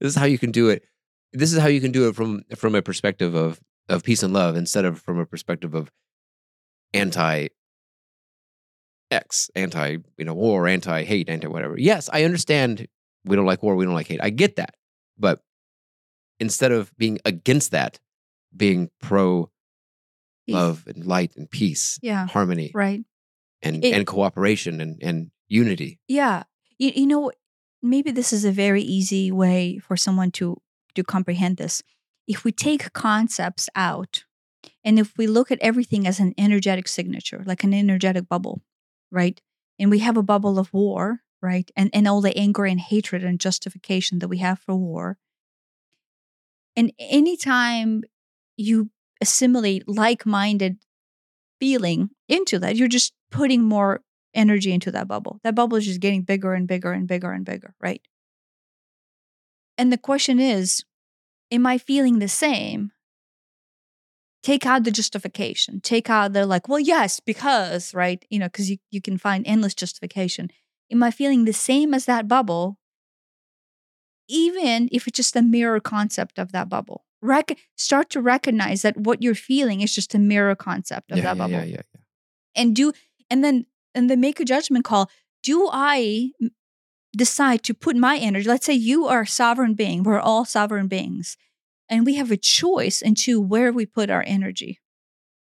This 0.00 0.10
is 0.14 0.16
how 0.16 0.26
you 0.26 0.38
can 0.38 0.50
do 0.50 0.68
it. 0.70 0.84
This 1.32 1.52
is 1.52 1.60
how 1.60 1.68
you 1.68 1.80
can 1.80 1.92
do 1.92 2.08
it 2.08 2.16
from, 2.16 2.42
from 2.56 2.74
a 2.74 2.82
perspective 2.82 3.34
of, 3.34 3.60
of 3.88 4.02
peace 4.02 4.22
and 4.22 4.32
love 4.32 4.56
instead 4.56 4.84
of 4.84 5.00
from 5.00 5.18
a 5.18 5.26
perspective 5.26 5.74
of 5.74 5.90
anti 6.92 7.48
X, 9.10 9.50
anti, 9.54 9.98
you 10.16 10.24
know, 10.24 10.34
war, 10.34 10.66
anti 10.68 11.02
hate, 11.04 11.28
anti 11.28 11.48
whatever. 11.48 11.76
Yes, 11.78 12.08
I 12.12 12.24
understand 12.24 12.86
we 13.24 13.36
don't 13.36 13.46
like 13.46 13.62
war, 13.62 13.74
we 13.76 13.84
don't 13.84 13.94
like 13.94 14.08
hate. 14.08 14.20
I 14.22 14.30
get 14.30 14.56
that. 14.56 14.74
But 15.18 15.40
instead 16.38 16.72
of 16.72 16.96
being 16.96 17.18
against 17.24 17.70
that, 17.72 17.98
being 18.56 18.90
pro 19.00 19.50
Peace. 20.46 20.54
love 20.54 20.84
and 20.86 21.04
light 21.06 21.36
and 21.36 21.50
peace, 21.50 21.98
Yeah. 22.02 22.26
harmony 22.26 22.70
Right. 22.74 23.04
and, 23.62 23.84
It- 23.84 23.92
and 23.94 24.06
cooperation 24.06 24.80
and, 24.80 24.98
and 25.02 25.30
unity. 25.48 26.00
Yeah. 26.08 26.44
You, 26.78 26.92
you 26.94 27.06
know, 27.06 27.30
maybe 27.82 28.10
this 28.10 28.32
is 28.32 28.44
a 28.44 28.52
very 28.52 28.82
easy 28.82 29.30
way 29.30 29.78
for 29.78 29.96
someone 29.96 30.30
to 30.32 30.60
to 30.94 31.04
comprehend 31.04 31.56
this. 31.56 31.82
If 32.26 32.42
we 32.44 32.50
take 32.52 32.92
concepts 32.92 33.68
out 33.76 34.24
and 34.82 34.98
if 34.98 35.16
we 35.16 35.26
look 35.28 35.52
at 35.52 35.58
everything 35.60 36.04
as 36.06 36.18
an 36.18 36.34
energetic 36.36 36.88
signature, 36.88 37.44
like 37.46 37.62
an 37.62 37.72
energetic 37.72 38.28
bubble, 38.28 38.62
right? 39.12 39.40
And 39.78 39.88
we 39.90 40.00
have 40.00 40.16
a 40.16 40.22
bubble 40.22 40.58
of 40.58 40.72
war, 40.74 41.20
right? 41.42 41.70
And 41.76 41.90
and 41.92 42.06
all 42.06 42.20
the 42.20 42.36
anger 42.36 42.64
and 42.64 42.80
hatred 42.80 43.24
and 43.24 43.40
justification 43.40 44.18
that 44.18 44.28
we 44.28 44.38
have 44.38 44.58
for 44.58 44.74
war. 44.74 45.18
And 46.76 46.92
anytime 46.98 48.02
you 48.56 48.90
assimilate 49.20 49.88
like-minded 49.88 50.78
feeling 51.58 52.10
into 52.28 52.58
that, 52.58 52.76
you're 52.76 52.88
just 52.88 53.12
putting 53.30 53.62
more 53.62 54.02
energy 54.34 54.72
into 54.72 54.90
that 54.92 55.08
bubble. 55.08 55.40
That 55.42 55.54
bubble 55.54 55.76
is 55.76 55.86
just 55.86 56.00
getting 56.00 56.22
bigger 56.22 56.54
and 56.54 56.66
bigger 56.66 56.92
and 56.92 57.06
bigger 57.06 57.32
and 57.32 57.44
bigger, 57.44 57.74
right? 57.80 58.00
And 59.76 59.92
the 59.92 59.98
question 59.98 60.38
is, 60.38 60.84
am 61.50 61.66
I 61.66 61.78
feeling 61.78 62.18
the 62.18 62.28
same? 62.28 62.92
Take 64.42 64.64
out 64.64 64.84
the 64.84 64.90
justification. 64.90 65.80
Take 65.80 66.08
out 66.08 66.32
the 66.32 66.46
like, 66.46 66.68
well, 66.68 66.80
yes, 66.80 67.20
because, 67.20 67.92
right? 67.92 68.24
You 68.30 68.38
know, 68.38 68.46
because 68.46 68.70
you, 68.70 68.78
you 68.90 69.02
can 69.02 69.18
find 69.18 69.46
endless 69.46 69.74
justification. 69.74 70.50
Am 70.90 71.02
I 71.02 71.10
feeling 71.10 71.44
the 71.44 71.52
same 71.52 71.94
as 71.94 72.06
that 72.06 72.28
bubble? 72.28 72.78
Even 74.28 74.88
if 74.92 75.06
it's 75.06 75.16
just 75.16 75.36
a 75.36 75.42
mirror 75.42 75.80
concept 75.80 76.38
of 76.38 76.52
that 76.52 76.68
bubble. 76.68 77.04
Rec- 77.22 77.58
start 77.76 78.10
to 78.10 78.20
recognize 78.20 78.82
that 78.82 78.96
what 78.96 79.22
you're 79.22 79.34
feeling 79.34 79.82
is 79.82 79.94
just 79.94 80.14
a 80.14 80.18
mirror 80.18 80.54
concept 80.54 81.10
of 81.10 81.18
yeah, 81.18 81.24
that 81.24 81.36
yeah, 81.36 81.42
bubble 81.42 81.52
yeah, 81.52 81.64
yeah, 81.64 81.82
yeah. 81.94 82.00
and 82.56 82.74
do 82.74 82.92
and 83.28 83.44
then 83.44 83.66
and 83.94 84.08
then 84.08 84.20
make 84.20 84.40
a 84.40 84.44
judgment 84.44 84.86
call 84.86 85.10
do 85.42 85.68
I 85.70 86.30
decide 87.14 87.62
to 87.64 87.74
put 87.74 87.96
my 87.96 88.16
energy 88.16 88.48
let's 88.48 88.64
say 88.64 88.72
you 88.72 89.06
are 89.06 89.22
a 89.22 89.26
sovereign 89.26 89.74
being 89.74 90.02
we're 90.02 90.18
all 90.18 90.46
sovereign 90.46 90.88
beings 90.88 91.36
and 91.90 92.06
we 92.06 92.14
have 92.14 92.30
a 92.30 92.36
choice 92.38 93.02
into 93.02 93.40
where 93.40 93.72
we 93.72 93.84
put 93.84 94.08
our 94.08 94.24
energy 94.26 94.80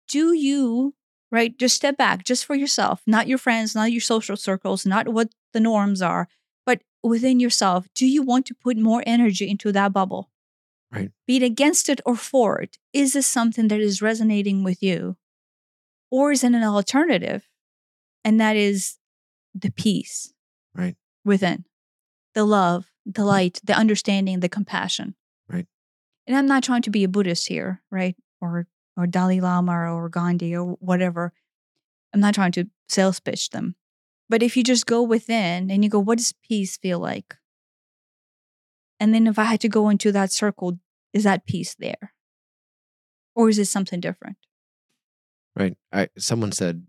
do 0.08 0.32
you 0.32 0.94
right? 1.30 1.56
Just 1.58 1.76
step 1.76 1.96
back 1.96 2.24
just 2.24 2.44
for 2.44 2.54
yourself 2.54 3.02
not 3.06 3.28
your 3.28 3.38
friends 3.38 3.74
not 3.74 3.92
your 3.92 4.00
social 4.00 4.36
circles 4.36 4.84
not 4.86 5.08
what 5.08 5.28
the 5.52 5.60
norms 5.60 6.02
are 6.02 6.28
but 6.66 6.82
within 7.02 7.40
yourself 7.40 7.86
do 7.94 8.06
you 8.06 8.22
want 8.22 8.46
to 8.46 8.54
put 8.54 8.76
more 8.76 9.02
energy 9.06 9.48
into 9.48 9.72
that 9.72 9.92
bubble? 9.92 10.30
Right. 10.92 11.12
be 11.26 11.36
it 11.36 11.42
against 11.44 11.88
it 11.88 12.00
or 12.04 12.16
for 12.16 12.60
it 12.60 12.78
is 12.92 13.12
this 13.12 13.26
something 13.26 13.68
that 13.68 13.80
is 13.80 14.02
resonating 14.02 14.64
with 14.64 14.82
you? 14.82 15.16
Or 16.10 16.32
is 16.32 16.42
it 16.42 16.52
an 16.52 16.64
alternative? 16.64 17.48
And 18.24 18.40
that 18.40 18.56
is 18.56 18.98
the 19.54 19.70
peace 19.70 20.32
Right. 20.74 20.96
within 21.24 21.64
the 22.34 22.44
love 22.44 22.86
the 23.06 23.22
mm. 23.22 23.26
light 23.26 23.60
the 23.62 23.72
understanding 23.74 24.40
the 24.40 24.48
compassion. 24.48 25.14
Right. 25.48 25.66
and 26.26 26.36
i'm 26.36 26.46
not 26.46 26.62
trying 26.62 26.82
to 26.82 26.90
be 26.90 27.04
a 27.04 27.08
buddhist 27.08 27.48
here 27.48 27.82
right? 27.90 28.16
Or 28.40 28.66
or 29.00 29.06
dalai 29.06 29.40
lama 29.40 29.92
or 29.92 30.08
gandhi 30.08 30.54
or 30.54 30.74
whatever 30.80 31.32
i'm 32.12 32.20
not 32.20 32.34
trying 32.34 32.52
to 32.52 32.64
sales 32.88 33.20
pitch 33.20 33.50
them 33.50 33.74
but 34.28 34.42
if 34.42 34.56
you 34.56 34.62
just 34.62 34.86
go 34.86 35.02
within 35.02 35.70
and 35.70 35.82
you 35.82 35.90
go 35.90 35.98
what 35.98 36.18
does 36.18 36.34
peace 36.46 36.76
feel 36.76 36.98
like 36.98 37.36
and 38.98 39.14
then 39.14 39.26
if 39.26 39.38
i 39.38 39.44
had 39.44 39.60
to 39.60 39.68
go 39.68 39.88
into 39.88 40.12
that 40.12 40.32
circle 40.32 40.78
is 41.12 41.24
that 41.24 41.46
peace 41.46 41.74
there 41.78 42.12
or 43.34 43.48
is 43.48 43.58
it 43.58 43.66
something 43.66 44.00
different 44.00 44.36
Right. 45.56 45.76
I 45.92 46.08
someone 46.16 46.52
said 46.52 46.86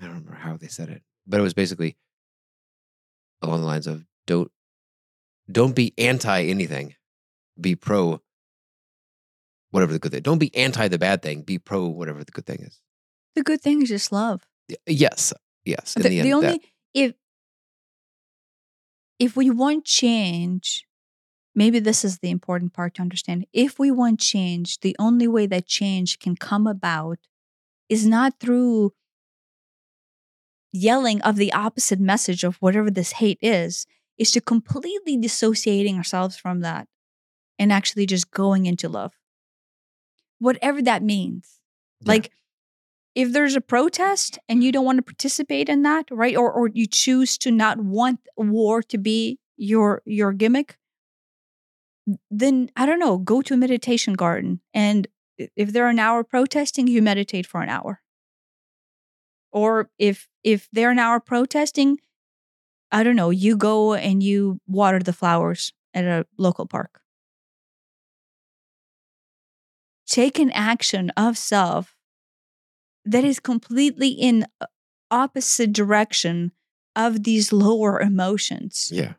I 0.00 0.04
don't 0.04 0.14
remember 0.14 0.34
how 0.34 0.56
they 0.56 0.68
said 0.68 0.88
it, 0.88 1.02
but 1.26 1.40
it 1.40 1.42
was 1.42 1.54
basically 1.54 1.96
along 3.42 3.60
the 3.60 3.66
lines 3.66 3.86
of 3.86 4.04
don't 4.26 4.50
don't 5.50 5.74
be 5.74 5.94
anti 5.98 6.42
anything. 6.44 6.94
Be 7.60 7.76
pro 7.76 8.20
whatever 9.70 9.92
the 9.92 9.98
good 9.98 10.12
thing. 10.12 10.22
Don't 10.22 10.38
be 10.38 10.54
anti 10.56 10.88
the 10.88 10.98
bad 10.98 11.22
thing. 11.22 11.42
Be 11.42 11.58
pro 11.58 11.86
whatever 11.88 12.22
the 12.24 12.32
good 12.32 12.46
thing 12.46 12.60
is. 12.60 12.80
the 13.34 13.42
good 13.42 13.60
thing 13.60 13.82
is 13.82 13.88
just 13.88 14.12
love 14.12 14.46
Yes. 14.86 15.32
Yes. 15.64 15.94
The, 15.94 16.02
the, 16.04 16.20
the 16.22 16.32
only 16.32 16.46
that- 16.46 16.60
if 16.94 17.14
if 19.18 19.36
we 19.36 19.50
want 19.50 19.84
change 19.84 20.86
maybe 21.54 21.78
this 21.80 22.04
is 22.04 22.18
the 22.18 22.30
important 22.30 22.72
part 22.72 22.94
to 22.94 23.02
understand 23.02 23.44
if 23.52 23.78
we 23.78 23.90
want 23.90 24.20
change 24.20 24.80
the 24.80 24.96
only 24.98 25.26
way 25.28 25.46
that 25.46 25.66
change 25.66 26.18
can 26.18 26.34
come 26.36 26.66
about 26.66 27.18
is 27.88 28.06
not 28.06 28.38
through 28.40 28.92
yelling 30.72 31.20
of 31.22 31.36
the 31.36 31.52
opposite 31.52 31.98
message 32.00 32.44
of 32.44 32.56
whatever 32.56 32.90
this 32.90 33.12
hate 33.12 33.38
is 33.42 33.86
is 34.16 34.30
to 34.30 34.40
completely 34.40 35.16
dissociating 35.16 35.96
ourselves 35.96 36.36
from 36.36 36.60
that 36.60 36.86
and 37.58 37.72
actually 37.72 38.06
just 38.06 38.30
going 38.30 38.66
into 38.66 38.88
love 38.88 39.12
whatever 40.40 40.82
that 40.82 41.02
means. 41.02 41.60
Yeah. 42.00 42.12
like 42.12 42.30
if 43.14 43.32
there's 43.32 43.56
a 43.56 43.60
protest 43.60 44.38
and 44.48 44.62
you 44.64 44.72
don't 44.72 44.84
want 44.84 44.98
to 44.98 45.02
participate 45.02 45.68
in 45.68 45.82
that 45.82 46.06
right 46.10 46.36
or 46.36 46.50
or 46.50 46.68
you 46.68 46.86
choose 46.86 47.38
to 47.38 47.50
not 47.50 47.78
want 47.78 48.20
war 48.36 48.82
to 48.82 48.98
be 48.98 49.38
your 49.56 50.02
your 50.04 50.32
gimmick 50.32 50.76
then 52.30 52.70
i 52.76 52.86
don't 52.86 52.98
know 52.98 53.18
go 53.18 53.42
to 53.42 53.54
a 53.54 53.56
meditation 53.56 54.14
garden 54.14 54.60
and 54.72 55.08
if 55.56 55.72
they're 55.72 55.88
an 55.88 55.98
hour 55.98 56.22
protesting 56.22 56.86
you 56.86 57.00
meditate 57.00 57.46
for 57.46 57.62
an 57.62 57.68
hour. 57.68 58.02
Or 59.52 59.90
if 59.98 60.28
if 60.44 60.68
they're 60.72 60.90
an 60.92 60.98
hour 61.00 61.18
protesting 61.18 61.98
i 62.92 63.02
don't 63.02 63.16
know 63.16 63.30
you 63.30 63.56
go 63.56 63.94
and 63.94 64.22
you 64.22 64.60
water 64.66 65.00
the 65.00 65.12
flowers 65.12 65.72
at 65.92 66.04
a 66.04 66.24
local 66.38 66.66
park 66.66 67.00
take 70.10 70.38
an 70.38 70.50
action 70.50 71.08
of 71.16 71.38
self 71.38 71.96
that 73.06 73.24
is 73.24 73.40
completely 73.40 74.08
in 74.08 74.44
opposite 75.10 75.72
direction 75.72 76.52
of 76.94 77.22
these 77.24 77.52
lower 77.52 77.98
emotions. 78.00 78.90
Yeah. 78.92 79.14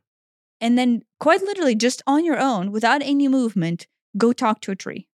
and 0.60 0.78
then 0.78 1.02
quite 1.20 1.42
literally 1.42 1.74
just 1.76 2.04
on 2.06 2.24
your 2.24 2.38
own 2.38 2.72
without 2.72 3.02
any 3.02 3.28
movement 3.28 3.88
go 4.18 4.34
talk 4.34 4.62
to 4.62 4.72
a 4.72 4.76
tree. 4.76 5.08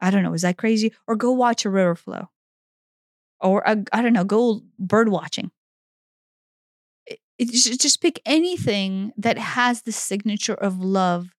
I 0.00 0.10
don't 0.10 0.22
know 0.24 0.34
is 0.34 0.42
that 0.42 0.58
crazy? 0.58 0.92
Or 1.06 1.16
go 1.16 1.30
watch 1.30 1.64
a 1.64 1.70
river 1.70 1.94
flow. 1.94 2.28
Or 3.40 3.66
I 3.66 4.02
don't 4.02 4.12
know 4.12 4.24
go 4.24 4.62
bird 4.78 5.08
watching. 5.08 5.50
It, 7.06 7.20
it 7.38 7.80
just 7.80 8.00
pick 8.02 8.20
anything 8.26 9.12
that 9.16 9.38
has 9.38 9.82
the 9.82 9.92
signature 9.92 10.54
of 10.54 10.78
love 10.78 11.34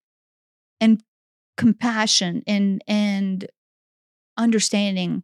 and 0.82 1.04
compassion 1.58 2.44
and 2.48 2.84
and 2.88 3.48
understanding 4.38 5.24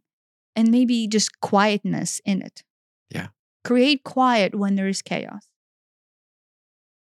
and 0.56 0.70
maybe 0.70 1.06
just 1.08 1.40
quietness 1.40 2.20
in 2.24 2.42
it. 2.42 2.62
Yeah. 3.10 3.28
create 3.64 4.04
quiet 4.04 4.54
when 4.54 4.76
there 4.76 4.88
is 4.88 5.02
chaos. 5.02 5.46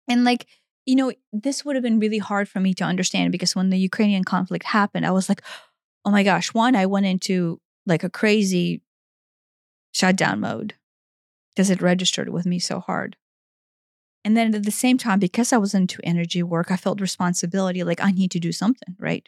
And 0.08 0.24
like 0.24 0.48
you 0.86 0.95
know 0.95 1.14
this 1.32 1.64
would 1.64 1.76
have 1.76 1.84
been 1.84 2.00
really 2.00 2.18
hard 2.18 2.50
for 2.50 2.60
me 2.60 2.74
to 2.76 2.84
understand 2.84 3.32
because 3.32 3.56
when 3.56 3.70
the 3.70 3.78
ukrainian 3.78 4.24
conflict 4.24 4.66
happened 4.66 5.06
i 5.06 5.12
was 5.12 5.30
like 5.30 5.41
oh 6.06 6.12
my 6.12 6.24
gosh 6.24 6.54
one 6.54 6.76
i 6.76 6.86
went 6.86 7.06
into 7.06 7.60
like 7.86 8.04
a 8.04 8.10
crazy 8.10 8.82
shutdown 9.94 10.40
mode 10.40 10.76
because 11.52 11.70
it 11.70 11.82
registered 11.82 12.30
with 12.30 12.45
me 12.45 12.60
so 12.60 12.80
hard 12.80 13.16
And 14.26 14.38
then 14.38 14.56
at 14.56 14.64
the 14.64 14.72
same 14.72 14.98
time, 14.98 15.20
because 15.20 15.52
I 15.52 15.58
was 15.58 15.74
into 15.74 16.00
energy 16.04 16.44
work, 16.44 16.72
I 16.72 16.78
felt 16.78 17.02
responsibility 17.02 17.84
like 17.84 18.02
I 18.02 18.12
need 18.12 18.32
to 18.32 18.40
do 18.40 18.52
something, 18.52 18.95
right? 18.98 19.28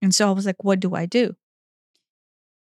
And 0.00 0.14
so 0.14 0.28
I 0.28 0.32
was 0.32 0.46
like, 0.46 0.64
what 0.64 0.80
do 0.80 0.94
I 0.94 1.06
do? 1.06 1.36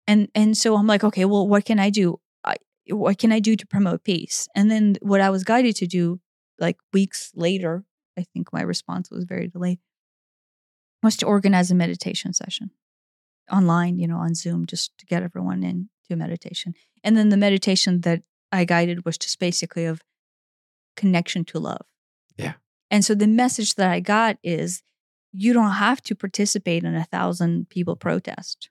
And 0.06 0.28
and 0.34 0.56
so 0.56 0.76
I'm 0.76 0.86
like, 0.86 1.04
okay, 1.04 1.24
well, 1.24 1.48
what 1.48 1.64
can 1.64 1.78
I 1.78 1.88
do? 1.88 2.20
I, 2.44 2.56
what 2.90 3.18
can 3.18 3.32
I 3.32 3.40
do 3.40 3.56
to 3.56 3.66
promote 3.66 4.04
peace? 4.04 4.48
And 4.54 4.70
then 4.70 4.96
what 5.00 5.20
I 5.20 5.30
was 5.30 5.44
guided 5.44 5.76
to 5.76 5.86
do, 5.86 6.20
like 6.58 6.76
weeks 6.92 7.32
later, 7.34 7.84
I 8.18 8.24
think 8.34 8.52
my 8.52 8.62
response 8.62 9.10
was 9.10 9.24
very 9.24 9.48
delayed, 9.48 9.78
was 11.02 11.16
to 11.18 11.26
organize 11.26 11.70
a 11.70 11.74
meditation 11.74 12.34
session 12.34 12.70
online, 13.50 13.98
you 13.98 14.06
know, 14.06 14.18
on 14.18 14.34
Zoom, 14.34 14.66
just 14.66 14.96
to 14.98 15.06
get 15.06 15.22
everyone 15.22 15.62
into 15.62 15.88
meditation. 16.16 16.74
And 17.02 17.16
then 17.16 17.30
the 17.30 17.36
meditation 17.36 18.02
that 18.02 18.22
I 18.50 18.64
guided 18.64 19.04
was 19.04 19.16
just 19.16 19.38
basically 19.38 19.86
of 19.86 20.02
connection 20.96 21.44
to 21.46 21.58
love. 21.58 21.86
Yeah. 22.36 22.54
And 22.90 23.04
so 23.04 23.14
the 23.14 23.26
message 23.26 23.74
that 23.76 23.90
I 23.90 24.00
got 24.00 24.38
is 24.42 24.82
you 25.32 25.52
don't 25.52 25.72
have 25.72 26.02
to 26.02 26.14
participate 26.14 26.84
in 26.84 26.94
a 26.94 27.04
thousand 27.04 27.68
people 27.70 27.96
protest. 27.96 28.68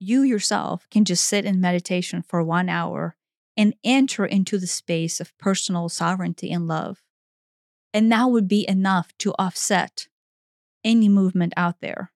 You 0.00 0.22
yourself 0.22 0.86
can 0.90 1.04
just 1.04 1.24
sit 1.24 1.44
in 1.44 1.60
meditation 1.60 2.22
for 2.22 2.42
one 2.42 2.68
hour 2.68 3.16
and 3.56 3.74
enter 3.84 4.24
into 4.24 4.56
the 4.56 4.66
space 4.66 5.20
of 5.20 5.36
personal 5.38 5.88
sovereignty 5.88 6.50
and 6.50 6.68
love. 6.68 7.02
And 7.92 8.10
that 8.12 8.30
would 8.30 8.48
be 8.48 8.66
enough 8.68 9.12
to 9.18 9.34
offset 9.38 10.06
any 10.84 11.08
movement 11.08 11.52
out 11.56 11.80
there 11.80 12.12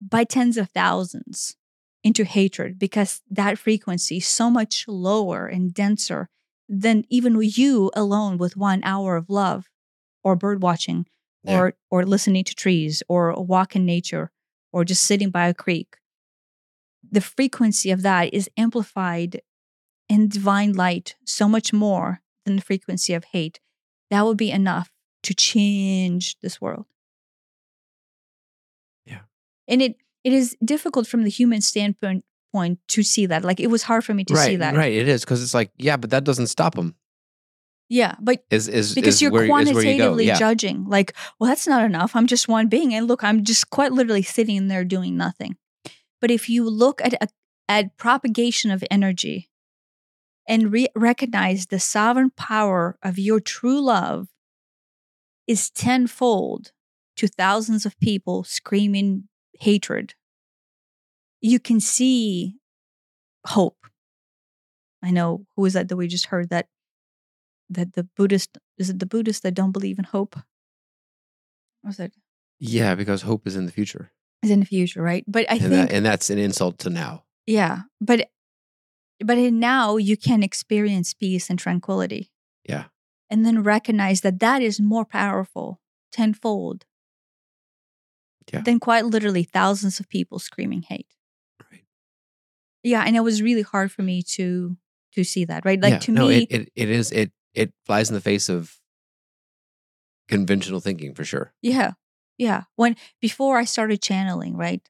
by 0.00 0.24
tens 0.24 0.56
of 0.56 0.70
thousands 0.70 1.56
into 2.02 2.24
hatred 2.24 2.78
because 2.78 3.20
that 3.30 3.58
frequency 3.58 4.18
is 4.18 4.26
so 4.26 4.48
much 4.48 4.86
lower 4.88 5.46
and 5.46 5.74
denser 5.74 6.30
than 6.70 7.04
even 7.10 7.38
you 7.42 7.90
alone 7.94 8.38
with 8.38 8.56
one 8.56 8.80
hour 8.84 9.16
of 9.16 9.28
love 9.28 9.66
or 10.24 10.36
bird 10.36 10.62
watching 10.62 11.06
Yeah. 11.44 11.58
or 11.58 11.74
or 11.90 12.06
listening 12.06 12.44
to 12.44 12.54
trees 12.54 13.02
or 13.08 13.30
a 13.30 13.42
walk 13.42 13.76
in 13.76 13.84
nature 13.86 14.30
or 14.72 14.84
just 14.84 15.04
sitting 15.04 15.30
by 15.30 15.48
a 15.48 15.54
creek 15.54 15.96
the 17.10 17.20
frequency 17.20 17.90
of 17.90 18.02
that 18.02 18.32
is 18.32 18.48
amplified 18.56 19.40
in 20.08 20.28
divine 20.28 20.72
light 20.74 21.16
so 21.24 21.48
much 21.48 21.72
more 21.72 22.20
than 22.44 22.56
the 22.56 22.62
frequency 22.62 23.14
of 23.14 23.24
hate 23.32 23.60
that 24.10 24.24
would 24.26 24.36
be 24.36 24.50
enough 24.52 24.92
to 25.22 25.34
change 25.34 26.38
this 26.40 26.60
world 26.60 26.86
Yeah. 29.06 29.22
and 29.68 29.82
it 29.82 29.96
it 30.24 30.32
is 30.32 30.56
difficult 30.64 31.06
from 31.06 31.22
the 31.24 31.30
human 31.30 31.60
standpoint 31.60 32.24
point 32.52 32.78
to 32.88 33.02
see 33.02 33.26
that 33.26 33.44
like 33.44 33.60
it 33.60 33.68
was 33.68 33.82
hard 33.84 34.04
for 34.04 34.14
me 34.14 34.24
to 34.24 34.36
see 34.36 34.56
that 34.56 34.74
right. 34.74 34.92
It 34.92 35.08
is 35.08 35.24
because 35.24 35.42
it's 35.42 35.54
like, 35.54 35.70
yeah, 35.78 35.96
but 35.96 36.10
that 36.10 36.24
doesn't 36.24 36.48
stop 36.48 36.74
them. 36.74 36.94
yeah 37.88 38.14
but 38.20 38.44
Is 38.50 38.68
is 38.68 38.94
because 38.94 39.16
is 39.16 39.22
you're 39.22 39.32
where, 39.32 39.44
is 39.44 39.48
where 39.50 39.58
you 39.60 39.70
quantitatively 39.72 40.26
Yeah, 40.26 40.38
judging 40.38 40.84
like 40.86 41.14
well 41.38 41.48
that's 41.48 41.66
not 41.66 41.84
enough 41.84 42.14
i'm 42.14 42.26
just 42.26 42.46
one 42.48 42.68
being 42.68 42.94
and 42.94 43.08
look 43.08 43.22
i'm 43.24 43.42
just 43.44 43.70
quite 43.70 43.92
literally 43.92 44.22
sitting 44.22 44.68
there 44.68 44.84
doing 44.84 45.16
nothing 45.16 45.56
but 46.20 46.30
if 46.30 46.48
you 46.48 46.68
look 46.68 47.00
at 47.02 47.14
a, 47.14 47.28
at 47.68 47.96
propagation 47.96 48.70
of 48.70 48.84
energy 48.90 49.48
and 50.46 50.72
re- 50.72 50.88
recognize 50.94 51.66
the 51.66 51.80
sovereign 51.80 52.30
power 52.36 52.96
of 53.02 53.18
your 53.18 53.40
true 53.40 53.80
love 53.80 54.28
is 55.46 55.70
tenfold 55.70 56.72
to 57.16 57.26
thousands 57.26 57.84
of 57.86 57.98
people 58.00 58.44
screaming 58.44 59.28
hatred 59.58 60.14
you 61.40 61.58
can 61.58 61.80
see 61.80 62.56
hope 63.46 63.78
i 65.02 65.10
know 65.10 65.46
who 65.56 65.64
is 65.64 65.72
that 65.72 65.88
that 65.88 65.96
we 65.96 66.06
just 66.08 66.26
heard 66.26 66.50
that 66.50 66.68
that 67.72 67.92
the 67.94 68.02
Buddhist 68.16 68.58
is 68.78 68.90
it 68.90 68.98
the 68.98 69.06
Buddhists 69.06 69.42
that 69.42 69.54
don't 69.54 69.70
believe 69.70 69.98
in 69.98 70.04
hope? 70.04 70.34
Was 71.84 72.00
it 72.00 72.12
yeah, 72.58 72.96
because 72.96 73.22
hope 73.22 73.46
is 73.46 73.54
in 73.54 73.64
the 73.66 73.70
future, 73.72 74.10
is 74.42 74.50
in 74.50 74.58
the 74.60 74.66
future, 74.66 75.00
right? 75.00 75.24
But 75.28 75.46
I 75.48 75.54
and 75.54 75.60
think 75.60 75.88
that, 75.88 75.92
and 75.92 76.04
that's 76.04 76.30
an 76.30 76.38
insult 76.38 76.78
to 76.80 76.90
now. 76.90 77.24
yeah, 77.46 77.82
but 78.00 78.28
but 79.24 79.38
in 79.38 79.60
now 79.60 79.96
you 79.98 80.16
can 80.16 80.42
experience 80.42 81.14
peace 81.14 81.48
and 81.48 81.60
tranquility, 81.60 82.32
Yeah, 82.68 82.86
and 83.30 83.46
then 83.46 83.62
recognize 83.62 84.20
that 84.22 84.40
that 84.40 84.60
is 84.62 84.80
more 84.80 85.04
powerful 85.04 85.80
tenfold 86.10 86.84
Yeah. 88.52 88.62
than 88.62 88.80
quite 88.80 89.06
literally 89.06 89.44
thousands 89.44 90.00
of 90.00 90.08
people 90.08 90.40
screaming 90.40 90.82
hate. 90.82 91.14
Yeah, 92.82 93.02
and 93.06 93.16
it 93.16 93.20
was 93.20 93.42
really 93.42 93.62
hard 93.62 93.92
for 93.92 94.02
me 94.02 94.22
to 94.22 94.76
to 95.14 95.24
see 95.24 95.44
that, 95.44 95.64
right? 95.64 95.80
Like 95.80 95.92
yeah. 95.92 95.98
to 95.98 96.12
no, 96.12 96.28
me, 96.28 96.42
it, 96.42 96.52
it 96.52 96.72
it 96.74 96.88
is 96.90 97.12
it 97.12 97.32
it 97.54 97.72
flies 97.84 98.08
in 98.08 98.14
the 98.14 98.20
face 98.20 98.48
of 98.48 98.80
conventional 100.28 100.80
thinking 100.80 101.14
for 101.14 101.24
sure. 101.24 101.52
Yeah. 101.60 101.92
Yeah. 102.38 102.62
When 102.76 102.96
before 103.20 103.58
I 103.58 103.64
started 103.64 104.00
channeling, 104.00 104.56
right? 104.56 104.80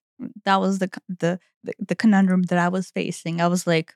That 0.45 0.61
was 0.61 0.79
the 0.79 0.91
the 1.09 1.41
the, 1.65 1.73
the 1.89 1.97
conundrum 1.97 2.45
that 2.45 2.59
I 2.59 2.69
was 2.69 2.91
facing. 2.91 3.41
I 3.41 3.49
was 3.49 3.67
like, 3.67 3.95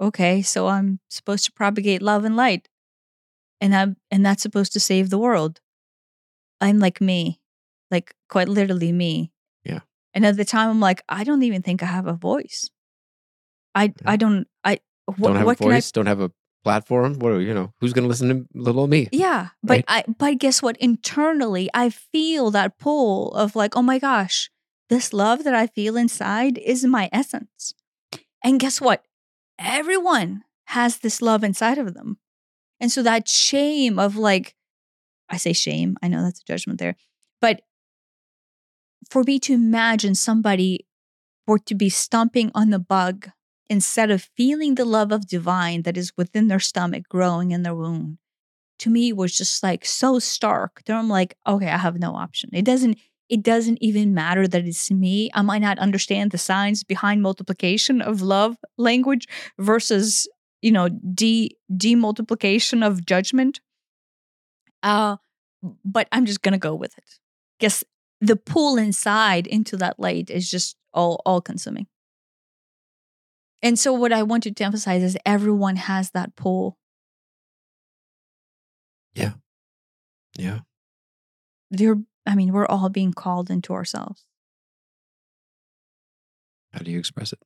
okay, 0.00 0.42
so 0.42 0.68
I'm 0.68 1.00
supposed 1.08 1.44
to 1.46 1.52
propagate 1.52 2.02
love 2.02 2.24
and 2.24 2.36
light. 2.36 2.68
And 3.60 3.74
I'm 3.74 3.96
and 4.10 4.26
that's 4.26 4.42
supposed 4.42 4.72
to 4.72 4.80
save 4.80 5.10
the 5.10 5.18
world. 5.18 5.60
I'm 6.60 6.78
like 6.78 7.00
me. 7.00 7.40
Like 7.90 8.14
quite 8.28 8.48
literally 8.48 8.92
me. 8.92 9.32
Yeah. 9.64 9.80
And 10.12 10.26
at 10.26 10.36
the 10.36 10.44
time 10.44 10.70
I'm 10.70 10.80
like, 10.80 11.02
I 11.08 11.24
don't 11.24 11.42
even 11.42 11.62
think 11.62 11.82
I 11.82 11.86
have 11.86 12.06
a 12.06 12.12
voice. 12.12 12.70
I. 13.74 13.92
I 14.04 14.16
don't 14.16 14.46
I 14.64 14.80
what, 15.06 15.28
don't 15.28 15.36
have 15.36 15.46
what 15.46 15.52
a 15.60 15.62
can 15.62 15.70
I 15.70 15.74
voice. 15.74 15.92
Don't 15.92 16.06
have 16.06 16.20
a 16.20 16.30
platform. 16.62 17.18
What 17.18 17.32
are 17.32 17.40
you 17.40 17.54
know? 17.54 17.72
Who's 17.80 17.92
going 17.92 18.04
to 18.04 18.08
listen 18.08 18.28
to 18.28 18.46
little 18.54 18.86
me? 18.86 19.08
Yeah, 19.12 19.48
but 19.62 19.72
right? 19.72 19.84
I 19.88 20.04
but 20.18 20.38
guess 20.38 20.62
what? 20.62 20.76
Internally, 20.78 21.70
I 21.74 21.90
feel 21.90 22.50
that 22.50 22.78
pull 22.78 23.32
of 23.32 23.56
like, 23.56 23.76
oh 23.76 23.82
my 23.82 23.98
gosh, 23.98 24.50
this 24.88 25.12
love 25.12 25.44
that 25.44 25.54
I 25.54 25.66
feel 25.66 25.96
inside 25.96 26.58
is 26.58 26.84
my 26.84 27.08
essence. 27.12 27.74
And 28.42 28.60
guess 28.60 28.80
what? 28.80 29.04
Everyone 29.58 30.42
has 30.66 30.98
this 30.98 31.20
love 31.20 31.44
inside 31.44 31.78
of 31.78 31.94
them. 31.94 32.18
And 32.80 32.90
so 32.90 33.02
that 33.02 33.28
shame 33.28 33.98
of 33.98 34.16
like, 34.16 34.54
I 35.28 35.36
say 35.36 35.52
shame, 35.52 35.96
I 36.02 36.08
know 36.08 36.22
that's 36.22 36.40
a 36.40 36.44
judgment 36.44 36.78
there, 36.78 36.96
but 37.40 37.62
for 39.10 39.22
me 39.22 39.38
to 39.40 39.52
imagine 39.52 40.14
somebody 40.14 40.86
for 41.46 41.58
to 41.58 41.74
be 41.74 41.88
stomping 41.88 42.50
on 42.54 42.70
the 42.70 42.78
bug 42.78 43.30
instead 43.70 44.10
of 44.10 44.28
feeling 44.36 44.74
the 44.74 44.84
love 44.84 45.12
of 45.12 45.28
divine 45.28 45.82
that 45.82 45.96
is 45.96 46.12
within 46.18 46.48
their 46.48 46.60
stomach 46.60 47.04
growing 47.08 47.52
in 47.52 47.62
their 47.62 47.74
womb 47.74 48.18
to 48.80 48.90
me 48.90 49.12
was 49.12 49.36
just 49.36 49.62
like 49.62 49.84
so 49.84 50.18
stark 50.18 50.82
that 50.84 50.96
i'm 50.96 51.08
like 51.08 51.36
okay 51.46 51.68
i 51.68 51.76
have 51.78 51.98
no 51.98 52.14
option. 52.14 52.50
It 52.52 52.64
doesn't 52.64 52.98
it 53.28 53.44
doesn't 53.44 53.78
even 53.80 54.12
matter 54.12 54.48
that 54.48 54.66
it's 54.66 54.90
me. 54.90 55.30
I 55.34 55.42
might 55.42 55.62
not 55.62 55.78
understand 55.78 56.32
the 56.32 56.38
science 56.38 56.82
behind 56.82 57.22
multiplication 57.22 58.02
of 58.02 58.22
love 58.22 58.56
language 58.76 59.28
versus 59.56 60.28
you 60.62 60.72
know 60.72 60.88
de 60.88 61.56
demultiplication 61.72 62.84
of 62.84 63.06
judgment. 63.06 63.60
Uh 64.82 65.16
but 65.84 66.08
i'm 66.10 66.26
just 66.26 66.42
gonna 66.42 66.58
go 66.58 66.74
with 66.74 66.96
it. 66.98 67.18
Guess 67.60 67.84
the 68.20 68.36
pull 68.36 68.78
inside 68.78 69.46
into 69.46 69.76
that 69.76 70.00
light 70.00 70.30
is 70.30 70.50
just 70.50 70.76
all 70.92 71.22
all 71.24 71.40
consuming 71.40 71.86
and 73.62 73.78
so 73.78 73.92
what 73.92 74.12
i 74.12 74.22
wanted 74.22 74.56
to 74.56 74.64
emphasize 74.64 75.02
is 75.02 75.16
everyone 75.24 75.76
has 75.76 76.10
that 76.10 76.34
pull 76.36 76.76
Yeah. 79.14 79.32
Yeah, 80.38 80.60
they're 81.70 81.96
i 82.26 82.34
mean 82.34 82.52
we're 82.52 82.66
all 82.66 82.88
being 82.88 83.12
called 83.12 83.50
into 83.50 83.72
ourselves 83.72 84.24
how 86.72 86.80
do 86.80 86.90
you 86.90 86.98
express 86.98 87.32
it? 87.32 87.40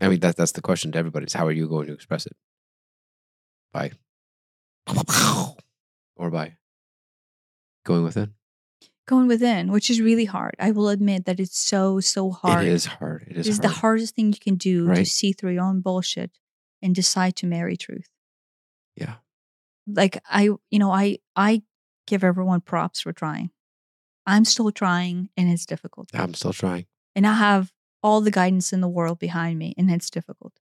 I 0.00 0.08
mean, 0.08 0.20
that 0.20 0.36
that's 0.36 0.52
the 0.52 0.62
question 0.62 0.92
to 0.92 0.98
everybody: 0.98 1.26
is 1.26 1.34
how 1.34 1.46
are 1.46 1.52
you 1.52 1.68
going 1.68 1.86
to 1.88 1.92
express 1.92 2.26
it? 2.26 2.36
By 3.72 3.92
or 6.16 6.30
by 6.30 6.56
going 7.84 8.04
within? 8.04 8.34
Going 9.12 9.28
within 9.34 9.62
which 9.74 9.88
is 9.92 10.00
really 10.08 10.24
hard 10.36 10.54
i 10.66 10.70
will 10.76 10.88
admit 10.96 11.24
that 11.26 11.38
it's 11.44 11.58
so 11.72 11.80
so 12.14 12.22
hard 12.42 12.64
It 12.66 12.72
is 12.78 12.86
hard. 12.86 13.20
It 13.30 13.36
is 13.40 13.46
It 13.46 13.50
is 13.50 13.56
hard. 13.58 13.64
the 13.68 13.74
hardest 13.82 14.14
thing 14.14 14.28
you 14.36 14.38
can 14.48 14.56
do 14.70 14.74
to 14.94 15.04
see 15.04 15.30
through 15.32 15.54
your 15.56 15.64
own 15.70 15.80
bullshit 15.86 16.30
and 16.82 16.94
decide 16.94 17.34
to 17.40 17.46
marry 17.56 17.76
truth 17.86 18.08
Yeah. 19.02 19.16
like 20.00 20.14
i 20.40 20.42
you 20.74 20.78
know 20.82 20.92
i 21.04 21.06
i 21.48 21.62
give 22.10 22.22
everyone 22.30 22.60
props 22.72 22.98
for 23.04 23.12
trying 23.22 23.50
i'm 24.32 24.44
still 24.44 24.70
trying 24.82 25.28
and 25.36 25.46
it's 25.52 25.66
difficult 25.74 26.06
I'm 26.14 26.34
still 26.34 26.52
trying. 26.62 26.86
and 27.16 27.26
i 27.26 27.34
have 27.48 27.64
all 28.06 28.20
the 28.22 28.30
guidance 28.40 28.68
in 28.76 28.80
the 28.80 28.88
world 28.98 29.18
behind 29.28 29.54
me 29.62 29.68
and 29.78 29.90
it's 29.90 30.10
difficult 30.18 30.54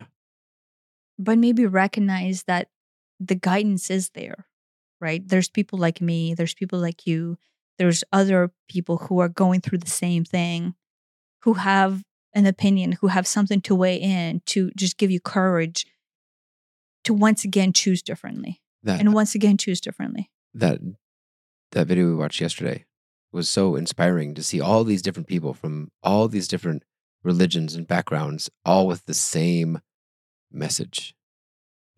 Yeah. 0.00 0.06
but 1.18 1.38
maybe 1.38 1.64
recognize 1.66 2.38
that 2.50 2.68
the 3.30 3.34
guidance 3.50 3.90
is 3.98 4.10
there 4.18 4.40
right 5.06 5.22
there's 5.30 5.48
people 5.58 5.78
like 5.86 6.00
me 6.10 6.34
there's 6.34 6.54
people 6.62 6.78
like 6.88 7.06
you 7.10 7.20
there's 7.78 8.04
other 8.12 8.50
people 8.68 8.98
who 8.98 9.18
are 9.20 9.28
going 9.28 9.60
through 9.60 9.78
the 9.78 9.90
same 9.90 10.24
thing 10.24 10.74
who 11.42 11.54
have 11.54 12.02
an 12.34 12.46
opinion 12.46 12.92
who 12.92 13.06
have 13.08 13.26
something 13.26 13.60
to 13.62 13.74
weigh 13.74 13.96
in 13.96 14.42
to 14.46 14.70
just 14.76 14.98
give 14.98 15.10
you 15.10 15.20
courage 15.20 15.86
to 17.04 17.14
once 17.14 17.44
again 17.44 17.72
choose 17.72 18.02
differently 18.02 18.60
That 18.82 19.00
and 19.00 19.14
once 19.14 19.34
again 19.34 19.56
choose 19.56 19.80
differently. 19.80 20.30
that 20.54 20.80
that 21.72 21.86
video 21.86 22.06
we 22.06 22.14
watched 22.14 22.40
yesterday 22.40 22.84
was 23.32 23.48
so 23.48 23.76
inspiring 23.76 24.34
to 24.34 24.42
see 24.42 24.60
all 24.60 24.84
these 24.84 25.02
different 25.02 25.26
people 25.28 25.52
from 25.54 25.90
all 26.02 26.28
these 26.28 26.48
different 26.48 26.82
religions 27.22 27.74
and 27.74 27.86
backgrounds 27.86 28.50
all 28.64 28.86
with 28.86 29.04
the 29.06 29.14
same 29.14 29.80
message 30.50 31.14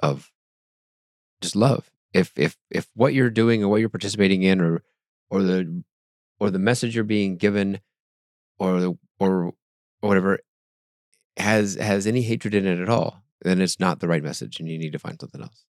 of 0.00 0.30
just 1.40 1.54
love 1.56 1.90
if 2.12 2.32
if 2.36 2.56
if 2.70 2.88
what 2.94 3.14
you're 3.14 3.30
doing 3.30 3.62
or 3.62 3.68
what 3.68 3.80
you're 3.80 3.88
participating 3.88 4.42
in 4.42 4.60
or 4.60 4.82
or 5.30 5.42
the 5.42 5.82
or 6.38 6.50
the 6.50 6.58
message 6.58 6.94
you're 6.94 7.04
being 7.04 7.36
given 7.36 7.80
or 8.58 8.80
the, 8.80 8.98
or 9.18 9.52
or 10.02 10.08
whatever 10.08 10.38
has 11.36 11.76
has 11.76 12.06
any 12.06 12.22
hatred 12.22 12.54
in 12.54 12.66
it 12.66 12.80
at 12.80 12.88
all 12.88 13.22
then 13.42 13.60
it's 13.60 13.80
not 13.80 14.00
the 14.00 14.08
right 14.08 14.22
message 14.22 14.60
and 14.60 14.68
you 14.68 14.78
need 14.78 14.92
to 14.92 14.98
find 14.98 15.20
something 15.20 15.40
else 15.40 15.64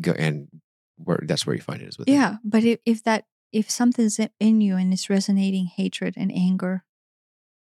go 0.00 0.12
and 0.12 0.48
where 0.96 1.20
that's 1.22 1.46
where 1.46 1.56
you 1.56 1.62
find 1.62 1.82
it 1.82 1.88
is 1.88 1.98
with 1.98 2.08
Yeah, 2.08 2.36
but 2.44 2.64
if, 2.64 2.80
if 2.84 3.02
that 3.04 3.24
if 3.52 3.70
something's 3.70 4.20
in 4.40 4.60
you 4.60 4.76
and 4.76 4.92
it's 4.92 5.08
resonating 5.08 5.66
hatred 5.66 6.14
and 6.16 6.32
anger, 6.32 6.84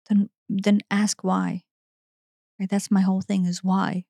then 0.09 0.31
then 0.49 0.81
ask 0.91 1.25
why. 1.25 1.63
Right? 2.61 2.69
That's 2.69 2.91
my 2.91 3.01
whole 3.01 3.23
thing 3.23 3.47
is 3.47 3.65
why. 3.65 4.05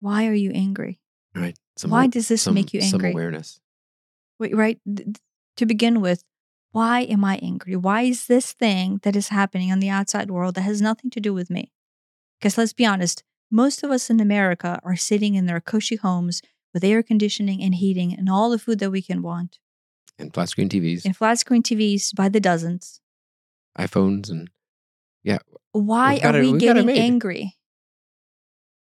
Why 0.00 0.26
are 0.26 0.34
you 0.34 0.50
angry? 0.52 1.00
right 1.36 1.58
some 1.76 1.90
why 1.90 2.06
does 2.06 2.28
this 2.28 2.42
some, 2.42 2.54
make 2.54 2.72
you 2.72 2.78
angry? 2.78 3.10
some 3.10 3.10
awareness 3.10 3.58
right? 4.38 4.78
To 5.56 5.66
begin 5.66 6.00
with, 6.00 6.24
why 6.72 7.02
am 7.02 7.24
I 7.24 7.36
angry? 7.36 7.76
Why 7.76 8.02
is 8.02 8.26
this 8.26 8.52
thing 8.52 8.98
that 9.02 9.14
is 9.14 9.28
happening 9.28 9.70
on 9.70 9.78
the 9.80 9.88
outside 9.88 10.30
world 10.30 10.56
that 10.56 10.62
has 10.62 10.82
nothing 10.82 11.10
to 11.10 11.20
do 11.20 11.32
with 11.32 11.50
me? 11.50 11.70
Because 12.40 12.58
let's 12.58 12.72
be 12.72 12.84
honest, 12.84 13.22
most 13.50 13.82
of 13.84 13.90
us 13.90 14.10
in 14.10 14.18
America 14.20 14.80
are 14.82 14.96
sitting 14.96 15.34
in 15.36 15.46
their 15.46 15.60
cushy 15.60 15.96
homes 15.96 16.42
with 16.72 16.82
air 16.82 17.02
conditioning 17.02 17.62
and 17.62 17.76
heating 17.76 18.12
and 18.12 18.28
all 18.28 18.50
the 18.50 18.58
food 18.58 18.80
that 18.80 18.90
we 18.90 19.00
can 19.00 19.22
want, 19.22 19.58
and 20.18 20.34
flat 20.34 20.48
screen 20.48 20.68
TVs 20.68 21.04
and 21.04 21.16
flat 21.16 21.38
screen 21.38 21.62
TVs 21.62 22.12
by 22.14 22.28
the 22.28 22.40
dozens. 22.40 23.00
iPhones 23.78 24.28
and 24.30 24.50
yeah. 25.22 25.38
Why 25.72 26.18
are 26.24 26.36
it- 26.36 26.40
we 26.42 26.52
we've 26.52 26.60
got 26.60 26.76
it 26.76 26.86
getting 26.86 27.02
angry? 27.02 27.56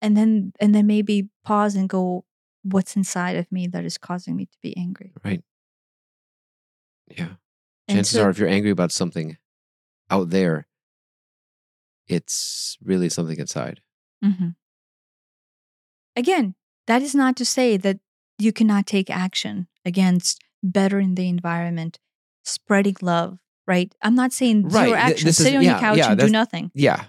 And 0.00 0.16
then 0.16 0.52
and 0.60 0.74
then 0.74 0.86
maybe 0.86 1.28
pause 1.44 1.74
and 1.74 1.88
go, 1.88 2.24
what's 2.62 2.96
inside 2.96 3.36
of 3.36 3.50
me 3.52 3.66
that 3.68 3.84
is 3.84 3.98
causing 3.98 4.36
me 4.36 4.46
to 4.46 4.58
be 4.62 4.76
angry? 4.76 5.12
right. 5.24 5.42
Yeah. 7.16 7.34
And 7.88 7.96
chances 7.96 8.14
so- 8.14 8.24
are 8.24 8.30
if 8.30 8.38
you're 8.38 8.48
angry 8.48 8.70
about 8.70 8.92
something 8.92 9.36
out 10.10 10.30
there 10.30 10.66
it's 12.06 12.78
really 12.82 13.08
something 13.10 13.38
inside. 13.38 13.80
Hmm 14.24 14.50
Again, 16.16 16.54
that 16.86 17.02
is 17.02 17.14
not 17.14 17.36
to 17.36 17.44
say 17.44 17.76
that 17.76 18.00
you 18.38 18.52
cannot 18.52 18.86
take 18.86 19.08
action 19.10 19.68
against 19.84 20.40
bettering 20.62 21.14
the 21.14 21.28
environment, 21.28 21.98
spreading 22.44 22.96
love, 23.02 23.38
right? 23.66 23.94
I'm 24.02 24.14
not 24.16 24.32
saying 24.32 24.64
Right, 24.64 24.86
zero 24.88 24.96
th- 24.96 25.12
action, 25.12 25.28
is- 25.28 25.36
sit 25.36 25.54
on 25.54 25.62
yeah, 25.62 25.70
your 25.72 25.78
couch 25.80 25.98
yeah, 25.98 26.10
and 26.10 26.18
do 26.20 26.28
nothing, 26.28 26.70
yeah. 26.74 27.04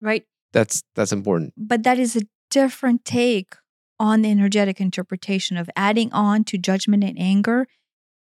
right? 0.00 0.24
that's 0.52 0.82
that's 0.94 1.12
important. 1.12 1.52
But 1.56 1.82
that 1.82 1.98
is 1.98 2.14
a 2.16 2.22
different 2.50 3.04
take 3.04 3.54
on 3.98 4.22
the 4.22 4.30
energetic 4.30 4.80
interpretation 4.80 5.56
of 5.56 5.70
adding 5.76 6.12
on 6.12 6.44
to 6.44 6.58
judgment 6.58 7.04
and 7.04 7.18
anger 7.18 7.66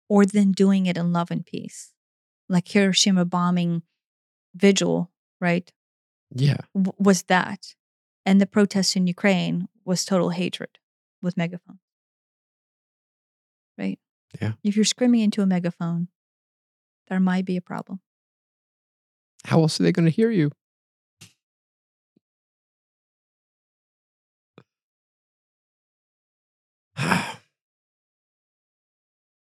or 0.09 0.27
then 0.27 0.53
doing 0.53 0.87
it 0.87 0.97
in 0.97 1.13
love 1.13 1.31
and 1.31 1.45
peace. 1.47 1.93
Like 2.49 2.69
Hiroshima 2.69 3.25
bombing 3.25 3.83
vigil, 4.55 5.11
right? 5.41 5.71
yeah 6.35 6.59
w- 6.75 6.93
was 6.99 7.25
that. 7.25 7.75
And 8.25 8.41
the 8.41 8.47
protest 8.47 8.97
in 8.97 9.07
Ukraine 9.07 9.69
was 9.85 10.05
total 10.05 10.31
hatred 10.31 10.79
with 11.21 11.37
megaphone. 11.37 11.79
Right? 13.79 13.99
Yeah. 14.41 14.53
If 14.63 14.77
you're 14.77 14.85
screaming 14.85 15.21
into 15.21 15.43
a 15.43 15.47
megaphone, 15.47 16.09
there 17.09 17.21
might 17.21 17.45
be 17.45 17.57
a 17.57 17.61
problem. 17.63 18.01
how 19.45 19.61
else 19.61 19.79
are 19.81 19.83
they 19.83 19.93
going 19.93 20.05
to 20.05 20.11
hear 20.11 20.31
you 20.31 20.51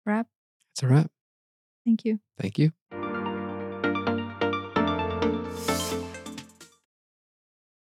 Wrap. 0.07 0.27
it's 0.73 0.83
a 0.83 0.87
wrap 0.87 1.11
Thank 1.85 2.05
you. 2.05 2.19
thank 2.39 2.57
you 2.57 2.71